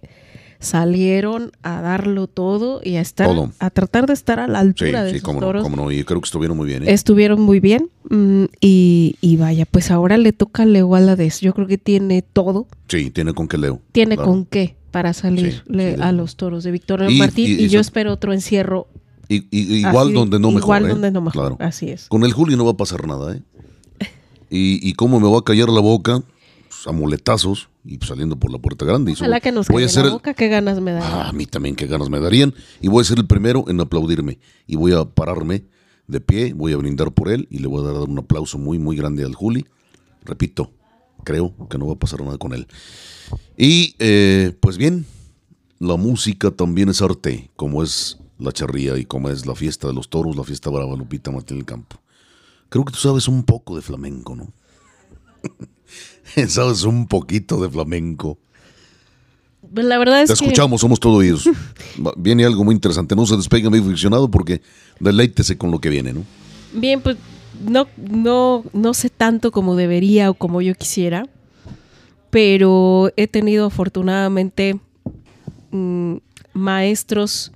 salieron 0.66 1.51
a 1.63 1.82
darlo 1.82 2.28
todo 2.28 2.82
y 2.84 2.95
a 2.95 3.01
estar 3.01 3.30
a 3.59 3.70
tratar 3.70 4.07
de 4.07 4.13
estar 4.13 4.39
a 4.39 4.47
la 4.47 4.59
altura 4.59 5.03
de 5.03 5.11
sí, 5.11 5.18
esos 5.18 5.39
toros. 5.39 5.70
No, 5.70 5.91
y 5.91 6.03
creo 6.03 6.20
que 6.20 6.26
estuvieron 6.26 6.57
muy 6.57 6.68
bien. 6.68 6.84
¿eh? 6.84 6.91
Estuvieron 6.91 7.41
muy 7.41 7.59
bien 7.59 7.89
mm, 8.09 8.45
y, 8.59 9.38
vaya, 9.39 9.66
pues 9.66 9.91
ahora 9.91 10.18
le 10.18 10.34
toca 10.34 10.63
a 10.63 10.66
Leo 10.66 10.95
Aladez. 10.95 11.39
Yo 11.39 11.53
creo 11.53 11.68
que 11.68 11.78
tiene 11.78 12.22
todo. 12.22 12.68
Sí, 12.88 13.11
tiene 13.11 13.34
con 13.34 13.47
qué 13.47 13.57
Leo. 13.57 13.80
Tiene 13.91 14.18
con 14.18 14.45
qué 14.45 14.76
para 14.91 15.13
salir 15.13 15.63
a 15.99 16.11
los 16.11 16.36
toros 16.36 16.63
de 16.63 16.72
Victoria 16.72 17.09
Martín 17.09 17.59
y, 17.59 17.68
yo 17.68 17.80
espero 17.80 18.11
otro 18.11 18.34
encierro. 18.34 18.88
Y, 19.30 19.45
igual 19.51 20.13
donde 20.13 20.39
no 20.39 20.49
mejor. 20.49 20.63
Igual 20.63 20.86
¿eh? 20.86 20.89
donde 20.89 21.11
no 21.11 21.22
mejor. 21.22 21.55
Así 21.59 21.89
es. 21.89 22.07
Con 22.07 22.24
el 22.24 22.34
Julio 22.34 22.57
no 22.57 22.66
va 22.66 22.72
a 22.72 22.78
pasar 22.78 23.07
nada, 23.07 23.36
¿eh? 23.36 23.41
y, 24.49 24.88
y 24.88 24.93
cómo 24.93 25.20
me 25.20 25.30
va 25.30 25.39
a 25.39 25.43
callar 25.43 25.70
la 25.70 25.82
boca 25.82 26.22
amuletazos 26.88 27.70
y 27.84 27.98
saliendo 28.06 28.38
por 28.38 28.52
la 28.52 28.60
puerta 28.60 28.86
grande. 28.86 29.14
Ojalá 29.14 29.40
que 29.40 29.52
nos 29.52 29.68
voy 29.68 29.84
a 29.84 29.86
hacer 29.86 30.06
la 30.06 30.12
boca, 30.12 30.34
qué 30.34 30.48
ganas 30.48 30.80
me 30.82 30.92
darían. 30.92 31.12
Ah, 31.12 31.30
a 31.30 31.34
mí 31.34 31.46
también 31.46 31.76
qué 31.76 31.88
ganas 31.88 32.10
me 32.10 32.20
darían. 32.20 32.54
Y 32.82 32.88
voy 32.88 33.02
a 33.02 33.06
ser 33.06 33.20
el 33.20 33.28
primero 33.28 33.66
en 33.68 33.80
aplaudirme. 33.80 34.40
Y 34.68 34.76
voy 34.76 34.94
a 34.94 35.06
pararme 35.06 35.66
de 36.08 36.22
pie, 36.22 36.54
voy 36.54 36.74
a 36.74 36.78
brindar 36.78 37.12
por 37.12 37.30
él 37.30 37.48
y 37.50 37.60
le 37.60 37.68
voy 37.68 37.84
a 37.84 37.92
dar 37.92 38.10
un 38.10 38.20
aplauso 38.20 38.58
muy, 38.58 38.80
muy 38.80 38.96
grande 38.96 39.24
al 39.24 39.36
Juli. 39.36 39.66
Repito, 40.24 40.72
creo 41.24 41.54
que 41.70 41.78
no 41.78 41.88
va 41.88 41.94
a 41.94 42.00
pasar 42.00 42.22
nada 42.22 42.38
con 42.38 42.54
él. 42.54 42.68
Y 43.58 43.96
eh, 44.00 44.56
pues 44.60 44.78
bien, 44.78 45.06
la 45.80 45.98
música 45.98 46.52
también 46.52 46.90
es 46.90 47.02
arte, 47.02 47.52
como 47.56 47.84
es 47.84 48.20
la 48.38 48.52
charría 48.52 48.98
y 48.98 49.06
como 49.06 49.30
es 49.30 49.46
la 49.46 49.56
fiesta 49.56 49.88
de 49.88 49.94
los 49.94 50.10
toros, 50.10 50.36
la 50.36 50.44
fiesta 50.44 50.70
brava 50.70 50.96
Lupita 50.96 51.32
Martín 51.32 51.58
del 51.58 51.66
Campo. 51.66 51.98
Creo 52.70 52.84
que 52.86 52.94
tú 52.94 53.00
sabes 53.00 53.28
un 53.28 53.44
poco 53.44 53.76
de 53.76 53.82
flamenco, 53.82 54.36
¿no? 54.36 54.52
Sabes 56.48 56.84
un 56.84 57.08
poquito 57.08 57.62
de 57.62 57.70
flamenco. 57.70 58.38
Pues 59.74 59.86
la 59.86 59.98
verdad 59.98 60.22
es 60.22 60.28
Te 60.28 60.34
escuchamos, 60.34 60.82
somos 60.82 61.00
todos 61.00 61.24
ellos. 61.24 61.50
viene 62.18 62.46
algo 62.46 62.64
muy 62.64 62.76
interesante. 62.76 63.16
No 63.16 63.26
se 63.26 63.36
despegue, 63.36 63.68
amigo 63.68 63.90
ficcionado, 63.90 64.30
porque 64.30 64.62
deleítese 65.00 65.58
con 65.58 65.72
lo 65.72 65.80
que 65.80 65.90
viene, 65.90 66.14
¿no? 66.14 66.24
Bien, 66.74 67.02
pues 67.02 67.18
no, 67.64 67.88
no, 67.98 68.64
no 68.74 68.94
sé 68.94 69.10
tanto 69.10 69.52
como 69.52 69.76
debería 69.76 70.30
o 70.30 70.34
como 70.34 70.62
yo 70.62 70.76
quisiera, 70.76 71.28
pero 72.30 73.12
he 73.16 73.28
tenido 73.28 73.66
afortunadamente 73.66 74.80
mm, 75.72 76.18
maestros 76.54 77.52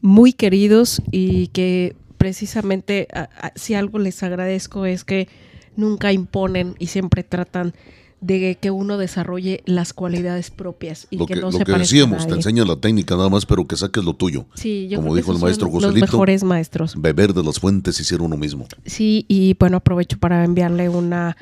muy 0.00 0.32
queridos 0.32 1.02
y 1.10 1.48
que 1.48 1.94
precisamente 2.16 3.08
si 3.54 3.74
algo 3.74 3.98
les 3.98 4.22
agradezco 4.22 4.84
es 4.84 5.04
que 5.04 5.28
nunca 5.76 6.12
imponen 6.12 6.74
y 6.78 6.86
siempre 6.86 7.22
tratan 7.22 7.74
de 8.20 8.58
que 8.60 8.70
uno 8.70 8.98
desarrolle 8.98 9.62
las 9.64 9.92
cualidades 9.92 10.50
propias 10.50 11.06
y 11.10 11.24
que, 11.24 11.36
no 11.36 11.52
se 11.52 11.60
Lo 11.60 11.64
que 11.64 11.72
decíamos, 11.72 12.26
te 12.26 12.34
enseña 12.34 12.64
la 12.64 12.76
técnica 12.76 13.16
nada 13.16 13.30
más, 13.30 13.46
pero 13.46 13.66
que 13.66 13.76
saques 13.76 14.04
lo 14.04 14.14
tuyo. 14.14 14.44
Sí, 14.54 14.88
yo 14.88 14.98
Como 14.98 15.16
dijo 15.16 15.32
el 15.32 15.38
maestro 15.38 15.70
Joselito. 15.70 16.00
Los 16.00 16.12
mejores 16.12 16.44
maestros. 16.44 16.94
Beber 17.00 17.32
de 17.32 17.42
las 17.42 17.58
fuentes 17.58 17.98
y 17.98 18.04
ser 18.04 18.20
uno 18.20 18.36
mismo. 18.36 18.66
Sí, 18.84 19.24
y 19.28 19.56
bueno, 19.58 19.78
aprovecho 19.78 20.18
para 20.18 20.44
enviarle 20.44 20.88
una 20.88 21.36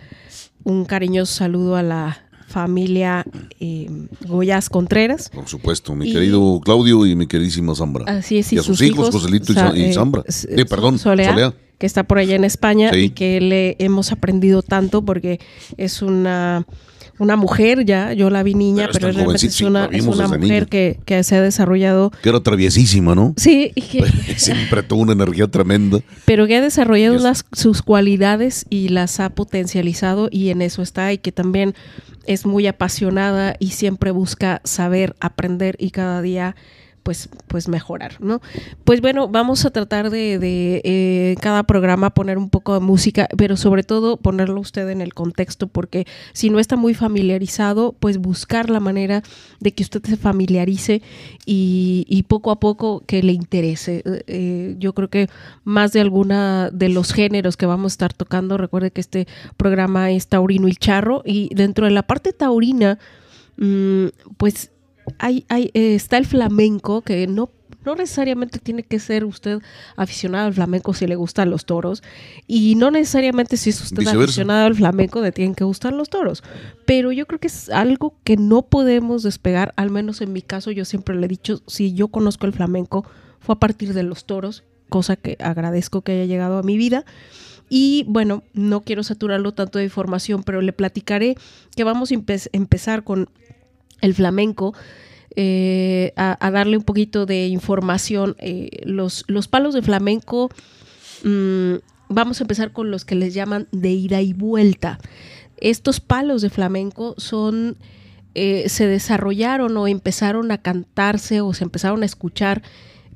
un 0.65 0.85
cariñoso 0.85 1.35
saludo 1.35 1.77
a 1.77 1.83
la 1.83 2.19
familia 2.47 3.25
eh, 3.59 3.89
Goyas 4.27 4.71
Contreras. 4.71 5.31
Por 5.31 5.49
supuesto, 5.49 5.95
mi 5.95 6.13
querido 6.13 6.61
Claudio 6.65 7.07
y 7.07 7.17
mi 7.17 7.27
queridísima 7.27 7.75
Zambra. 7.75 8.05
Así 8.07 8.39
es, 8.39 8.53
y, 8.53 8.59
a 8.59 8.63
sus, 8.63 8.81
hijos, 8.83 9.11
Joselito 9.11 9.53
y, 9.75 9.83
eh, 9.83 9.93
Zambra. 9.93 10.23
Eh, 10.49 10.65
perdón, 10.65 10.99
Solea 10.99 11.55
que 11.79 11.87
está 11.87 12.05
por 12.05 12.19
allá 12.19 12.37
en 12.37 12.45
España 12.45 12.91
y 12.95 13.11
que 13.11 13.41
le 13.41 13.77
hemos 13.79 14.13
aprendido 14.13 14.63
tanto 14.63 15.03
porque 15.03 15.41
es 15.77 16.03
una 16.03 16.67
una 17.19 17.37
mujer 17.37 17.85
ya, 17.85 18.13
yo 18.13 18.31
la 18.31 18.43
vi 18.43 18.55
niña, 18.55 18.89
pero, 18.93 19.11
realmente 19.11 19.47
es 19.47 19.61
una, 19.61 19.89
mujer 20.39 20.69
que, 20.69 20.99
que, 21.05 21.23
se 21.25 21.37
ha 21.37 21.43
desarrollado. 21.43 22.13
Que 22.23 22.29
era 22.29 22.41
traviesísima, 22.41 23.15
¿no? 23.15 23.35
Sí, 23.37 23.73
siempre 24.37 24.83
tuvo 24.83 25.03
una 25.03 25.13
energía 25.13 25.49
tremenda. 25.49 25.99
Pero 26.25 26.47
que 26.47 26.57
ha 26.57 26.61
desarrollado 26.61 27.19
las, 27.19 27.45
sus 27.53 27.83
cualidades 27.83 28.67
y 28.71 28.89
las 28.89 29.21
ha 29.21 29.31
potencializado 29.31 30.29
y 30.31 30.51
en 30.51 30.63
eso 30.63 30.83
está 30.83 31.13
y 31.13 31.19
que 31.19 31.33
también 31.33 31.75
es 32.27 32.47
muy 32.47 32.67
apasionada 32.67 33.57
y 33.59 33.71
siempre 33.71 34.11
busca 34.11 34.61
saber, 34.65 35.17
aprender 35.21 35.77
y 35.79 35.91
cada 35.91 36.23
día 36.23 36.57
pues, 37.03 37.29
pues 37.47 37.69
mejorar, 37.69 38.17
¿no? 38.21 38.41
Pues 38.85 39.01
bueno, 39.01 39.29
vamos 39.29 39.65
a 39.65 39.71
tratar 39.71 40.11
de, 40.11 40.39
de 40.39 40.81
eh, 40.85 41.37
cada 41.41 41.63
programa 41.63 42.11
poner 42.11 42.39
un 42.39 42.51
poco 42.51 42.75
de 42.75 42.81
música, 42.81 43.29
pero 43.37 43.57
sobre 43.57 43.83
todo 43.83 44.17
ponerlo 44.17 44.61
usted 44.61 44.89
en 44.89 45.01
el 45.01 45.15
contexto, 45.15 45.69
porque 45.69 46.07
si 46.33 46.51
no 46.51 46.59
está 46.59 46.77
muy 46.77 46.95
familiarizado, 46.95 47.95
pues 47.99 48.19
buscar 48.19 48.71
la 48.71 48.81
manera 48.81 49.23
de 49.61 49.73
que 49.73 49.83
usted 49.83 50.03
se 50.05 50.17
familiarice 50.17 51.03
y, 51.47 52.25
poco 52.29 52.51
a 52.51 52.61
poco 52.61 53.03
que 53.07 53.23
le 53.23 53.33
interese. 53.33 54.03
Eh, 54.05 54.23
eh, 54.27 54.77
yo 54.79 54.93
creo 54.93 55.09
que 55.09 55.29
más 55.65 55.93
de 55.93 56.01
alguna 56.01 56.71
de 56.71 56.91
los 56.91 57.13
géneros 57.13 57.57
que 57.57 57.67
vamos 57.67 57.93
a 57.93 57.95
estar 57.95 58.13
tocando, 58.13 58.59
recuerde 58.59 58.91
que 58.91 59.01
este 59.01 59.27
programa 59.57 60.11
es 60.11 60.29
taurino 60.29 60.69
y 60.69 60.75
charro, 60.75 61.23
y 61.25 61.49
dentro 61.55 61.87
de 61.87 61.93
la 61.93 62.03
parte 62.03 62.33
taurina, 62.33 62.99
mm, 63.57 64.07
pues 64.37 64.73
hay, 65.19 65.45
hay, 65.49 65.71
eh, 65.75 65.95
está 65.95 66.19
el 66.19 66.27
flamenco, 66.27 67.03
que 67.03 67.27
no, 67.27 67.51
no 67.85 67.95
necesariamente 67.95 68.59
tiene 68.59 68.83
que 68.83 68.99
ser 68.99 69.25
usted 69.25 69.61
aficionado 69.97 70.47
al 70.47 70.55
flamenco 70.55 70.95
si 70.95 71.07
le 71.07 71.17
gustan 71.17 71.51
los 71.51 71.65
toros, 71.65 72.03
y 72.47 72.75
no 72.75 72.91
necesariamente 72.91 73.57
si 73.57 73.71
es 73.71 73.81
usted 73.81 74.07
aficionado 74.07 74.67
al 74.67 74.75
flamenco 74.75 75.21
le 75.21 75.33
tienen 75.33 75.55
que 75.55 75.65
gustar 75.65 75.93
los 75.93 76.11
toros, 76.11 76.43
pero 76.87 77.13
yo 77.13 77.27
creo 77.27 77.41
que 77.41 77.49
es 77.49 77.71
algo 77.71 78.15
que 78.25 78.37
no 78.37 78.63
podemos 78.63 79.23
despegar, 79.23 79.73
al 79.77 79.91
menos 79.91 80.21
en 80.21 80.33
mi 80.33 80.43
caso 80.43 80.71
yo 80.71 80.85
siempre 80.85 81.17
le 81.17 81.27
he 81.27 81.29
dicho, 81.29 81.63
si 81.67 81.95
yo 81.95 82.09
conozco 82.09 82.47
el 82.47 82.53
flamenco 82.53 83.05
fue 83.41 83.55
a 83.55 83.59
partir 83.59 83.95
de 83.95 84.03
los 84.03 84.27
toros, 84.27 84.65
cosa 84.89 85.17
que 85.17 85.37
agradezco 85.41 86.03
que 86.03 86.13
haya 86.13 86.25
llegado 86.25 86.59
a 86.59 86.63
mi 86.63 86.77
vida. 86.77 87.05
Y 87.71 88.05
bueno, 88.09 88.43
no 88.55 88.81
quiero 88.81 89.03
saturarlo 89.03 89.53
tanto 89.53 89.79
de 89.79 89.85
información, 89.85 90.43
pero 90.43 90.63
le 90.63 90.73
platicaré 90.73 91.37
que 91.77 91.85
vamos 91.85 92.11
a 92.11 92.15
empezar 92.53 93.05
con 93.05 93.29
el 94.01 94.15
flamenco, 94.15 94.75
eh, 95.37 96.13
a, 96.17 96.51
darle 96.51 96.77
un 96.77 96.83
poquito 96.83 97.27
de 97.27 97.47
información. 97.47 98.37
Eh, 98.39 98.83
los, 98.85 99.25
los, 99.29 99.49
palos 99.49 99.75
de 99.75 99.83
flamenco, 99.83 100.51
mm, 101.23 101.75
vamos 102.09 102.41
a 102.41 102.45
empezar 102.45 102.73
con 102.73 102.91
los 102.91 103.05
que 103.05 103.15
les 103.15 103.35
llaman 103.35 103.69
de 103.71 103.91
ida 103.91 104.21
y 104.21 104.33
vuelta. 104.33 104.99
Estos 105.61 106.01
palos 106.01 106.43
de 106.43 106.51
flamenco 106.51 107.15
son, 107.19 107.77
eh, 108.35 108.69
se 108.69 108.87
desarrollaron 108.87 109.77
o 109.77 109.87
empezaron 109.87 110.51
a 110.51 110.59
cantarse 110.59 111.41
o 111.41 111.53
se 111.53 111.65
empezaron 111.65 112.03
a 112.03 112.07
escuchar 112.07 112.63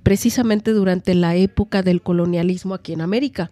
precisamente 0.02 0.72
durante 0.72 1.14
la 1.14 1.36
época 1.36 1.82
del 1.82 2.02
colonialismo 2.02 2.74
aquí 2.74 2.92
en 2.92 3.00
América. 3.00 3.50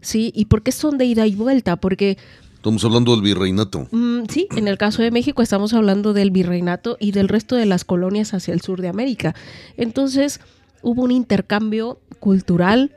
¿Sí? 0.00 0.32
¿Y 0.34 0.44
por 0.46 0.62
qué 0.62 0.70
son 0.70 0.98
de 0.98 1.06
ida 1.06 1.26
y 1.26 1.34
vuelta? 1.34 1.76
Porque 1.76 2.18
Estamos 2.58 2.84
hablando 2.84 3.12
del 3.12 3.22
virreinato. 3.22 3.86
Mm, 3.92 4.24
sí, 4.28 4.48
en 4.56 4.66
el 4.66 4.78
caso 4.78 5.00
de 5.00 5.12
México 5.12 5.42
estamos 5.42 5.74
hablando 5.74 6.12
del 6.12 6.32
virreinato 6.32 6.96
y 6.98 7.12
del 7.12 7.28
resto 7.28 7.54
de 7.54 7.66
las 7.66 7.84
colonias 7.84 8.34
hacia 8.34 8.52
el 8.52 8.60
sur 8.60 8.80
de 8.80 8.88
América. 8.88 9.36
Entonces 9.76 10.40
hubo 10.82 11.02
un 11.02 11.12
intercambio 11.12 12.00
cultural, 12.18 12.96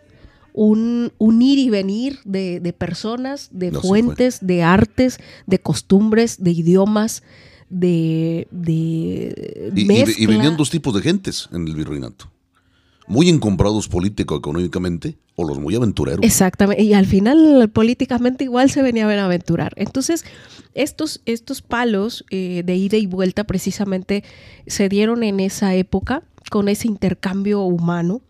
un, 0.54 1.12
ir 1.42 1.60
y 1.60 1.70
venir 1.70 2.20
de, 2.26 2.76
personas, 2.76 3.50
de 3.52 3.72
fuentes, 3.72 4.40
de 4.42 4.64
artes, 4.64 5.20
de 5.46 5.60
costumbres, 5.60 6.44
de 6.44 6.52
idiomas, 6.52 7.22
de, 7.70 8.48
de 8.50 9.72
y, 9.76 10.24
y 10.24 10.26
venían 10.26 10.58
dos 10.58 10.72
tipos 10.72 10.96
de 10.96 11.02
gentes 11.04 11.48
en 11.54 11.68
el 11.68 11.76
virreinato 11.76 12.32
muy 13.12 13.28
encomprados 13.28 13.90
político 13.90 14.38
económicamente 14.38 15.18
o 15.42 15.48
los 15.48 15.60
muy 15.60 15.76
aventureros. 15.76 16.26
Exactamente, 16.26 16.84
y 16.84 16.94
al 16.94 17.06
final 17.06 17.70
políticamente 17.74 18.44
igual 18.44 18.70
se 18.70 18.82
venía 18.82 19.06
a 19.06 19.08
ver 19.08 19.20
aventurar. 19.20 19.74
Entonces, 19.76 20.26
estos, 20.74 21.22
estos 21.26 21.62
palos 21.62 22.26
eh, 22.30 22.64
de 22.66 22.76
ida 22.76 22.98
y 22.98 23.06
vuelta 23.06 23.44
precisamente 23.44 24.24
se 24.68 24.90
dieron 24.90 25.24
en 25.24 25.40
esa 25.40 25.76
época 25.76 26.24
con 26.50 26.70
ese 26.70 26.88
intercambio 26.88 27.62
humano 27.62 28.22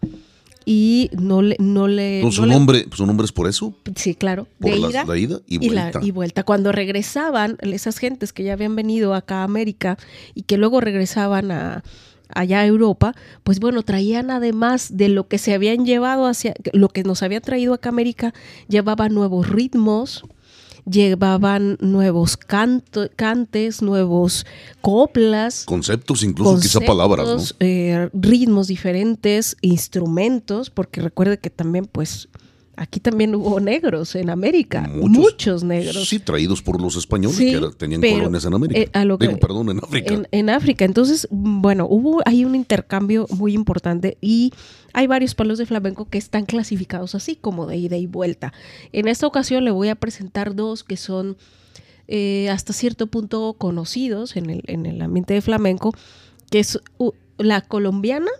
y 0.65 1.09
no 1.13 1.41
le... 1.41 1.55
No 1.59 1.87
le 1.87 2.21
su, 2.31 2.45
nombre, 2.45 2.85
¿Su 2.93 3.05
nombre 3.05 3.25
es 3.25 3.31
por 3.31 3.47
eso? 3.47 3.73
Sí, 3.95 4.15
claro. 4.15 4.47
de 4.59 4.77
ida, 4.77 5.05
la 5.05 5.17
ida 5.17 5.39
y 5.47 5.57
vuelta. 5.57 5.99
y 6.03 6.11
vuelta. 6.11 6.43
Cuando 6.43 6.71
regresaban, 6.71 7.57
esas 7.61 7.97
gentes 7.97 8.31
que 8.31 8.43
ya 8.43 8.53
habían 8.53 8.75
venido 8.75 9.13
acá 9.15 9.37
a 9.37 9.43
América 9.43 9.97
y 10.35 10.43
que 10.43 10.57
luego 10.57 10.79
regresaban 10.79 11.51
a 11.51 11.83
allá 12.35 12.61
a 12.61 12.65
Europa, 12.65 13.15
pues 13.43 13.59
bueno, 13.59 13.83
traían 13.83 14.31
además 14.31 14.97
de 14.97 15.09
lo 15.09 15.27
que 15.27 15.37
se 15.37 15.53
habían 15.53 15.85
llevado 15.85 16.27
hacia, 16.27 16.53
lo 16.73 16.89
que 16.89 17.03
nos 17.03 17.23
había 17.23 17.41
traído 17.41 17.73
acá 17.73 17.89
a 17.89 17.91
América, 17.91 18.33
llevaban 18.67 19.13
nuevos 19.13 19.49
ritmos, 19.49 20.23
llevaban 20.89 21.77
nuevos 21.79 22.37
cantes, 22.37 23.81
nuevos 23.81 24.45
coplas. 24.81 25.65
Conceptos, 25.65 26.23
incluso 26.23 26.59
quizá 26.59 26.79
palabras. 26.81 27.55
Eh, 27.59 28.09
ritmos 28.13 28.67
diferentes, 28.67 29.57
instrumentos, 29.61 30.69
porque 30.69 31.01
recuerde 31.01 31.39
que 31.39 31.49
también 31.49 31.85
pues 31.85 32.29
aquí 32.81 32.99
también 32.99 33.35
hubo 33.35 33.59
negros 33.59 34.15
en 34.15 34.31
América, 34.31 34.89
muchos, 34.91 35.63
negros. 35.63 36.09
Sí, 36.09 36.17
traídos 36.17 36.63
por 36.63 36.81
los 36.81 36.95
españoles 36.95 37.37
que 37.37 37.61
tenían 37.77 38.01
colonias 38.01 38.43
en 38.45 38.53
América. 38.55 38.81
Eh, 38.81 39.37
perdón, 39.39 39.69
en 39.69 39.77
África. 39.77 40.23
En, 40.31 40.49
África. 40.49 40.83
Entonces, 40.83 41.27
bueno, 41.29 41.85
hubo 41.87 42.21
ahí 42.25 42.43
un 42.43 42.55
intercambio 42.55 43.27
muy 43.29 43.53
importante 43.53 44.17
y 44.19 44.51
hay 44.93 45.05
varios 45.05 45.35
palos 45.35 45.59
de 45.59 45.67
flamenco 45.67 46.09
que 46.09 46.17
están 46.17 46.45
clasificados 46.45 47.13
así, 47.13 47.35
como 47.35 47.67
de 47.67 47.77
ida 47.77 47.97
y 47.97 48.07
vuelta. 48.07 48.51
En 48.91 49.07
esta 49.07 49.27
ocasión 49.27 49.63
le 49.63 49.71
voy 49.71 49.89
a 49.89 49.95
presentar 49.95 50.55
dos 50.55 50.83
que 50.83 50.97
son 50.97 51.37
eh, 52.07 52.49
hasta 52.49 52.73
cierto 52.73 53.07
punto 53.07 53.53
conocidos 53.59 54.35
en 54.35 54.49
el, 54.49 54.63
en 54.65 54.87
el 54.87 55.01
ambiente 55.03 55.35
de 55.35 55.41
flamenco, 55.41 55.93
que 56.49 56.59
es 56.59 56.79
la 57.37 57.61
colombiana 57.61 58.31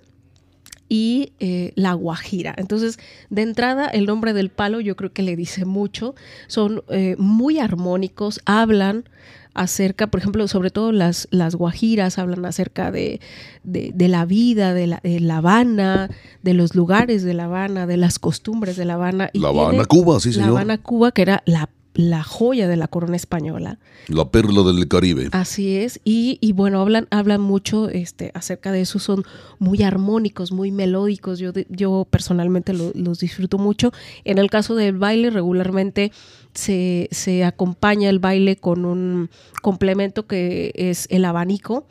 y 0.91 1.31
eh, 1.39 1.71
la 1.75 1.93
guajira. 1.93 2.53
Entonces, 2.57 2.99
de 3.29 3.43
entrada, 3.43 3.87
el 3.87 4.05
nombre 4.07 4.33
del 4.33 4.49
palo 4.49 4.81
yo 4.81 4.97
creo 4.97 5.13
que 5.13 5.21
le 5.21 5.37
dice 5.37 5.63
mucho. 5.63 6.15
Son 6.47 6.83
eh, 6.89 7.15
muy 7.17 7.59
armónicos, 7.59 8.41
hablan 8.43 9.05
acerca, 9.53 10.07
por 10.07 10.19
ejemplo, 10.19 10.49
sobre 10.49 10.69
todo 10.69 10.91
las, 10.91 11.29
las 11.31 11.55
guajiras 11.55 12.19
hablan 12.19 12.45
acerca 12.45 12.91
de, 12.91 13.21
de, 13.63 14.07
la 14.09 14.25
vida 14.25 14.73
de 14.73 14.87
la, 14.87 14.99
de 15.01 15.21
la, 15.21 15.37
Habana, 15.37 16.09
de 16.43 16.53
los 16.53 16.75
lugares 16.75 17.23
de 17.23 17.35
La 17.35 17.45
Habana, 17.45 17.87
de 17.87 17.95
las 17.95 18.19
costumbres 18.19 18.75
de 18.75 18.83
La 18.83 18.95
Habana. 18.95 19.29
la 19.31 19.47
Habana, 19.47 19.85
Cuba, 19.85 20.19
sí, 20.19 20.33
señor. 20.33 20.49
La 20.49 20.51
Habana, 20.51 20.77
Cuba, 20.77 21.13
que 21.13 21.21
era 21.21 21.41
la 21.45 21.69
la 21.93 22.23
joya 22.23 22.67
de 22.67 22.77
la 22.77 22.87
corona 22.87 23.15
española. 23.15 23.77
La 24.07 24.29
perla 24.29 24.63
del 24.63 24.87
Caribe. 24.87 25.29
Así 25.31 25.75
es. 25.77 25.99
Y, 26.03 26.51
bueno, 26.53 26.79
hablan, 26.79 27.07
hablan 27.11 27.41
mucho 27.41 27.89
este, 27.89 28.31
acerca 28.33 28.71
de 28.71 28.81
eso. 28.81 28.99
Son 28.99 29.23
muy 29.59 29.83
armónicos, 29.83 30.51
muy 30.51 30.71
melódicos. 30.71 31.39
Yo, 31.39 31.51
yo 31.69 32.07
personalmente 32.09 32.73
los 32.73 33.19
disfruto 33.19 33.57
mucho. 33.57 33.91
En 34.23 34.37
el 34.37 34.49
caso 34.49 34.75
del 34.75 34.97
baile, 34.97 35.29
regularmente 35.29 36.11
se, 36.53 37.09
se 37.11 37.43
acompaña 37.43 38.09
el 38.09 38.19
baile 38.19 38.55
con 38.55 38.85
un 38.85 39.29
complemento 39.61 40.27
que 40.27 40.71
es 40.75 41.07
el 41.09 41.25
abanico. 41.25 41.85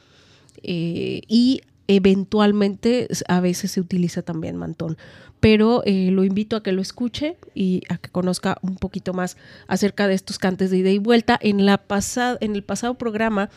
Eh, 0.63 1.23
y 1.29 1.63
eventualmente 1.97 3.09
a 3.29 3.41
veces 3.41 3.73
se 3.73 3.81
utiliza 3.81 4.23
también 4.23 4.57
mantón 4.57 4.97
pero 5.41 5.83
eh, 5.87 6.11
lo 6.11 6.23
invito 6.25 6.55
a 6.55 6.63
que 6.63 6.73
lo 6.73 6.83
escuche 6.83 7.37
y 7.55 7.83
a 7.89 7.97
que 7.97 8.11
conozca 8.11 8.59
un 8.63 8.77
poquito 8.77 9.15
más 9.15 9.37
acerca 9.67 10.07
de 10.07 10.15
estos 10.15 10.39
cantes 10.39 10.71
de 10.71 10.79
ida 10.79 10.91
y 10.91 10.99
vuelta. 10.99 11.39
En, 11.41 11.65
la 11.65 11.83
en 12.41 12.55
el 12.55 12.63
pasado 12.63 12.95
programa 12.95 13.49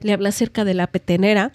le 0.00 0.12
hablé 0.12 0.28
acerca 0.28 0.64
de 0.64 0.74
la 0.74 0.86
petenera, 0.86 1.52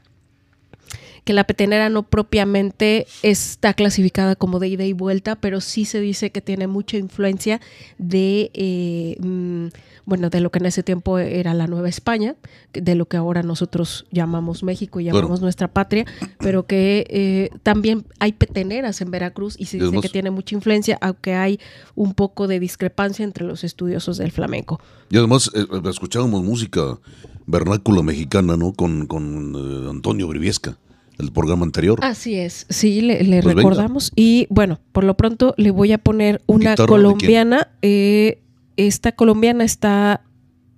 que 1.26 1.34
la 1.34 1.44
petenera 1.44 1.90
no 1.90 2.04
propiamente 2.04 3.08
está 3.24 3.74
clasificada 3.74 4.36
como 4.36 4.60
de 4.60 4.70
ida 4.70 4.86
y 4.86 4.94
vuelta, 4.94 5.36
pero 5.36 5.60
sí 5.60 5.84
se 5.84 6.00
dice 6.00 6.30
que 6.30 6.40
tiene 6.40 6.68
mucha 6.68 6.98
influencia 6.98 7.60
de... 7.98 8.52
Eh, 8.54 9.18
mm, 9.20 9.68
bueno, 10.06 10.30
de 10.30 10.40
lo 10.40 10.52
que 10.52 10.60
en 10.60 10.68
ese 10.68 10.84
tiempo 10.84 11.18
era 11.18 11.56
la 11.56 11.66
Nueva 11.66 11.90
España, 11.90 12.36
de 12.74 12.94
lo 12.94 13.08
que 13.08 13.18
ahora 13.18 13.42
nosotros 13.42 14.06
llamamos 14.12 14.62
México 14.62 15.00
y 15.00 15.06
llamamos 15.06 15.42
nuestra 15.42 15.68
patria, 15.68 16.06
pero 16.38 16.68
que 16.68 17.08
eh, 17.10 17.50
también 17.64 18.06
hay 18.20 18.34
peteneras 18.34 19.02
en 19.02 19.10
Veracruz 19.10 19.56
y 19.58 19.66
se 19.66 19.80
dice 19.80 20.00
que 20.02 20.10
tiene 20.10 20.30
mucha 20.30 20.54
influencia, 20.54 21.00
aunque 21.02 21.34
hay 21.34 21.60
un 21.96 22.14
poco 22.14 22.48
de 22.48 22.60
discrepancia 22.60 23.26
entre 23.26 23.46
los 23.46 23.64
estudiosos 23.64 24.18
del 24.18 24.32
flamenco. 24.32 24.80
Y 25.10 25.18
además 25.18 25.50
eh, 25.56 25.66
escuchábamos 25.90 26.44
música 26.44 27.00
vernácula 27.48 28.04
mexicana, 28.04 28.58
¿no? 28.58 28.74
Con, 28.74 29.08
con 29.08 29.56
eh, 29.56 29.90
Antonio 29.90 30.28
Briviesca 30.28 30.78
el 31.18 31.32
programa 31.32 31.64
anterior. 31.66 32.00
Así 32.02 32.36
es, 32.36 32.66
sí, 32.70 33.02
le, 33.02 33.18
pues 33.42 33.56
recordamos. 33.56 34.12
Y 34.16 34.48
bueno, 34.50 34.80
por 34.92 35.04
lo 35.04 35.16
pronto 35.16 35.54
le 35.58 35.72
voy 35.72 35.92
a 35.92 35.98
poner 35.98 36.42
una 36.46 36.76
colombiana. 36.76 37.70
Eh, 37.82 38.42
esta 38.78 39.14
colombiana 39.14 39.64
está 39.64 40.22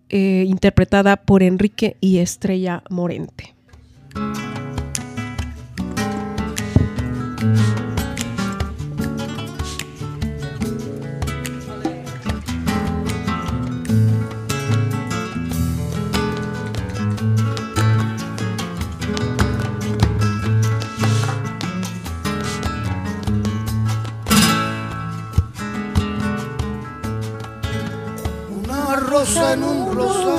eh, 0.10 0.46
interpretada 0.48 1.18
por 1.18 1.44
Enrique 1.44 1.98
y 2.00 2.20
Estrella 2.20 2.84
Morente. 2.90 3.56
Rosa 29.18 29.54
en 29.54 29.64
un 29.64 29.96
rosal. 29.96 30.38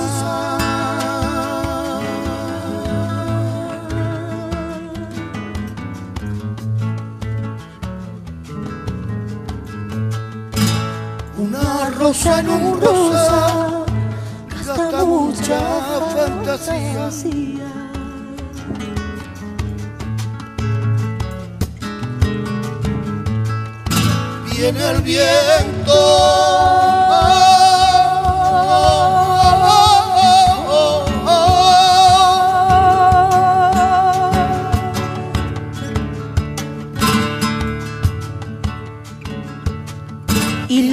Una 11.39 11.91
rosa 11.99 12.41
en 12.41 12.51
un 12.51 12.81
rosa 12.81 13.85
gasta 14.67 15.05
mucha 15.05 15.61
fantasía. 16.15 17.11
Viene 24.51 24.91
el 24.91 25.03
viento. 25.03 25.99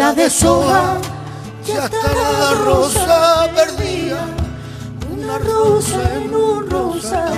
Y 0.05 0.07
la 0.07 0.13
deshoja 0.13 0.97
ya 1.65 1.85
está 1.85 2.13
la 2.13 2.51
rosa 2.63 3.49
perdida, 3.55 4.23
una 5.11 5.39
rosa 5.39 6.13
en 6.13 6.35
un 6.35 6.69
rosa, 6.69 7.31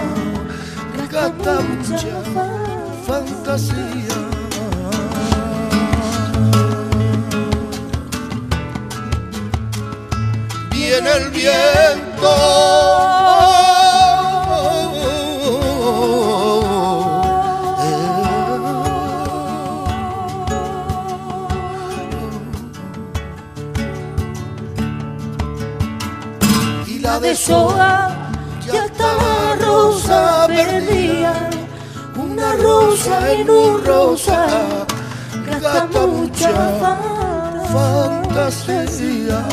gasta 1.09 1.61
mucha 1.61 2.22
fantasía. 3.07 4.18
Viene 10.72 11.09
el 11.09 11.30
viento. 11.30 12.28
Deshoja 27.48 28.10
ya 28.66 28.84
está 28.88 29.14
la 29.14 29.56
rosa 29.56 30.48
perdida, 30.48 31.50
una 32.18 32.52
rosa 32.56 33.32
en 33.32 33.50
un 33.50 33.86
rosa, 33.86 34.48
gasta 35.45 36.08
mucha 36.08 36.52
fantasía. 37.72 39.48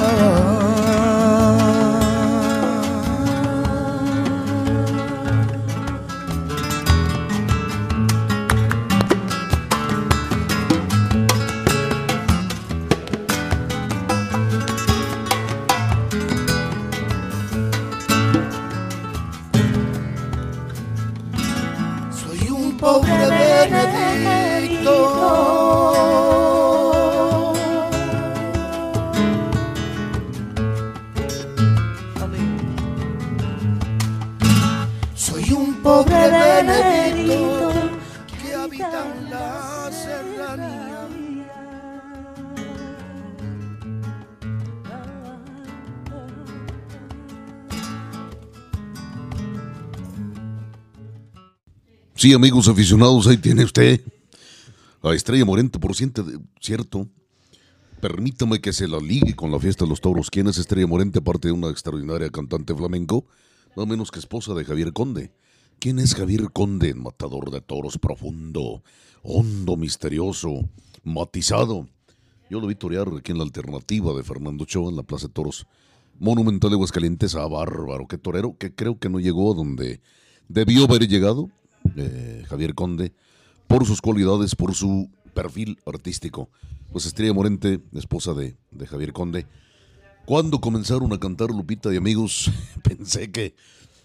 Sí, 52.25 52.33
amigos 52.33 52.68
aficionados, 52.68 53.27
ahí 53.27 53.37
tiene 53.37 53.64
usted 53.64 54.01
a 55.03 55.12
Estrella 55.12 55.45
Morente, 55.45 55.79
por 55.79 55.95
cierto. 55.95 57.07
Permítame 58.01 58.62
que 58.62 58.72
se 58.72 58.89
la 58.89 58.99
ligue 58.99 59.37
con 59.37 59.51
la 59.51 59.59
fiesta 59.59 59.85
de 59.85 59.91
los 59.91 60.01
toros. 60.01 60.31
¿Quién 60.31 60.47
es 60.47 60.57
Estrella 60.57 60.87
Morente, 60.87 61.18
aparte 61.18 61.49
de 61.49 61.53
una 61.53 61.68
extraordinaria 61.68 62.31
cantante 62.31 62.75
flamenco? 62.75 63.27
No 63.77 63.85
menos 63.85 64.11
que 64.11 64.20
esposa 64.20 64.55
de 64.55 64.64
Javier 64.64 64.95
Conde. 64.95 65.35
¿Quién 65.79 65.99
es 65.99 66.14
Javier 66.14 66.51
Conde, 66.51 66.95
matador 66.95 67.51
de 67.51 67.61
toros 67.61 67.99
profundo, 67.99 68.83
hondo, 69.22 69.77
misterioso, 69.77 70.66
matizado? 71.03 71.91
Yo 72.49 72.59
lo 72.59 72.68
vi 72.68 72.75
torear 72.75 73.07
aquí 73.18 73.33
en 73.33 73.39
la 73.39 73.45
alternativa 73.45 74.14
de 74.14 74.22
Fernando 74.22 74.64
Ochoa 74.64 74.89
en 74.89 74.97
la 74.97 75.03
Plaza 75.03 75.27
de 75.27 75.35
Toros 75.35 75.66
Monumental 76.18 76.70
de 76.70 76.77
Aguascalientes. 76.77 77.35
Ah, 77.35 77.47
bárbaro, 77.49 78.09
qué 78.09 78.16
torero, 78.16 78.57
que 78.57 78.75
creo 78.75 78.99
que 78.99 79.11
no 79.11 79.20
llegó 79.20 79.53
a 79.53 79.55
donde 79.55 80.01
debió 80.49 80.85
haber 80.85 81.07
llegado 81.07 81.51
eh, 81.97 82.45
Javier 82.49 82.74
Conde 82.74 83.12
por 83.66 83.87
sus 83.87 84.01
cualidades, 84.01 84.55
por 84.55 84.74
su 84.74 85.11
perfil 85.32 85.78
artístico. 85.87 86.51
Pues 86.93 87.07
Estrella 87.07 87.32
Morente, 87.32 87.80
esposa 87.95 88.35
de, 88.35 88.57
de 88.70 88.87
Javier 88.87 89.12
Conde. 89.12 89.47
Cuando 90.24 90.61
comenzaron 90.61 91.12
a 91.12 91.18
cantar 91.18 91.51
Lupita 91.51 91.93
y 91.93 91.97
amigos, 91.97 92.51
pensé 92.82 93.30
que, 93.30 93.55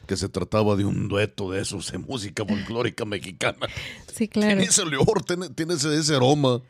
que 0.06 0.18
se 0.18 0.28
trataba 0.28 0.76
de 0.76 0.86
un 0.86 1.08
dueto 1.08 1.52
de 1.52 1.62
esos 1.62 1.92
de 1.92 1.98
música 1.98 2.46
folclórica 2.46 3.06
mexicana. 3.06 3.68
Sí, 4.14 4.28
claro. 4.28 4.58
Tiene 4.58 4.64
ese 4.64 4.82
olor, 4.82 5.24
tiene, 5.24 5.50
tiene 5.50 5.76
ese, 5.76 5.96
ese 5.98 6.16
aroma, 6.16 6.62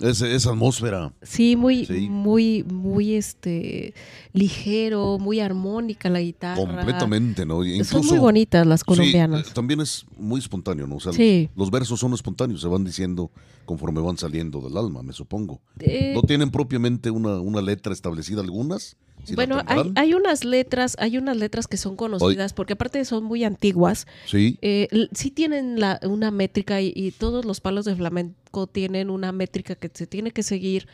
ese- 0.00 0.34
esa 0.34 0.50
atmósfera. 0.50 1.12
Sí, 1.22 1.56
muy, 1.56 1.84
Sí. 1.86 2.08
muy, 2.08 2.64
muy 2.64 3.14
este 3.14 3.94
ligero, 4.32 5.18
muy 5.18 5.40
armónica 5.40 6.08
la 6.10 6.20
guitarra. 6.20 6.56
Completamente, 6.56 7.44
¿no? 7.46 7.60
Son 7.84 8.06
muy 8.06 8.18
bonitas 8.18 8.66
las 8.66 8.84
colombianas. 8.84 9.46
eh, 9.48 9.50
también 9.52 9.80
es 9.80 10.06
muy 10.16 10.40
espontáneo, 10.40 10.86
¿no? 10.86 10.96
O 10.96 11.00
sea, 11.00 11.12
Sí. 11.12 11.48
los 11.56 11.70
versos 11.70 12.00
son 12.00 12.12
espontáneos, 12.14 12.60
se 12.60 12.68
van 12.68 12.84
diciendo 12.84 13.30
conforme 13.70 14.00
van 14.00 14.16
saliendo 14.18 14.60
del 14.60 14.76
alma, 14.76 15.00
me 15.04 15.12
supongo. 15.12 15.60
Eh, 15.78 16.10
¿No 16.12 16.22
tienen 16.22 16.50
propiamente 16.50 17.08
una, 17.12 17.38
una 17.38 17.62
letra 17.62 17.92
establecida 17.92 18.40
algunas? 18.40 18.96
¿Sí 19.22 19.36
la 19.36 19.36
bueno, 19.36 19.62
hay, 19.94 20.12
unas 20.14 20.44
letras, 20.44 20.96
hay 20.98 21.18
unas 21.18 21.36
letras 21.36 21.68
que 21.68 21.76
son 21.76 21.94
conocidas, 21.94 22.52
porque 22.52 22.72
aparte 22.72 23.04
son 23.04 23.22
muy 23.22 23.44
antiguas. 23.44 24.08
Sí, 24.26 24.58
eh, 24.60 24.88
sí 25.12 25.30
tienen 25.30 25.78
la, 25.78 26.00
una 26.02 26.32
métrica 26.32 26.80
y, 26.80 26.92
y 26.96 27.12
todos 27.12 27.44
los 27.44 27.60
palos 27.60 27.84
de 27.84 27.94
flamenco 27.94 28.66
tienen 28.66 29.08
una 29.08 29.30
métrica 29.30 29.76
que 29.76 29.88
se 29.94 30.08
tiene 30.08 30.32
que 30.32 30.42
seguir 30.42 30.88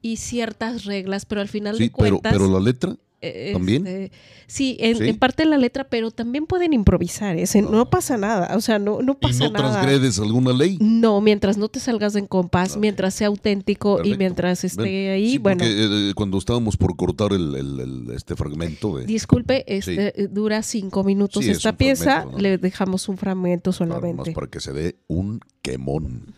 y 0.00 0.18
ciertas 0.18 0.84
reglas, 0.84 1.26
pero 1.26 1.40
al 1.40 1.48
final 1.48 1.78
sí, 1.78 1.88
de 1.88 1.92
pero, 1.98 2.20
pero 2.22 2.48
la 2.48 2.60
letra, 2.60 2.96
eh, 3.22 3.50
¿también? 3.52 3.86
este, 3.86 4.12
sí, 4.46 4.76
en, 4.80 4.96
Sí. 4.96 5.08
en 5.08 5.18
parte 5.18 5.44
la 5.44 5.58
letra, 5.58 5.84
pero 5.84 6.10
también 6.10 6.46
pueden 6.46 6.72
improvisar. 6.72 7.36
ese, 7.36 7.62
no. 7.62 7.88
pasa 7.90 8.16
nada. 8.16 8.56
O 8.56 8.60
sea, 8.60 8.78
no, 8.78 9.02
no 9.02 9.12
¿y 9.12 9.16
pasa 9.16 9.44
no 9.44 9.50
nada. 9.52 9.70
transgredes 9.72 10.18
alguna 10.18 10.52
ley? 10.52 10.78
No, 10.80 11.20
mientras 11.20 11.56
no 11.58 11.68
te 11.68 11.80
salgas 11.80 12.16
en 12.16 12.26
compás, 12.26 12.76
mientras 12.76 13.14
sea 13.14 13.26
auténtico 13.28 14.02
y 14.04 14.16
mientras 14.16 14.64
esté 14.64 15.10
ahí, 15.10 15.32
sí, 15.32 15.38
bueno. 15.38 15.58
porque, 15.58 16.08
eh, 16.10 16.12
cuando 16.14 16.38
estábamos 16.38 16.76
por 16.76 16.96
cortar 16.96 17.32
el, 17.32 17.54
el- 17.54 17.80
el- 17.80 18.10
este 18.14 18.36
fragmento 18.36 18.96
de 18.96 19.06
Disculpe, 19.06 19.64
este, 19.66 20.22
eh, 20.22 20.28
dura 20.28 20.62
cinco 20.62 21.04
minutos 21.04 21.44
es 21.44 21.56
esta 21.58 21.76
pieza, 21.76 22.24
¿no? 22.24 22.38
le 22.38 22.58
dejamos 22.58 23.08
un 23.08 23.16
fragmento 23.18 23.70
para, 23.72 23.86
más 23.86 24.00
solamente. 24.00 24.32
para 24.32 24.46
que 24.46 24.60
se 24.60 24.72
dé 24.72 24.96
un 25.08 25.40
quemón. 25.62 26.34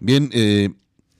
Bien, 0.00 0.30
eh, 0.32 0.70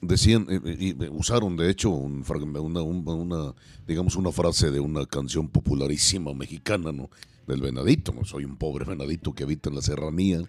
decían, 0.01 0.47
eh, 0.49 0.77
y, 0.79 0.89
eh, 1.03 1.09
usaron 1.11 1.57
de 1.57 1.69
hecho 1.69 1.89
un 1.89 2.23
una, 2.61 2.81
un- 2.81 3.07
una, 3.07 3.53
digamos, 3.87 4.15
una 4.15 4.31
frase 4.31 4.71
de 4.71 4.79
una 4.79 5.05
canción 5.05 5.47
popularísima 5.49 6.33
mexicana, 6.33 6.91
¿no? 6.91 7.09
Del 7.47 7.61
venadito, 7.61 8.13
¿no? 8.13 8.25
Soy 8.25 8.43
un 8.45 8.57
pobre 8.57 8.85
venadito 8.85 9.33
que 9.33 9.43
habita 9.43 9.69
en 9.69 9.75
la 9.75 9.81
serranía. 9.81 10.41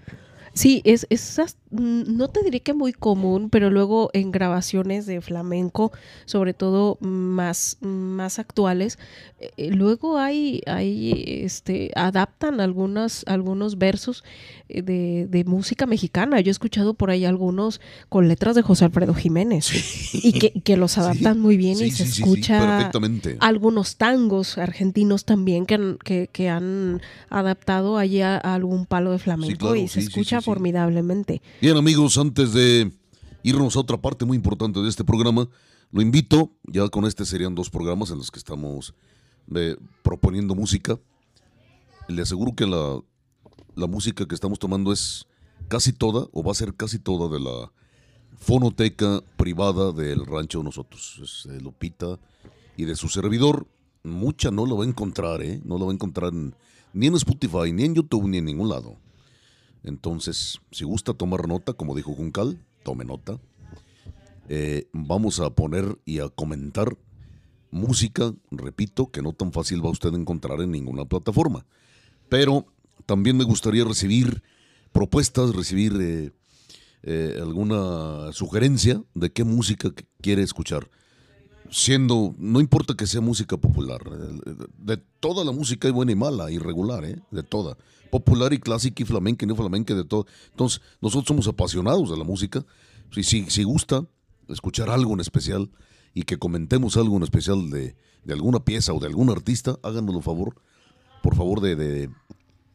Sí, 0.59 0.83
es, 0.85 1.07
es 1.09 1.39
no 1.71 2.29
te 2.29 2.43
diré 2.43 2.61
que 2.61 2.73
muy 2.75 2.93
común, 2.93 3.49
pero 3.49 3.71
luego 3.71 4.11
en 4.13 4.33
grabaciones 4.33 5.07
de 5.07 5.21
flamenco, 5.21 5.93
sobre 6.25 6.53
todo 6.53 6.97
más, 7.01 7.77
más 7.81 8.41
actuales, 8.41 8.99
eh, 9.39 9.51
eh, 9.57 9.71
luego 9.71 10.19
hay, 10.19 10.63
hay 10.67 11.43
este, 11.45 11.93
adaptan 11.95 12.61
algunas, 12.61 13.23
algunos 13.29 13.79
versos 13.79 14.25
eh, 14.69 14.83
de, 14.83 15.29
de 15.29 15.45
música 15.45 15.87
mexicana. 15.87 16.41
Yo 16.41 16.51
he 16.51 16.53
escuchado 16.53 16.95
por 16.95 17.11
ahí 17.11 17.25
algunos 17.25 17.81
con 18.09 18.27
letras 18.27 18.57
de 18.57 18.63
José 18.63 18.87
Alfredo 18.87 19.15
Jiménez 19.15 19.71
y 20.15 20.33
que, 20.33 20.53
que 20.53 20.77
los 20.77 20.99
adaptan 20.99 21.39
muy 21.39 21.57
bien 21.57 21.75
y 21.75 21.91
se 21.93 22.03
escucha 22.03 22.59
perfectamente. 22.59 23.37
algunos 23.41 23.97
tangos 23.97 24.59
argentinos 24.59 25.25
también 25.25 25.67
que 25.67 25.75
han, 25.75 25.99
que, 26.03 26.29
que 26.33 26.49
han 26.49 27.01
adaptado 27.29 27.97
allí 27.99 28.23
a, 28.23 28.37
a 28.37 28.55
algún 28.55 28.87
palo 28.87 29.13
de 29.13 29.19
flamenco 29.19 29.59
claro, 29.59 29.77
y 29.77 29.87
se 29.87 30.01
escucha. 30.01 30.41
Formidablemente. 30.49 31.43
Bien 31.61 31.77
amigos, 31.77 32.17
antes 32.19 32.53
de 32.53 32.93
irnos 33.43 33.77
a 33.77 33.81
otra 33.81 33.97
parte 34.01 34.25
muy 34.25 34.37
importante 34.37 34.81
de 34.81 34.89
este 34.89 35.05
programa, 35.05 35.49
lo 35.91 36.03
invito, 36.03 36.53
ya 36.65 36.89
con 36.89 37.05
este 37.05 37.25
serían 37.25 37.55
dos 37.55 37.71
programas 37.71 38.11
en 38.11 38.19
los 38.19 38.31
que 38.31 38.39
estamos 38.39 38.95
eh, 39.55 39.77
proponiendo 40.03 40.55
música. 40.55 40.99
Le 42.09 42.23
aseguro 42.23 42.55
que 42.55 42.67
la, 42.67 43.01
la 43.75 43.87
música 43.87 44.27
que 44.27 44.35
estamos 44.35 44.59
tomando 44.59 44.93
es 44.93 45.27
casi 45.69 45.93
toda, 45.93 46.27
o 46.33 46.43
va 46.43 46.53
a 46.53 46.55
ser 46.55 46.75
casi 46.75 46.99
toda, 46.99 47.29
de 47.29 47.41
la 47.41 47.71
fonoteca 48.39 49.23
privada 49.37 49.93
del 49.93 50.25
rancho 50.27 50.59
de 50.59 50.65
nosotros. 50.65 51.21
Es 51.23 51.51
de 51.53 51.61
Lupita 51.61 52.19
y 52.77 52.85
de 52.85 52.97
su 52.97 53.09
servidor. 53.09 53.67
Mucha 54.05 54.51
no 54.51 54.65
la 54.65 54.75
va 54.75 54.85
a 54.85 54.89
encontrar, 54.89 55.43
¿eh? 55.43 55.61
No 55.65 55.77
la 55.79 55.85
va 55.87 55.91
a 55.91 55.95
encontrar 55.95 56.33
en- 56.33 56.55
ni 56.95 57.07
en 57.09 57.15
Spotify, 57.17 57.73
ni 57.73 57.85
en 57.85 57.95
YouTube, 57.95 58.29
ni 58.29 58.39
en 58.39 58.45
ningún 58.47 58.69
lado. 58.69 58.97
Entonces, 59.89 60.61
si 60.71 60.85
gusta 60.85 61.15
tomar 61.15 61.49
nota, 61.49 61.73
como 61.73 61.95
dijo 61.95 62.15
Juncal, 62.15 62.59
tome 62.83 63.05
nota. 63.05 63.41
Eh, 64.49 64.89
vamos 64.93 65.41
a 65.41 65.51
poner 65.51 65.99
y 66.05 66.21
a 66.21 66.29
comentar 66.29 66.97
música, 67.71 68.33
repito, 68.51 69.11
que 69.11 69.23
no 69.23 69.33
tan 69.33 69.53
fácil 69.53 69.85
va 69.85 69.91
usted 69.91 70.13
a 70.13 70.17
encontrar 70.17 70.61
en 70.61 70.71
ninguna 70.71 71.05
plataforma. 71.05 71.67
Pero 72.29 72.67
también 73.07 73.37
me 73.37 73.45
gustaría 73.45 73.85
recibir 73.85 74.43
propuestas, 74.93 75.55
recibir 75.55 75.93
eh, 76.01 76.31
eh, 77.03 77.39
alguna 77.41 78.33
sugerencia 78.33 79.03
de 79.15 79.31
qué 79.31 79.45
música 79.45 79.91
quiere 80.21 80.43
escuchar. 80.43 80.91
Siendo, 81.71 82.35
no 82.39 82.61
importa 82.61 82.95
que 82.95 83.07
sea 83.07 83.21
música 83.21 83.57
popular, 83.57 84.01
eh, 84.11 84.55
de 84.79 84.97
toda 85.21 85.45
la 85.45 85.53
música 85.53 85.87
hay 85.87 85.93
buena 85.93 86.13
y 86.13 86.17
mala, 86.17 86.51
irregular, 86.51 87.05
¿eh? 87.05 87.21
de 87.31 87.43
toda. 87.43 87.77
Popular 88.11 88.53
y 88.53 88.59
clásica 88.59 89.03
y 89.03 89.07
flamenca 89.07 89.45
y 89.45 89.49
no 89.49 89.57
flamenca, 89.57 89.95
de 89.95 90.05
todo. 90.05 90.27
Entonces, 90.51 90.81
nosotros 91.01 91.29
somos 91.29 91.49
apasionados 91.49 92.11
de 92.11 92.17
la 92.17 92.25
música. 92.25 92.65
Si, 93.11 93.23
si, 93.23 93.51
si 93.51 93.63
gusta 93.65 94.07
escuchar 94.49 94.91
algo 94.91 95.15
en 95.15 95.21
especial 95.21 95.71
y 96.15 96.23
que 96.23 96.39
comentemos 96.39 96.97
algo 96.97 97.17
en 97.17 97.23
especial 97.23 97.71
de, 97.71 97.97
de 98.25 98.33
alguna 98.33 98.65
pieza 98.65 98.93
o 98.93 99.01
de 99.01 99.07
algún 99.07 99.31
artista, 99.31 99.79
háganoslo 99.83 100.23
favor, 100.23 100.57
por 101.23 101.37
favor, 101.37 101.61
de, 101.61 101.77
de, 101.77 102.11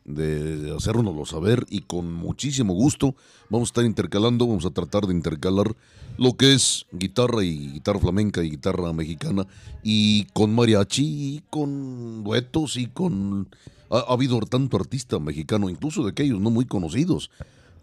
de 0.06 0.76
hacérnoslo 0.76 1.26
saber 1.26 1.66
y 1.70 1.82
con 1.82 2.14
muchísimo 2.14 2.74
gusto 2.74 3.16
vamos 3.50 3.70
a 3.70 3.72
estar 3.72 3.86
intercalando, 3.86 4.48
vamos 4.48 4.66
a 4.66 4.72
tratar 4.72 5.08
de 5.08 5.14
intercalar 5.14 5.76
lo 6.18 6.34
que 6.34 6.54
es 6.54 6.86
guitarra 6.92 7.44
y 7.44 7.72
guitarra 7.72 8.00
flamenca 8.00 8.44
y 8.44 8.52
guitarra 8.52 8.94
mexicana 8.94 9.48
y 9.82 10.26
con 10.34 10.54
mariachi 10.54 11.04
y 11.06 11.44
con 11.50 12.24
duetos 12.24 12.78
y 12.78 12.88
con... 12.88 13.50
Ha, 13.94 14.00
ha 14.10 14.14
habido 14.14 14.40
tanto 14.42 14.78
artista 14.78 15.20
mexicano, 15.20 15.70
incluso 15.70 16.04
de 16.04 16.12
aquellos 16.12 16.40
no 16.40 16.50
muy 16.50 16.66
conocidos, 16.66 17.30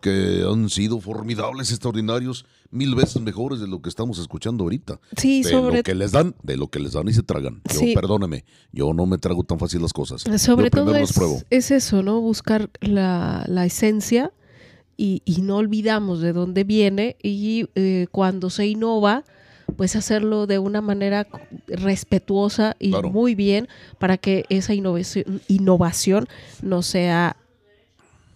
que 0.01 0.45
han 0.51 0.71
sido 0.71 1.01
formidables, 1.01 1.71
extraordinarios, 1.71 2.47
mil 2.71 2.95
veces 2.95 3.21
mejores 3.21 3.61
de 3.61 3.67
lo 3.69 3.83
que 3.83 3.89
estamos 3.91 4.19
escuchando 4.19 4.65
ahorita. 4.65 4.99
Sí, 5.17 5.43
de 5.43 5.51
sobre 5.51 5.77
lo 5.79 5.83
que 5.83 5.95
les 5.95 6.13
dan, 6.13 6.35
de 6.43 6.57
lo 6.57 6.69
que 6.69 6.81
les 6.81 6.93
dan 6.93 7.07
y 7.09 7.13
se 7.13 7.23
tragan. 7.23 7.61
Yo, 7.73 7.81
Sí. 7.81 7.95
perdóneme, 7.95 8.45
yo 8.73 8.95
no 8.95 9.05
me 9.07 9.19
trago 9.19 9.45
tan 9.45 9.59
fácil 9.59 9.83
las 9.83 9.93
cosas. 9.93 10.23
Sobre 10.41 10.65
yo 10.67 10.71
todo 10.71 10.95
es 11.51 11.71
eso, 11.71 12.03
¿no? 12.03 12.21
Buscar 12.21 12.71
la, 12.81 13.45
la 13.47 13.67
esencia 13.67 14.33
y, 14.97 15.21
y 15.27 15.43
no 15.43 15.57
olvidamos 15.57 16.21
de 16.21 16.33
dónde 16.33 16.65
viene 16.65 17.17
y 17.23 17.67
eh, 17.75 18.07
cuando 18.11 18.49
se 18.51 18.67
innova, 18.67 19.25
pues 19.77 19.97
hacerlo 19.97 20.47
de 20.47 20.59
una 20.59 20.81
manera 20.81 21.27
respetuosa 21.66 22.77
y 22.79 22.91
Claro. 22.91 23.11
muy 23.11 23.35
bien 23.35 23.68
para 23.99 24.16
que 24.18 24.45
esa 24.49 24.75
innovación, 24.75 25.41
innovación 25.49 26.29
no 26.62 26.83
sea 26.83 27.37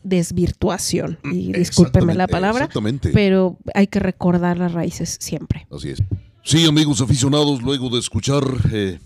desvirtuación. 0.02 1.18
Y 1.24 1.52
discúlpeme 1.52 2.14
la 2.14 2.28
palabra, 2.28 2.68
pero 3.12 3.56
hay 3.74 3.86
que 3.86 3.98
recordar 4.00 4.58
las 4.58 4.72
raíces 4.72 5.16
siempre. 5.20 5.66
Así 5.70 5.90
es. 5.90 6.02
Sí, 6.42 6.66
amigos 6.66 7.00
aficionados, 7.00 7.62
luego 7.62 7.88
de 7.88 7.98
escuchar 7.98 8.44
eh, 8.70 8.98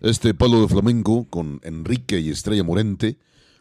este 0.00 0.32
palo 0.32 0.62
de 0.62 0.68
flamenco 0.68 1.26
con 1.28 1.60
Enrique 1.62 2.18
y 2.18 2.30
Estrella 2.30 2.64
Morente, 2.64 3.18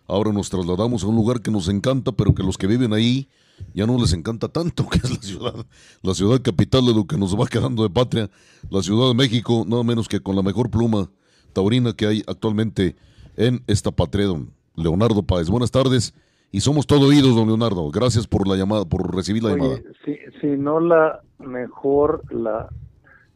ahora 0.07 0.31
nos 0.31 0.49
trasladamos 0.49 1.03
a 1.03 1.07
un 1.07 1.15
lugar 1.15 1.41
que 1.41 1.51
nos 1.51 1.67
encanta, 1.67 2.13
pero 2.13 2.33
que 2.33 2.43
los 2.43 2.57
que 2.57 2.67
viven 2.67 2.93
ahí 2.93 3.27
ya 3.73 3.85
no 3.85 3.97
les 3.99 4.13
encanta 4.13 4.47
tanto, 4.47 4.87
que 4.89 4.97
es 4.97 5.09
la 5.09 5.21
ciudad, 5.21 5.65
la 6.01 6.13
ciudad 6.13 6.41
capital 6.41 6.85
de 6.85 6.93
lo 6.93 7.05
que 7.05 7.17
nos 7.17 7.39
va 7.39 7.47
quedando 7.47 7.83
de 7.83 7.89
patria, 7.89 8.29
la 8.69 8.81
Ciudad 8.81 9.07
de 9.09 9.13
México, 9.13 9.65
nada 9.67 9.83
menos 9.83 10.07
que 10.07 10.19
con 10.19 10.35
la 10.35 10.41
mejor 10.41 10.69
pluma 10.69 11.09
taurina 11.53 11.93
que 11.93 12.05
hay 12.07 12.23
actualmente 12.27 12.95
en 13.37 13.63
esta 13.67 13.91
patria, 13.91 14.25
don 14.25 14.51
Leonardo 14.75 15.23
Páez. 15.23 15.49
Buenas 15.49 15.71
tardes 15.71 16.13
y 16.51 16.61
somos 16.61 16.87
todo 16.87 17.07
oídos, 17.07 17.35
don 17.35 17.47
Leonardo. 17.47 17.89
Gracias 17.91 18.27
por 18.27 18.47
la 18.47 18.55
llamada, 18.55 18.85
por 18.85 19.13
recibir 19.15 19.43
la 19.43 19.51
llamada. 19.51 19.79
Si, 20.03 20.17
si 20.41 20.47
no 20.47 20.79
la 20.79 21.21
mejor, 21.39 22.23
la, 22.33 22.69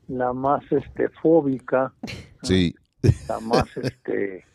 la 0.07 0.33
más 0.33 0.63
este 0.71 1.09
fóbica, 1.21 1.93
Sí. 2.43 2.75
la 3.27 3.39
más 3.41 3.65
este 3.77 4.45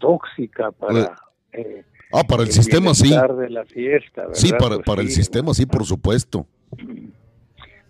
tóxica 0.00 0.70
para 0.72 1.16
eh, 1.52 1.84
Ah, 2.12 2.22
para 2.26 2.42
el 2.42 2.50
sistema 2.50 2.94
sí. 2.94 3.10
de 3.10 3.50
la 3.50 3.64
fiesta, 3.64 4.22
¿verdad? 4.22 4.34
Sí, 4.34 4.50
para, 4.52 4.76
Pues 4.76 4.86
para 4.86 5.02
el 5.02 5.08
sí. 5.08 5.16
sistema 5.16 5.52
sí, 5.54 5.66
por 5.66 5.84
supuesto. 5.84 6.46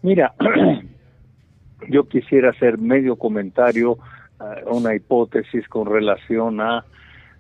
Mira, 0.03 0.35
yo 1.89 2.09
quisiera 2.09 2.51
hacer 2.51 2.79
medio 2.79 3.17
comentario, 3.17 3.99
ah, 4.41 4.57
una 4.67 4.95
hipótesis 4.95 5.69
con 5.69 5.87
relación 5.87 6.61
a 6.61 6.85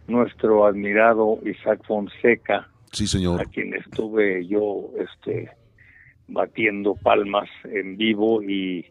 nuestro 0.06 0.66
admirado 0.66 1.38
Isaac 1.44 1.80
Fonseca, 1.86 2.68
Sí, 2.92 3.04
a 3.04 3.08
señor. 3.08 3.50
quien 3.50 3.74
estuve 3.74 4.46
yo 4.46 4.90
este 4.98 5.50
batiendo 6.28 6.94
palmas 6.94 7.48
en 7.64 7.96
vivo 7.96 8.42
y 8.42 8.86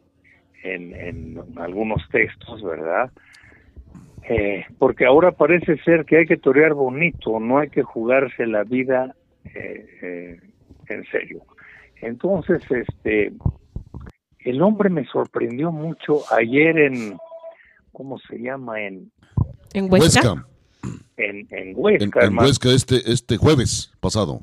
en, 0.64 0.94
en 0.96 1.44
algunos 1.58 2.02
textos, 2.10 2.62
¿verdad? 2.64 3.12
Eh, 4.30 4.66
porque 4.78 5.06
ahora 5.06 5.32
parece 5.32 5.78
ser 5.84 6.04
que 6.06 6.18
hay 6.18 6.26
que 6.26 6.38
torear 6.38 6.74
bonito, 6.74 7.40
no 7.40 7.60
hay 7.60 7.70
que 7.70 7.84
jugarse 7.84 8.46
la 8.46 8.64
vida 8.64 9.16
eh, 9.46 9.86
eh, 10.02 10.40
en 10.90 11.06
serio. 11.06 11.44
Entonces, 12.02 12.62
este, 12.70 13.32
el 14.40 14.62
hombre 14.62 14.90
me 14.90 15.06
sorprendió 15.06 15.72
mucho 15.72 16.24
ayer 16.34 16.78
en, 16.78 17.18
¿cómo 17.94 18.20
se 18.20 18.38
llama? 18.38 18.82
En, 18.82 19.12
En 19.74 19.92
Huesca. 19.92 20.34
Huesca. 20.34 20.48
en, 21.16 21.48
en 21.52 21.74
Huesca, 21.76 22.26
En, 22.26 22.34
en. 22.34 22.40
Huesca 22.40 22.70
este, 22.70 22.96
este 23.10 23.38
jueves 23.38 23.94
pasado. 24.02 24.42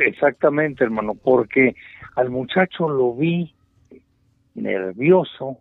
Exactamente, 0.00 0.82
hermano, 0.82 1.14
porque 1.14 1.76
al 2.16 2.30
muchacho 2.30 2.88
lo 2.88 3.14
vi 3.14 3.54
nervioso, 4.54 5.58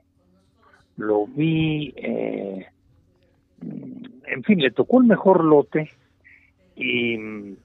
lo 1.00 1.26
vi, 1.28 1.94
eh, 1.96 2.68
en 3.62 4.44
fin, 4.44 4.60
le 4.60 4.72
tocó 4.72 5.00
el 5.02 5.08
mejor 5.08 5.44
lote 5.44 5.90
y 6.76 7.18
mm, 7.18 7.58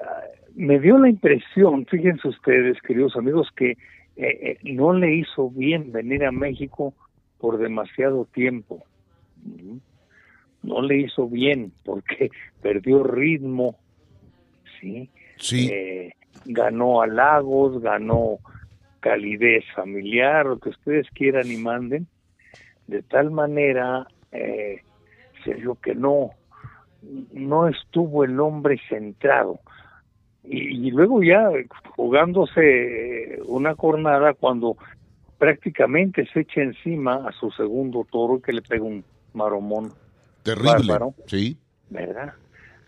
ah, 0.00 0.22
me 0.54 0.80
dio 0.80 0.98
la 0.98 1.08
impresión, 1.08 1.86
fíjense 1.86 2.28
ustedes, 2.28 2.80
queridos 2.82 3.16
amigos, 3.16 3.48
que 3.56 3.70
eh, 3.70 3.76
eh, 4.16 4.58
no 4.64 4.92
le 4.92 5.14
hizo 5.14 5.50
bien 5.50 5.92
venir 5.92 6.24
a 6.24 6.32
México 6.32 6.94
por 7.38 7.58
demasiado 7.58 8.26
tiempo. 8.26 8.84
Ujú. 9.46 9.80
No 10.62 10.82
le 10.82 10.98
hizo 10.98 11.28
bien 11.28 11.72
porque 11.84 12.30
perdió 12.60 13.04
ritmo, 13.04 13.78
¿sí? 14.80 15.08
Sí, 15.36 15.68
Eh, 15.72 16.12
ganó 16.44 17.02
halagos, 17.02 17.80
ganó 17.80 18.40
calidez 19.02 19.64
familiar, 19.74 20.46
lo 20.46 20.58
que 20.58 20.70
ustedes 20.70 21.08
quieran 21.10 21.50
y 21.50 21.56
manden, 21.56 22.06
de 22.86 23.02
tal 23.02 23.30
manera, 23.32 24.06
eh, 24.30 24.80
Sergio, 25.44 25.74
que 25.74 25.94
no, 25.94 26.30
no 27.32 27.68
estuvo 27.68 28.24
el 28.24 28.38
hombre 28.38 28.80
centrado. 28.88 29.58
Y, 30.44 30.88
y 30.88 30.90
luego 30.92 31.22
ya 31.22 31.50
jugándose 31.96 33.40
una 33.46 33.74
jornada 33.74 34.34
cuando 34.34 34.76
prácticamente 35.36 36.24
se 36.32 36.40
echa 36.40 36.62
encima 36.62 37.28
a 37.28 37.32
su 37.32 37.50
segundo 37.50 38.06
toro 38.10 38.40
que 38.40 38.52
le 38.52 38.62
pega 38.62 38.84
un 38.84 39.04
maromón, 39.34 39.92
terrible. 40.44 40.92
bárbaro. 40.92 41.14
Sí, 41.26 41.58
¿verdad? 41.90 42.34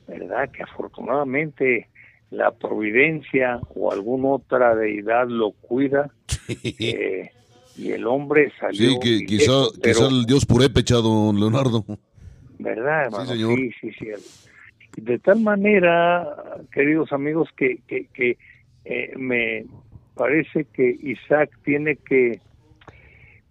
¿verdad? 0.07 0.49
Que 0.51 0.63
afortunadamente 0.63 1.89
la 2.35 2.51
providencia 2.51 3.61
o 3.75 3.93
alguna 3.93 4.29
otra 4.31 4.75
deidad 4.75 5.29
lo 5.29 5.53
cuida. 5.53 6.11
Eh, 6.49 7.31
y 7.77 7.91
el 7.93 8.07
hombre 8.07 8.53
salió. 8.61 8.91
Sí, 8.91 8.99
que 9.01 9.27
quizá, 9.27 9.53
quizá 9.83 10.07
el 10.09 10.27
dios 10.27 10.45
purépecha, 10.45 10.97
don 10.97 11.41
Leonardo. 11.41 11.85
¿Verdad, 12.59 13.07
hermano? 13.07 13.25
Sí, 13.25 13.33
señor. 13.33 13.59
Sí, 13.81 13.91
sí, 13.99 14.07
De 15.01 15.19
tal 15.19 15.41
manera, 15.41 16.37
queridos 16.73 17.13
amigos, 17.13 17.49
que, 17.57 17.79
que, 17.89 18.07
que 18.15 18.37
eh, 18.85 19.13
me 19.17 19.65
parece 20.15 20.67
que 20.67 20.97
Isaac 21.03 21.51
tiene 21.65 21.97
que 21.97 22.41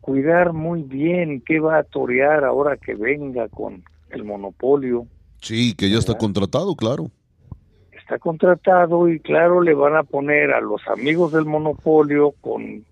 cuidar 0.02 0.54
muy 0.54 0.84
bien 0.84 1.42
qué 1.46 1.60
va 1.60 1.80
a 1.80 1.84
torear 1.84 2.44
ahora 2.44 2.78
que 2.78 2.94
venga 2.94 3.50
con 3.50 3.84
el 4.10 4.24
monopolio. 4.24 5.08
Sí, 5.42 5.74
que 5.76 5.90
ya 5.90 5.98
está 5.98 6.18
contratado, 6.18 6.76
claro. 6.76 7.10
Está 8.04 8.20
contratado 8.20 9.08
y 9.08 9.22
claro, 9.22 9.62
le 9.62 9.74
van 9.74 9.96
a 9.96 10.04
poner 10.04 10.52
a 10.52 10.60
los 10.60 10.86
amigos 10.90 11.32
del 11.32 11.46
monopolio 11.46 12.34
con 12.42 12.84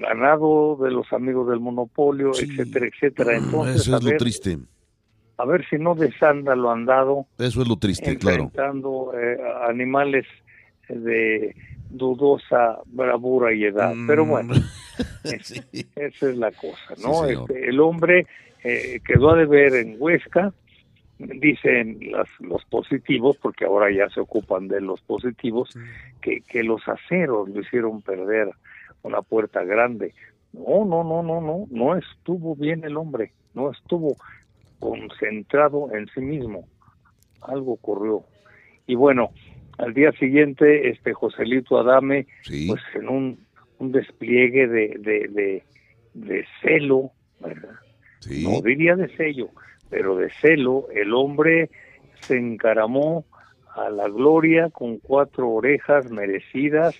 ganado 0.00 0.76
de 0.80 0.92
los 0.92 1.12
amigos 1.12 1.48
del 1.48 1.58
monopolio, 1.58 2.30
etcétera, 2.30 2.86
etcétera. 2.86 3.32
Mm, 3.32 3.44
Entonces, 3.44 3.76
Eso 3.82 3.96
es 3.96 4.04
lo 4.04 4.16
triste. 4.16 4.58
A 5.38 5.44
ver 5.44 5.66
si 5.68 5.76
no 5.76 5.96
desanda 5.96 6.54
lo 6.54 6.70
andado. 6.70 7.26
Eso 7.36 7.62
es 7.62 7.68
lo 7.68 7.76
triste, 7.76 8.16
claro. 8.16 8.52
Eh, 8.54 9.36
animales 9.68 10.24
de 10.88 11.54
dudosa 11.90 12.78
bravura 12.86 13.52
y 13.52 13.64
edad. 13.64 13.92
Pero 14.06 14.24
mm. 14.24 14.28
bueno, 14.28 14.54
esa 15.24 16.28
es 16.30 16.36
la 16.36 16.52
cosa, 16.52 16.94
¿no? 17.02 17.24
Este, 17.24 17.70
el 17.70 17.80
hombre 17.80 18.24
eh, 18.62 19.00
quedó 19.04 19.30
a 19.30 19.36
deber 19.36 19.74
en 19.74 19.96
Huesca, 19.98 20.52
dicen 21.18 21.98
las, 22.12 22.28
los 22.40 22.64
positivos, 22.66 23.36
porque 23.42 23.64
ahora 23.64 23.90
ya 23.90 24.08
se 24.10 24.20
ocupan 24.20 24.68
de 24.68 24.80
los 24.80 25.00
positivos, 25.02 25.70
que, 26.20 26.40
que 26.42 26.62
los 26.62 26.86
aceros 26.88 27.48
lo 27.48 27.60
hicieron 27.60 28.02
perder 28.02 28.50
una 29.02 29.22
puerta 29.22 29.64
grande. 29.64 30.14
No, 30.52 30.84
no, 30.84 31.04
no, 31.04 31.22
no, 31.22 31.40
no, 31.40 31.66
no 31.70 31.96
estuvo 31.96 32.56
bien 32.56 32.84
el 32.84 32.96
hombre, 32.96 33.32
no 33.54 33.70
estuvo 33.70 34.16
concentrado 34.78 35.92
en 35.92 36.06
sí 36.14 36.20
mismo. 36.20 36.66
Algo 37.42 37.72
ocurrió. 37.72 38.24
Y 38.86 38.94
bueno, 38.94 39.30
al 39.78 39.94
día 39.94 40.12
siguiente, 40.12 40.88
este 40.88 41.12
Joselito 41.12 41.78
Adame, 41.78 42.26
pues 42.66 42.82
en 42.94 43.08
un, 43.08 43.38
un 43.78 43.92
despliegue 43.92 44.66
de, 44.66 44.96
de, 44.98 45.62
de, 46.14 46.46
celo, 46.62 47.12
¿verdad? 47.40 47.74
No 48.42 48.60
diría 48.60 48.96
de 48.96 49.08
sello, 49.16 49.50
pero 49.90 50.16
de 50.16 50.30
celo, 50.30 50.86
el 50.94 51.14
hombre 51.14 51.70
se 52.20 52.36
encaramó 52.36 53.24
a 53.74 53.90
la 53.90 54.08
gloria 54.08 54.70
con 54.70 54.98
cuatro 54.98 55.50
orejas 55.50 56.10
merecidas, 56.10 56.94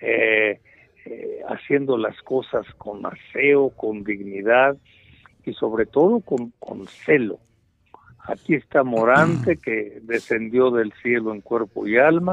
eh, 0.00 0.60
eh, 1.06 1.40
haciendo 1.48 1.96
las 1.96 2.20
cosas 2.22 2.66
con 2.76 3.04
aseo, 3.06 3.70
con 3.70 4.04
dignidad 4.04 4.76
y 5.44 5.52
sobre 5.54 5.86
todo 5.86 6.20
con, 6.20 6.52
con 6.58 6.86
celo. 6.86 7.38
Aquí 8.26 8.54
está 8.54 8.82
Morante 8.84 9.56
que 9.62 10.00
descendió 10.02 10.70
del 10.70 10.92
cielo 11.02 11.34
en 11.34 11.40
cuerpo 11.40 11.86
y 11.86 11.98
alma 11.98 12.32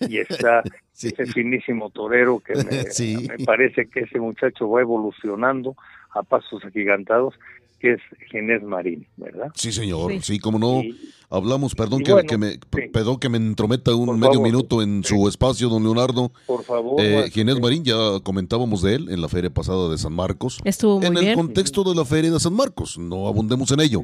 y 0.00 0.18
está 0.18 0.62
ese 0.94 1.26
finísimo 1.26 1.90
torero 1.90 2.40
que 2.40 2.54
me, 2.54 3.28
me, 3.38 3.44
parece 3.44 3.88
que 3.88 4.00
ese 4.00 4.18
muchacho 4.18 4.68
va 4.68 4.80
evolucionando 4.80 5.76
a 6.12 6.22
pasos 6.22 6.64
agigantados 6.64 7.34
que 7.80 7.94
es 7.94 8.00
Ginés 8.30 8.62
Marín, 8.62 9.06
¿verdad? 9.16 9.50
Sí, 9.54 9.72
señor, 9.72 10.12
sí, 10.22 10.38
como 10.38 10.58
no. 10.58 10.82
Hablamos, 11.30 11.74
perdón 11.74 12.02
que, 12.02 12.36
me 12.36 12.58
perdón 12.92 13.18
que 13.18 13.28
me 13.28 13.38
entrometa 13.38 13.94
un 13.94 14.18
medio 14.18 14.40
minuto 14.40 14.82
en 14.82 15.02
su 15.02 15.28
espacio, 15.28 15.68
don 15.68 15.84
Leonardo. 15.84 16.32
Por 16.46 16.62
favor. 16.62 17.00
Eh, 17.00 17.30
Ginés 17.30 17.58
Marín, 17.60 17.84
ya 17.84 18.20
comentábamos 18.22 18.82
de 18.82 18.96
él 18.96 19.08
en 19.10 19.22
la 19.22 19.28
feria 19.28 19.48
pasada 19.48 19.88
de 19.88 19.96
San 19.96 20.12
Marcos. 20.12 20.60
Estuvo 20.64 20.98
muy 20.98 21.06
en 21.06 21.14
bien. 21.14 21.28
el 21.28 21.34
contexto 21.36 21.84
de 21.84 21.94
la 21.94 22.04
feria 22.04 22.30
de 22.30 22.40
San 22.40 22.52
Marcos, 22.52 22.98
no 22.98 23.28
abundemos 23.28 23.70
en 23.70 23.80
ello. 23.80 24.02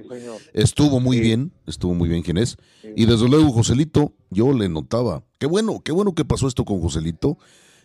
estuvo 0.55 0.99
muy 0.99 1.21
bien, 1.21 1.53
estuvo 1.67 1.95
muy 1.95 2.09
bien 2.09 2.25
Ginés. 2.25 2.57
Y 2.95 3.05
desde 3.05 3.29
luego, 3.29 3.51
Joselito, 3.51 4.13
yo 4.31 4.55
le 4.55 4.69
notaba, 4.69 5.23
qué 5.39 5.47
bueno, 5.47 5.81
qué 5.85 5.93
bueno 5.93 6.15
que 6.15 6.25
pasó 6.25 6.49
esto 6.49 6.65
con 6.65 6.81
Joselito. 6.81 7.37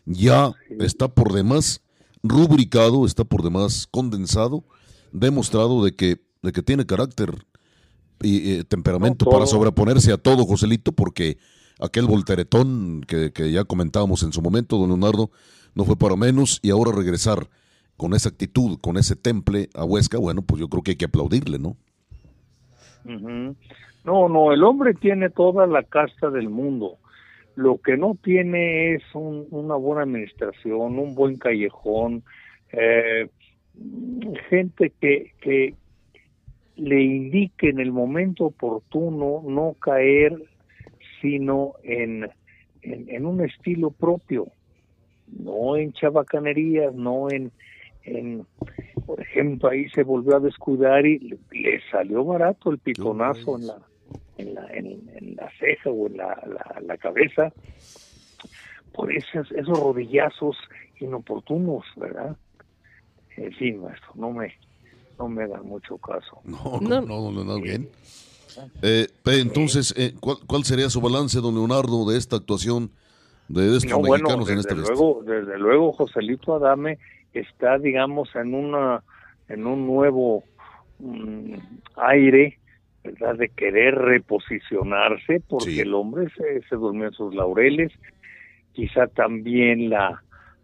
Ya 0.05 0.51
está 0.79 1.09
por 1.09 1.33
demás 1.33 1.81
rubricado, 2.23 3.05
está 3.05 3.23
por 3.23 3.43
demás 3.43 3.87
condensado 3.89 4.63
demostrado 5.11 5.83
de 5.83 5.95
que, 5.95 6.21
de 6.41 6.51
que 6.51 6.63
tiene 6.63 6.85
carácter 6.85 7.45
y 8.21 8.53
eh, 8.53 8.63
temperamento 8.63 9.25
para 9.25 9.45
sobreponerse 9.45 10.11
a 10.11 10.17
todo, 10.17 10.45
Joselito, 10.45 10.91
porque 10.91 11.37
aquel 11.79 12.05
volteretón 12.05 13.01
que, 13.07 13.31
que, 13.31 13.51
ya 13.51 13.63
comentábamos 13.63 14.23
en 14.23 14.31
su 14.31 14.41
momento, 14.41 14.77
don 14.77 14.89
Leonardo, 14.89 15.31
no 15.73 15.85
fue 15.85 15.97
para 15.97 16.15
menos 16.15 16.59
y 16.61 16.69
ahora 16.69 16.91
regresar 16.91 17.49
con 17.97 18.13
esa 18.13 18.29
actitud, 18.29 18.79
con 18.79 18.97
ese 18.97 19.15
temple 19.15 19.69
a 19.73 19.85
Huesca, 19.85 20.17
bueno, 20.17 20.41
pues 20.41 20.59
yo 20.59 20.69
creo 20.69 20.83
que 20.83 20.91
hay 20.91 20.97
que 20.97 21.05
aplaudirle, 21.05 21.59
¿no? 21.59 21.77
No, 23.03 24.29
no, 24.29 24.51
el 24.51 24.63
hombre 24.63 24.93
tiene 24.93 25.29
toda 25.29 25.67
la 25.67 25.83
casta 25.83 26.29
del 26.29 26.49
mundo. 26.49 26.97
Lo 27.61 27.77
que 27.77 27.95
no 27.95 28.17
tiene 28.23 28.95
es 28.95 29.03
una 29.13 29.75
buena 29.75 30.01
administración, 30.01 30.97
un 30.97 31.13
buen 31.13 31.37
callejón, 31.37 32.23
eh, 32.71 33.29
gente 34.49 34.91
que, 34.99 35.33
que 35.41 35.75
le 36.75 37.03
indique 37.03 37.69
en 37.69 37.79
el 37.79 37.91
momento 37.91 38.45
oportuno 38.45 39.43
no 39.45 39.75
caer 39.79 40.35
sino 41.21 41.73
en, 41.83 42.27
en, 42.81 43.25
un 43.27 43.45
estilo 43.45 43.91
propio, 43.91 44.47
no 45.27 45.75
en 45.75 45.93
chabacanerías, 45.93 46.95
no 46.95 47.29
en, 47.29 47.51
en, 48.05 48.47
por 49.05 49.21
ejemplo, 49.21 49.69
ahí 49.69 49.87
se 49.89 50.01
volvió 50.01 50.37
a 50.37 50.39
descuidar 50.39 51.05
y 51.05 51.19
le, 51.51 51.79
salió 51.91 52.25
barato 52.25 52.71
el 52.71 52.79
pitonazo 52.79 53.59
en 53.59 53.67
la, 53.67 53.77
en 54.41 54.55
la, 54.55 54.67
en, 54.73 55.35
la 55.35 55.49
ceja 55.59 55.89
o 55.89 56.07
en 56.07 56.17
la, 56.17 56.27
la, 56.47 56.81
la 56.81 56.97
cabeza 56.97 57.51
por 58.93 59.11
esos, 59.11 59.51
esos 59.51 59.79
rodillazos 59.79 60.57
inoportunos, 60.99 61.85
¿verdad? 61.95 62.35
en 63.37 63.51
fin, 63.53 63.81
maestro, 63.81 64.11
no 64.15 64.31
me, 64.31 64.53
no 65.17 65.27
me 65.27 65.47
da 65.47 65.61
mucho 65.61 65.97
caso. 65.97 66.41
No, 66.43 66.79
no, 66.81 67.01
no, 67.01 67.31
no, 67.31 67.43
no 67.43 67.61
bien. 67.61 67.89
Eh, 68.81 69.07
entonces, 69.25 69.93
eh, 69.97 70.13
¿cuál, 70.19 70.63
sería 70.65 70.89
su 70.89 70.99
balance, 70.99 71.39
don 71.39 71.55
Leonardo, 71.55 72.09
de 72.09 72.17
esta 72.17 72.35
actuación 72.35 72.91
de 73.47 73.77
estos 73.77 74.01
mexicanos 74.01 74.49
en 74.49 74.59
esta 74.59 74.75
luego, 74.75 75.23
Desde 75.23 75.57
luego, 75.57 75.91
Joselito 75.93 76.55
Adame 76.55 76.99
está, 77.33 77.77
digamos, 77.77 78.33
en 78.35 78.53
una 78.53 79.03
en 79.49 79.67
un 79.67 79.85
nuevo 79.85 80.43
mm, 80.99 81.55
aire, 81.97 82.57
¿verdad? 83.03 83.35
De 83.35 83.49
querer 83.49 83.95
reposicionarse, 83.95 85.41
porque 85.47 85.81
el 85.81 85.93
hombre 85.93 86.27
se, 86.37 86.61
se 86.67 86.75
durmió 86.75 87.07
en 87.07 87.13
sus 87.13 87.33
laureles, 87.33 87.91
quizá 88.73 89.07
también 89.07 89.89
la 89.89 90.21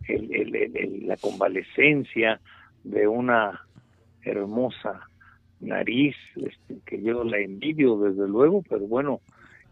el, 0.07 1.05
la 1.05 1.17
convalecencia 1.17 2.39
de 2.83 3.07
una 3.07 3.61
hermosa 4.23 5.07
nariz, 5.59 6.15
este, 6.35 6.79
que 6.85 7.01
yo 7.01 7.23
la 7.23 7.39
envidio 7.39 7.97
desde 7.97 8.27
luego, 8.27 8.63
pero 8.69 8.85
bueno, 8.87 9.21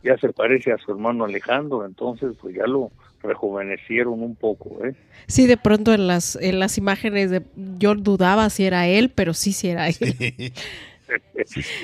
ya 0.03 0.17
se 0.17 0.33
parece 0.33 0.71
a 0.71 0.77
su 0.77 0.91
hermano 0.91 1.25
Alejandro, 1.25 1.85
entonces 1.85 2.35
pues 2.41 2.55
ya 2.55 2.65
lo 2.65 2.91
rejuvenecieron 3.21 4.21
un 4.21 4.35
poco, 4.35 4.85
¿eh? 4.85 4.95
Sí, 5.27 5.47
de 5.47 5.57
pronto 5.57 5.93
en 5.93 6.07
las 6.07 6.35
en 6.35 6.59
las 6.59 6.77
imágenes 6.77 7.31
de 7.31 7.41
yo 7.77 7.95
dudaba 7.95 8.49
si 8.49 8.65
era 8.65 8.87
él, 8.87 9.09
pero 9.13 9.33
sí 9.33 9.51
sí 9.51 9.69
era 9.69 9.87
él. 9.87 10.53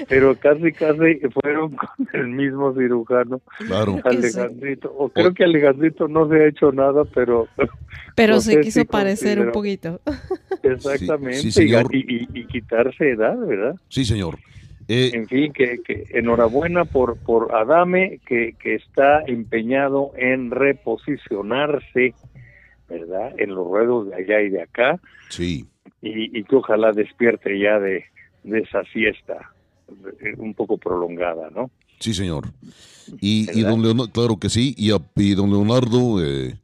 Pero 0.09 0.35
casi 0.35 0.71
casi 0.71 1.19
fueron 1.41 1.71
con 1.75 2.07
el 2.13 2.27
mismo 2.27 2.73
cirujano 2.73 3.41
claro. 3.57 3.99
Alejandrito. 4.03 4.93
O 4.97 5.09
creo 5.09 5.33
que 5.33 5.43
Alejandrito 5.43 6.07
no 6.07 6.27
se 6.29 6.35
ha 6.35 6.47
hecho 6.47 6.71
nada 6.71 7.03
pero 7.05 7.47
pero 8.15 8.39
se 8.41 8.59
quiso 8.61 8.85
parecer 8.85 9.39
un 9.39 9.51
poquito. 9.51 10.01
Exactamente 10.63 11.49
y, 11.93 12.45
quitarse 12.45 13.11
edad 13.11 13.37
verdad 13.37 13.75
sí 13.89 14.05
señor. 14.05 14.37
Eh, 14.87 15.11
en 15.13 15.27
fin 15.27 15.53
que, 15.53 15.79
que 15.85 16.05
enhorabuena 16.09 16.85
por 16.85 17.17
por 17.17 17.55
Adame 17.55 18.19
que, 18.25 18.55
que 18.61 18.75
está 18.75 19.23
empeñado 19.25 20.11
en 20.17 20.51
reposicionarse 20.51 22.13
verdad 22.91 23.33
en 23.37 23.55
los 23.55 23.65
ruedos 23.67 24.09
de 24.09 24.15
allá 24.15 24.41
y 24.41 24.49
de 24.49 24.61
acá. 24.61 24.99
Sí. 25.29 25.65
Y, 26.01 26.37
y 26.37 26.43
que 26.43 26.55
ojalá 26.55 26.91
despierte 26.91 27.57
ya 27.59 27.79
de 27.79 28.05
de 28.43 28.59
esa 28.59 28.83
fiesta 28.85 29.51
eh, 30.21 30.33
un 30.37 30.53
poco 30.53 30.77
prolongada, 30.77 31.49
¿no? 31.49 31.69
Sí, 31.99 32.13
señor. 32.13 32.47
Y, 33.19 33.47
y 33.57 33.61
don 33.61 33.81
Leonardo, 33.81 34.11
claro 34.11 34.37
que 34.37 34.49
sí, 34.49 34.73
y, 34.77 34.91
a, 34.91 34.97
don 35.35 35.49
Leonardo, 35.51 36.23
eh, 36.23 36.55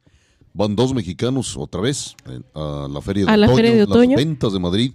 van 0.54 0.74
dos 0.74 0.94
mexicanos 0.94 1.56
otra 1.56 1.80
vez 1.80 2.16
eh, 2.28 2.40
a 2.54 2.88
la 2.90 3.00
Feria 3.00 3.26
de, 3.26 3.32
¿A 3.32 3.36
la 3.36 3.48
Feria 3.48 3.74
de 3.74 3.82
Otoño, 3.84 4.16
las 4.16 4.24
ventas 4.24 4.52
de 4.52 4.58
Madrid. 4.58 4.92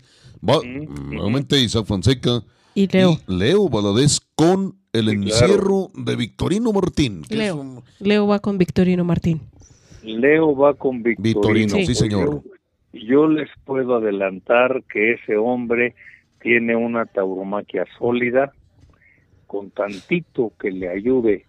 Va 0.48 0.60
nuevamente 0.64 1.58
Isaac 1.62 1.86
Fonseca 1.86 2.44
y 2.76 2.88
Leo. 2.88 3.18
Y 3.28 3.34
Leo 3.34 3.70
Valadez 3.70 4.20
con 4.36 4.76
el 4.92 5.06
Sí, 5.10 5.16
encierro 5.16 5.90
de 5.96 6.16
Victorino 6.18 6.74
Martín. 6.74 7.22
que 7.28 7.36
Leo. 7.36 7.56
un- 7.56 7.84
Leo 8.00 8.28
va 8.28 8.40
con 8.40 8.58
Victorino 8.58 9.06
Martín. 9.06 9.42
Leo 10.04 10.54
va 10.56 10.74
con 10.74 11.02
Victorino. 11.02 11.40
Victorino, 11.40 11.86
sí, 11.86 11.96
señor. 11.96 12.44
Yo, 12.92 13.00
yo 13.00 13.28
les 13.30 13.48
puedo 13.64 13.96
adelantar 13.96 14.84
que 14.92 15.14
ese 15.14 15.38
hombre 15.38 15.96
tiene 16.44 16.76
una 16.76 17.06
tauromaquia 17.06 17.86
sólida, 17.98 18.52
con 19.48 19.72
tantito 19.72 20.52
que 20.60 20.70
le 20.72 20.90
ayude 20.90 21.46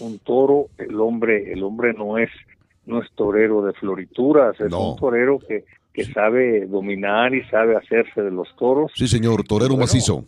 un 0.00 0.18
toro, 0.20 0.66
el 0.78 0.98
hombre, 1.00 1.52
el 1.52 1.62
hombre 1.62 1.92
no 1.92 2.16
es, 2.18 2.30
no 2.86 3.02
es 3.02 3.10
torero 3.14 3.62
de 3.62 3.72
florituras, 3.74 4.58
es 4.60 4.70
No. 4.70 4.90
un 4.92 4.96
torero 4.96 5.38
que, 5.38 5.64
que 5.92 6.04
sabe 6.04 6.66
dominar 6.66 7.34
y 7.34 7.42
sabe 7.44 7.76
hacerse 7.76 8.22
de 8.22 8.30
los 8.30 8.48
toros. 8.56 8.90
Sí, 8.94 9.06
señor, 9.06 9.44
torero 9.44 9.70
Bueno, 9.70 9.82
macizo. 9.82 10.24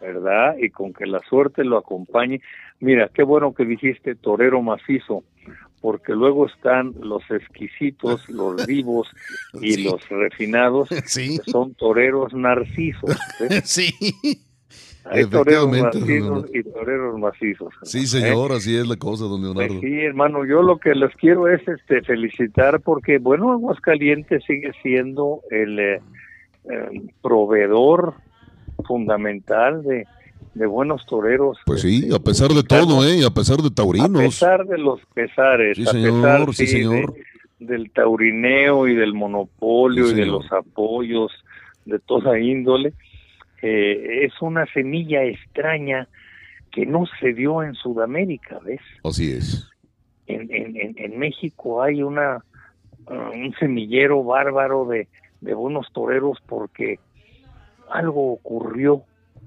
¿verdad? 0.00 0.56
Y 0.58 0.68
con 0.70 0.92
que 0.92 1.06
la 1.06 1.20
suerte 1.30 1.64
lo 1.64 1.78
acompañe. 1.78 2.40
Mira, 2.80 3.10
qué 3.14 3.22
bueno 3.22 3.54
que 3.54 3.64
dijiste 3.64 4.14
torero 4.14 4.60
macizo, 4.60 5.24
porque 5.84 6.14
luego 6.14 6.46
están 6.46 6.94
los 7.02 7.22
exquisitos, 7.30 8.26
los 8.30 8.66
vivos 8.66 9.06
y 9.60 9.72
Sí. 9.72 9.84
los 9.84 10.08
refinados, 10.08 10.88
Sí, 11.04 11.38
que 11.44 11.50
son 11.50 11.74
toreros 11.74 12.32
narcisos. 12.32 13.10
¿eh? 13.40 13.60
sí. 13.64 13.90
Hay 15.04 15.26
toreros 15.26 15.70
don- 15.70 16.46
y 16.54 16.62
toreros 16.62 17.18
macizos. 17.18 17.74
Sí, 17.82 18.04
¿eh? 18.04 18.06
señor, 18.06 18.52
así 18.52 18.74
es 18.74 18.88
la 18.88 18.96
cosa, 18.96 19.24
don 19.24 19.42
Pues 19.42 19.54
Leonardo. 19.58 19.80
sí, 19.82 20.00
hermano, 20.00 20.46
yo 20.46 20.62
lo 20.62 20.78
que 20.78 20.94
les 20.94 21.14
quiero 21.16 21.48
es 21.48 21.60
este 21.68 22.00
felicitar 22.00 22.80
porque, 22.80 23.18
bueno, 23.18 23.52
Aguascalientes 23.52 24.42
sigue 24.46 24.72
siendo 24.82 25.40
el 25.50 25.78
eh, 25.78 26.00
eh, 26.70 27.02
proveedor 27.20 28.14
fundamental 28.86 29.82
de, 29.82 30.06
de 30.54 30.66
buenos 30.66 31.04
toreros. 31.06 31.58
Pues 31.66 31.82
sí, 31.82 32.02
este, 32.04 32.14
a 32.14 32.18
pesar 32.18 32.50
de 32.50 32.62
todo, 32.62 33.04
¿eh? 33.06 33.24
A 33.26 33.30
pesar 33.30 33.58
de 33.58 33.68
A 33.68 33.70
taurinos. 33.74 34.22
pesar 34.22 34.64
de 34.66 34.78
los 34.78 35.00
pesares, 35.14 35.76
Sí, 35.76 35.82
a 35.86 35.90
señor, 35.90 36.20
pesar 36.46 36.54
sí, 36.54 36.66
señor. 36.66 37.12
de- 37.14 37.24
del 37.66 37.90
taurineo 37.92 38.86
y 38.88 38.94
del 38.94 39.14
monopolio 39.14 40.06
Sí, 40.06 40.12
y 40.12 40.16
de 40.16 40.26
los 40.26 40.50
apoyos 40.52 41.32
de 41.86 41.98
toda 41.98 42.38
índole, 42.38 42.92
eh, 43.62 44.24
es 44.24 44.32
una 44.42 44.66
semilla 44.72 45.22
extraña 45.24 46.08
que 46.70 46.84
no 46.84 47.04
se 47.20 47.32
dio 47.32 47.62
en 47.62 47.74
Sudamérica, 47.74 48.58
¿ves? 48.64 48.80
Así 49.02 49.30
es. 49.32 49.66
En, 50.26 50.48
en, 50.52 50.94
en, 50.98 51.18
México 51.18 51.82
hay 51.82 52.02
una 52.02 52.42
uh, 53.06 53.12
un 53.34 53.54
semillero 53.58 54.24
bárbaro 54.24 54.84
de, 54.86 55.08
de 55.40 55.54
buenos 55.54 55.86
toreros 55.92 56.38
porque 56.46 56.98
algo 57.90 58.32
ocurrió 58.32 59.02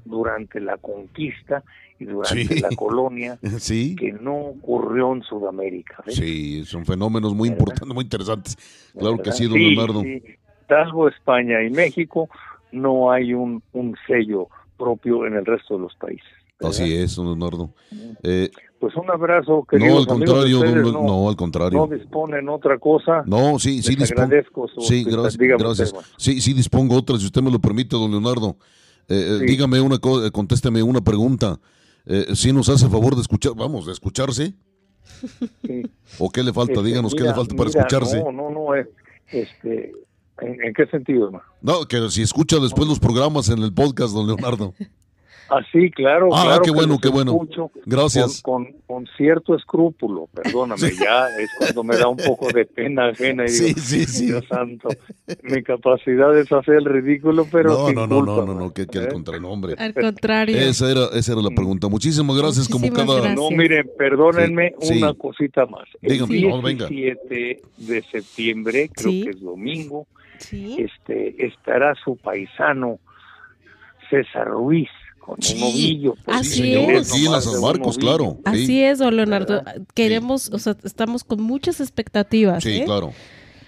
durante 0.08 0.60
la 0.60 0.78
conquista 0.78 1.64
y 2.00 2.06
durante 2.06 2.46
Sí. 2.56 2.60
la 2.60 2.70
colonia 2.76 3.38
Sí, 3.60 3.96
que 3.96 4.14
no 4.14 4.36
ocurrió 4.38 5.14
en 5.14 5.24
Sudamérica. 5.24 6.04
¿ves? 6.06 6.16
sí, 6.16 6.64
son 6.66 6.86
fenómenos 6.86 7.34
muy 7.34 7.50
¿Verdad? 7.50 7.60
importantes, 7.62 7.96
muy 7.96 8.04
interesantes. 8.04 8.58
Claro 8.98 9.18
que 9.18 9.24
¿Verdad? 9.30 9.36
sí, 9.36 9.46
don 9.46 9.60
Leonardo. 9.60 10.02
sí. 10.02 10.24
Salvo 10.68 11.08
España 11.08 11.64
y 11.64 11.70
México, 11.70 12.28
no 12.74 13.10
hay 13.12 13.34
un, 13.34 13.64
un 13.72 13.96
sello 14.06 14.50
propio 14.78 15.26
en 15.26 15.36
el 15.36 15.46
resto 15.46 15.76
de 15.76 15.82
los 15.84 15.96
países. 15.96 16.28
¿verdad? 16.60 16.72
Así 16.72 16.94
es, 16.94 17.16
don 17.16 17.28
Leonardo. 17.28 17.70
Eh, 18.24 18.50
Pues 18.80 18.94
un 18.96 19.10
abrazo, 19.10 19.52
no, 19.60 19.64
queridos 19.64 20.00
al 20.02 20.08
contrario, 20.08 20.60
ustedes, 20.60 20.84
no, 20.92 21.04
no, 21.04 21.30
al 21.30 21.36
contrario. 21.38 21.80
no 21.80 21.96
disponen 21.96 22.50
otra 22.50 22.78
cosa. 22.78 23.24
No, 23.26 23.58
sí, 23.60 23.82
sí 23.82 23.96
dispongo. 23.96 24.24
agradezco 24.24 24.68
su 24.68 24.82
Sí, 24.82 25.04
gracias. 25.06 25.38
Gracias. 25.38 25.94
Sí, 26.18 26.42
sí 26.42 26.54
dispongo 26.54 26.98
otra, 26.98 27.18
si 27.18 27.26
usted 27.26 27.42
me 27.42 27.50
lo 27.50 27.60
permite, 27.60 27.96
don 27.96 28.12
Leonardo. 28.12 28.58
Eh, 29.10 29.16
eh, 29.16 29.38
Sí. 29.40 29.46
Dígame 29.46 29.80
una 29.82 29.98
cosa, 30.00 30.30
contésteme 30.32 30.84
una 30.84 31.02
pregunta. 31.02 31.60
Eh, 32.06 32.28
¿Sí 32.36 32.52
nos 32.54 32.70
hace 32.70 32.88
favor 32.90 33.16
de 33.16 33.22
escuchar, 33.22 33.54
vamos, 33.56 33.86
de 33.86 33.94
escucharse? 33.94 34.54
Sí. 35.66 35.84
¿O 36.20 36.30
qué 36.30 36.44
le 36.44 36.54
falta? 36.54 36.74
Este, 36.74 36.86
Díganos 36.86 37.14
qué 37.14 37.22
mira, 37.22 37.32
le 37.32 37.38
falta 37.38 37.56
para 37.56 37.70
mira, 37.70 37.80
escucharse. 37.82 38.20
No, 38.24 38.32
no, 38.32 38.50
no, 38.50 38.76
es, 38.76 38.88
este, 39.30 39.94
¿en, 40.42 40.64
en 40.64 40.74
qué 40.74 40.86
sentido, 40.88 41.26
hermano? 41.28 41.44
No, 41.62 41.86
que 41.86 42.10
si 42.10 42.22
escucha 42.22 42.60
después 42.60 42.88
los 42.88 43.00
programas 43.00 43.50
en 43.50 43.60
el 43.60 43.74
podcast, 43.74 44.14
don 44.14 44.28
Leonardo. 44.28 44.74
Ah, 45.50 45.62
sí, 45.72 45.90
claro, 45.92 46.30
Ah, 46.34 46.44
claro 46.46 46.62
qué 46.64 46.72
bueno, 46.72 47.00
qué 47.00 47.10
bueno. 47.10 47.40
Gracias. 47.86 48.42
Con, 48.42 48.66
con, 48.66 48.74
con 48.86 49.08
cierto 49.16 49.56
escrúpulo, 49.56 50.28
perdóname, 50.34 50.82
ya 51.02 51.28
es 51.40 51.50
cuando 51.58 51.84
me 51.84 51.96
da 51.98 52.08
un 52.10 52.18
poco 52.18 52.48
de 52.52 52.66
pena 52.66 53.08
ajena 53.10 53.46
y 53.46 53.50
Sí, 53.50 53.66
digo, 53.68 53.80
sí, 53.80 54.06
sí. 54.06 54.26
Dios 54.28 54.46
santo, 54.50 54.90
mi 55.44 55.64
capacidad 55.64 56.38
es 56.38 56.52
hacer 56.52 56.76
el 56.76 56.86
ridículo, 56.86 57.46
pero 57.52 57.70
No, 57.72 57.86
sin 57.88 57.96
no, 57.96 58.08
no, 58.08 58.16
culpa, 58.18 58.36
no, 58.36 58.46
no, 58.46 58.54
no, 58.56 58.74
que, 58.74 58.88
que 58.88 58.98
al 59.00 59.06
¿eh? 59.06 59.10
contrario, 59.14 59.42
no, 59.42 59.50
hombre. 59.52 59.76
Al 59.78 59.94
contrario. 59.94 60.58
Esa 60.58 60.92
era, 60.92 61.06
esa 61.14 61.32
era 61.34 61.42
la 61.42 61.52
pregunta. 61.52 61.88
Muchísimas 61.88 62.38
gracias, 62.38 62.68
como 62.68 62.90
cada. 62.92 63.16
gracias. 63.16 63.36
No, 63.36 63.50
miren, 63.52 63.90
perdónenme 63.98 64.74
Sí, 64.82 64.98
una 64.98 65.12
sí. 65.12 65.18
cosita 65.18 65.66
más. 65.66 65.86
El 66.02 66.12
Dígame, 66.14 66.42
no, 66.42 66.62
venga. 66.62 66.88
17 66.88 67.62
de 67.78 68.02
septiembre, 68.12 68.90
creo 68.94 69.12
Sí. 69.12 69.24
que 69.24 69.30
es 69.30 69.40
domingo, 69.42 70.08
Sí. 70.40 70.78
este 70.80 71.46
estará 71.48 71.96
su 71.96 72.16
paisano 72.18 73.00
César 74.10 74.48
Ruiz 74.48 74.90
con 75.28 75.42
Sí. 75.42 75.56
un 75.56 75.60
novillo. 75.60 76.16
pues, 76.24 76.38
Así 76.38 76.62
Sí, 76.62 76.74
es. 76.74 77.12
aquí 77.12 77.18
en 77.20 77.24
la 77.26 77.30
nomás 77.32 77.44
San 77.44 77.62
Marcos, 77.62 77.98
claro. 77.98 78.38
Así 78.46 78.66
sí. 78.66 78.82
es, 78.84 79.00
don 79.00 79.16
Leonardo. 79.16 79.56
¿Verdad? 79.64 79.82
Queremos, 79.94 80.50
o 80.54 80.58
sea, 80.60 80.76
estamos 80.84 81.24
con 81.26 81.42
muchas 81.44 81.82
expectativas. 81.82 82.64
Sí, 82.64 82.78
¿eh? 82.78 82.84
claro. 82.86 83.12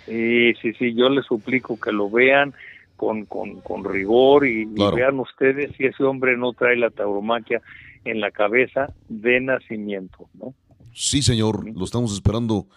Sí, 0.05 0.53
sí, 0.61 0.73
sí, 0.79 0.93
yo 0.95 1.09
les 1.09 1.25
suplico 1.25 1.79
que 1.79 1.91
lo 1.91 2.09
vean 2.09 2.53
con, 2.95 3.25
con, 3.25 3.61
con 3.61 3.83
rigor 3.83 4.47
y, 4.47 4.61
y 4.63 4.95
vean 4.95 5.19
ustedes 5.19 5.71
si 5.77 5.85
ese 5.85 6.03
hombre 6.03 6.35
no 6.37 6.53
trae 6.53 6.75
la 6.77 6.89
tauromaquia 6.89 7.61
en 8.05 8.19
la 8.21 8.31
cabeza 8.31 8.87
de 9.09 9.39
nacimiento, 9.41 10.29
¿no? 10.33 10.53
Sí, 10.93 11.21
señor, 11.21 11.69
lo 11.77 11.83
estamos 11.85 12.13
esperando 12.13 12.67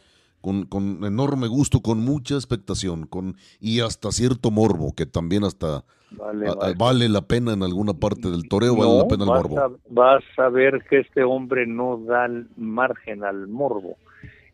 con, 0.40 0.66
con 0.66 1.04
enorme 1.04 1.46
gusto, 1.46 1.80
con 1.80 2.00
mucha 2.00 2.34
expectación, 2.34 3.06
con 3.06 3.36
y 3.60 3.80
hasta 3.80 4.10
cierto 4.12 4.50
morbo, 4.50 4.92
que 4.94 5.06
también 5.06 5.44
hasta 5.44 5.84
Vale, 6.16 6.48
a- 6.48 6.52
a- 6.52 6.54
vale. 6.54 6.74
vale 6.78 7.08
la 7.08 7.22
pena 7.22 7.52
en 7.52 7.62
alguna 7.62 7.94
parte 7.94 8.30
del 8.30 8.48
toreo, 8.48 8.76
vale 8.76 8.98
la 8.98 9.08
pena 9.08 9.24
el 9.24 9.30
vas 9.30 9.42
morbo. 9.42 9.58
a, 9.60 9.70
vas 9.90 10.24
a 10.38 10.48
ver 10.48 10.84
que 10.88 11.00
este 11.00 11.22
hombre 11.24 11.66
no 11.66 11.98
da 12.06 12.28
margen 12.56 13.24
al 13.24 13.48
morbo, 13.48 13.96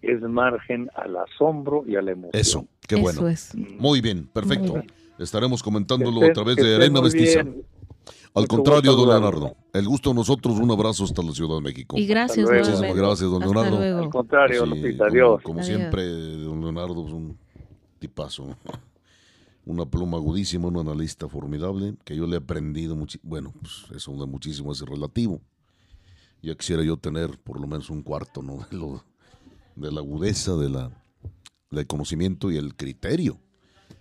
es 0.03 0.21
margen 0.23 0.89
al 0.95 1.17
asombro 1.17 1.85
y 1.87 1.97
a 1.97 2.03
la 2.03 2.13
emoción. 2.13 2.31
Eso, 2.41 2.67
qué 2.87 2.95
Eso 2.97 3.03
bueno. 3.03 3.29
es. 3.29 3.55
Muy 3.57 4.01
bien, 4.01 4.29
perfecto. 4.33 4.73
Muy 4.73 4.81
bien. 4.83 4.93
Estaremos 5.19 5.63
comentándolo 5.63 6.21
estén- 6.21 6.31
a 6.31 6.33
través 6.35 6.57
de 6.57 6.77
Arena 6.77 7.01
bien. 7.01 7.65
Al 8.35 8.43
Mucho 8.43 8.57
contrario, 8.57 8.93
don. 8.93 9.09
Leonardo. 9.09 9.57
El 9.73 9.87
gusto 9.89 10.11
a 10.13 10.15
nosotros, 10.15 10.59
un 10.61 10.71
abrazo 10.71 11.03
hasta 11.03 11.23
la 11.23 11.33
Ciudad 11.33 11.57
de 11.57 11.63
México. 11.63 11.97
Y 11.99 12.07
gracias. 12.07 12.49
Muchísimas 12.49 12.95
gracias, 12.95 13.29
don 13.31 13.43
Hasta 13.43 13.55
Leonardo. 13.55 13.79
luego. 13.79 13.99
Al 14.01 14.11
contrario, 14.11 14.65
Sí, 14.65 14.69
Lupita, 14.71 14.99
como- 14.99 15.11
adiós. 15.11 15.43
Como 15.43 15.61
Adiós. 15.61 15.77
siempre, 15.77 16.05
don 16.05 16.61
Leonardo 16.61 17.07
es 17.07 17.13
un 17.13 17.37
tipazo. 17.99 18.55
Una 19.69 19.85
pluma 19.85 20.17
agudísima, 20.17 20.69
un 20.69 20.79
analista 20.79 21.29
formidable, 21.29 21.95
que 22.07 22.17
yo 22.17 22.27
le 22.27 22.37
he 22.37 22.39
aprendido 22.39 22.97
mucho. 22.97 23.19
Bueno, 23.23 23.53
pues 23.61 23.85
eso 23.95 24.13
de 24.17 24.25
muchísimo 24.27 24.73
es 24.73 24.81
relativo. 24.81 25.43
Ya 26.43 26.55
quisiera 26.55 26.83
yo 26.83 26.97
tener 26.97 27.39
por 27.39 27.61
lo 27.61 27.67
menos 27.67 27.91
un 27.91 28.03
cuarto, 28.03 28.41
¿no? 28.43 28.57
De, 28.71 28.77
lo- 28.79 29.05
de 29.77 29.93
la 29.93 30.01
agudeza, 30.01 30.57
de 30.57 30.71
la, 30.71 30.91
del 31.71 31.87
conocimiento 31.87 32.51
y 32.51 32.57
el 32.57 32.75
criterio. 32.77 33.39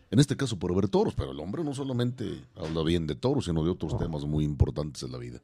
En 0.10 0.20
este 0.20 0.38
caso 0.38 0.58
por 0.58 0.74
ver 0.74 0.88
toros, 0.88 1.14
pero 1.14 1.32
el 1.32 1.40
hombre 1.42 1.66
no 1.66 1.74
solamente 1.74 2.46
habla 2.56 2.82
bien 2.84 3.06
de 3.06 3.16
toros, 3.16 3.44
sino 3.46 3.62
de 3.62 3.70
otros 3.70 3.98
temas 3.98 4.24
muy 4.24 4.46
importantes 4.46 5.04
en 5.04 5.12
la 5.12 5.18
vida. 5.18 5.42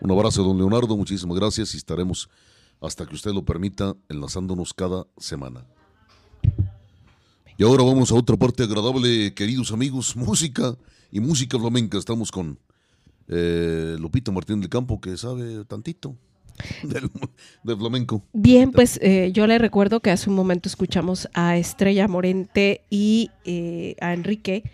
Un 0.00 0.12
abrazo, 0.12 0.44
don 0.44 0.56
Leonardo, 0.56 0.96
muchísimas 0.96 1.36
gracias 1.36 1.74
y 1.74 1.78
estaremos, 1.78 2.30
hasta 2.80 3.04
que 3.06 3.14
usted 3.16 3.32
lo 3.32 3.44
permita, 3.44 3.96
enlazándonos 4.08 4.72
cada 4.72 5.04
semana. 5.18 5.66
Y 7.56 7.62
ahora 7.62 7.84
vamos 7.84 8.10
a 8.10 8.16
otra 8.16 8.36
parte 8.36 8.64
agradable, 8.64 9.32
queridos 9.32 9.70
amigos, 9.70 10.16
música 10.16 10.76
y 11.12 11.20
música 11.20 11.56
flamenca. 11.56 11.98
Estamos 11.98 12.32
con 12.32 12.58
eh, 13.28 13.94
Lupita 14.00 14.32
Martín 14.32 14.60
del 14.60 14.68
Campo, 14.68 15.00
que 15.00 15.16
sabe 15.16 15.64
tantito 15.64 16.16
del, 16.82 17.08
del 17.62 17.76
flamenco. 17.76 18.24
Bien, 18.32 18.72
pues 18.72 18.98
eh, 19.00 19.30
yo 19.32 19.46
le 19.46 19.58
recuerdo 19.58 20.00
que 20.00 20.10
hace 20.10 20.28
un 20.30 20.34
momento 20.34 20.68
escuchamos 20.68 21.28
a 21.32 21.56
Estrella 21.56 22.08
Morente 22.08 22.80
y 22.90 23.30
eh, 23.44 23.94
a 24.00 24.14
Enrique 24.14 24.64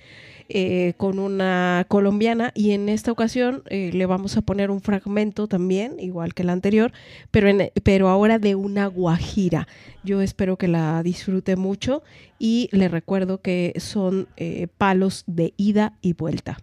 eh, 0.53 0.95
con 0.97 1.19
una 1.19 1.85
colombiana 1.89 2.51
y 2.55 2.73
en 2.73 2.89
esta 2.89 3.13
ocasión 3.13 3.63
eh, 3.71 3.91
le 3.93 4.05
vamos 4.07 4.37
a 4.37 4.43
poner 4.43 4.71
un 4.71 4.81
fragmento 4.81 5.47
también, 5.47 6.01
igual 6.01 6.35
que 6.35 6.43
el 6.43 6.51
anterior, 6.51 6.93
pero, 7.31 7.49
pero 7.85 8.09
ahora 8.09 8.41
de 8.41 8.57
una 8.57 8.87
guajira. 8.87 9.69
Yo 10.03 10.21
espero 10.21 10.57
que 10.57 10.67
la 10.67 11.03
disfrute 11.05 11.55
mucho 11.55 12.03
y 12.39 12.69
le 12.73 12.89
recuerdo 12.89 13.41
que 13.41 13.75
son 13.79 14.27
eh, 14.37 14.67
palos 14.77 15.23
de 15.27 15.55
ida 15.57 15.95
y 16.01 16.15
vuelta. 16.15 16.59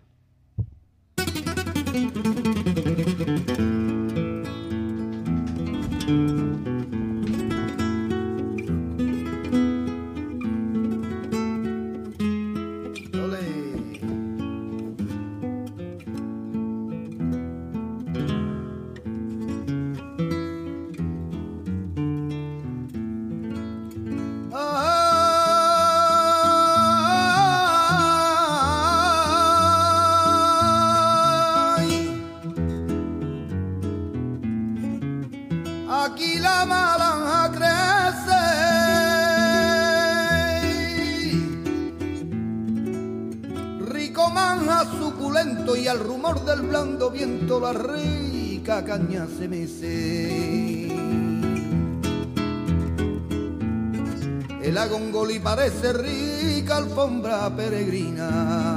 Y 45.76 45.88
al 45.88 46.00
rumor 46.00 46.44
del 46.46 46.62
blando 46.62 47.10
viento 47.10 47.60
la 47.60 47.74
rica 47.74 48.84
caña 48.84 49.28
se 49.28 49.48
mece. 49.48 50.88
El 54.62 54.78
agongoli 54.78 55.40
parece 55.40 55.94
rica 55.94 56.78
alfombra 56.78 57.50
peregrina. 57.56 58.77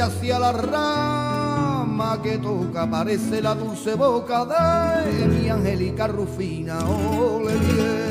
Hacia 0.00 0.38
la 0.38 0.52
rama 0.52 2.20
que 2.22 2.38
toca 2.38 2.88
parece 2.90 3.40
la 3.40 3.54
dulce 3.54 3.94
boca 3.94 4.44
de 4.44 5.26
mi 5.26 5.48
angélica 5.48 6.06
Rufina. 6.06 6.78
Ole 6.86 7.54
bien. 7.54 8.04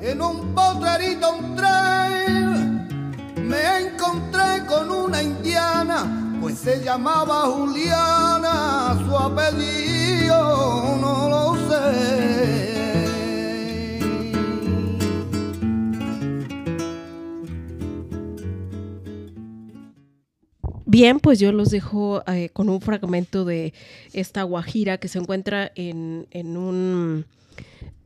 En 0.00 0.20
un 0.20 0.54
potrerito, 0.54 1.36
un 1.36 1.56
tren, 1.56 2.88
me 3.48 3.78
encontré 3.78 4.66
con 4.66 4.90
una 4.90 5.22
indiana 5.22 6.22
pues 6.42 6.58
se 6.58 6.82
llamaba 6.82 7.42
Juliana, 7.42 8.98
su 9.06 9.16
apellido 9.16 10.01
Bien, 20.92 21.20
pues 21.20 21.40
yo 21.40 21.52
los 21.52 21.70
dejo 21.70 22.22
eh, 22.26 22.50
con 22.52 22.68
un 22.68 22.82
fragmento 22.82 23.46
de 23.46 23.72
esta 24.12 24.42
guajira 24.42 24.98
que 24.98 25.08
se 25.08 25.18
encuentra 25.18 25.72
en, 25.74 26.26
en 26.32 26.58
un 26.58 27.24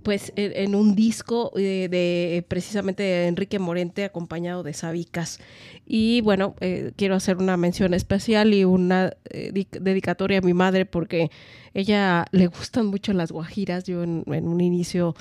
pues 0.05 0.33
en, 0.37 0.77
un 0.77 0.95
disco 0.95 1.51
de, 1.57 2.45
precisamente 2.47 3.03
de 3.03 3.27
Enrique 3.27 3.59
Morente 3.59 4.05
acompañado 4.05 4.63
de 4.63 4.73
Sabicas. 4.73 5.41
Y 5.85 6.21
bueno, 6.21 6.55
eh, 6.61 6.93
quiero 6.95 7.17
hacer 7.17 7.39
una 7.39 7.57
mención 7.57 7.93
especial 7.93 8.55
y 8.55 8.65
una 8.65 9.15
eh, 9.31 9.67
dedicatoria 9.81 10.39
a 10.39 10.43
mi 10.43 10.55
madre 10.55 10.87
porque 10.87 11.33
ella 11.75 12.27
le 12.31 12.47
gustan 12.47 12.87
mucho 12.87 13.13
las 13.15 13.33
guajiras. 13.33 13.83
Yo 13.83 14.05
en, 14.05 14.23
un 14.29 14.61
inicio 14.61 15.17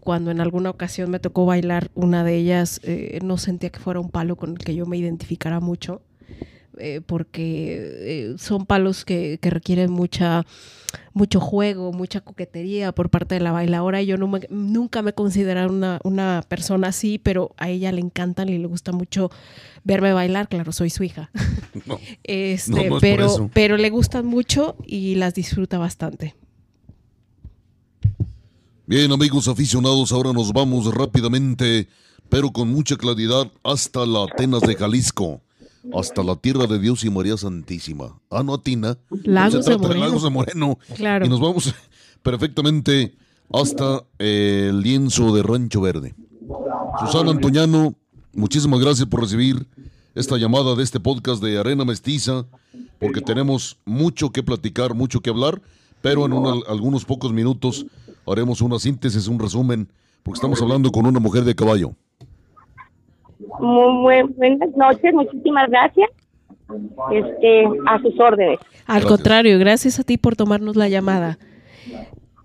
cuando 0.00 0.32
en 0.32 0.40
alguna 0.40 0.70
ocasión 0.70 1.12
me 1.12 1.20
tocó 1.20 1.46
bailar 1.46 1.92
una 1.94 2.24
de 2.24 2.34
ellas, 2.34 2.80
eh, 2.82 3.20
no 3.22 3.38
sentía 3.38 3.70
que 3.70 3.78
fuera 3.78 4.00
un 4.00 4.10
palo 4.10 4.34
con 4.34 4.50
el 4.50 4.58
que 4.58 4.74
yo 4.74 4.84
me 4.84 4.96
identificara 4.96 5.60
mucho. 5.60 6.02
Eh, 6.78 7.00
porque 7.04 8.32
eh, 8.32 8.34
son 8.38 8.66
palos 8.66 9.04
que, 9.04 9.38
requieren 9.42 9.90
mucha 9.90 10.44
mucho 11.12 11.40
juego, 11.40 11.92
mucha 11.92 12.20
coquetería 12.20 12.92
por 12.92 13.10
parte 13.10 13.34
de 13.34 13.40
la 13.40 13.52
bailadora. 13.52 14.02
Yo 14.02 14.16
nunca 14.16 15.02
me 15.02 15.10
he 15.10 15.14
considerado 15.14 16.00
una, 16.04 16.42
persona 16.48 16.88
así, 16.88 17.18
pero 17.18 17.52
a 17.56 17.68
ella 17.68 17.92
le 17.92 18.00
encantan 18.00 18.48
y 18.48 18.58
le 18.58 18.66
gusta 18.66 18.92
mucho 18.92 19.30
verme 19.84 20.12
bailar. 20.12 20.48
Claro, 20.48 20.72
soy 20.72 20.90
su 20.90 21.04
hija. 21.04 21.30
este, 22.24 22.90
pero, 23.00 23.50
pero 23.52 23.76
le 23.76 23.90
gustan 23.90 24.26
mucho 24.26 24.76
y 24.86 25.16
las 25.16 25.34
disfruta 25.34 25.78
bastante. 25.78 26.34
Bien, 28.86 29.10
amigos 29.12 29.48
aficionados, 29.48 30.12
ahora 30.12 30.32
nos 30.32 30.52
vamos 30.52 30.92
rápidamente, 30.94 31.88
pero 32.28 32.52
con 32.52 32.68
mucha 32.68 32.96
claridad, 32.96 33.50
hasta 33.62 34.04
la 34.04 34.24
Atenas 34.24 34.60
de 34.60 34.74
Jalisco 34.74 35.40
hasta 35.92 36.22
la 36.22 36.36
tierra 36.36 36.66
de 36.66 36.78
Dios 36.78 37.04
y 37.04 37.10
María 37.10 37.36
Santísima. 37.36 38.18
Ah, 38.30 38.42
no. 38.42 38.60
Lagos, 39.24 39.66
de 39.66 39.76
Moreno. 39.76 40.04
Lagos 40.04 40.22
de 40.22 40.30
Moreno. 40.30 40.78
Claro. 40.96 41.26
Y 41.26 41.28
nos 41.28 41.40
vamos 41.40 41.74
perfectamente 42.22 43.14
hasta 43.52 44.04
el 44.18 44.80
lienzo 44.80 45.34
de 45.34 45.42
Rancho 45.42 45.80
Verde. 45.80 46.14
Susana 47.00 47.30
Antoñano, 47.30 47.94
muchísimas 48.32 48.80
gracias 48.80 49.06
por 49.08 49.20
recibir 49.20 49.66
esta 50.14 50.36
llamada 50.36 50.74
de 50.74 50.82
este 50.82 51.00
podcast 51.00 51.42
de 51.42 51.58
Arena 51.58 51.84
Mestiza, 51.84 52.46
porque 53.00 53.20
tenemos 53.20 53.78
mucho 53.84 54.30
que 54.30 54.42
platicar, 54.42 54.94
mucho 54.94 55.20
que 55.20 55.30
hablar, 55.30 55.60
pero 56.00 56.26
en 56.26 56.62
algunos 56.68 57.04
pocos 57.04 57.32
minutos 57.32 57.86
haremos 58.26 58.60
una 58.60 58.78
síntesis, 58.78 59.26
un 59.26 59.38
resumen, 59.38 59.88
porque 60.22 60.38
estamos 60.38 60.60
hablando 60.62 60.90
con 60.90 61.06
una 61.06 61.20
mujer 61.20 61.44
de 61.44 61.54
caballo. 61.54 61.94
Muy, 63.60 64.22
buenas 64.36 64.76
noches, 64.76 65.14
muchísimas 65.14 65.70
gracias. 65.70 66.10
Este, 67.12 67.64
a 67.86 68.00
sus 68.00 68.18
órdenes. 68.18 68.58
Al 68.86 69.04
contrario, 69.04 69.58
gracias 69.58 70.00
a 70.00 70.02
ti 70.02 70.16
por 70.16 70.34
tomarnos 70.34 70.76
la 70.76 70.88
llamada. 70.88 71.38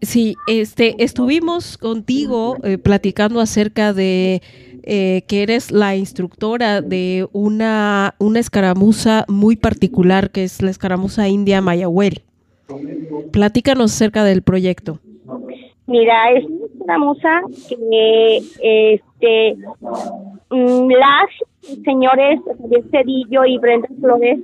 Sí, 0.02 0.36
este, 0.48 1.02
estuvimos 1.04 1.78
contigo 1.78 2.58
eh, 2.64 2.78
platicando 2.78 3.42
acerca 3.42 3.94
de 3.94 4.42
eh, 4.84 5.24
que 5.28 5.44
eres 5.44 5.72
la 5.72 5.96
instructora 5.96 6.82
de 6.82 7.28
una, 7.34 8.16
una 8.18 8.40
escaramuza 8.40 9.26
muy 9.28 9.56
particular, 9.56 10.32
que 10.32 10.44
es 10.44 10.62
la 10.62 10.70
escaramuza 10.70 11.28
india 11.28 11.62
Mayahuel. 11.62 12.24
Platícanos 13.32 13.94
acerca 13.94 14.24
del 14.24 14.42
proyecto. 14.42 15.00
Mira, 15.86 16.32
es 16.34 16.46
una 16.46 16.66
escaramuza 16.66 17.42
que 17.68 18.38
este, 18.62 19.58
las 20.50 21.30
señores 21.84 22.40
Javier 22.60 22.84
Cedillo 22.92 23.46
y 23.46 23.58
Brenda 23.58 23.88
Flores, 24.00 24.40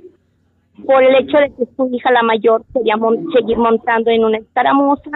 por 0.84 1.02
el 1.02 1.14
hecho 1.16 1.38
de 1.38 1.50
que 1.50 1.66
su 1.76 1.88
hija 1.92 2.10
la 2.12 2.22
mayor 2.22 2.62
quería 2.72 2.96
seguir 3.34 3.58
montando 3.58 4.10
en 4.10 4.24
una 4.24 4.38
escaramuza, 4.38 5.10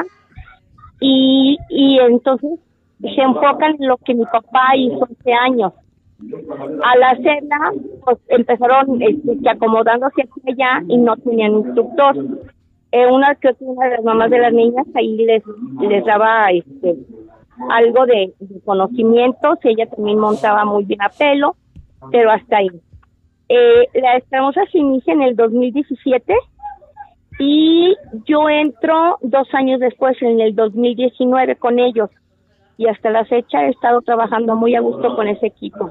y, 1.00 1.56
y 1.68 1.98
entonces 1.98 2.58
se 3.00 3.20
enfocan 3.22 3.76
en 3.78 3.88
lo 3.88 3.96
que 3.98 4.14
mi 4.14 4.24
papá 4.26 4.76
hizo 4.76 5.04
hace 5.04 5.32
años. 5.32 5.72
Al 6.82 7.02
hacerla, 7.02 7.72
pues 8.04 8.18
empezaron 8.28 9.00
este, 9.00 9.48
acomodándose 9.48 10.22
hacia 10.22 10.52
allá 10.52 10.84
y 10.86 10.98
no 10.98 11.16
tenían 11.16 11.52
instructor. 11.52 12.14
Eh, 12.92 13.06
una 13.06 13.34
que 13.36 13.54
una 13.60 13.86
de 13.86 13.96
las 13.96 14.04
mamás 14.04 14.30
de 14.30 14.38
las 14.38 14.52
niñas 14.52 14.86
ahí 14.94 15.16
les 15.16 15.42
les 15.80 16.04
daba 16.04 16.50
este 16.50 16.96
algo 17.70 18.06
de, 18.06 18.32
conocimientos, 18.64 19.58
ella 19.64 19.86
también 19.86 20.18
montaba 20.18 20.64
muy 20.64 20.84
bien 20.84 21.02
a 21.02 21.08
pelo, 21.08 21.56
pero 22.10 22.30
hasta 22.30 22.58
ahí. 22.58 22.70
Eh, 23.48 23.88
la 23.94 24.16
escaramuza 24.16 24.62
se 24.70 24.78
inicia 24.78 25.12
en 25.12 25.22
el 25.22 25.36
2017 25.36 26.34
y 27.38 27.96
yo 28.26 28.48
entro 28.48 29.18
dos 29.22 29.48
años 29.54 29.80
después, 29.80 30.16
en 30.22 30.40
el 30.40 30.54
2019, 30.54 31.56
con 31.56 31.78
ellos 31.78 32.10
y 32.80 32.86
hasta 32.86 33.10
la 33.10 33.26
fecha 33.26 33.66
he 33.66 33.68
estado 33.68 34.00
trabajando 34.00 34.56
muy 34.56 34.74
a 34.74 34.80
gusto 34.80 35.14
con 35.14 35.28
ese 35.28 35.48
equipo. 35.48 35.90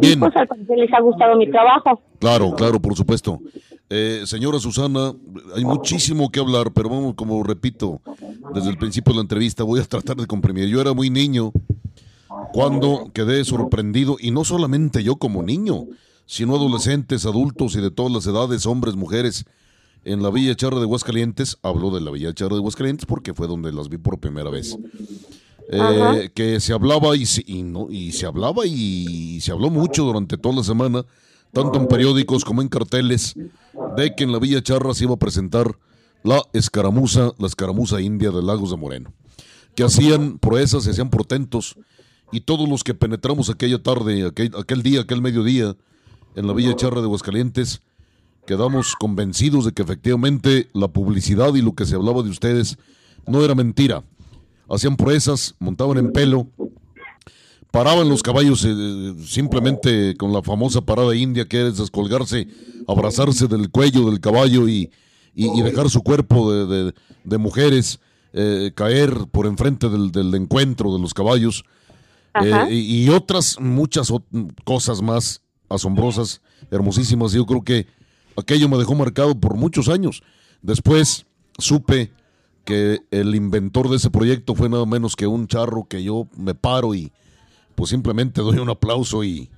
Bien. 0.00 0.18
pues 0.18 0.34
al 0.34 0.48
parecer 0.48 0.78
les 0.78 0.92
ha 0.92 1.00
gustado 1.00 1.36
mi 1.36 1.48
trabajo. 1.48 2.00
Claro, 2.18 2.52
claro, 2.56 2.80
por 2.80 2.96
supuesto. 2.96 3.38
Eh, 3.90 4.22
señora 4.26 4.58
Susana, 4.58 5.14
hay 5.54 5.64
muchísimo 5.64 6.30
que 6.30 6.40
hablar, 6.40 6.72
pero 6.72 6.88
vamos, 6.88 7.14
como 7.14 7.42
repito, 7.42 8.00
desde 8.54 8.70
el 8.70 8.78
principio 8.78 9.12
de 9.12 9.16
la 9.16 9.22
entrevista 9.22 9.62
voy 9.62 9.80
a 9.80 9.84
tratar 9.84 10.16
de 10.16 10.26
comprimir. 10.26 10.68
Yo 10.68 10.80
era 10.80 10.94
muy 10.94 11.10
niño 11.10 11.52
cuando 12.52 13.10
quedé 13.12 13.44
sorprendido, 13.44 14.16
y 14.18 14.30
no 14.30 14.44
solamente 14.44 15.02
yo 15.02 15.16
como 15.16 15.42
niño, 15.42 15.86
sino 16.26 16.56
adolescentes, 16.56 17.26
adultos 17.26 17.76
y 17.76 17.80
de 17.80 17.90
todas 17.90 18.12
las 18.12 18.26
edades, 18.26 18.66
hombres, 18.66 18.96
mujeres, 18.96 19.44
en 20.04 20.22
la 20.22 20.30
Villa 20.30 20.54
Charra 20.54 20.80
de 20.80 20.86
Huascalientes, 20.86 21.58
hablo 21.62 21.90
de 21.90 22.00
la 22.00 22.10
Villa 22.10 22.32
Charra 22.34 22.54
de 22.54 22.60
Huascalientes 22.60 23.06
porque 23.06 23.34
fue 23.34 23.46
donde 23.46 23.72
las 23.72 23.88
vi 23.88 23.96
por 23.96 24.18
primera 24.18 24.50
vez. 24.50 24.76
Eh, 25.70 26.30
que 26.34 26.60
se 26.60 26.74
hablaba 26.74 27.16
y, 27.16 27.24
no, 27.62 27.90
y 27.90 28.12
se 28.12 28.26
hablaba 28.26 28.66
y 28.66 29.40
se 29.40 29.50
habló 29.50 29.70
mucho 29.70 30.04
durante 30.04 30.36
toda 30.36 30.56
la 30.56 30.62
semana, 30.62 31.06
tanto 31.54 31.78
en 31.78 31.86
periódicos 31.86 32.44
como 32.44 32.60
en 32.60 32.68
carteles, 32.68 33.34
de 33.96 34.14
que 34.14 34.24
en 34.24 34.32
la 34.32 34.38
Villa 34.38 34.62
Charra 34.62 34.92
se 34.92 35.04
iba 35.04 35.14
a 35.14 35.18
presentar 35.18 35.78
la 36.22 36.42
escaramuza, 36.52 37.32
la 37.38 37.46
escaramuza 37.46 38.00
india 38.00 38.30
de 38.30 38.42
Lagos 38.42 38.70
de 38.70 38.76
Moreno, 38.76 39.12
que 39.74 39.84
hacían 39.84 40.38
proezas, 40.38 40.86
hacían 40.86 41.10
portentos, 41.10 41.76
y 42.32 42.40
todos 42.40 42.68
los 42.68 42.82
que 42.82 42.94
penetramos 42.94 43.48
aquella 43.48 43.82
tarde, 43.82 44.26
aquel, 44.26 44.82
día, 44.82 45.02
aquel 45.02 45.22
mediodía, 45.22 45.76
en 46.34 46.46
la 46.48 46.52
Villa 46.52 46.74
Charra 46.74 47.00
de 47.00 47.06
Aguascalientes, 47.06 47.80
quedamos 48.46 48.96
convencidos 48.96 49.64
de 49.64 49.72
que 49.72 49.82
efectivamente 49.82 50.68
la 50.72 50.88
publicidad 50.88 51.54
y 51.54 51.62
lo 51.62 51.74
que 51.74 51.86
se 51.86 51.94
hablaba 51.94 52.22
de 52.22 52.30
ustedes 52.30 52.78
no 53.26 53.44
era 53.44 53.54
mentira, 53.54 54.02
hacían 54.68 54.96
proezas, 54.96 55.54
montaban 55.60 55.98
en 55.98 56.10
pelo, 56.10 56.48
paraban 57.74 58.08
los 58.08 58.22
caballos 58.22 58.64
eh, 58.64 59.14
simplemente 59.26 60.16
con 60.16 60.32
la 60.32 60.44
famosa 60.44 60.80
parada 60.80 61.12
india 61.16 61.44
que 61.44 61.66
es 61.66 61.78
descolgarse, 61.78 62.46
abrazarse 62.86 63.48
del 63.48 63.68
cuello 63.68 64.08
del 64.08 64.20
caballo 64.20 64.68
y, 64.68 64.92
y, 65.34 65.60
dejar 65.60 65.90
su 65.90 66.00
cuerpo 66.00 66.52
de, 66.52 67.38
mujeres 67.38 67.98
eh, 68.32 68.70
caer 68.76 69.12
por 69.32 69.46
enfrente 69.46 69.88
del, 69.88 70.34
encuentro 70.36 70.94
de 70.94 71.00
los 71.00 71.12
caballos 71.12 71.64
eh, 72.40 72.68
y, 72.70 73.08
otras 73.08 73.58
muchas 73.58 74.12
cosas 74.62 75.02
más 75.02 75.42
asombrosas, 75.68 76.42
hermosísimas. 76.70 77.32
Yo 77.32 77.44
creo 77.44 77.64
que 77.64 77.88
aquello 78.36 78.68
me 78.68 78.78
dejó 78.78 78.94
marcado 78.94 79.34
por 79.34 79.56
muchos 79.56 79.88
años. 79.88 80.22
Después 80.62 81.26
supe 81.58 82.12
que 82.64 83.00
el 83.10 83.34
inventor 83.34 83.90
de 83.90 83.96
ese 83.96 84.10
proyecto 84.10 84.54
fue 84.54 84.68
nada 84.68 84.86
menos 84.86 85.16
que 85.16 85.26
un 85.26 85.48
charro 85.48 85.88
que 85.88 86.04
yo 86.04 86.28
me 86.36 86.54
paro 86.54 86.94
y 86.94 87.10
pues 87.74 87.90
simplemente 87.90 88.40
doy 88.40 88.58
un 88.58 88.70
aplauso 88.70 89.24
y, 89.24 89.50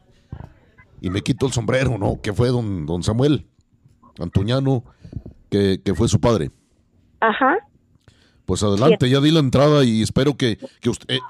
y 1.01 1.11
me 1.11 1.23
quito 1.23 1.47
el 1.47 1.53
sombrero, 1.53 1.99
¿no? 1.99 2.21
Que 2.21 2.33
fue 2.33 2.49
don, 2.49 2.87
don 2.87 3.03
Samuel 3.03 3.47
Antuñano, 4.19 4.85
que, 5.51 5.81
fue 5.95 6.09
su 6.09 6.21
padre. 6.21 6.51
Ajá. 7.21 7.57
Pues 8.45 8.63
adelante, 8.63 9.09
ya 9.11 9.21
di 9.21 9.31
la 9.31 9.41
entrada 9.41 9.85
y 9.85 10.03
espero 10.03 10.37
que, 10.37 10.59
usted, 10.89 11.15
eh, 11.15 11.21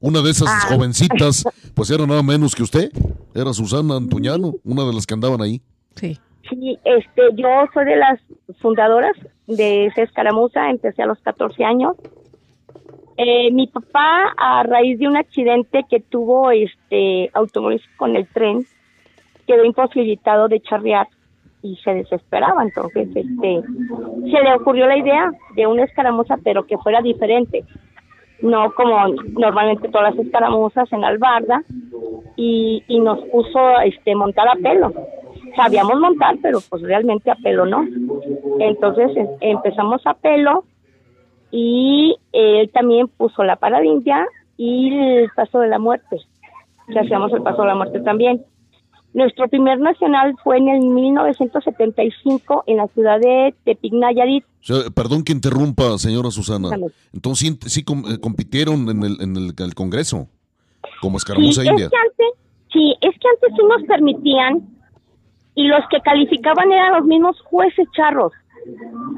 una 0.00 0.22
de 0.22 0.30
esas 0.30 0.48
ah. 0.48 0.68
jovencitas, 0.68 1.44
pues 1.74 1.90
era 1.90 2.06
nada 2.06 2.22
menos 2.22 2.54
que 2.54 2.62
usted, 2.62 2.90
era 3.34 3.52
Susana 3.52 3.96
Antuñano, 3.96 4.54
una 4.64 4.84
de 4.84 4.92
las 4.94 5.06
que 5.06 5.14
andaban 5.14 5.42
ahí. 5.42 5.60
Sí. 5.96 6.18
Sí, 6.48 6.78
este, 6.84 7.22
yo 7.36 7.48
soy 7.72 7.84
de 7.84 7.96
las 7.96 8.20
fundadoras 8.60 9.12
de 9.46 9.86
esa 9.86 10.02
escaramuza, 10.02 10.70
empecé 10.70 11.02
a 11.02 11.06
los 11.06 11.18
14 11.20 11.64
años. 11.64 11.96
Eh, 13.16 13.50
mi 13.52 13.66
papá, 13.66 14.34
a 14.36 14.62
raíz 14.62 14.98
de 14.98 15.06
un 15.06 15.16
accidente 15.16 15.84
que 15.88 16.00
tuvo 16.00 16.50
este 16.50 17.30
automovilístico 17.34 17.94
con 17.96 18.16
el 18.16 18.26
tren, 18.28 18.64
quedó 19.46 19.64
imposibilitado 19.64 20.48
de 20.48 20.60
charrear 20.60 21.08
y 21.62 21.76
se 21.76 21.94
desesperaba. 21.94 22.62
Entonces, 22.62 23.08
este, 23.14 23.62
se 23.62 24.42
le 24.42 24.54
ocurrió 24.54 24.86
la 24.86 24.96
idea 24.96 25.30
de 25.54 25.66
una 25.66 25.84
escaramuza, 25.84 26.36
pero 26.42 26.66
que 26.66 26.78
fuera 26.78 27.00
diferente. 27.02 27.64
No 28.40 28.72
como 28.72 28.96
normalmente 29.38 29.88
todas 29.88 30.14
las 30.14 30.26
escaramuzas 30.26 30.92
en 30.92 31.04
albarda, 31.04 31.62
y, 32.36 32.82
y 32.88 32.98
nos 32.98 33.20
puso 33.26 33.80
este 33.80 34.14
montar 34.14 34.48
a 34.48 34.54
pelo 34.54 34.92
sabíamos 35.56 35.98
montar, 36.00 36.36
pero 36.42 36.58
pues 36.68 36.82
realmente 36.82 37.30
a 37.30 37.34
pelo 37.36 37.66
no. 37.66 37.86
Entonces 38.58 39.16
em, 39.16 39.28
empezamos 39.40 40.06
a 40.06 40.14
pelo 40.14 40.64
y 41.52 42.16
él 42.32 42.70
también 42.72 43.06
puso 43.06 43.44
la 43.44 43.56
paradilla 43.56 44.26
y 44.56 44.92
el 44.92 45.30
paso 45.36 45.60
de 45.60 45.68
la 45.68 45.78
muerte, 45.78 46.16
que 46.88 46.98
hacíamos 46.98 47.32
el 47.32 47.42
paso 47.42 47.62
de 47.62 47.68
la 47.68 47.74
muerte 47.74 48.00
también. 48.00 48.44
Nuestro 49.12 49.46
primer 49.48 49.78
nacional 49.78 50.34
fue 50.42 50.56
en 50.56 50.68
el 50.68 50.80
1975 50.80 52.64
en 52.66 52.78
la 52.78 52.86
ciudad 52.88 53.20
de 53.20 53.54
Tepic, 53.64 53.92
Nayarit. 53.92 54.44
perdón 54.94 55.22
que 55.22 55.32
interrumpa, 55.32 55.98
señora 55.98 56.30
Susana. 56.30 56.70
Entonces 57.12 57.58
sí, 57.66 57.80
eh, 57.80 58.18
compitieron 58.18 58.88
en 58.88 59.02
el, 59.02 59.20
en 59.20 59.36
el, 59.36 59.74
Congreso 59.74 60.28
como 61.02 61.18
escaramuza 61.18 61.62
india. 61.64 61.90
sí, 62.72 62.94
es 63.02 63.10
que 63.18 63.28
antes 63.28 63.50
sí 63.54 63.62
nos 63.68 63.82
permitían 63.86 64.66
y 65.54 65.64
los 65.64 65.80
que 65.90 66.00
calificaban 66.00 66.72
eran 66.72 66.94
los 66.94 67.04
mismos 67.04 67.38
jueces 67.42 67.86
charros. 67.94 68.32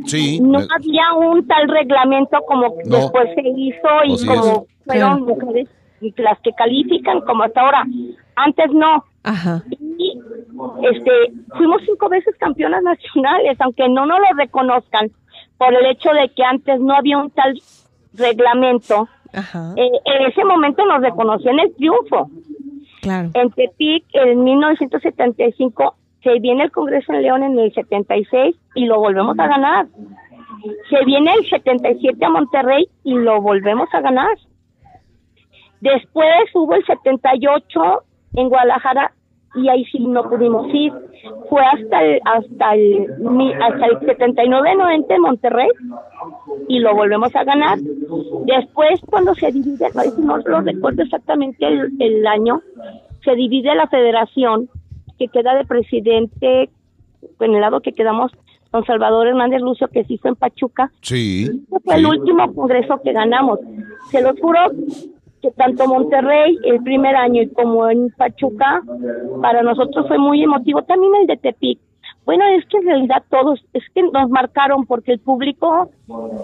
Sí. 0.07 0.41
No 0.41 0.59
había 0.59 1.13
un 1.17 1.47
tal 1.47 1.69
reglamento 1.69 2.39
como 2.47 2.75
después 2.85 3.29
se 3.35 3.43
hizo 3.49 3.89
y 4.05 4.27
como 4.27 4.67
fueron 4.85 5.23
mujeres 5.23 5.69
las 6.17 6.39
que 6.41 6.53
califican 6.53 7.21
como 7.23 7.45
hasta 7.45 7.61
ahora. 7.61 7.85
Antes 8.37 8.73
no. 8.73 9.05
Ajá. 9.23 9.63
Y 9.71 10.21
este, 10.83 11.11
fuimos 11.57 11.83
cinco 11.87 12.09
veces 12.09 12.35
campeonas 12.39 12.83
nacionales, 12.85 13.59
aunque 13.61 13.89
no 13.89 14.07
nos 14.07 14.19
lo 14.19 14.37
reconozcan, 14.37 15.11
por 15.57 15.73
el 15.75 15.87
hecho 15.87 16.11
de 16.11 16.29
que 16.31 16.45
antes 16.45 16.81
no 16.81 16.95
había 16.95 17.19
un 17.19 17.31
tal 17.31 17.61
reglamento. 18.15 19.09
Ajá. 19.33 19.73
Eh, 19.77 19.91
en 20.05 20.27
ese 20.27 20.45
momento 20.45 20.85
nos 20.85 21.01
reconocían 21.01 21.59
el 21.59 21.75
triunfo. 21.75 22.31
Claro. 23.01 23.31
En 23.35 23.51
Tepic, 23.51 24.05
en 24.13 24.45
1975, 24.45 25.95
se 26.25 26.41
viene 26.41 26.65
el 26.65 26.73
Congreso 26.73 27.13
en 27.13 27.23
León 27.23 27.43
en 27.43 27.59
el 27.59 27.73
76 27.73 28.57
y 28.75 28.87
lo 28.87 28.99
volvemos 28.99 29.39
a 29.39 29.47
ganar. 29.47 29.87
Se 30.89 31.05
viene 31.05 31.33
el 31.35 31.49
77 31.49 32.25
a 32.25 32.31
Monterrey 32.31 32.89
y 33.05 33.15
lo 33.15 33.41
volvemos 33.43 33.89
a 33.93 34.01
ganar. 34.01 34.37
Después 35.81 36.51
hubo 36.55 36.75
el 36.75 36.85
78 36.87 38.03
en 38.37 38.49
Guadalajara 38.49 39.13
y 39.55 39.69
ahí 39.69 39.85
sí 39.85 39.99
no 39.99 40.29
pudimos 40.29 40.67
ir. 40.73 40.93
Fue 41.51 41.61
hasta 41.63 42.03
el, 42.03 42.21
hasta 42.25 42.75
el, 42.75 43.07
hasta 43.63 43.87
el 43.87 43.99
79-90 44.01 45.05
en 45.11 45.21
Monterrey 45.21 45.69
y 46.69 46.79
lo 46.79 46.95
volvemos 46.95 47.37
a 47.37 47.45
ganar. 47.45 47.79
Después, 48.47 49.01
cuando 49.11 49.35
se 49.35 49.53
divide, 49.53 49.89
no, 50.19 50.39
lo 50.39 50.61
recuerdo 50.63 51.03
exactamente 51.03 51.67
el, 51.67 51.93
el 52.01 52.27
año, 52.27 52.63
se 53.23 53.35
divide 53.35 53.75
la 53.75 53.87
federación 53.87 54.71
que 55.19 55.29
queda 55.29 55.55
de 55.55 55.65
presidente, 55.65 56.71
en 57.41 57.55
el 57.55 57.61
lado 57.61 57.81
que 57.81 57.93
quedamos, 57.93 58.33
don 58.73 58.85
Salvador 58.85 59.29
Hernández 59.29 59.61
Lucio, 59.61 59.89
que 59.89 60.05
se 60.05 60.15
hizo 60.15 60.29
en 60.29 60.37
Pachuca. 60.37 60.91
Sí. 61.01 61.65
fue 61.85 61.95
el 61.97 62.07
último 62.07 62.53
congreso 62.55 63.01
que 63.03 63.13
ganamos. 63.13 63.61
Se 64.11 64.21
lo 64.21 64.35
juro 64.37 64.61
que 65.41 65.51
tanto 65.53 65.87
Monterrey 65.87 66.59
el 66.65 66.83
primer 66.83 67.15
año 67.15 67.43
y 67.43 67.49
como 67.49 67.89
en 67.89 68.11
Pachuca, 68.11 68.83
para 69.41 69.63
nosotros 69.63 70.09
fue 70.09 70.19
muy 70.19 70.43
emotivo. 70.43 70.83
También 70.83 71.13
el 71.21 71.27
de 71.27 71.37
Tepic. 71.37 71.79
Bueno, 72.25 72.45
es 72.47 72.65
que 72.67 72.79
en 72.79 72.87
realidad 72.87 73.23
todos, 73.31 73.63
es 73.75 73.83
que 73.95 74.03
nos 74.03 74.31
marcaron 74.31 74.87
porque 74.87 75.13
el 75.13 75.19
público 75.19 75.91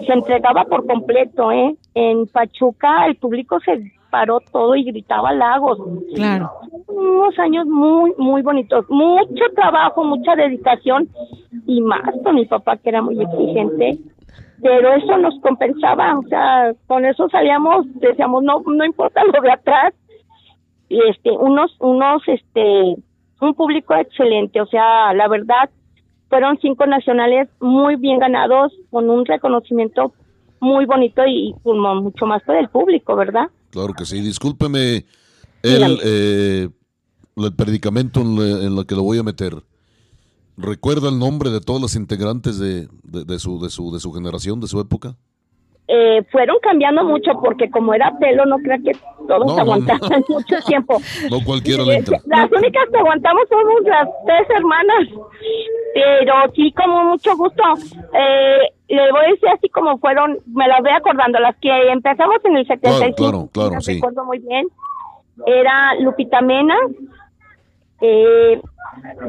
se 0.05 0.13
entregaba 0.13 0.65
por 0.65 0.85
completo, 0.85 1.51
¿eh? 1.51 1.75
En 1.95 2.27
Pachuca 2.27 3.07
el 3.07 3.15
público 3.15 3.59
se 3.61 3.91
paró 4.11 4.39
todo 4.51 4.75
y 4.75 4.83
gritaba 4.83 5.33
lagos. 5.33 5.79
Claro. 6.13 6.51
Unos 6.87 7.39
años 7.39 7.65
muy, 7.65 8.13
muy 8.17 8.43
bonitos. 8.43 8.85
Mucho 8.89 9.45
trabajo, 9.55 10.03
mucha 10.03 10.35
dedicación 10.35 11.09
y 11.65 11.81
más 11.81 12.11
con 12.23 12.35
mi 12.35 12.45
papá 12.45 12.77
que 12.77 12.89
era 12.89 13.01
muy 13.01 13.19
exigente. 13.19 13.97
Pero 14.61 14.93
eso 14.93 15.17
nos 15.17 15.39
compensaba, 15.39 16.19
o 16.19 16.23
sea, 16.23 16.73
con 16.85 17.03
eso 17.03 17.27
salíamos, 17.29 17.87
decíamos, 17.95 18.43
no, 18.43 18.61
no 18.63 18.85
importa 18.85 19.23
lo 19.23 19.41
de 19.41 19.51
atrás. 19.51 19.93
Y 20.87 20.99
este, 21.09 21.31
unos, 21.31 21.75
unos, 21.79 22.21
este, 22.27 22.95
un 23.39 23.53
público 23.55 23.95
excelente, 23.95 24.61
o 24.61 24.67
sea, 24.67 25.13
la 25.13 25.27
verdad, 25.27 25.69
fueron 26.29 26.59
cinco 26.59 26.85
nacionales 26.85 27.49
muy 27.59 27.95
bien 27.95 28.19
ganados, 28.19 28.71
con 28.91 29.09
un 29.09 29.25
reconocimiento 29.25 30.13
muy 30.59 30.85
bonito 30.85 31.25
y, 31.25 31.55
mucho 31.63 32.25
más 32.25 32.43
por 32.43 32.55
el 32.55 32.69
público, 32.69 33.15
¿verdad? 33.15 33.49
Claro 33.71 33.93
que 33.93 34.05
sí. 34.05 34.21
Discúlpeme 34.21 35.05
el, 35.63 35.99
eh, 36.03 36.69
el 37.37 37.55
predicamento 37.55 38.21
en, 38.21 38.75
lo 38.75 38.85
que 38.85 38.95
lo 38.95 39.03
voy 39.03 39.17
a 39.17 39.23
meter. 39.23 39.63
¿Recuerda 40.57 41.09
el 41.09 41.17
nombre 41.17 41.49
de 41.49 41.61
todas 41.61 41.81
las 41.81 41.95
integrantes 41.95 42.57
de, 42.59 42.87
de, 43.03 43.39
su, 43.39 43.59
de, 43.61 43.69
su, 43.69 43.91
de 43.91 43.99
su 43.99 44.11
generación, 44.11 44.59
de 44.59 44.67
su 44.67 44.79
época? 44.79 45.17
Eh, 45.93 46.23
fueron 46.31 46.55
cambiando 46.61 47.03
mucho 47.03 47.31
porque 47.43 47.69
como 47.69 47.93
era 47.93 48.17
pelo, 48.17 48.45
no 48.45 48.57
creo 48.59 48.77
que 48.81 48.93
todos 49.27 49.45
mucho 50.29 50.55
tiempo. 50.65 50.97
No 51.29 51.43
cualquiera 51.43 51.83
le 51.83 51.95
entra. 51.95 52.17
Las 52.27 52.49
únicas 52.49 52.83
que 52.89 52.97
aguantamos 52.97 53.43
somos 53.49 53.83
las 53.83 54.07
tres 54.25 54.49
hermanas, 54.55 55.09
pero 55.93 56.33
sí 56.55 56.71
como 56.71 57.03
mucho 57.03 57.35
gusto. 57.35 57.61
Eh, 58.13 58.71
le 58.87 59.11
voy 59.11 59.25
a 59.25 59.29
decir 59.31 59.49
así 59.49 59.67
como 59.67 59.97
fueron, 59.97 60.37
me 60.45 60.65
las 60.65 60.79
voy 60.81 60.91
acordando, 60.91 61.39
las 61.39 61.57
que 61.57 61.69
empezamos 61.91 62.37
en 62.45 62.55
el 62.55 62.67
75. 62.67 63.15
Claro, 63.17 63.49
claro, 63.51 63.69
claro 63.69 63.81
sí. 63.81 63.95
recuerdo 63.95 64.23
muy 64.23 64.39
bien. 64.39 64.67
Era 65.45 65.95
Lupita 65.99 66.39
Mena, 66.39 66.77
eh, 67.99 68.61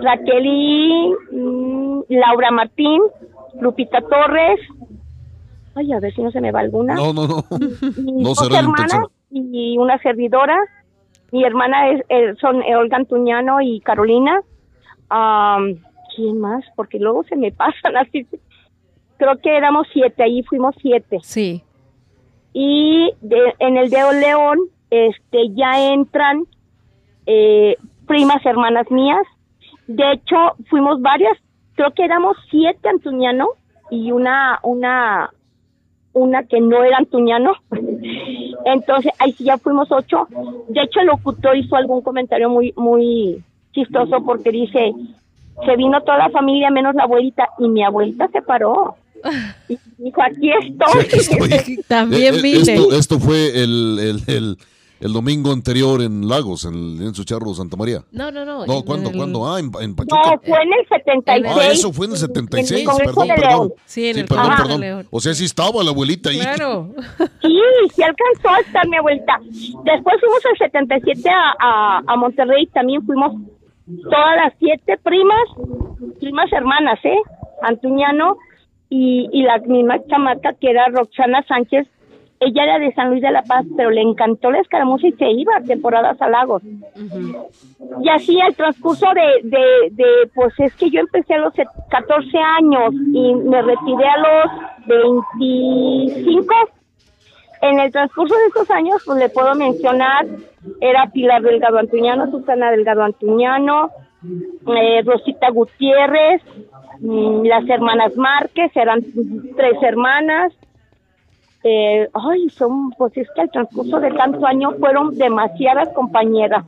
Raquel 0.01 0.47
y 0.47 1.13
mm, 1.33 2.03
Laura 2.09 2.53
Martín, 2.53 3.03
Lupita 3.61 4.01
Torres. 4.01 4.61
Ay, 5.75 5.93
a 5.93 6.01
ver 6.01 6.15
si 6.15 6.23
no 6.23 6.31
se 6.31 6.41
me 6.41 6.53
va 6.53 6.61
alguna. 6.61 6.95
No, 6.95 7.13
no, 7.13 7.27
no. 7.27 7.45
no 7.99 8.35
será 8.35 8.61
hermanas 8.61 9.07
y 9.31 9.79
una 9.79 9.99
servidora. 9.99 10.57
Mi 11.31 11.45
hermana 11.45 11.91
es, 11.91 12.05
eh, 12.09 12.35
son 12.41 12.63
Olga 12.63 12.97
Antuñano 12.97 13.61
y 13.61 13.81
Carolina. 13.81 14.43
¿Quién 16.15 16.41
más? 16.41 16.65
Porque 16.77 16.99
luego 16.99 17.25
se 17.25 17.37
me 17.37 17.53
pasan 17.53 17.97
así 17.97 18.27
creo 19.23 19.39
que 19.39 19.57
éramos 19.57 19.87
siete, 19.93 20.25
ahí 20.25 20.43
fuimos 20.43 20.75
siete. 20.83 21.19
Sí. 21.23 21.63
Y 22.53 23.13
de, 23.21 23.55
en 23.61 23.77
el 23.77 23.89
de 23.89 23.99
León, 24.21 24.59
este, 24.91 25.49
ya 25.55 25.93
entran 25.93 26.43
eh, 27.27 27.77
primas 28.09 28.45
hermanas 28.45 28.91
mías. 28.91 29.25
De 29.87 30.13
hecho, 30.13 30.37
fuimos 30.69 31.01
varias, 31.01 31.39
creo 31.77 31.93
que 31.95 32.05
éramos 32.05 32.37
siete 32.51 32.89
antuñano 32.89 33.47
y 33.93 34.11
una, 34.11 34.59
una, 34.65 35.31
una 36.13 36.45
que 36.45 36.61
no 36.61 36.85
era 36.85 36.99
antuñano. 36.99 37.55
Entonces, 38.65 39.13
ahí 39.19 39.33
sí 39.33 39.45
ya 39.45 39.59
fuimos 39.59 39.91
ocho. 39.91 40.29
De 40.69 40.83
hecho, 40.83 41.01
el 41.01 41.07
locutor 41.07 41.57
hizo 41.57 41.77
algún 41.77 42.03
comentario 42.03 42.49
muy, 42.51 42.73
muy 42.77 43.43
chistoso 43.73 44.23
porque 44.25 44.51
dice, 44.51 44.93
se 45.65 45.77
vino 45.77 46.01
toda 46.03 46.19
la 46.19 46.31
familia 46.31 46.71
menos 46.71 46.95
la 46.95 47.05
abuelita 47.05 47.49
y 47.59 47.69
mi 47.69 47.83
abuelita 47.83 48.29
se 48.29 48.43
paró. 48.43 48.97
Y 49.69 49.79
dijo, 49.99 50.23
aquí 50.23 50.51
estoy. 50.51 51.05
Sí, 51.23 51.35
aquí 51.35 51.73
estoy. 51.75 51.85
También 51.89 52.35
Eh, 52.35 52.39
eh, 52.39 52.43
vine. 52.43 52.75
Esto, 52.75 52.93
esto 52.93 53.19
fue 53.21 53.63
el, 53.63 53.99
el, 54.01 54.35
el, 54.35 54.57
el 55.03 55.13
domingo 55.13 55.53
anterior 55.53 56.01
en 56.03 56.29
Lagos, 56.29 56.65
en 56.65 56.75
el 56.75 57.03
en 57.09 57.15
su 57.15 57.25
charro 57.25 57.53
Santa 57.55 57.77
María. 57.77 58.03
No, 58.13 58.31
no, 58.31 58.45
no. 58.45 58.65
No, 58.67 58.83
¿cuándo? 58.85 59.11
el- 59.11 59.17
¿Cuándo? 59.17 59.47
Ah, 59.53 59.59
en, 59.61 59.67
en 59.81 59.91
No, 59.91 59.97
Pachuca. 59.97 60.41
fue 60.45 60.63
en 60.63 60.73
el 60.73 60.89
76. 60.89 61.57
Ah, 61.59 61.73
eso 61.73 61.93
fue 61.93 62.07
en 62.07 62.13
el 62.13 62.19
En 62.19 62.23
el 62.23 62.29
76, 62.35 62.89
perdón, 63.05 63.29
de 63.29 63.35
perdón. 63.35 63.73
Sí, 63.85 64.09
en 64.09 64.19
el 64.19 64.25
perdón, 64.27 64.51
de 64.51 64.57
perdón. 64.63 64.81
León. 64.81 65.07
O 65.11 65.21
sea, 65.21 65.35
sí 65.35 65.45
estaba 65.45 65.83
la 65.83 65.91
abuelita 65.91 66.31
ahí. 66.31 66.39
Claro. 66.41 66.91
Sí, 67.43 67.59
sí 67.95 68.03
alcanzó 68.03 68.49
a 68.49 68.61
estar 68.61 68.89
mi 68.89 68.99
vuelta. 69.01 69.39
Después 69.43 70.17
fuimos 70.21 70.41
al 70.51 70.59
77 70.59 71.29
a, 71.29 71.55
a, 71.59 72.03
a 72.07 72.17
Monterrey, 72.17 72.67
también 72.69 73.05
fuimos 73.05 73.33
todas 74.05 74.37
las 74.37 74.55
siete 74.59 74.97
primas, 75.03 75.43
primas 76.21 76.53
hermanas, 76.53 76.99
¿eh? 77.05 77.17
Antuñano 77.63 78.37
y, 78.89 79.29
y 79.33 79.43
la 79.43 79.59
misma 79.59 79.97
chamaca 80.09 80.55
que 80.61 80.71
era 80.71 80.87
Roxana 80.89 81.45
Sánchez. 81.49 81.87
Ella 82.45 82.65
era 82.65 82.79
de 82.79 82.93
San 82.95 83.11
Luis 83.11 83.23
de 83.23 83.31
la 83.31 83.43
Paz, 83.43 83.65
pero 83.77 83.91
le 83.91 84.01
encantó 84.01 84.51
la 84.51 84.61
escaramuza 84.61 85.07
y 85.07 85.13
se 85.13 85.31
iba 85.31 85.57
a 85.57 85.63
temporadas 85.63 86.21
a 86.21 86.29
Lagos. 86.29 86.63
Y 88.03 88.09
así 88.09 88.39
el 88.41 88.55
transcurso 88.57 89.07
de, 89.15 89.49
de, 89.49 89.65
de, 89.93 90.05
pues 90.35 90.53
es 90.59 90.75
que 90.77 90.91
yo 90.91 91.01
empecé 91.01 91.35
a 91.35 91.39
los 91.39 91.55
set- 91.55 91.69
14 91.91 92.39
años 92.39 92.95
y 93.13 93.35
me 93.35 93.63
retiré 93.63 94.07
a 94.07 94.19
los 94.19 94.87
25. 94.87 96.55
En 97.63 97.79
el 97.79 97.93
transcurso 97.93 98.35
de 98.37 98.47
estos 98.47 98.71
años, 98.73 99.03
pues 99.07 99.19
le 99.19 99.29
puedo 99.29 99.55
mencionar, 99.55 100.27
era 100.81 101.07
Pilar 101.13 101.43
Delgado 101.43 101.79
Antuñano, 101.79 102.29
Susana 102.31 102.73
Delgado 102.73 103.05
Antuñano, 103.05 103.91
eh, 104.77 105.03
Rosita 105.05 105.51
Gutiérrez, 105.51 106.43
mm, 107.01 107.45
las 107.45 107.69
hermanas 107.69 108.17
Márquez, 108.17 108.73
eran 108.77 109.01
tres 109.57 109.81
hermanas. 109.83 110.53
Eh, 111.65 112.09
ay, 112.13 112.49
son, 112.51 112.91
pues 112.93 113.17
es 113.17 113.29
que 113.35 113.43
al 113.43 113.51
transcurso 113.51 114.01
de 114.01 114.11
tanto 114.11 114.45
año 114.47 114.73
fueron 114.79 115.17
demasiadas 115.17 115.89
compañeras. 115.91 116.65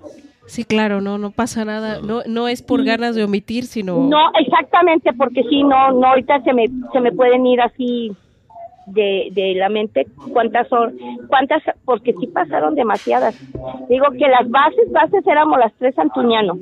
Sí, 0.47 0.65
claro, 0.65 1.01
no, 1.01 1.19
no 1.19 1.31
pasa 1.31 1.65
nada. 1.65 2.01
No, 2.03 2.21
no 2.27 2.49
es 2.49 2.63
por 2.63 2.85
ganas 2.85 3.15
de 3.15 3.25
omitir, 3.25 3.65
sino. 3.65 3.97
No, 4.05 4.31
exactamente, 4.39 5.13
porque 5.15 5.43
sí, 5.45 5.63
no, 5.63 5.93
no, 5.93 6.09
ahorita 6.09 6.43
se 6.43 6.53
me, 6.53 6.67
se 6.93 7.01
me 7.01 7.13
pueden 7.13 7.47
ir 7.47 7.61
así 7.61 8.15
de, 8.87 9.29
de 9.33 9.55
la 9.55 9.69
mente 9.69 10.07
cuántas 10.33 10.69
son, 10.69 10.95
cuántas, 11.29 11.63
porque 11.85 12.13
sí 12.13 12.27
pasaron 12.27 12.75
demasiadas. 12.75 13.35
Digo 13.89 14.07
que 14.11 14.29
las 14.29 14.49
bases, 14.51 14.93
bases 14.93 15.27
éramos 15.27 15.59
las 15.59 15.73
tres 15.75 15.99
Antuñano. 15.99 16.59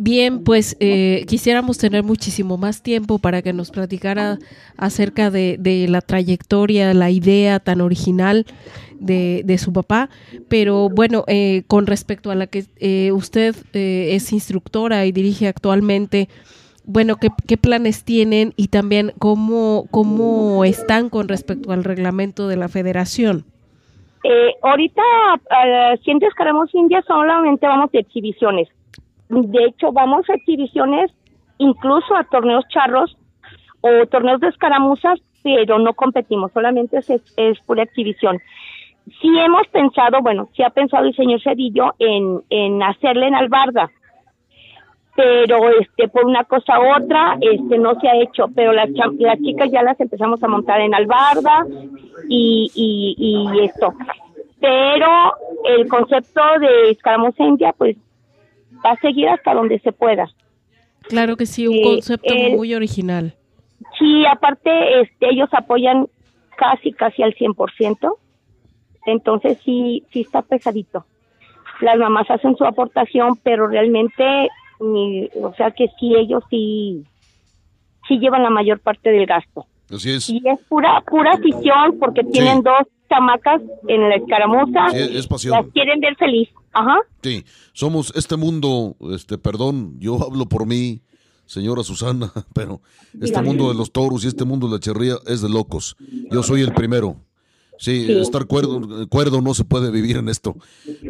Bien, 0.00 0.44
pues 0.44 0.76
eh, 0.78 1.24
quisiéramos 1.26 1.76
tener 1.76 2.04
muchísimo 2.04 2.56
más 2.56 2.84
tiempo 2.84 3.18
para 3.18 3.42
que 3.42 3.52
nos 3.52 3.72
platicara 3.72 4.38
acerca 4.76 5.28
de, 5.28 5.56
de 5.58 5.88
la 5.88 6.00
trayectoria, 6.00 6.94
la 6.94 7.10
idea 7.10 7.58
tan 7.58 7.80
original 7.80 8.46
de, 9.00 9.42
de 9.44 9.58
su 9.58 9.72
papá, 9.72 10.08
pero 10.48 10.88
bueno, 10.88 11.24
eh, 11.26 11.64
con 11.66 11.88
respecto 11.88 12.30
a 12.30 12.36
la 12.36 12.46
que 12.46 12.64
eh, 12.76 13.10
usted 13.10 13.56
eh, 13.72 14.10
es 14.12 14.32
instructora 14.32 15.04
y 15.04 15.10
dirige 15.10 15.48
actualmente, 15.48 16.28
bueno, 16.84 17.16
¿qué, 17.16 17.30
qué 17.48 17.56
planes 17.56 18.04
tienen 18.04 18.52
y 18.56 18.68
también 18.68 19.12
cómo, 19.18 19.86
cómo 19.90 20.64
están 20.64 21.10
con 21.10 21.26
respecto 21.26 21.72
al 21.72 21.82
reglamento 21.82 22.46
de 22.46 22.56
la 22.56 22.68
federación? 22.68 23.44
Eh, 24.22 24.54
ahorita, 24.62 25.02
uh, 25.34 25.96
Ciento 26.04 26.26
Escaramos 26.26 26.72
India 26.72 27.02
solamente 27.06 27.66
vamos 27.66 27.90
de 27.90 27.98
exhibiciones. 27.98 28.68
De 29.28 29.64
hecho, 29.64 29.92
vamos 29.92 30.28
a 30.30 30.34
exhibiciones, 30.34 31.10
incluso 31.58 32.16
a 32.16 32.24
torneos 32.24 32.64
charros 32.68 33.16
o 33.80 34.06
torneos 34.06 34.40
de 34.40 34.48
escaramuzas, 34.48 35.20
pero 35.42 35.78
no 35.78 35.94
competimos, 35.94 36.52
solamente 36.52 36.98
es, 36.98 37.10
es 37.36 37.60
pura 37.60 37.82
exhibición. 37.84 38.38
Sí 39.20 39.28
hemos 39.38 39.66
pensado, 39.68 40.20
bueno, 40.20 40.48
sí 40.54 40.62
ha 40.62 40.70
pensado 40.70 41.06
el 41.06 41.14
señor 41.14 41.42
Cedillo 41.42 41.94
en, 41.98 42.42
en 42.50 42.82
hacerle 42.82 43.28
en 43.28 43.34
Albarda, 43.34 43.90
pero 45.16 45.68
este 45.80 46.08
por 46.08 46.26
una 46.26 46.44
cosa 46.44 46.78
u 46.78 47.02
otra 47.02 47.38
este 47.40 47.78
no 47.78 47.98
se 48.00 48.08
ha 48.08 48.16
hecho, 48.16 48.46
pero 48.54 48.72
las, 48.72 48.88
las 49.18 49.38
chicas 49.40 49.70
ya 49.70 49.82
las 49.82 49.98
empezamos 50.00 50.42
a 50.42 50.48
montar 50.48 50.80
en 50.80 50.94
Albarda 50.94 51.66
y, 52.28 52.70
y, 52.74 53.16
y 53.18 53.64
esto. 53.64 53.94
Pero 54.60 55.32
el 55.64 55.88
concepto 55.88 56.40
de 56.60 56.90
escaramuza 56.90 57.42
india, 57.42 57.74
pues 57.76 57.96
va 58.84 58.92
a 58.92 58.96
seguir 58.96 59.28
hasta 59.28 59.54
donde 59.54 59.78
se 59.80 59.92
pueda. 59.92 60.28
Claro 61.08 61.36
que 61.36 61.46
sí, 61.46 61.66
un 61.66 61.74
Eh, 61.76 61.82
concepto 61.82 62.32
el- 62.34 62.56
muy 62.56 62.74
original. 62.74 63.34
Sí, 63.98 64.24
aparte, 64.26 65.00
este, 65.00 65.30
ellos 65.30 65.48
apoyan 65.52 66.06
casi, 66.56 66.92
casi 66.92 67.22
al 67.22 67.34
100%. 67.34 68.18
Entonces, 69.06 69.58
sí, 69.64 70.04
sí 70.12 70.20
está 70.20 70.42
pesadito. 70.42 71.06
Las 71.80 71.96
mamás 71.96 72.28
hacen 72.30 72.56
su 72.56 72.64
aportación, 72.64 73.38
pero 73.42 73.68
realmente, 73.68 74.24
ni- 74.80 75.28
o 75.40 75.54
sea 75.56 75.70
que 75.70 75.86
sí, 75.98 76.14
ellos 76.16 76.42
sí, 76.50 77.04
sí 78.08 78.18
llevan 78.18 78.42
la 78.42 78.50
mayor 78.50 78.80
parte 78.80 79.10
del 79.10 79.26
gasto. 79.26 79.66
Así 79.90 80.10
es. 80.10 80.28
Y 80.28 80.42
es 80.44 80.60
pura, 80.68 81.00
pura 81.06 81.32
afición, 81.32 81.98
porque 81.98 82.22
tienen 82.24 82.62
dos 82.62 82.82
chamacas 83.08 83.60
en 83.88 84.08
la 84.08 84.16
escaramuza. 84.16 84.88
Sí, 84.90 85.16
es 85.16 85.26
pasión. 85.26 85.54
Las 85.62 85.72
quieren 85.72 86.00
ver 86.00 86.16
feliz. 86.16 86.48
Ajá. 86.72 86.96
Sí, 87.22 87.44
somos 87.72 88.12
este 88.14 88.36
mundo, 88.36 88.96
este, 89.12 89.38
perdón, 89.38 89.96
yo 89.98 90.22
hablo 90.24 90.46
por 90.46 90.66
mí, 90.66 91.00
señora 91.46 91.82
Susana, 91.82 92.32
pero 92.54 92.80
este 93.14 93.26
Dígame. 93.26 93.48
mundo 93.48 93.68
de 93.68 93.74
los 93.74 93.90
toros 93.90 94.24
y 94.24 94.28
este 94.28 94.44
mundo 94.44 94.66
de 94.68 94.74
la 94.74 94.80
cherría 94.80 95.14
es 95.26 95.40
de 95.40 95.48
locos. 95.48 95.96
Yo 96.30 96.42
soy 96.42 96.60
el 96.62 96.72
primero. 96.74 97.16
Sí, 97.80 98.06
Sí. 98.06 98.12
estar 98.20 98.46
cuerdo, 98.46 98.80
cuerdo 99.08 99.40
no 99.40 99.54
se 99.54 99.64
puede 99.64 99.92
vivir 99.92 100.16
en 100.16 100.28
esto. 100.28 100.56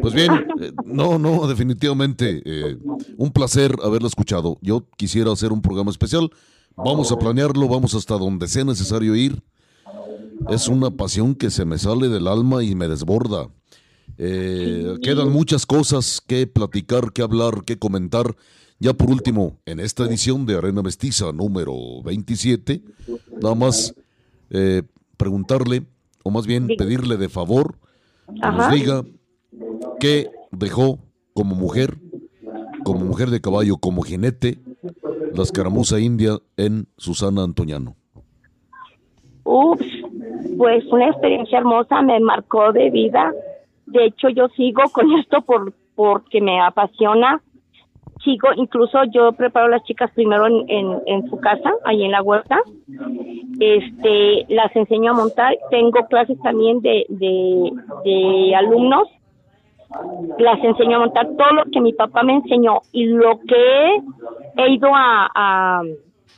Pues 0.03 0.13
bien, 0.13 0.31
eh, 0.61 0.71
no, 0.85 1.17
no, 1.17 1.47
definitivamente, 1.47 2.43
eh, 2.45 2.77
un 3.17 3.31
placer 3.31 3.75
haberla 3.83 4.07
escuchado. 4.07 4.59
Yo 4.61 4.85
quisiera 4.95 5.31
hacer 5.31 5.51
un 5.51 5.63
programa 5.63 5.89
especial. 5.89 6.29
Vamos 6.77 7.11
a 7.11 7.17
planearlo, 7.17 7.67
vamos 7.67 7.95
hasta 7.95 8.17
donde 8.19 8.47
sea 8.47 8.63
necesario 8.65 9.15
ir. 9.15 9.41
Es 10.47 10.67
una 10.67 10.91
pasión 10.91 11.35
que 11.35 11.49
se 11.49 11.65
me 11.65 11.77
sale 11.77 12.07
del 12.07 12.27
alma 12.27 12.63
y 12.63 12.75
me 12.75 12.87
desborda. 12.87 13.49
Eh, 14.17 14.95
quedan 15.01 15.31
muchas 15.31 15.65
cosas 15.65 16.21
que 16.25 16.47
platicar, 16.47 17.11
que 17.11 17.21
hablar, 17.21 17.63
que 17.65 17.77
comentar. 17.77 18.35
Ya 18.79 18.93
por 18.93 19.09
último, 19.09 19.57
en 19.65 19.79
esta 19.79 20.05
edición 20.05 20.45
de 20.45 20.57
Arena 20.57 20.81
Mestiza 20.81 21.31
número 21.33 22.01
27, 22.03 22.81
nada 23.41 23.55
más 23.55 23.93
eh, 24.49 24.83
preguntarle, 25.17 25.85
o 26.23 26.31
más 26.31 26.47
bien 26.47 26.67
pedirle 26.77 27.17
de 27.17 27.29
favor, 27.29 27.77
que 28.27 28.39
Ajá. 28.41 28.69
nos 28.69 28.71
diga 28.71 29.03
qué 29.99 30.29
dejó 30.51 30.99
como 31.33 31.55
mujer, 31.55 31.97
como 32.83 33.05
mujer 33.05 33.29
de 33.29 33.41
caballo, 33.41 33.77
como 33.77 34.01
jinete, 34.01 34.59
la 35.33 35.43
escaramuza 35.43 35.99
india 35.99 36.39
en 36.57 36.87
Susana 36.97 37.43
Antoñano. 37.43 37.95
Ups, 39.43 39.85
pues 40.57 40.85
una 40.91 41.07
experiencia 41.07 41.59
hermosa, 41.59 42.01
me 42.01 42.19
marcó 42.19 42.71
de 42.71 42.89
vida. 42.89 43.33
De 43.85 44.05
hecho, 44.05 44.29
yo 44.29 44.47
sigo 44.49 44.83
con 44.91 45.11
esto 45.19 45.41
por 45.41 45.73
porque 45.95 46.39
me 46.39 46.61
apasiona. 46.61 47.41
Sigo, 48.23 48.49
incluso 48.55 49.03
yo 49.13 49.33
preparo 49.33 49.67
las 49.67 49.83
chicas 49.83 50.11
primero 50.11 50.47
en, 50.47 50.63
en, 50.69 51.01
en 51.05 51.29
su 51.29 51.37
casa, 51.39 51.71
ahí 51.83 52.03
en 52.03 52.11
la 52.11 52.21
huerta. 52.21 52.61
Este, 53.59 54.45
las 54.47 54.73
enseño 54.75 55.11
a 55.11 55.15
montar. 55.15 55.57
Tengo 55.69 56.05
clases 56.07 56.39
también 56.41 56.79
de, 56.79 57.05
de, 57.09 57.71
de 58.05 58.55
alumnos. 58.55 59.09
Las 60.37 60.63
enseño 60.63 60.97
a 60.97 60.99
montar 60.99 61.27
todo 61.37 61.51
lo 61.51 61.65
que 61.71 61.81
mi 61.81 61.93
papá 61.93 62.23
me 62.23 62.35
enseñó 62.35 62.79
y 62.93 63.05
lo 63.07 63.39
que 63.39 63.97
he 64.57 64.69
ido 64.71 64.89
a, 64.93 65.29
a 65.35 65.81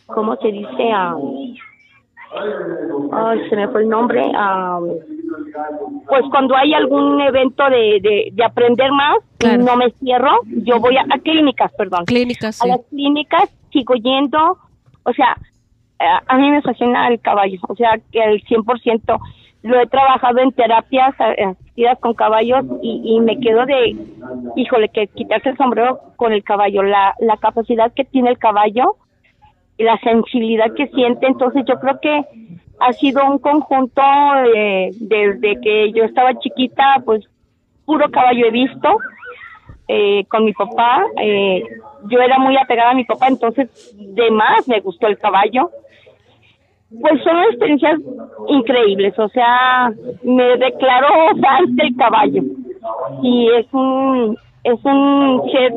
¿cómo 0.07 0.38
se 0.38 0.52
dice? 0.52 0.91
A, 0.91 1.15
ay, 3.11 3.49
se 3.49 3.55
me 3.55 3.67
fue 3.69 3.81
el 3.81 3.89
nombre, 3.89 4.23
am, 4.35 4.85
pues 6.07 6.23
cuando 6.31 6.55
hay 6.55 6.73
algún 6.73 7.19
evento 7.21 7.63
de, 7.69 7.99
de, 8.01 8.29
de 8.31 8.43
aprender 8.43 8.91
más, 8.91 9.17
Claro. 9.37 9.63
no 9.63 9.75
me 9.75 9.89
cierro, 9.91 10.31
yo 10.45 10.79
voy 10.79 10.95
a, 10.97 11.01
a 11.09 11.17
clínicas, 11.19 11.71
perdón. 11.73 12.05
Clínicas, 12.05 12.61
A 12.61 12.67
las 12.67 12.81
clínicas 12.89 13.49
sigo 13.71 13.95
yendo, 13.95 14.57
o 15.03 15.13
sea, 15.13 15.35
a, 15.99 16.21
a 16.27 16.37
mí 16.37 16.51
me 16.51 16.61
fascina 16.61 17.07
el 17.07 17.19
caballo, 17.19 17.59
o 17.67 17.75
sea, 17.75 17.99
que 18.11 18.21
al 18.21 18.39
100% 18.43 19.19
lo 19.63 19.79
he 19.79 19.87
trabajado 19.87 20.39
en 20.39 20.51
terapias 20.51 21.13
asistidas 21.19 21.97
con 21.99 22.13
caballos 22.13 22.65
y, 22.81 23.01
y 23.15 23.19
me 23.19 23.39
quedo 23.39 23.65
de, 23.65 23.95
híjole, 24.55 24.89
que 24.89 25.07
quitarse 25.07 25.49
el 25.49 25.57
sombrero 25.57 25.99
con 26.17 26.33
el 26.33 26.43
caballo, 26.43 26.83
la, 26.83 27.13
la 27.19 27.37
capacidad 27.37 27.91
que 27.93 28.03
tiene 28.03 28.29
el 28.31 28.37
caballo, 28.39 28.95
la 29.81 29.97
sensibilidad 29.99 30.73
que 30.73 30.87
siente. 30.87 31.27
Entonces 31.27 31.63
yo 31.67 31.79
creo 31.79 31.99
que 31.99 32.25
ha 32.79 32.93
sido 32.93 33.23
un 33.25 33.37
conjunto 33.37 34.01
eh, 34.55 34.89
desde 34.99 35.59
que 35.61 35.91
yo 35.93 36.03
estaba 36.03 36.37
chiquita, 36.39 37.01
pues 37.05 37.23
puro 37.85 38.09
caballo 38.09 38.47
he 38.47 38.51
visto 38.51 38.97
eh, 39.87 40.25
con 40.25 40.45
mi 40.45 40.53
papá. 40.53 41.03
Eh, 41.21 41.63
yo 42.09 42.19
era 42.19 42.39
muy 42.39 42.57
apegada 42.57 42.91
a 42.91 42.95
mi 42.95 43.05
papá, 43.05 43.27
entonces 43.27 43.69
de 43.97 44.31
más 44.31 44.67
me 44.67 44.79
gustó 44.79 45.07
el 45.07 45.17
caballo. 45.19 45.69
pues 47.01 47.23
son 47.23 47.37
experiencias 47.43 47.99
increíbles, 48.47 49.17
o 49.19 49.29
sea, 49.29 49.91
me 50.23 50.57
declaro 50.57 51.07
fan 51.39 51.75
del 51.75 51.95
caballo 51.95 52.43
y 53.21 53.49
es 53.51 53.67
un 53.73 54.37
es 54.63 54.79
un 54.83 55.43
chef 55.51 55.73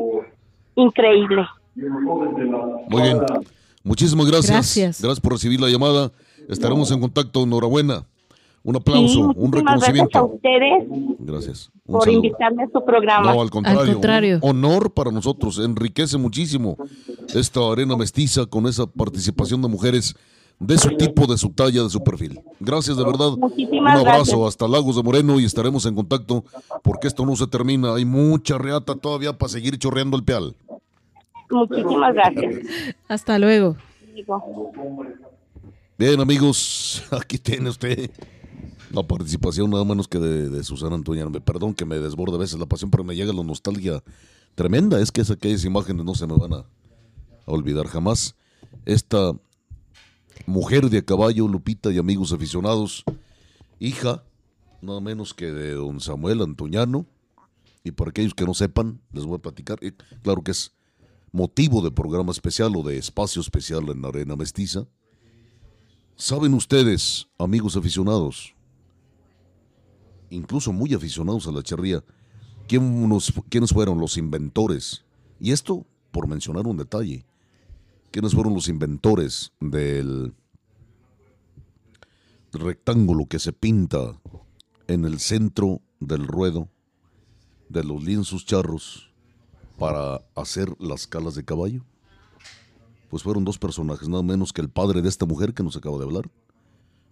increíble. 0.75 1.45
Muy 1.75 3.01
bien. 3.01 3.19
Muchísimas 3.85 4.25
gracias. 4.25 4.51
Gracias. 4.51 5.01
Gracias 5.01 5.21
por 5.21 5.31
recibir 5.33 5.61
la 5.61 5.69
llamada. 5.69 6.11
Estaremos 6.49 6.91
en 6.91 6.99
contacto. 6.99 7.43
Enhorabuena. 7.43 8.05
Un 8.63 8.75
aplauso, 8.77 9.13
Sí, 9.13 9.19
un 9.19 9.27
muchísimas 9.51 9.79
gracias 9.79 9.89
a 9.89 9.91
reconocimiento. 9.91 10.25
ustedes 10.25 11.17
Gracias. 11.19 11.69
Un 11.85 11.93
por 11.93 12.03
saludo. 12.05 12.17
invitarme 12.17 12.63
a 12.63 12.67
su 12.73 12.83
programa. 12.83 13.33
No, 13.33 13.41
al 13.43 13.49
contrario. 13.51 13.81
Al 13.81 13.91
contrario. 13.93 14.39
un 14.41 14.49
honor 14.65 14.91
para 14.91 15.11
nosotros. 15.11 15.59
Enriquece 15.59 16.17
muchísimo 16.17 16.75
esta 17.35 17.59
arena 17.71 17.95
mestiza 17.95 18.47
con 18.47 18.65
esa 18.65 18.87
participación 18.87 19.61
de 19.61 19.67
mujeres 19.67 20.15
de 20.57 20.77
su 20.79 20.89
tipo, 20.97 21.27
de 21.27 21.37
su 21.37 21.49
talla, 21.51 21.83
de 21.83 21.89
su 21.91 22.01
perfil. 22.03 22.39
Gracias 22.59 22.97
de 22.97 23.03
verdad. 23.03 23.31
Muchísimas 23.37 24.01
un 24.01 24.07
abrazo 24.07 24.31
gracias. 24.39 24.47
hasta 24.47 24.67
Lagos 24.67 24.95
de 24.95 25.03
Moreno 25.03 25.39
y 25.39 25.45
estaremos 25.45 25.85
en 25.85 25.93
contacto 25.93 26.43
porque 26.81 27.07
esto 27.07 27.23
no 27.23 27.35
se 27.35 27.45
termina. 27.45 27.93
Hay 27.93 28.05
mucha 28.05 28.57
reata 28.57 28.95
todavía 28.95 29.37
para 29.37 29.49
seguir 29.51 29.77
chorreando 29.77 30.17
el 30.17 30.23
peal. 30.23 30.55
Muchísimas 31.49 32.13
gracias. 32.13 32.55
Hasta 33.07 33.39
luego. 33.39 33.77
Bien, 35.97 36.19
amigos, 36.19 37.03
aquí 37.11 37.37
tiene 37.37 37.69
usted 37.69 38.09
la 38.91 39.03
participación 39.03 39.69
nada 39.69 39.83
menos 39.83 40.07
que 40.07 40.19
de, 40.19 40.49
de 40.49 40.63
Susana 40.63 40.95
Antoña. 40.95 41.27
Me 41.29 41.41
perdón 41.41 41.73
que 41.73 41.85
me 41.85 41.99
desborde 41.99 42.35
a 42.35 42.39
veces 42.39 42.59
la 42.59 42.65
pasión, 42.65 42.91
pero 42.91 43.03
me 43.03 43.15
llega 43.15 43.33
la 43.33 43.43
nostalgia 43.43 44.03
tremenda. 44.55 44.99
Es 44.99 45.11
que 45.11 45.21
es 45.21 45.31
aquellas 45.31 45.65
imágenes 45.65 46.05
no 46.05 46.15
se 46.15 46.27
me 46.27 46.37
van 46.37 46.53
a, 46.53 46.57
a 46.57 46.65
olvidar 47.45 47.87
jamás. 47.87 48.35
Esta 48.85 49.33
mujer 50.45 50.89
de 50.89 50.99
a 50.99 51.01
caballo, 51.01 51.47
Lupita 51.47 51.91
y 51.91 51.97
amigos 51.97 52.31
aficionados, 52.31 53.03
hija 53.79 54.23
nada 54.81 55.01
menos 55.01 55.33
que 55.33 55.51
de 55.51 55.73
don 55.73 55.99
Samuel 55.99 56.41
Antoñano. 56.41 57.05
Y 57.83 57.91
para 57.91 58.09
aquellos 58.09 58.33
que 58.33 58.45
no 58.45 58.53
sepan, 58.53 58.99
les 59.11 59.25
voy 59.25 59.35
a 59.35 59.41
platicar. 59.41 59.79
Claro 60.23 60.41
que 60.41 60.51
es 60.51 60.74
motivo 61.35 61.81
de 61.81 61.91
programa 61.91 62.31
especial 62.31 62.73
o 62.77 62.81
de 62.81 62.97
espacio 62.97 63.41
especial 63.41 63.89
en 63.89 64.01
la 64.01 64.07
Arena 64.07 64.37
Mestiza. 64.37 64.87
¿Saben 66.15 66.53
ustedes, 66.53 67.27
amigos 67.37 67.75
aficionados, 67.75 68.55
incluso 70.29 70.71
muy 70.71 70.93
aficionados 70.93 71.45
a 71.45 71.51
la 71.51 71.61
charría, 71.61 72.01
quién 72.69 73.09
nos- 73.09 73.33
quiénes 73.49 73.71
fueron 73.71 73.99
los 73.99 74.17
inventores? 74.17 75.03
Y 75.37 75.51
esto 75.51 75.85
por 76.11 76.29
mencionar 76.29 76.65
un 76.67 76.77
detalle. 76.77 77.25
¿Quiénes 78.11 78.33
fueron 78.33 78.53
los 78.53 78.69
inventores 78.69 79.51
del 79.59 80.33
rectángulo 82.53 83.25
que 83.25 83.39
se 83.39 83.51
pinta 83.51 84.21
en 84.87 85.03
el 85.03 85.19
centro 85.19 85.81
del 85.99 86.25
ruedo 86.25 86.69
de 87.67 87.83
los 87.83 88.01
lienzos 88.01 88.45
charros 88.45 89.11
para 89.77 90.21
hacer 90.35 90.73
las 90.79 91.07
calas 91.07 91.35
de 91.35 91.45
caballo? 91.45 91.83
Pues 93.09 93.23
fueron 93.23 93.45
dos 93.45 93.57
personajes, 93.57 94.09
nada 94.09 94.23
menos 94.23 94.51
que 94.51 94.61
el 94.61 94.69
padre 94.69 95.01
de 95.01 95.09
esta 95.09 95.25
mujer 95.25 95.53
que 95.53 95.63
nos 95.63 95.75
acaba 95.75 95.97
de 95.97 96.03
hablar, 96.03 96.29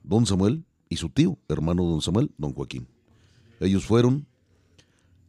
don 0.04 0.26
Samuel, 0.26 0.66
y 0.90 0.98
su 0.98 1.10
tío, 1.10 1.38
hermano 1.48 1.84
don 1.84 2.02
Samuel, 2.02 2.32
don 2.38 2.54
Joaquín. 2.54 2.88
Ellos 3.60 3.86
fueron 3.86 4.28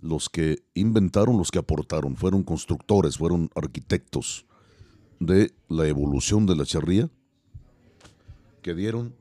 los 0.00 0.28
que 0.28 0.62
inventaron, 0.74 1.38
los 1.38 1.50
que 1.50 1.58
aportaron, 1.58 2.16
fueron 2.16 2.42
constructores, 2.42 3.16
fueron 3.16 3.50
arquitectos 3.54 4.44
de 5.20 5.52
la 5.68 5.86
evolución 5.86 6.44
de 6.44 6.56
la 6.56 6.66
charría, 6.66 7.10
que 8.60 8.74
dieron 8.74 9.14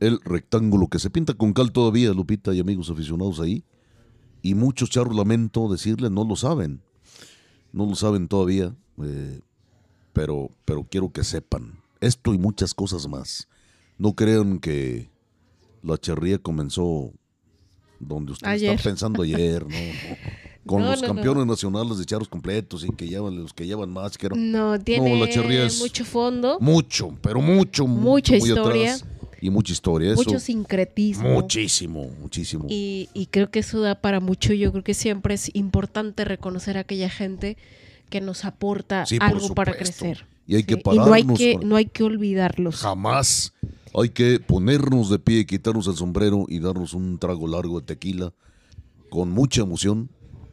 el 0.00 0.20
rectángulo 0.20 0.88
que 0.88 0.98
se 0.98 1.10
pinta 1.10 1.34
con 1.34 1.52
cal 1.52 1.72
todavía, 1.72 2.12
Lupita 2.12 2.54
y 2.54 2.60
amigos 2.60 2.90
aficionados 2.90 3.40
ahí, 3.40 3.64
y 4.42 4.54
muchos 4.54 4.90
charros, 4.90 5.14
lamento 5.16 5.68
decirles, 5.70 6.10
no 6.10 6.24
lo 6.24 6.36
saben, 6.36 6.82
no 7.72 7.86
lo 7.86 7.94
saben 7.94 8.28
todavía, 8.28 8.74
eh, 9.02 9.40
pero, 10.12 10.50
pero 10.64 10.84
quiero 10.90 11.10
que 11.12 11.24
sepan 11.24 11.80
esto 12.00 12.34
y 12.34 12.38
muchas 12.38 12.74
cosas 12.74 13.08
más. 13.08 13.48
No 13.98 14.14
crean 14.14 14.58
que 14.58 15.08
la 15.82 15.96
charría 15.96 16.38
comenzó 16.38 17.12
donde 18.00 18.32
usted 18.32 18.46
Ayer. 18.48 18.72
está 18.74 18.90
pensando 18.90 19.22
ayer, 19.22 19.62
¿no? 19.62 19.68
no. 19.70 20.16
Con 20.66 20.82
No, 20.82 20.90
los 20.92 21.02
no, 21.02 21.08
no. 21.08 21.14
campeones 21.14 21.46
nacionales 21.46 21.98
de 21.98 22.04
charros 22.04 22.28
completos 22.28 22.84
y 22.84 22.88
que 22.94 23.08
llevan 23.08 23.36
los 23.42 23.52
que 23.52 23.66
llevan 23.66 23.90
más, 23.90 24.16
que 24.16 24.28
No, 24.28 24.78
tiene 24.78 25.10
la 25.18 25.26
mucho 25.80 26.04
fondo, 26.04 26.58
mucho, 26.60 27.16
pero 27.20 27.40
mucho, 27.40 27.84
Mucha 27.86 28.00
mucho, 28.00 28.32
muy 28.38 28.48
historia. 28.48 28.94
atrás. 28.94 29.08
Y 29.42 29.50
mucha 29.50 29.72
historia. 29.72 30.12
Eso, 30.12 30.22
mucho 30.22 30.38
sincretismo. 30.38 31.28
muchísimo, 31.28 32.08
muchísimo. 32.20 32.66
Y, 32.68 33.08
y 33.12 33.26
creo 33.26 33.50
que 33.50 33.58
eso 33.58 33.80
da 33.80 33.96
para 33.96 34.20
mucho. 34.20 34.52
Yo 34.52 34.70
creo 34.70 34.84
que 34.84 34.94
siempre 34.94 35.34
es 35.34 35.50
importante 35.52 36.24
reconocer 36.24 36.76
a 36.76 36.82
aquella 36.82 37.10
gente 37.10 37.56
que 38.08 38.20
nos 38.20 38.44
aporta 38.44 39.04
Sí, 39.04 39.18
algo 39.20 39.52
para 39.52 39.74
crecer. 39.74 40.26
Y 40.46 40.54
hay 40.54 40.62
que 40.62 40.76
Sí, 40.76 40.82
no 40.84 41.12
hay 41.12 41.24
pararnos 41.24 41.38
que, 41.38 41.56
no 41.56 41.74
hay 41.74 41.86
que 41.86 42.04
olvidarlos. 42.04 42.76
Jamás 42.76 43.52
hay 43.92 44.10
que 44.10 44.38
ponernos 44.38 45.10
de 45.10 45.18
pie, 45.18 45.44
quitarnos 45.44 45.88
el 45.88 45.96
sombrero 45.96 46.46
y 46.48 46.60
darnos 46.60 46.94
un 46.94 47.18
trago 47.18 47.48
largo 47.48 47.80
de 47.80 47.86
tequila 47.86 48.32
con 49.10 49.28
mucha 49.30 49.62
emoción 49.62 50.08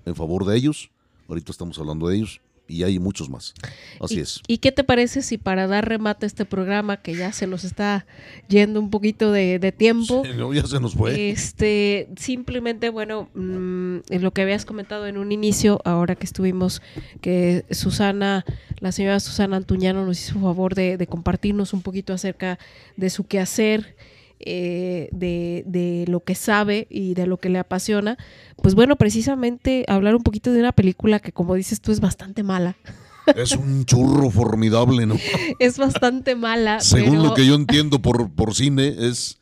en 0.05 0.15
favor 0.15 0.45
de 0.45 0.57
ellos. 0.57 0.89
Ahorita 1.27 1.51
estamos 1.51 1.77
hablando 1.77 2.07
de 2.07 2.15
ellos 2.15 2.41
y 2.69 2.83
hay 2.83 2.99
muchos 2.99 3.29
más. 3.29 3.53
Así 3.99 4.15
¿Y, 4.15 4.19
es. 4.19 4.41
¿Y 4.47 4.59
qué 4.59 4.71
te 4.71 4.83
parece 4.85 5.21
si 5.21 5.37
para 5.37 5.67
dar 5.67 5.89
remate 5.89 6.25
a 6.25 6.27
este 6.27 6.45
programa, 6.45 6.97
que 6.97 7.15
ya 7.15 7.33
se 7.33 7.47
nos 7.47 7.63
está 7.65 8.05
yendo 8.47 8.79
un 8.79 8.89
poquito 8.89 9.31
de, 9.31 9.59
de 9.59 9.71
tiempo, 9.73 10.23
Sí, 10.23 10.31
no, 10.37 10.53
ya 10.53 10.65
se 10.65 10.79
nos 10.79 10.93
fue. 10.93 11.29
este, 11.31 12.07
simplemente, 12.15 12.89
bueno, 12.89 13.29
mm, 13.33 13.97
en 14.09 14.21
lo 14.21 14.31
que 14.31 14.43
habías 14.43 14.65
comentado 14.65 15.07
en 15.07 15.17
un 15.17 15.31
inicio, 15.31 15.81
ahora 15.83 16.15
que 16.15 16.25
estuvimos, 16.25 16.81
que 17.21 17.65
Susana, 17.71 18.45
la 18.79 18.91
señora 18.91 19.19
Susana 19.19 19.57
Antuñano 19.57 20.05
nos 20.05 20.19
hizo 20.21 20.39
favor 20.39 20.75
de, 20.75 20.97
de 20.97 21.07
compartirnos 21.07 21.73
un 21.73 21.81
poquito 21.81 22.13
acerca 22.13 22.59
de 22.97 23.09
su 23.09 23.25
quehacer, 23.27 23.95
eh, 24.39 25.09
de, 25.11 25.63
de 25.67 26.05
lo 26.07 26.21
que 26.21 26.35
sabe 26.35 26.87
y 26.89 27.13
de 27.13 27.27
lo 27.27 27.37
que 27.37 27.49
le 27.49 27.59
apasiona, 27.59 28.17
pues 28.61 28.75
bueno, 28.75 28.95
precisamente 28.95 29.85
hablar 29.87 30.15
un 30.15 30.23
poquito 30.23 30.51
de 30.53 30.59
una 30.59 30.71
película 30.71 31.19
que 31.19 31.31
como 31.31 31.55
dices 31.55 31.81
tú 31.81 31.91
es 31.91 31.99
bastante 31.99 32.43
mala, 32.43 32.75
Es 33.35 33.51
un 33.51 33.85
churro 33.85 34.31
formidable, 34.31 35.05
¿no? 35.05 35.15
es 35.59 35.77
bastante 35.77 36.35
mala. 36.35 36.79
Según 36.79 37.11
pero- 37.17 37.23
lo 37.23 37.33
que 37.35 37.45
yo 37.45 37.53
entiendo 37.55 37.99
por, 38.01 38.31
por 38.31 38.55
cine, 38.55 38.95
es, 38.97 39.37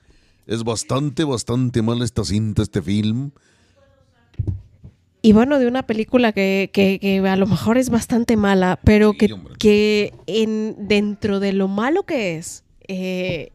es 0.46 0.64
bastante, 0.66 1.24
bastante 1.24 1.82
mal 1.82 2.02
esta 2.02 2.26
cinta, 2.26 2.64
este 2.64 2.82
film. 2.82 3.32
Y 5.22 5.34
bueno, 5.34 5.60
de 5.60 5.68
una 5.68 5.84
película 5.84 6.32
que, 6.32 6.70
que- 6.72 7.00
que 7.00 7.20
a 7.20 7.36
lo 7.36 7.48
mejor 7.48 7.78
es 7.78 7.90
bastante 7.90 8.38
mala, 8.38 8.80
pero 8.84 9.12
Sí, 9.12 9.18
que, 9.18 9.34
hombre. 9.34 9.54
que 9.60 10.14
en, 10.28 10.76
dentro 10.88 11.40
de 11.40 11.54
lo 11.54 11.68
malo 11.68 12.04
que 12.04 12.38
es, 12.38 12.64
eh, 12.88 13.52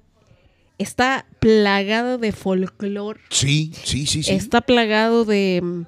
está 0.82 1.24
plagado 1.38 2.18
de 2.18 2.32
folclore, 2.32 3.20
Sí, 3.30 3.72
sí, 3.84 4.06
sí, 4.06 4.22
sí. 4.22 4.32
está 4.32 4.60
plagado 4.60 5.24
de, 5.24 5.84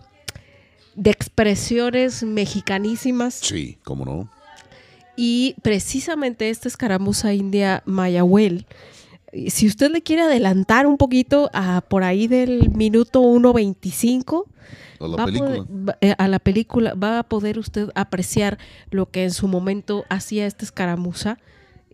de 0.95 1.11
expresiones 1.11 2.23
mexicanísimas. 2.23 3.35
Sí, 3.35 3.79
cómo 3.85 4.05
no. 4.05 4.31
Y 5.17 5.55
precisamente 5.63 6.51
esta 6.51 6.69
escaramuza 6.69 7.33
india 7.35 7.83
Mayahuel, 7.87 8.67
si 9.49 9.67
usted 9.67 9.91
le 9.91 10.03
quiere 10.03 10.23
adelantar 10.23 10.87
un 10.87 10.97
poquito 10.97 11.51
a 11.53 11.81
por 11.83 12.03
ahí 12.05 12.27
del 12.29 12.71
minuto 12.71 13.21
1.25, 13.23 14.45
A 15.01 15.07
la 15.09 15.17
va 15.17 15.23
a 15.23 15.27
película. 15.27 15.51
poder- 15.65 15.89
va- 15.89 15.99
eh, 16.01 16.15
a 16.19 16.29
la 16.29 16.39
película 16.39 16.95
va 16.95 17.19
a 17.21 17.23
poder 17.25 17.59
usted 17.59 17.91
apreciar 17.95 18.59
lo 18.91 19.07
que 19.11 19.25
en 19.25 19.33
su 19.33 19.47
momento 19.49 20.05
hacía 20.09 20.47
esta 20.47 20.65
escaramuza. 20.65 21.39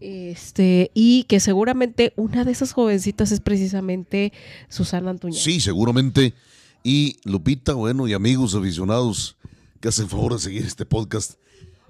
Este, 0.00 0.90
y 0.94 1.24
que 1.24 1.40
seguramente 1.40 2.12
una 2.16 2.44
de 2.44 2.52
esas 2.52 2.72
jovencitas 2.72 3.32
es 3.32 3.40
precisamente 3.40 4.32
Susana 4.68 5.10
Antuña. 5.10 5.38
Sí, 5.38 5.60
seguramente. 5.60 6.34
Y 6.82 7.18
Lupita, 7.24 7.74
bueno, 7.74 8.08
y 8.08 8.14
amigos 8.14 8.54
aficionados 8.54 9.36
que 9.80 9.88
hacen 9.88 10.08
favor 10.08 10.32
de 10.32 10.38
seguir 10.38 10.64
este 10.64 10.86
podcast, 10.86 11.34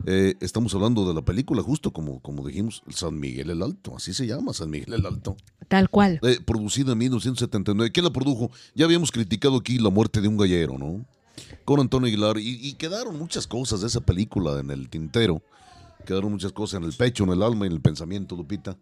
eh, 0.06 0.34
estamos 0.40 0.74
hablando 0.74 1.06
de 1.06 1.14
la 1.14 1.22
película, 1.22 1.62
justo 1.62 1.92
como, 1.92 2.20
como 2.20 2.46
dijimos, 2.46 2.82
San 2.88 3.18
Miguel 3.18 3.50
el 3.50 3.62
Alto, 3.62 3.94
así 3.96 4.14
se 4.14 4.26
llama, 4.26 4.52
San 4.52 4.70
Miguel 4.70 4.94
el 4.94 5.06
Alto. 5.06 5.36
Tal 5.68 5.90
cual. 5.90 6.18
Eh, 6.22 6.38
producida 6.44 6.92
en 6.92 6.98
1979. 6.98 7.92
¿Quién 7.92 8.04
la 8.04 8.12
produjo? 8.12 8.50
Ya 8.74 8.86
habíamos 8.86 9.12
criticado 9.12 9.58
aquí 9.58 9.78
la 9.78 9.90
muerte 9.90 10.20
de 10.20 10.28
un 10.28 10.36
gallero, 10.36 10.78
¿no? 10.78 11.04
Con 11.64 11.80
Antonio 11.80 12.08
Aguilar. 12.08 12.38
Y, 12.38 12.66
y 12.66 12.72
quedaron 12.74 13.18
muchas 13.18 13.46
cosas 13.46 13.82
de 13.82 13.86
esa 13.86 14.00
película 14.00 14.58
en 14.58 14.70
el 14.70 14.88
tintero. 14.88 15.42
Quedaron 16.04 16.32
muchas 16.32 16.52
cosas 16.52 16.78
en 16.78 16.84
el 16.84 16.92
pecho, 16.92 17.24
en 17.24 17.30
el 17.30 17.42
alma 17.42 17.66
y 17.66 17.68
en 17.68 17.72
el 17.74 17.80
pensamiento, 17.80 18.36
Lupita. 18.36 18.76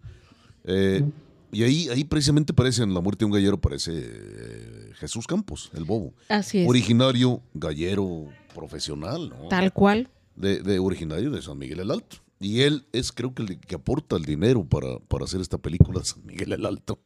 Eh, 0.65 1.05
y 1.51 1.62
ahí, 1.62 1.89
ahí 1.89 2.05
precisamente 2.05 2.53
parece, 2.53 2.82
en 2.82 2.93
la 2.93 3.01
muerte 3.01 3.20
de 3.20 3.27
un 3.27 3.32
gallero, 3.32 3.59
parece 3.61 3.93
eh, 3.95 4.90
Jesús 4.95 5.27
Campos, 5.27 5.70
el 5.74 5.85
bobo. 5.85 6.12
Así 6.28 6.59
es. 6.59 6.69
Originario 6.69 7.40
gallero 7.55 8.27
profesional, 8.55 9.31
¿no? 9.31 9.49
Tal 9.49 9.73
cual. 9.73 10.11
de, 10.36 10.61
de 10.62 10.78
originario 10.78 11.31
de 11.31 11.40
San 11.43 11.59
Miguel 11.59 11.81
el 11.81 11.90
Alto. 11.90 12.19
y 12.40 12.61
él 12.61 12.86
es 12.93 13.12
creo 13.12 13.35
que 13.35 13.43
el 13.43 13.59
que 13.61 13.74
aporta 13.77 14.16
el 14.16 14.24
dinero 14.24 14.65
para, 14.65 14.99
para 15.09 15.24
hacer 15.24 15.40
esta 15.40 15.59
película 15.59 16.01
San 16.05 16.24
Miguel 16.24 16.53
el 16.53 16.66
Alto. 16.66 17.01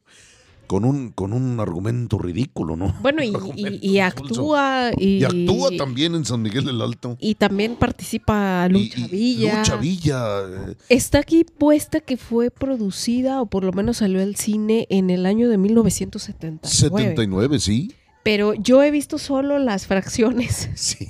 Con 0.73 0.85
un, 0.85 1.11
con 1.11 1.33
un 1.33 1.59
argumento 1.59 2.17
ridículo, 2.17 2.75
¿no? 2.75 2.95
Bueno, 3.03 3.21
y, 3.21 3.29
actúa. 3.99 4.89
Y, 4.97 5.17
Y 5.17 5.23
actúa 5.23 5.69
también 5.77 6.15
en 6.15 6.25
San 6.25 6.41
Miguel 6.41 6.67
el 6.67 6.81
Alto. 6.81 7.15
Y 7.19 7.35
también 7.35 7.75
participa 7.75 8.67
Lucha 8.69 9.05
Villa. 9.05 9.59
Lucha 9.59 9.75
Villa. 9.75 10.39
eh, 10.71 10.75
Está 10.89 11.19
aquí 11.19 11.43
puesta 11.43 11.99
que 11.99 12.17
fue 12.17 12.49
producida, 12.49 13.39
o 13.39 13.45
por 13.45 13.63
lo 13.63 13.71
menos 13.71 13.97
salió 13.97 14.19
al 14.23 14.35
cine 14.35 14.87
en 14.89 15.11
el 15.11 15.27
año 15.27 15.47
de 15.47 15.59
1979. 15.59 16.61
79, 16.63 17.59
sí. 17.59 17.91
Pero 18.23 18.55
yo 18.55 18.81
he 18.81 18.89
visto 18.89 19.19
solo 19.19 19.59
las 19.59 19.85
fracciones 19.85 20.69
Sí. 20.75 21.07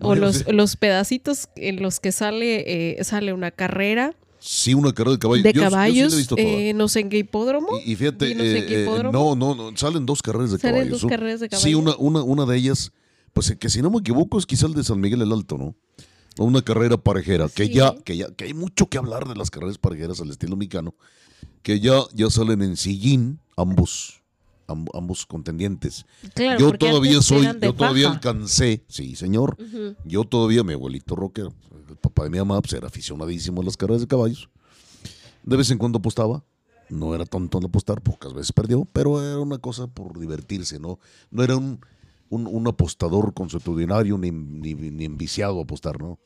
o 0.00 0.14
los, 0.14 0.46
los 0.52 0.76
pedacitos 0.76 1.48
en 1.56 1.82
los 1.82 1.98
que 1.98 2.12
sale, 2.12 2.92
eh, 3.00 3.02
sale 3.02 3.32
una 3.32 3.50
carrera 3.50 4.14
Sí, 4.46 4.74
una 4.74 4.92
carrera 4.92 5.12
de 5.12 5.18
caballos. 5.18 5.42
de 5.42 5.52
Yo- 5.54 5.62
yo 5.62 5.68
sí 5.68 5.74
la 5.74 5.88
he 5.88 5.88
caballos, 5.92 6.16
visto 6.16 6.34
eh, 6.36 6.74
no 6.74 6.86
sé 6.88 7.00
en 7.00 7.08
qué 7.08 7.16
hipódromo. 7.18 7.68
Y, 7.82 7.92
y 7.92 7.96
fíjate, 7.96 8.28
y 8.30 8.34
no 8.34 8.42
sé 8.42 8.58
eh, 8.58 8.66
qué 8.66 8.80
eh, 8.80 8.82
hipódromo. 8.82 9.34
no, 9.34 9.54
no, 9.54 9.70
no, 9.70 9.76
salen 9.76 10.04
dos 10.04 10.20
carreras 10.20 10.50
de 10.52 10.58
Salen 10.58 10.74
caballos. 10.76 10.92
dos 11.00 11.02
¿no? 11.04 11.08
carreras 11.08 11.40
de 11.40 11.46
Sí, 11.46 11.50
caballos. 11.72 11.80
una, 11.80 11.96
una, 11.96 12.22
una 12.22 12.44
de 12.52 12.58
ellas, 12.58 12.92
pues 13.32 13.56
que 13.58 13.70
si 13.70 13.80
no 13.80 13.90
me 13.90 14.00
equivoco 14.00 14.38
es 14.38 14.44
quizá 14.44 14.66
el 14.66 14.74
de 14.74 14.84
San 14.84 15.00
Miguel 15.00 15.22
el 15.22 15.32
Alto, 15.32 15.56
¿no? 15.56 15.74
Una 16.36 16.60
carrera 16.60 16.98
parejera, 16.98 17.48
que 17.48 17.66
Sí. 17.68 17.72
ya, 17.72 17.94
que 18.04 18.16
ya, 18.18 18.26
que 18.34 18.44
hay 18.44 18.52
mucho 18.54 18.86
que 18.86 18.98
hablar 18.98 19.26
de 19.26 19.34
las 19.34 19.50
carreras 19.50 19.78
parejeras 19.78 20.20
al 20.20 20.28
estilo 20.28 20.56
mexicano, 20.56 20.94
que 21.62 21.80
ya, 21.80 22.00
ya 22.12 22.28
salen 22.28 22.60
en 22.60 22.76
sillín 22.76 23.38
ambos, 23.56 24.20
amb- 24.66 24.90
ambos 24.92 25.24
contendientes. 25.24 26.04
Claro, 26.34 26.58
yo 26.60 26.72
todavía 26.76 27.22
soy, 27.22 27.48
yo 27.62 27.72
todavía 27.72 28.10
alcancé, 28.10 28.84
sí 28.88 29.14
señor, 29.16 29.56
yo 30.04 30.24
todavía, 30.24 30.62
mi 30.64 30.74
abuelito 30.74 31.16
Roque, 31.16 31.42
el 31.42 31.73
papá 32.04 32.24
de 32.24 32.30
mi 32.30 32.38
mamá, 32.38 32.60
pues 32.60 32.72
era 32.74 32.86
aficionadísimo 32.86 33.60
a 33.60 33.64
las 33.64 33.76
carreras 33.76 34.02
de 34.02 34.06
caballos. 34.06 34.48
De 35.42 35.56
vez 35.56 35.70
en 35.70 35.78
cuando 35.78 35.98
apostaba. 35.98 36.44
No 36.90 37.14
era 37.14 37.24
tonto 37.24 37.56
en 37.56 37.64
apostar, 37.64 38.02
pocas 38.02 38.34
veces 38.34 38.52
perdió, 38.52 38.86
pero 38.92 39.18
era 39.18 39.38
una 39.38 39.56
cosa 39.56 39.86
por 39.86 40.18
divertirse, 40.18 40.78
¿no? 40.78 40.98
No 41.30 41.42
era 41.42 41.56
un, 41.56 41.80
un, 42.28 42.46
un 42.46 42.68
apostador 42.68 43.32
consuetudinario 43.32 44.18
ni, 44.18 44.30
ni, 44.30 44.74
ni 44.74 45.04
enviciado 45.06 45.58
a 45.58 45.62
apostar, 45.62 45.98
¿no? 45.98 46.18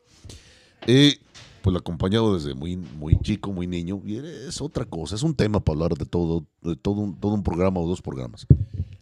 Eh, 0.89 1.17
pues 1.63 1.73
lo 1.73 1.79
acompañado 1.79 2.35
desde 2.35 2.55
muy, 2.55 2.77
muy 2.77 3.19
chico, 3.21 3.53
muy 3.53 3.67
niño, 3.67 4.03
y 4.05 4.17
es 4.17 4.61
otra 4.61 4.85
cosa, 4.85 5.15
es 5.15 5.23
un 5.23 5.35
tema 5.35 5.61
para 5.61 5.75
hablar 5.75 5.99
de 5.99 6.07
todo, 6.07 6.45
de 6.63 6.75
todo 6.75 7.01
un, 7.01 7.15
todo 7.21 7.35
un 7.35 7.43
programa 7.45 7.79
o 7.81 7.87
dos 7.87 8.03
programas. 8.03 8.47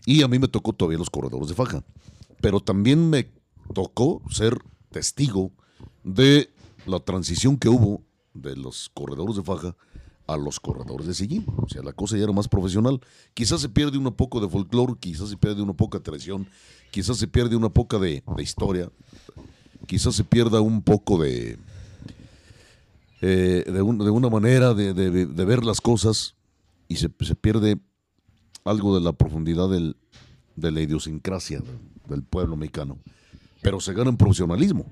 Y 0.05 0.23
a 0.23 0.29
mí 0.29 0.39
me 0.39 0.49
tocó 0.49 0.73
todavía 0.73 0.99
los 0.99 1.11
corredores 1.11 1.49
de 1.49 1.55
faja, 1.55 1.85
pero 2.41 2.61
también 2.61 3.09
me 3.09 3.31
tocó 3.73 4.21
ser 4.31 4.59
testigo 4.91 5.53
de 6.05 6.51
la 6.87 7.01
transición 7.01 7.57
que 7.59 7.69
hubo 7.69 8.03
de 8.35 8.57
los 8.57 8.91
corredores 8.95 9.37
de 9.37 9.43
faja 9.43 9.77
a 10.27 10.37
los 10.37 10.59
corredores 10.61 11.07
de 11.07 11.15
sillín. 11.15 11.45
O 11.57 11.69
sea, 11.69 11.83
la 11.83 11.93
cosa 11.93 12.17
ya 12.17 12.25
era 12.25 12.33
más 12.33 12.49
profesional. 12.49 13.01
Quizás 13.35 13.61
se 13.61 13.69
pierde 13.69 13.97
un 13.99 14.13
poco 14.13 14.41
de 14.41 14.49
folclore, 14.49 14.95
quizás 14.99 15.29
se 15.29 15.37
pierde 15.37 15.63
una 15.63 15.73
poca 15.73 16.01
tradición, 16.01 16.49
quizás 16.91 17.17
se 17.19 17.29
pierde 17.29 17.55
una 17.57 17.69
poca 17.69 17.99
de, 17.99 18.23
historia, 18.39 18.91
quizás 19.87 20.15
se 20.17 20.25
pierda 20.25 20.61
un 20.61 20.83
poco 20.83 21.23
de, 21.23 21.59
eh, 23.21 23.65
de, 23.67 23.83
un- 23.83 23.99
de 23.99 24.11
una 24.11 24.29
manera 24.29 24.75
de, 24.75 24.93
ver 25.45 25.65
las 25.65 25.81
cosas 25.81 26.35
y 26.89 26.97
se, 26.97 27.09
pierde 27.09 27.79
algo 28.65 28.95
de 28.99 29.05
la 29.05 29.13
profundidad 29.13 29.69
del- 29.71 29.97
de 30.57 30.71
la 30.73 30.81
idiosincrasia 30.81 31.63
del 32.09 32.23
pueblo 32.23 32.57
mexicano. 32.57 32.99
Pero 33.63 33.81
se 33.81 33.93
gana 33.95 34.11
en 34.11 34.17
profesionalismo. 34.17 34.87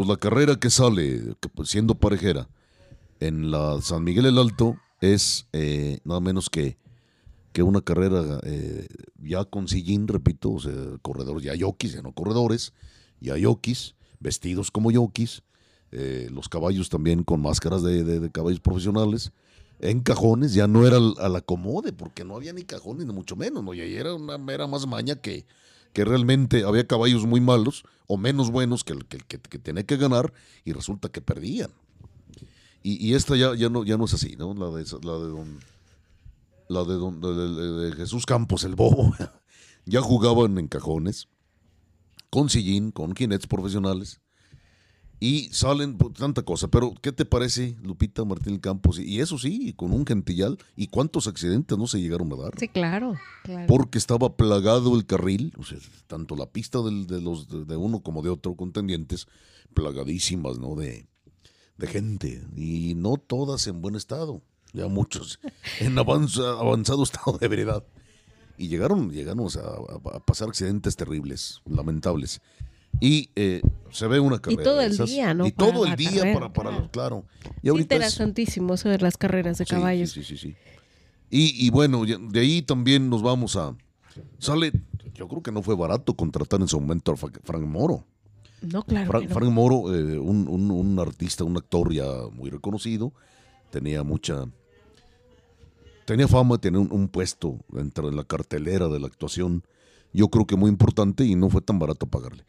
Entonces 0.00 0.16
la 0.16 0.30
carrera 0.30 0.56
que 0.56 0.70
sale 0.70 1.36
pues, 1.54 1.68
siendo 1.68 1.94
parejera 1.94 2.48
en 3.20 3.50
la 3.50 3.82
San 3.82 4.02
Miguel 4.02 4.24
el 4.24 4.38
Alto 4.38 4.78
es 5.02 5.46
eh, 5.52 5.98
nada 6.04 6.20
menos 6.20 6.48
que, 6.48 6.78
que 7.52 7.62
una 7.62 7.82
carrera 7.82 8.40
eh, 8.44 8.86
ya 9.22 9.44
con 9.44 9.68
sillín, 9.68 10.08
repito, 10.08 10.52
o 10.52 10.58
sea, 10.58 10.72
corredores, 11.02 11.44
ya 11.44 11.54
yokis, 11.54 11.92
ya 11.92 12.00
no 12.00 12.12
corredores, 12.12 12.72
ya 13.20 13.36
yokis, 13.36 13.94
vestidos 14.20 14.70
como 14.70 14.90
yokis, 14.90 15.42
eh, 15.92 16.28
los 16.32 16.48
caballos 16.48 16.88
también 16.88 17.22
con 17.22 17.42
máscaras 17.42 17.82
de 17.82 18.30
caballos 18.32 18.60
profesionales, 18.60 19.32
en 19.80 20.00
cajones, 20.00 20.54
ya 20.54 20.66
no 20.66 20.86
era 20.86 20.96
al, 20.96 21.14
al 21.18 21.36
acomode, 21.36 21.92
porque 21.92 22.24
no 22.24 22.36
había 22.36 22.54
ni 22.54 22.64
cajones, 22.64 23.06
ni 23.06 23.12
mucho 23.12 23.36
menos, 23.36 23.62
¿no? 23.62 23.74
y 23.74 23.82
ahí 23.82 23.96
era 23.96 24.14
una 24.14 24.38
mera 24.38 24.66
más 24.66 24.86
maña 24.86 25.16
que, 25.16 25.44
que 25.92 26.04
realmente 26.04 26.64
había 26.64 26.86
caballos 26.86 27.26
muy 27.26 27.40
malos 27.40 27.84
o 28.06 28.16
menos 28.16 28.50
buenos 28.50 28.84
que 28.84 28.92
el 28.92 29.04
que, 29.06 29.18
que- 29.18 29.58
tenía 29.58 29.84
que 29.84 29.96
ganar 29.96 30.32
y 30.64 30.72
resulta 30.72 31.08
que 31.08 31.20
perdían. 31.20 31.70
Y, 32.82 33.12
esta 33.12 33.36
ya, 33.36 33.54
ya, 33.54 33.68
no, 33.68 33.84
ya 33.84 33.98
no 33.98 34.06
es 34.06 34.14
así, 34.14 34.36
¿no? 34.36 34.54
La 34.54 34.70
de, 34.70 34.84
la 36.68 36.84
de 36.84 36.94
don, 36.94 37.20
de 37.20 37.92
Jesús 37.94 38.24
Campos, 38.24 38.64
el 38.64 38.74
bobo. 38.74 39.14
ya 39.84 40.00
jugaban 40.00 40.56
en 40.58 40.66
cajones, 40.66 41.28
con 42.30 42.48
sillín, 42.48 42.90
con 42.90 43.14
jinetes 43.14 43.46
profesionales. 43.46 44.20
Y 45.22 45.50
salen 45.52 45.98
por 45.98 46.14
tanta 46.14 46.42
cosa. 46.42 46.68
Pero, 46.68 46.94
¿qué 47.02 47.12
te 47.12 47.26
parece, 47.26 47.76
Lupita 47.82 48.24
Martín 48.24 48.58
Campos? 48.58 48.98
Y 48.98 49.20
eso 49.20 49.36
sí, 49.38 49.74
con 49.74 49.92
un 49.92 50.06
gentillal. 50.06 50.56
¿Y 50.76 50.86
cuántos 50.86 51.26
accidentes 51.26 51.76
no 51.76 51.86
se 51.86 52.00
llegaron 52.00 52.32
a 52.32 52.36
dar? 52.36 52.52
Sí, 52.58 52.68
claro. 52.68 53.16
claro. 53.44 53.66
porque 53.68 53.98
estaba 53.98 54.34
plagado 54.36 54.96
el 54.96 55.04
carril, 55.04 55.52
o 55.58 55.62
sea, 55.64 55.76
tanto 56.06 56.36
la 56.36 56.46
pista 56.46 56.80
del- 56.80 57.06
de, 57.06 57.20
los, 57.20 57.48
de, 57.66 57.76
uno 57.76 58.00
como 58.00 58.22
de 58.22 58.30
otro 58.30 58.54
contendientes, 58.56 59.26
plagadísimas, 59.74 60.58
¿no? 60.58 60.74
De, 60.74 61.06
de 61.76 61.86
gente, 61.86 62.42
y 62.56 62.94
no 62.94 63.16
todas 63.18 63.66
en 63.66 63.82
buen 63.82 63.96
estado, 63.96 64.42
ya 64.72 64.88
muchos 64.88 65.38
en 65.80 65.96
avanza- 65.98 66.58
avanzado 66.58 67.02
estado 67.02 67.36
de 67.38 67.46
veredad. 67.48 67.84
Y 68.56 68.68
llegaron, 68.68 69.10
llegaron 69.10 69.46
a 70.12 70.20
pasar 70.20 70.48
accidentes 70.48 70.94
terribles, 70.96 71.60
lamentables. 71.66 72.40
Y 72.98 73.30
eh, 73.36 73.62
se 73.90 74.06
ve 74.08 74.20
una 74.20 74.38
carrera. 74.40 74.62
todo 74.62 74.78
de 74.78 74.86
el 74.86 74.92
esas, 74.92 75.08
día, 75.10 75.32
¿no? 75.34 75.46
Y 75.46 75.52
Para 75.52 75.72
todo 75.72 75.86
el 75.86 75.96
día 75.96 76.10
carrera, 76.10 76.34
para, 76.34 76.52
para 76.52 76.70
claro. 76.70 76.90
claro. 76.90 77.24
Y 77.62 77.68
es- 77.70 77.76
interesantísimo 77.80 78.74
eso 78.74 78.88
de 78.88 78.98
las 78.98 79.16
carreras 79.16 79.58
de 79.58 79.64
Sí, 79.64 79.70
caballos. 79.70 80.10
Sí, 80.10 80.22
sí, 80.24 80.36
sí. 80.36 80.48
sí. 80.50 80.56
Y, 81.30 81.66
y 81.66 81.70
bueno, 81.70 82.04
de 82.04 82.40
ahí 82.40 82.62
también 82.62 83.08
nos 83.08 83.22
vamos 83.22 83.54
a. 83.56 83.76
Sale, 84.38 84.72
yo 85.14 85.28
creo 85.28 85.42
que 85.42 85.52
no 85.52 85.62
fue 85.62 85.76
barato 85.76 86.14
contratar 86.14 86.60
en 86.60 86.66
su 86.68 86.80
momento 86.80 87.12
a 87.12 87.16
Fra- 87.16 87.30
Frank 87.44 87.62
Moro. 87.64 88.04
No, 88.62 88.82
claro. 88.82 89.06
Frank, 89.10 89.22
que 89.22 89.28
no. 89.28 89.34
Frank 89.34 89.50
Moro, 89.50 89.94
eh, 89.94 90.18
un, 90.18 90.48
un- 90.48 90.70
un 90.70 90.98
artista, 90.98 91.44
un 91.44 91.56
actor 91.56 91.92
ya 91.92 92.04
muy 92.32 92.50
reconocido, 92.50 93.12
tenía 93.70 94.02
mucha. 94.02 94.44
Tenía 96.04 96.26
fama, 96.26 96.58
tenía 96.58 96.80
un, 96.80 96.90
un 96.92 97.08
puesto 97.08 97.58
dentro 97.68 98.10
de 98.10 98.16
la 98.16 98.24
cartelera 98.24 98.88
de 98.88 98.98
la 98.98 99.06
actuación, 99.06 99.62
yo 100.12 100.28
creo 100.28 100.46
que 100.46 100.56
muy 100.56 100.68
importante 100.68 101.24
y 101.24 101.36
no 101.36 101.48
fue 101.50 101.60
tan 101.60 101.78
barato 101.78 102.06
pagarle. 102.06 102.44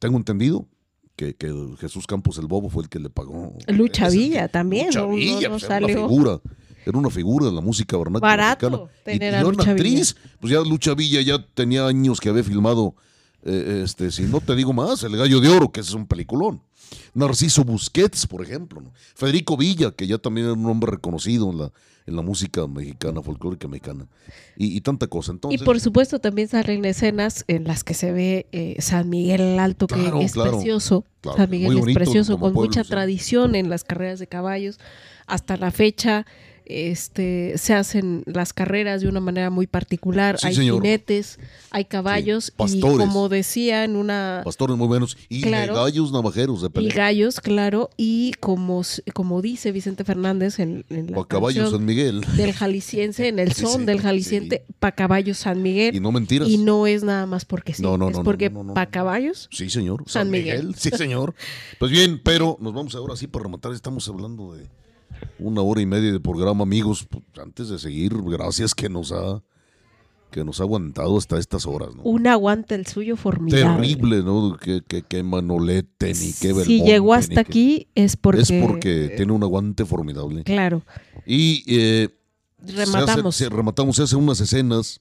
Tengo 0.00 0.16
entendido 0.16 0.66
que, 1.14 1.34
que 1.36 1.54
Jesús 1.78 2.06
Campos 2.08 2.38
el 2.38 2.46
Bobo 2.48 2.68
fue 2.70 2.82
el 2.82 2.88
que 2.88 2.98
le 2.98 3.10
pagó. 3.10 3.54
Lucha 3.68 4.08
Villa 4.08 4.48
también, 4.48 4.86
Lucha 4.86 5.00
no- 5.02 5.06
no- 5.08 5.14
Villa, 5.14 5.48
no 5.48 5.54
pues, 5.58 5.62
era 5.64 5.76
una 5.78 5.86
salió. 5.88 6.08
figura. 6.08 6.40
Era 6.86 6.98
una 6.98 7.10
figura 7.10 7.46
de 7.46 7.52
la 7.52 7.60
música 7.60 7.96
vernácula 7.98 8.28
Barato 8.30 8.70
mexicana. 8.70 8.90
Y, 9.00 9.04
tener 9.04 9.22
y 9.22 9.24
a 9.24 9.28
era 9.40 9.42
Lucha 9.42 9.62
una 9.62 9.72
actriz. 9.72 10.16
Pues 10.40 10.52
ya 10.52 10.60
Lucha 10.60 10.94
Villa 10.94 11.20
ya 11.20 11.44
tenía 11.54 11.86
años 11.86 12.18
que 12.20 12.30
había 12.30 12.42
filmado, 12.42 12.94
eh, 13.44 13.82
este, 13.84 14.10
si 14.10 14.22
no 14.22 14.40
te 14.40 14.54
digo 14.54 14.72
más, 14.72 15.02
El 15.02 15.16
Gallo 15.16 15.40
de 15.40 15.48
Oro, 15.48 15.70
que 15.70 15.80
es 15.80 15.92
un 15.92 16.06
peliculón. 16.06 16.62
Narciso 17.14 17.64
Busquets, 17.64 18.26
por 18.26 18.42
ejemplo. 18.42 18.80
¿no? 18.80 18.92
Federico 19.14 19.56
Villa, 19.56 19.92
que 19.92 20.06
ya 20.06 20.18
también 20.18 20.46
era 20.46 20.54
un 20.54 20.66
hombre 20.66 20.90
reconocido 20.90 21.50
en 21.50 21.58
la, 21.58 21.72
en 22.06 22.16
la 22.16 22.22
música 22.22 22.66
mexicana, 22.66 23.22
folclórica 23.22 23.68
mexicana. 23.68 24.06
Y, 24.56 24.76
y 24.76 24.80
tanta 24.80 25.06
cosa. 25.06 25.32
Y 25.32 25.34
Entonces, 25.34 25.62
por 25.62 25.80
supuesto 25.80 26.18
también 26.18 26.48
salen 26.48 26.84
escenas 26.84 27.44
en 27.46 27.64
las 27.64 27.84
que 27.84 27.94
se 27.94 28.12
ve 28.12 28.46
eh, 28.52 28.76
San 28.80 29.08
Miguel 29.08 29.40
el 29.40 29.58
Alto, 29.58 29.86
que 29.86 29.94
Claro, 29.94 30.20
es 30.20 30.32
claro. 30.32 30.52
precioso. 30.52 31.04
Claro, 31.20 31.36
San 31.38 31.50
Miguel 31.50 31.78
es 31.78 31.94
precioso, 31.94 32.32
con 32.38 32.52
pueblo, 32.52 32.68
mucha 32.68 32.82
sí. 32.82 32.90
tradición 32.90 33.54
en 33.54 33.70
las 33.70 33.84
carreras 33.84 34.18
de 34.18 34.26
caballos. 34.26 34.78
Hasta 35.26 35.56
la 35.56 35.70
fecha 35.70 36.26
este, 36.70 37.54
se 37.58 37.74
hacen 37.74 38.22
las 38.26 38.52
carreras 38.52 39.00
de 39.00 39.08
una 39.08 39.20
manera 39.20 39.50
muy 39.50 39.66
particular. 39.66 40.38
Sí, 40.38 40.48
hay 40.48 40.54
señor. 40.54 40.76
jinetes, 40.82 41.38
hay 41.70 41.84
caballos 41.84 42.52
y 42.68 42.80
como 42.80 43.28
decía 43.28 43.84
en 43.84 43.96
una... 43.96 44.42
pastores 44.44 44.76
muy 44.76 44.86
buenos. 44.88 45.16
Y 45.28 45.42
Claro. 45.42 45.74
gallos 45.74 46.12
navajeros 46.12 46.62
de 46.62 46.68
Y 46.68 46.70
pelea. 46.70 46.94
gallos, 46.94 47.40
claro, 47.40 47.90
y 47.96 48.32
como, 48.40 48.82
como 49.14 49.42
dice 49.42 49.72
Vicente 49.72 50.04
Fernández 50.04 50.58
en, 50.58 50.84
en 50.90 51.10
la 51.12 51.18
O 51.18 51.22
a 51.22 51.28
caballos 51.28 51.62
canción 51.64 51.80
San 51.80 51.86
Miguel. 51.86 52.20
del 52.36 52.52
jalisciense, 52.52 53.28
en 53.28 53.38
el 53.38 53.52
son 53.54 53.80
sí, 53.80 53.86
del 53.86 54.00
jalisciense, 54.00 54.64
pa 54.78 54.92
caballos 54.92 55.38
San 55.38 55.62
Miguel. 55.62 55.94
Y 55.94 56.00
no 56.00 56.12
mentiras. 56.12 56.48
Y 56.48 56.58
no 56.58 56.86
es 56.86 57.02
nada 57.02 57.26
más 57.26 57.44
porque 57.44 57.74
sí. 57.74 57.82
No, 57.82 57.98
no, 57.98 58.08
es 58.10 58.16
no, 58.16 58.22
porque 58.24 58.50
no, 58.50 58.60
no, 58.60 58.64
no. 58.68 58.74
pa 58.74 58.86
caballos. 58.86 59.48
Sí, 59.52 59.70
señor. 59.70 60.04
San 60.06 60.30
Miguel. 60.30 60.74
Sí, 60.76 60.90
señor. 60.90 61.34
Pues 61.78 61.90
bien, 61.92 62.20
pero 62.22 62.58
nos 62.60 62.74
vamos 62.74 62.94
ahora 62.94 63.16
sí 63.16 63.26
para 63.26 63.44
rematar. 63.44 63.72
Estamos 63.72 64.06
hablando 64.08 64.52
de 64.54 64.68
una 65.38 65.62
hora 65.62 65.80
y 65.80 65.86
media 65.86 66.12
de 66.12 66.20
programa, 66.20 66.62
amigos. 66.62 67.06
Pues, 67.08 67.24
antes 67.42 67.68
de 67.68 67.78
seguir, 67.78 68.12
gracias 68.22 68.74
que 68.74 68.88
nos 68.88 69.12
ha 69.12 69.42
que 70.30 70.44
nos 70.44 70.60
ha 70.60 70.62
aguantado 70.62 71.18
hasta 71.18 71.38
estas 71.40 71.66
horas, 71.66 71.88
¿no? 71.96 72.02
Un 72.04 72.28
aguante 72.28 72.76
el 72.76 72.86
suyo 72.86 73.16
formidable. 73.16 73.88
Terrible, 73.88 74.22
¿no? 74.22 74.56
Que, 74.62 74.80
que, 74.86 75.02
que 75.02 75.24
Manolete 75.24 76.14
ni 76.14 76.32
que 76.32 76.48
Belmonte. 76.48 76.64
Si 76.66 76.82
llegó 76.84 77.14
hasta 77.14 77.34
que- 77.34 77.40
aquí 77.50 77.88
es 77.96 78.16
porque... 78.16 78.42
Es 78.42 78.52
porque 78.64 79.12
tiene 79.16 79.32
un 79.32 79.42
aguante 79.42 79.84
formidable. 79.84 80.44
Claro, 80.44 80.82
Y 81.26 81.64
eh, 81.66 82.10
rematamos. 82.64 83.34
Se 83.34 83.44
hace, 83.46 83.50
se- 83.50 83.56
rematamos, 83.56 83.96
se 83.96 84.02
hacen 84.04 84.20
unas 84.20 84.40
escenas 84.40 85.00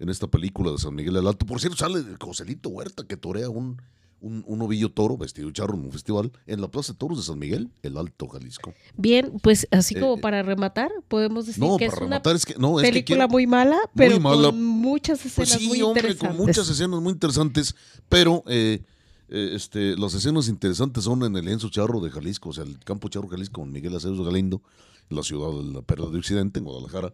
en 0.00 0.08
esta 0.08 0.26
película 0.26 0.72
de 0.72 0.78
San 0.78 0.92
Miguel 0.96 1.14
del 1.14 1.28
Alto. 1.28 1.46
Por 1.46 1.60
cierto, 1.60 1.78
sale 1.78 2.02
Joselito 2.20 2.68
Huerta 2.68 3.04
que 3.06 3.16
torea 3.16 3.48
un, 3.50 3.80
un, 4.24 4.42
un 4.46 4.62
ovillo 4.62 4.90
toro 4.90 5.16
vestido 5.18 5.48
de 5.48 5.52
charro 5.52 5.74
en 5.74 5.84
un 5.84 5.92
festival 5.92 6.32
en 6.46 6.60
la 6.60 6.68
Plaza 6.68 6.92
de 6.92 6.98
Toros 6.98 7.18
de 7.18 7.24
San 7.24 7.38
Miguel, 7.38 7.70
el 7.82 7.96
Alto 7.98 8.26
Jalisco. 8.28 8.72
Bien, 8.96 9.32
pues 9.42 9.66
así 9.70 9.94
como 9.94 10.14
Eh, 10.14 10.20
para 10.20 10.42
rematar, 10.42 10.90
podemos 11.08 11.46
decir 11.46 11.62
No, 11.62 11.76
que 11.76 11.86
para 11.86 11.96
es 11.96 12.00
una 12.02 12.16
rematar 12.16 12.36
es 12.36 12.46
que 12.46 12.54
no, 12.58 12.78
es 12.80 12.84
que 12.84 12.90
película 12.92 13.16
quiero- 13.18 13.28
muy 13.28 13.46
mala, 13.46 13.78
pero 13.94 14.18
mala. 14.20 14.48
con 14.50 14.62
muchas 14.64 15.18
escenas 15.26 15.50
Pues 15.50 15.60
sí, 15.60 15.68
muy 15.68 15.82
hombre, 15.82 16.02
interesantes. 16.08 16.36
con 16.38 16.46
muchas 16.46 16.68
escenas 16.70 17.00
muy 17.00 17.12
interesantes, 17.12 17.74
pero 18.08 18.42
eh, 18.46 18.82
eh, 19.28 19.50
este, 19.54 19.96
las 19.96 20.14
escenas 20.14 20.48
interesantes 20.48 21.04
son 21.04 21.22
en 21.24 21.36
el 21.36 21.46
Enzo 21.48 21.68
Charro 21.68 22.00
de 22.00 22.10
Jalisco, 22.10 22.48
o 22.50 22.52
sea, 22.52 22.64
el 22.64 22.78
campo 22.80 23.08
Charro 23.08 23.28
Jalisco, 23.28 23.60
con 23.60 23.70
Miguel 23.72 23.94
Aceves 23.96 24.20
Galindo, 24.20 24.62
la 25.10 25.22
ciudad 25.22 25.50
de 25.50 25.70
la 25.72 25.82
Perla 25.82 26.06
de 26.08 26.18
Occidente, 26.18 26.60
en 26.60 26.64
Guadalajara, 26.64 27.12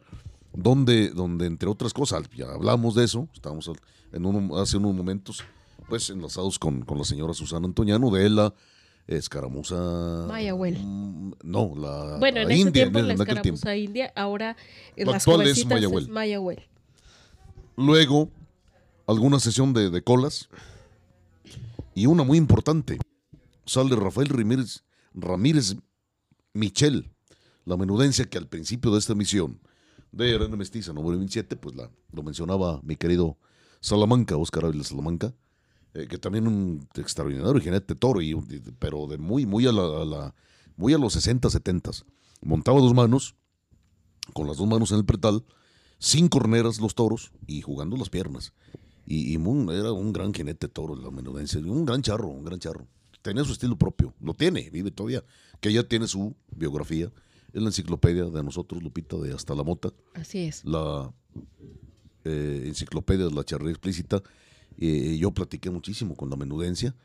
donde, 0.52 1.10
donde 1.10 1.46
entre 1.46 1.68
otras 1.68 1.92
cosas, 1.92 2.22
ya 2.36 2.46
hablamos 2.52 2.94
de 2.94 3.04
eso, 3.04 3.28
estábamos 3.34 3.70
en 4.12 4.24
un- 4.26 4.50
hace 4.58 4.76
unos 4.76 4.94
momentos, 4.94 5.42
pues 5.90 6.08
enlazados 6.10 6.58
con, 6.58 6.82
con 6.82 6.96
la 6.98 7.04
señora 7.04 7.34
Susana 7.34 7.66
Antoñano 7.66 8.10
de 8.10 8.30
la 8.30 8.54
escaramuza... 9.06 10.24
Mayahuel. 10.28 10.78
Mm, 10.78 11.32
No, 11.42 11.72
la 11.76 12.16
Bueno, 12.18 12.40
en 12.40 12.48
la 12.48 12.54
ese 12.54 12.62
India, 12.62 12.72
tiempo 12.84 12.98
en 13.00 13.08
la 13.08 13.14
tiempo. 13.16 13.32
escaramuza 13.32 13.76
india, 13.76 14.12
ahora 14.16 14.56
en 14.96 15.06
Lo 15.06 15.12
las 15.12 15.26
actual 15.26 15.46
es 15.46 15.66
Mayahuel. 15.66 16.04
es 16.04 16.10
Mayahuel. 16.10 16.62
Luego, 17.76 18.30
alguna 19.06 19.40
sesión 19.40 19.72
de, 19.72 19.90
de 19.90 20.02
colas. 20.02 20.48
Y 21.94 22.06
una 22.06 22.22
muy 22.22 22.38
importante. 22.38 22.98
Sale 23.66 23.94
Rafael 23.96 24.28
Ramírez, 24.28 24.84
Ramírez 25.14 25.76
Michel, 26.54 27.10
la 27.64 27.76
menudencia 27.76 28.24
que 28.26 28.38
al 28.38 28.48
principio 28.48 28.90
de 28.92 28.98
esta 28.98 29.12
emisión 29.12 29.60
de 30.12 30.34
Arena 30.34 30.56
Mestiza, 30.56 30.92
número 30.92 31.16
27, 31.18 31.56
pues 31.56 31.76
la, 31.76 31.90
lo 32.12 32.22
mencionaba 32.22 32.80
mi 32.82 32.96
querido 32.96 33.38
Salamanca, 33.80 34.36
Oscar 34.36 34.64
Ávila 34.64 34.84
Salamanca, 34.84 35.34
eh, 35.94 36.06
que 36.08 36.18
también 36.18 36.46
un 36.46 36.86
extraordinario 36.94 37.60
jinete 37.60 37.94
toro, 37.94 38.20
y, 38.22 38.34
pero 38.78 39.06
de 39.06 39.18
muy, 39.18 39.46
muy 39.46 39.66
a, 39.66 39.72
la, 39.72 39.82
a 40.02 40.04
la- 40.04 40.34
muy 40.76 40.94
a 40.94 40.98
los 40.98 41.12
60, 41.14 41.50
70. 41.50 41.90
Montaba 42.42 42.80
dos 42.80 42.94
manos, 42.94 43.34
con 44.32 44.46
las 44.46 44.56
dos 44.56 44.66
manos 44.66 44.90
en 44.92 44.98
el 44.98 45.04
pretal, 45.04 45.44
sin 45.98 46.28
corneras 46.28 46.80
los 46.80 46.94
toros 46.94 47.32
y 47.46 47.60
jugando 47.60 47.96
las 47.96 48.08
piernas. 48.08 48.52
Y, 49.06 49.32
y 49.32 49.34
era 49.72 49.92
un 49.92 50.12
gran 50.12 50.32
jinete 50.32 50.68
toro, 50.68 50.94
la 50.94 51.10
menudencia, 51.10 51.58
un 51.60 51.84
gran 51.84 52.00
charro, 52.02 52.28
un 52.28 52.44
gran 52.44 52.58
charro. 52.60 52.86
Tenía 53.22 53.44
su 53.44 53.52
estilo 53.52 53.76
propio, 53.76 54.14
lo 54.20 54.32
tiene, 54.32 54.70
vive 54.70 54.90
todavía, 54.90 55.22
que 55.60 55.72
ya 55.72 55.82
tiene 55.82 56.06
su 56.06 56.34
biografía 56.56 57.12
en 57.52 57.62
la 57.64 57.68
enciclopedia 57.68 58.24
de 58.24 58.42
nosotros, 58.42 58.82
Lupita, 58.82 59.16
de 59.18 59.34
Hasta 59.34 59.54
la 59.54 59.62
Mota, 59.64 59.92
Así 60.14 60.38
es. 60.38 60.64
la 60.64 61.12
eh, 62.24 62.64
enciclopedia 62.66 63.26
de 63.26 63.32
la 63.32 63.44
charrería 63.44 63.72
explícita. 63.72 64.22
Eh, 64.80 65.18
yo 65.18 65.30
platiqué 65.32 65.70
muchísimo 65.70 66.16
con 66.16 66.30
la 66.30 66.36
menudencia 66.36 66.96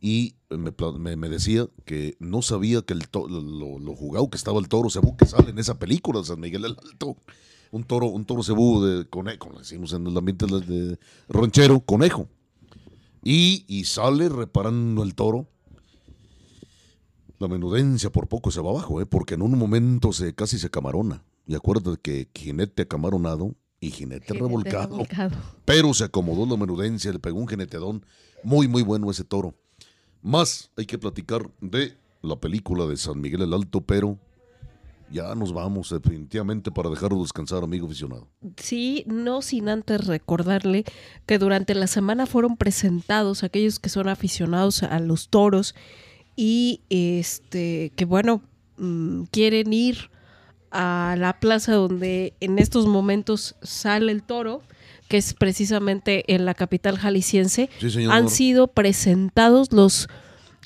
y 0.00 0.36
me, 0.50 0.72
me- 0.98 1.16
me 1.16 1.28
decía 1.28 1.66
que 1.84 2.16
no 2.20 2.42
sabía 2.42 2.82
que 2.82 2.92
el 2.94 3.08
to- 3.08 3.26
lo, 3.28 3.78
lo 3.80 3.94
jugado 3.96 4.30
que 4.30 4.36
estaba 4.36 4.60
el 4.60 4.68
toro 4.68 4.88
cebú 4.88 5.16
que 5.16 5.26
sale 5.26 5.50
en 5.50 5.58
esa 5.58 5.78
película 5.78 6.20
de 6.20 6.26
San 6.26 6.40
Miguel 6.40 6.62
del 6.62 6.76
Alto. 6.90 7.16
Un 7.72 7.82
toro, 7.84 8.06
un 8.06 8.24
toro 8.24 8.42
cebú 8.44 8.82
de 8.84 9.04
conejo, 9.08 9.38
como 9.40 9.58
decimos 9.58 9.92
en 9.94 10.06
el 10.06 10.16
ambiente 10.16 10.46
de, 10.46 10.60
de 10.60 10.98
ranchero, 11.28 11.80
conejo. 11.80 12.28
Y, 13.24 13.64
y 13.66 13.84
sale 13.84 14.28
reparando 14.28 15.02
el 15.02 15.14
toro. 15.16 15.48
La 17.40 17.48
menudencia 17.48 18.10
por 18.12 18.28
poco 18.28 18.50
se 18.52 18.60
va 18.60 18.70
abajo, 18.70 19.00
¿eh? 19.00 19.06
porque 19.06 19.34
en 19.34 19.42
un 19.42 19.58
momento 19.58 20.12
se 20.12 20.34
casi 20.34 20.58
se 20.58 20.70
camarona. 20.70 21.24
Y 21.46 21.54
acuérdate 21.54 22.00
que 22.00 22.28
jinete 22.34 22.82
acamaronado 22.82 23.54
y 23.84 23.90
jinete, 23.90 24.26
Jinete 24.26 24.42
revolcado. 24.42 24.88
revolcado. 24.90 25.36
Pero 25.64 25.92
se 25.94 26.04
acomodó 26.04 26.46
la 26.46 26.56
menudencia, 26.56 27.12
le 27.12 27.18
pegó 27.18 27.38
un 27.38 27.48
geneteadón. 27.48 28.04
Muy, 28.42 28.68
muy 28.68 28.82
bueno 28.82 29.10
ese 29.10 29.24
toro. 29.24 29.54
Más 30.22 30.70
hay 30.76 30.86
que 30.86 30.98
platicar 30.98 31.50
de 31.60 31.96
la 32.22 32.36
película 32.36 32.86
de 32.86 32.96
San 32.96 33.20
Miguel 33.20 33.42
el 33.42 33.52
Alto, 33.52 33.80
pero 33.80 34.18
ya 35.10 35.34
nos 35.34 35.52
vamos 35.52 35.90
definitivamente 35.90 36.70
para 36.70 36.88
dejarlo 36.90 37.20
descansar, 37.20 37.62
amigo 37.62 37.86
aficionado. 37.86 38.26
Sí, 38.56 39.04
no 39.06 39.42
sin 39.42 39.68
antes 39.68 40.06
recordarle 40.06 40.84
que 41.26 41.38
durante 41.38 41.74
la 41.74 41.86
semana 41.86 42.26
fueron 42.26 42.56
presentados 42.56 43.44
aquellos 43.44 43.78
que 43.78 43.90
son 43.90 44.08
aficionados 44.08 44.82
a 44.82 44.98
los 45.00 45.28
toros 45.28 45.74
y 46.36 46.80
este 46.88 47.92
que 47.94 48.04
bueno 48.06 48.42
mm, 48.78 49.24
quieren 49.30 49.72
ir 49.72 50.10
a 50.74 51.14
la 51.16 51.38
plaza 51.38 51.72
donde 51.72 52.34
en 52.40 52.58
estos 52.58 52.86
momentos 52.86 53.54
sale 53.62 54.12
el 54.12 54.22
toro, 54.22 54.60
que 55.08 55.16
es 55.16 55.32
precisamente 55.32 56.34
en 56.34 56.44
la 56.44 56.54
capital 56.54 56.98
jalisciense, 56.98 57.70
Sí, 57.78 58.06
han 58.10 58.28
sido 58.28 58.66
presentados 58.66 59.72
los 59.72 60.08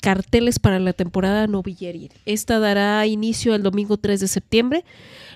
carteles 0.01 0.59
para 0.59 0.79
la 0.79 0.93
temporada 0.93 1.45
novilleril. 1.47 2.11
Esta 2.25 2.57
dará 2.59 3.05
inicio 3.05 3.53
el 3.53 3.63
domingo 3.63 3.97
3 3.97 4.19
de 4.19 4.27
septiembre. 4.27 4.85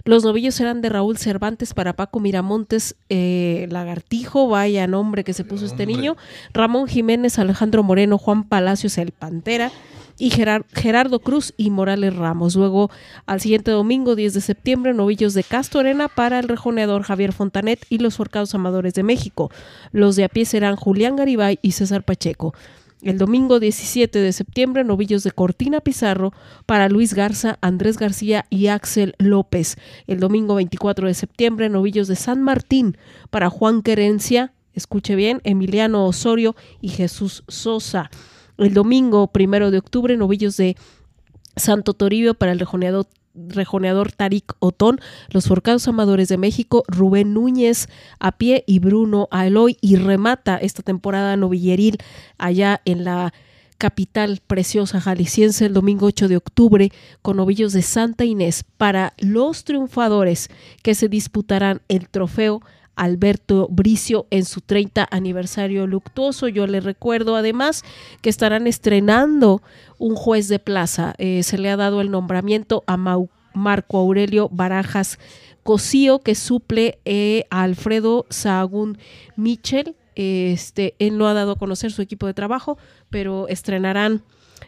Los 0.06 0.24
novillos 0.24 0.56
serán 0.56 0.82
de 0.82 0.90
Raúl 0.90 1.18
Cervantes 1.18 1.74
para 1.74 1.94
Paco 1.94 2.20
Miramontes, 2.20 2.96
eh, 3.10 3.68
Lagartijo, 3.70 4.48
vaya 4.48 4.88
nombre 4.88 5.24
que 5.24 5.34
se 5.34 5.46
puso 5.46 5.66
este 5.66 5.86
niño, 5.86 6.18
Ramón 6.54 6.88
Jiménez, 6.88 7.40
Alejandro 7.40 7.84
Moreno, 7.84 8.18
Juan 8.18 8.44
Palacios, 8.48 8.98
el 8.98 9.12
Pantera, 9.12 9.72
y 10.18 10.30
Gerar- 10.30 10.66
Gerardo 10.74 11.20
Cruz 11.20 11.54
y 11.58 11.70
Morales 11.70 12.16
Ramos. 12.16 12.56
Luego, 12.56 12.90
al 13.26 13.42
siguiente 13.42 13.72
domingo, 13.72 14.16
10 14.16 14.34
de 14.34 14.42
septiembre, 14.42 14.94
novillos 14.94 15.34
de 15.34 15.44
Castro 15.44 15.80
Arena 15.80 16.08
para 16.08 16.40
el 16.40 16.48
rejoneador 16.48 17.04
Javier 17.04 17.34
Fontanet 17.34 17.86
y 17.90 17.98
los 17.98 18.16
forcados 18.16 18.54
amadores 18.56 18.94
de 18.94 19.04
México. 19.04 19.50
Los 19.92 20.16
de 20.16 20.24
a 20.26 20.30
pie 20.30 20.46
serán 20.46 20.76
Julián 20.76 21.16
Garibay 21.16 21.60
y 21.62 21.72
César 21.72 22.04
Pacheco. 22.04 22.54
El 23.02 23.18
domingo 23.18 23.60
17 23.60 24.18
de 24.20 24.32
septiembre, 24.32 24.86
novillos 24.86 25.24
de 25.24 25.32
Cortina 25.32 25.82
Pizarro 25.82 26.32
para 26.66 26.88
Luis 26.88 27.14
Garza, 27.14 27.58
Andrés 27.60 27.98
García 27.98 28.46
y 28.50 28.68
Axel 28.68 29.14
López. 29.18 29.76
El 30.08 30.22
domingo 30.22 30.56
24 30.56 31.08
de 31.08 31.14
septiembre, 31.14 31.68
novillos 31.68 32.08
de 32.08 32.16
San 32.16 32.42
Martín 32.42 32.98
para 33.30 33.50
Juan 33.50 33.82
Querencia, 33.82 34.54
escuche 34.74 35.16
bien, 35.16 35.42
Emiliano 35.44 36.06
Osorio 36.06 36.56
y 36.80 36.90
Jesús 36.90 37.44
Sosa. 37.50 38.10
El 38.58 38.74
domingo 38.74 39.28
primero 39.28 39.72
de 39.72 39.80
octubre, 39.80 40.16
novillos 40.18 40.58
de 40.58 40.76
Santo 41.56 41.94
Toribio 41.94 42.34
para 42.34 42.52
el 42.52 42.60
rejoneador, 42.60 43.08
rejoneador 43.36 44.12
Tarik 44.12 44.54
Otón, 44.60 45.00
los 45.30 45.48
forcados 45.48 45.88
amadores 45.88 46.28
de 46.28 46.38
México, 46.38 46.84
Rubén 46.88 47.34
Núñez 47.34 47.88
a 48.20 48.34
pie 48.34 48.64
y 48.68 48.80
Bruno 48.80 49.28
Aloy 49.32 49.78
y 49.82 49.96
remata 49.96 50.58
esta 50.58 50.84
temporada 50.84 51.36
novilleril 51.38 51.98
allá 52.38 52.82
en 52.86 53.04
la 53.04 53.34
capital 53.78 54.40
preciosa 54.46 55.02
jalisciense 55.02 55.66
el 55.66 55.74
domingo 55.74 56.06
8 56.06 56.28
de 56.28 56.38
octubre 56.38 56.92
con 57.22 57.38
novillos 57.38 57.74
de 57.74 57.82
Santa 57.82 58.24
Inés. 58.24 58.64
Para 58.78 59.14
los 59.18 59.64
triunfadores 59.64 60.50
que 60.84 60.96
se 60.96 61.10
disputarán 61.10 61.82
el 61.90 62.08
trofeo 62.08 62.62
Alberto 62.96 63.68
Bricio 63.72 64.28
en 64.30 64.46
su 64.46 64.62
30 64.62 65.08
aniversario 65.12 65.88
luctuoso. 65.88 66.48
Yo 66.48 66.68
le 66.68 66.80
recuerdo 66.80 67.36
además 67.36 67.84
que 68.22 68.30
estarán 68.30 68.68
estrenando 68.68 69.62
un 69.98 70.16
juez 70.16 70.48
de 70.48 70.60
plaza. 70.60 71.14
Eh, 71.18 71.44
se 71.44 71.58
le 71.58 71.70
ha 71.70 71.78
dado 71.78 72.02
el 72.02 72.12
nombramiento 72.12 72.84
a 72.88 72.98
Mau- 72.98 73.30
Marco 73.54 73.98
Aurelio 73.98 74.50
Barajas 74.52 75.20
Cosío, 75.64 76.20
que 76.20 76.36
suple 76.36 77.00
eh, 77.06 77.46
a 77.50 77.64
Alfredo 77.64 78.26
Sahagún 78.30 78.98
Michel. 79.36 79.96
Este, 80.16 80.94
él 81.00 81.18
no 81.18 81.28
ha 81.28 81.34
dado 81.34 81.54
a 81.54 81.56
conocer 81.58 81.92
su 81.92 82.02
equipo 82.02 82.28
de 82.28 82.34
trabajo, 82.34 82.78
pero 83.10 83.48
estrenarán 83.48 84.22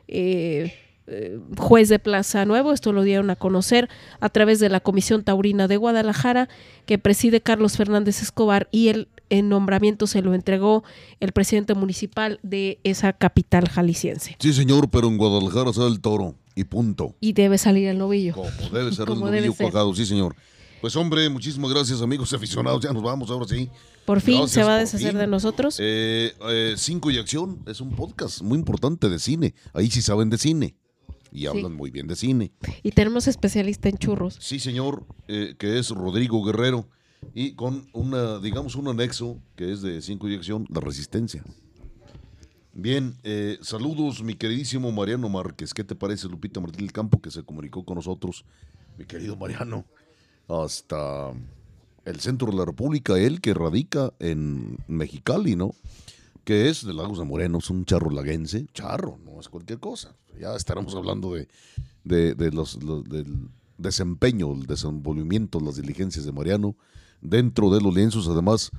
eh, 0.08 0.74
eh, 1.08 1.40
juez 1.58 1.90
de 1.90 2.00
plaza 2.00 2.46
nuevo. 2.46 2.74
Esto 2.74 2.94
lo 2.94 3.04
dieron 3.04 3.30
a 3.30 3.36
conocer 3.36 3.90
a 4.20 4.30
través 4.30 4.60
de 4.60 4.70
la 4.70 4.80
Comisión 4.80 5.24
Taurina 5.24 5.68
de 5.68 5.78
Guadalajara, 5.78 6.50
que 6.86 6.98
preside 6.98 7.42
Carlos 7.42 7.78
Fernández 7.78 8.22
Escobar, 8.22 8.68
y 8.72 8.90
el, 8.90 9.08
el 9.30 9.50
nombramiento 9.50 10.08
se 10.08 10.22
lo 10.22 10.34
entregó 10.34 10.84
el 11.20 11.32
presidente 11.32 11.74
municipal 11.74 12.40
de 12.44 12.80
esa 12.84 13.14
capital 13.14 13.70
jalisciense. 13.70 14.36
Sí, 14.40 14.54
señor, 14.54 14.90
pero 14.90 15.08
en 15.08 15.18
Guadalajara 15.18 15.74
sale 15.74 15.88
el 15.88 16.00
toro 16.00 16.36
y 16.56 16.64
punto. 16.64 17.16
Y 17.20 17.34
debe 17.34 17.58
salir 17.58 17.88
el 17.88 17.98
novillo. 17.98 18.34
Como 18.34 18.50
debe 18.72 18.92
ser 18.92 19.08
el 19.10 19.16
Como 19.16 19.28
novillo 19.28 19.54
cuajado, 19.54 19.94
sí, 19.94 20.06
señor. 20.06 20.36
Pues 20.82 20.96
hombre, 20.96 21.28
muchísimas 21.30 21.72
gracias, 21.72 22.02
amigos 22.02 22.32
aficionados. 22.34 22.84
Ya 22.84 22.94
nos 22.94 23.02
vamos 23.02 23.30
ahora 23.32 23.48
sí. 23.48 23.70
Por 24.06 24.22
fin 24.22 24.38
Gracias, 24.38 24.52
se 24.52 24.64
va 24.64 24.76
a 24.76 24.80
deshacer 24.80 25.12
fin. 25.12 25.18
de 25.18 25.26
nosotros. 25.26 25.78
Eh, 25.80 26.34
eh, 26.48 26.76
Cinco 26.78 27.10
y 27.10 27.18
Acción 27.18 27.60
es 27.66 27.82
un 27.82 27.96
podcast 27.96 28.42
muy 28.44 28.60
importante 28.60 29.10
de 29.10 29.18
cine. 29.18 29.56
Ahí 29.74 29.90
sí 29.90 30.02
saben 30.04 30.30
de 30.30 30.38
cine. 30.38 30.76
Y 31.36 31.48
hablan 31.48 31.74
muy 31.74 31.92
bien 31.92 32.08
de 32.08 32.16
cine. 32.16 32.52
Y 32.82 32.92
tenemos 32.92 33.28
especialista 33.28 33.90
en 33.90 33.98
churros. 33.98 34.38
Sí, 34.40 34.60
señor, 34.60 35.06
eh, 35.28 35.56
que 35.58 35.78
es 35.78 35.90
Rodrigo 35.90 36.44
Guerrero. 36.44 36.88
y 37.34 37.54
con 37.54 37.88
una, 37.92 38.40
digamos, 38.40 38.76
un 38.76 38.88
anexo 38.88 39.40
que 39.56 39.72
es 39.74 39.82
de 39.82 40.02
cinco 40.02 40.28
inyección, 40.28 40.68
la 40.70 40.80
resistencia. 40.80 41.44
Bien, 42.72 43.16
eh, 43.24 43.58
saludos, 43.62 44.22
mi 44.22 44.36
queridísimo 44.36 44.92
Mariano 44.92 45.28
Márquez. 45.30 45.74
¿Qué 45.74 45.84
te 45.84 45.96
parece, 45.96 46.28
Lupita 46.28 46.60
Martín 46.60 46.82
del 46.82 46.92
Campo, 46.92 47.22
que 47.22 47.32
se 47.32 47.42
comunicó 47.42 47.84
con 47.84 47.96
nosotros? 47.96 48.46
Mi 48.98 49.06
querido 49.06 49.36
Mariano, 49.36 49.86
hasta 50.48 51.32
el 52.04 52.20
centro 52.20 52.52
de 52.52 52.58
la 52.58 52.66
República, 52.66 53.18
él 53.18 53.42
que 53.42 53.54
radica 53.54 54.14
en 54.20 54.78
Mexicali, 54.88 55.56
¿no? 55.56 55.74
Que 56.46 56.70
es 56.70 56.86
de 56.86 56.94
Lagos 56.94 57.18
de 57.18 57.26
Moreno, 57.26 57.58
es 57.58 57.70
un 57.70 57.86
charro 57.86 58.10
laguense. 58.12 58.68
Charro, 58.74 59.18
no 59.26 59.40
es 59.40 59.50
cualquier 59.50 59.80
cosa. 59.80 60.16
Ya 60.40 60.56
estaremos 60.56 60.94
hablando 60.96 61.34
de, 61.34 61.48
de, 62.36 62.52
los- 62.52 62.80
del 62.80 63.50
desempeño, 63.78 64.54
el 64.54 64.66
desenvolvimiento, 64.68 65.60
las 65.60 65.76
diligencias 65.76 66.24
de 66.24 66.32
Mariano 66.32 66.76
dentro 67.20 67.70
de 67.72 67.82
los 67.82 67.94
lienzos. 67.94 68.28
Además, 68.28 68.70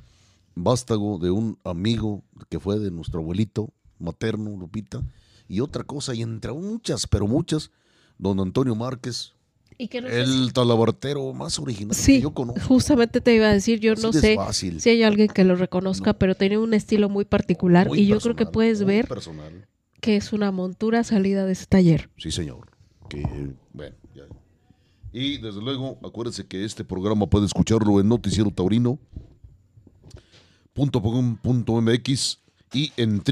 vástago 0.54 1.18
de 1.18 1.30
un 1.30 1.58
amigo 1.64 2.22
que 2.48 2.60
fue 2.60 2.78
de 2.78 2.90
nuestro 2.90 3.20
abuelito 3.20 3.72
materno, 3.98 4.56
Lupita, 4.56 5.02
y 5.48 5.60
otra 5.60 5.82
cosa, 5.84 6.14
y 6.14 6.22
entre 6.22 6.52
muchas, 6.52 7.06
pero 7.06 7.26
muchas, 7.26 7.70
don 8.18 8.38
Antonio 8.40 8.74
Márquez, 8.74 9.32
Y 9.78 9.88
que 9.88 10.00
no 10.00 10.08
sé 10.08 10.20
el 10.22 10.52
talabartero 10.52 11.32
más 11.34 11.58
original 11.58 11.94
Sí, 11.94 12.14
que 12.16 12.22
yo 12.22 12.30
conozco. 12.32 12.60
justamente 12.66 13.20
te 13.20 13.34
iba 13.34 13.46
a 13.46 13.52
decir, 13.52 13.78
yo 13.80 13.92
Así 13.92 14.02
no 14.02 14.12
sé 14.12 14.36
fácil. 14.36 14.80
si 14.80 14.88
hay 14.90 15.02
alguien 15.02 15.28
que 15.28 15.44
lo 15.44 15.54
reconozca, 15.56 16.14
pero 16.14 16.34
tiene 16.34 16.56
un 16.58 16.72
estilo 16.74 17.08
muy 17.10 17.24
particular 17.26 17.88
Muy 17.88 18.00
y 18.00 18.06
yo 18.06 18.18
creo 18.20 18.34
que 18.36 18.46
puedes 18.46 18.80
muy 18.82 18.94
ver 18.94 19.06
personal. 19.08 19.66
que 20.00 20.16
es 20.16 20.32
una 20.32 20.50
montura 20.52 21.04
salida 21.04 21.44
de 21.44 21.52
ese 21.52 21.66
taller. 21.66 22.08
Sí, 22.16 22.30
señor. 22.30 22.68
Que, 23.10 23.22
bueno, 23.72 23.94
ya. 24.14 24.22
Y 25.12 25.38
desde 25.38 25.60
luego, 25.60 25.98
acuérdense 26.04 26.46
que 26.46 26.64
este 26.64 26.82
programa 26.84 27.26
puede 27.28 27.46
escucharlo 27.46 28.00
en 28.00 28.08
Noticiero 28.08 28.50
Taurino 28.50 28.98
.com.mx 30.74 32.38
y 32.72 32.92
en 32.96 33.22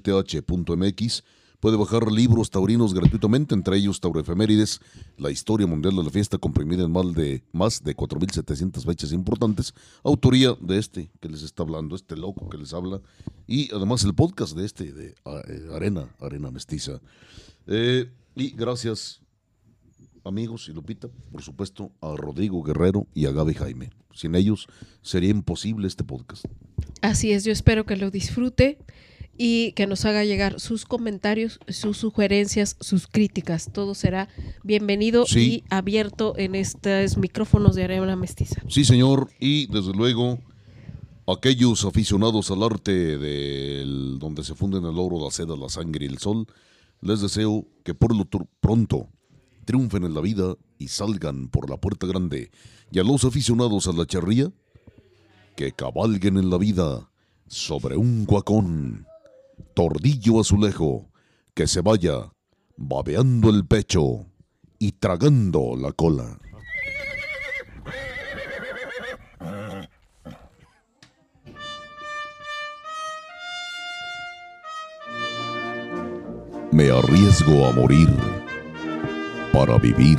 www.fsth.mx 0.00 1.24
puede 1.60 1.76
bajar 1.76 2.10
libros 2.10 2.50
taurinos 2.50 2.94
gratuitamente, 2.94 3.54
entre 3.54 3.76
ellos 3.76 4.00
Taurefemérides, 4.00 4.80
la 5.18 5.30
historia 5.30 5.66
mundial 5.66 5.94
de 5.94 6.04
la 6.04 6.10
fiesta 6.10 6.38
comprimida 6.38 6.84
en 6.84 6.90
más 6.90 7.14
de, 7.14 7.44
más 7.52 7.84
de 7.84 7.94
4.700 7.94 8.84
fechas 8.84 9.12
importantes, 9.12 9.74
autoría 10.02 10.56
de 10.60 10.78
este 10.78 11.10
que 11.20 11.28
les 11.28 11.42
está 11.42 11.62
hablando, 11.62 11.94
este 11.94 12.16
loco 12.16 12.48
que 12.48 12.58
les 12.58 12.72
habla, 12.72 13.00
y 13.46 13.72
además 13.74 14.02
el 14.04 14.14
podcast 14.14 14.56
de 14.56 14.64
este, 14.64 14.92
de 14.92 15.14
ah, 15.24 15.42
eh, 15.46 15.68
Arena, 15.72 16.08
Arena 16.18 16.50
Mestiza. 16.50 17.00
Eh, 17.66 18.10
y 18.34 18.50
gracias 18.50 19.20
amigos 20.24 20.68
y 20.68 20.72
Lupita, 20.72 21.08
por 21.30 21.42
supuesto, 21.42 21.92
a 22.00 22.14
Rodrigo 22.16 22.62
Guerrero 22.62 23.06
y 23.14 23.26
a 23.26 23.32
Gaby 23.32 23.54
Jaime. 23.54 23.90
Sin 24.12 24.34
ellos 24.34 24.66
sería 25.02 25.30
imposible 25.30 25.86
este 25.86 26.04
podcast. 26.04 26.44
Así 27.00 27.32
es, 27.32 27.44
yo 27.44 27.52
espero 27.52 27.86
que 27.86 27.96
lo 27.96 28.10
disfrute 28.10 28.78
y 29.42 29.72
que 29.72 29.86
nos 29.86 30.04
haga 30.04 30.22
llegar 30.22 30.60
sus 30.60 30.84
comentarios, 30.84 31.60
sus 31.66 31.96
sugerencias, 31.96 32.76
sus 32.78 33.06
críticas. 33.06 33.70
Todo 33.72 33.94
será 33.94 34.28
bienvenido 34.64 35.24
Sí. 35.24 35.40
y 35.40 35.64
abierto 35.70 36.34
en 36.36 36.54
estos 36.54 37.16
micrófonos 37.16 37.74
de 37.74 37.84
Arena 37.84 38.16
Mestiza. 38.16 38.60
Sí, 38.68 38.84
señor, 38.84 39.30
y 39.40 39.66
desde 39.68 39.94
luego 39.94 40.38
aquellos 41.26 41.86
aficionados 41.86 42.50
al 42.50 42.62
arte 42.62 43.16
del 43.16 44.18
donde 44.18 44.44
se 44.44 44.54
funden 44.54 44.84
el 44.84 44.98
oro, 44.98 45.24
la 45.24 45.30
seda, 45.30 45.56
la 45.56 45.70
sangre 45.70 46.04
y 46.04 46.08
el 46.08 46.18
sol, 46.18 46.46
les 47.00 47.22
deseo 47.22 47.66
que 47.82 47.94
por 47.94 48.14
lo 48.14 48.26
pronto 48.60 49.08
triunfen 49.64 50.04
en 50.04 50.12
la 50.12 50.20
vida 50.20 50.54
y 50.78 50.88
salgan 50.88 51.48
por 51.48 51.70
la 51.70 51.78
puerta 51.78 52.06
grande. 52.06 52.50
Y 52.92 52.98
a 52.98 53.04
los 53.04 53.24
aficionados 53.24 53.86
a 53.86 53.92
la 53.94 54.04
charría, 54.04 54.52
que 55.56 55.72
cabalguen 55.72 56.36
en 56.36 56.50
la 56.50 56.58
vida 56.58 57.10
sobre 57.46 57.96
un 57.96 58.26
guacón, 58.26 59.06
tordillo 59.60 60.40
azulejo, 60.40 61.10
que 61.54 61.66
se 61.66 61.80
vaya 61.80 62.32
babeando 62.76 63.50
el 63.50 63.66
pecho 63.66 64.26
y 64.78 64.92
tragando 64.92 65.76
la 65.76 65.92
cola. 65.92 66.38
Me 76.72 76.88
arriesgo 76.90 77.66
a 77.66 77.72
morir 77.72 78.08
para 79.52 79.76
vivir. 79.78 80.18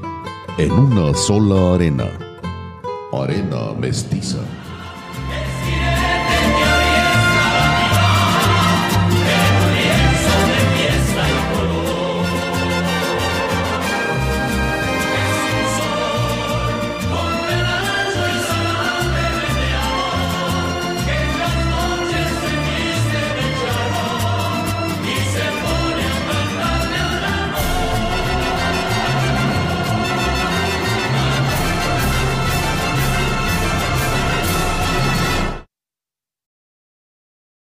en 0.57 0.71
una 0.71 1.13
sola 1.13 1.75
arena. 1.75 2.05
Arena 3.13 3.73
mestiza. 3.79 4.39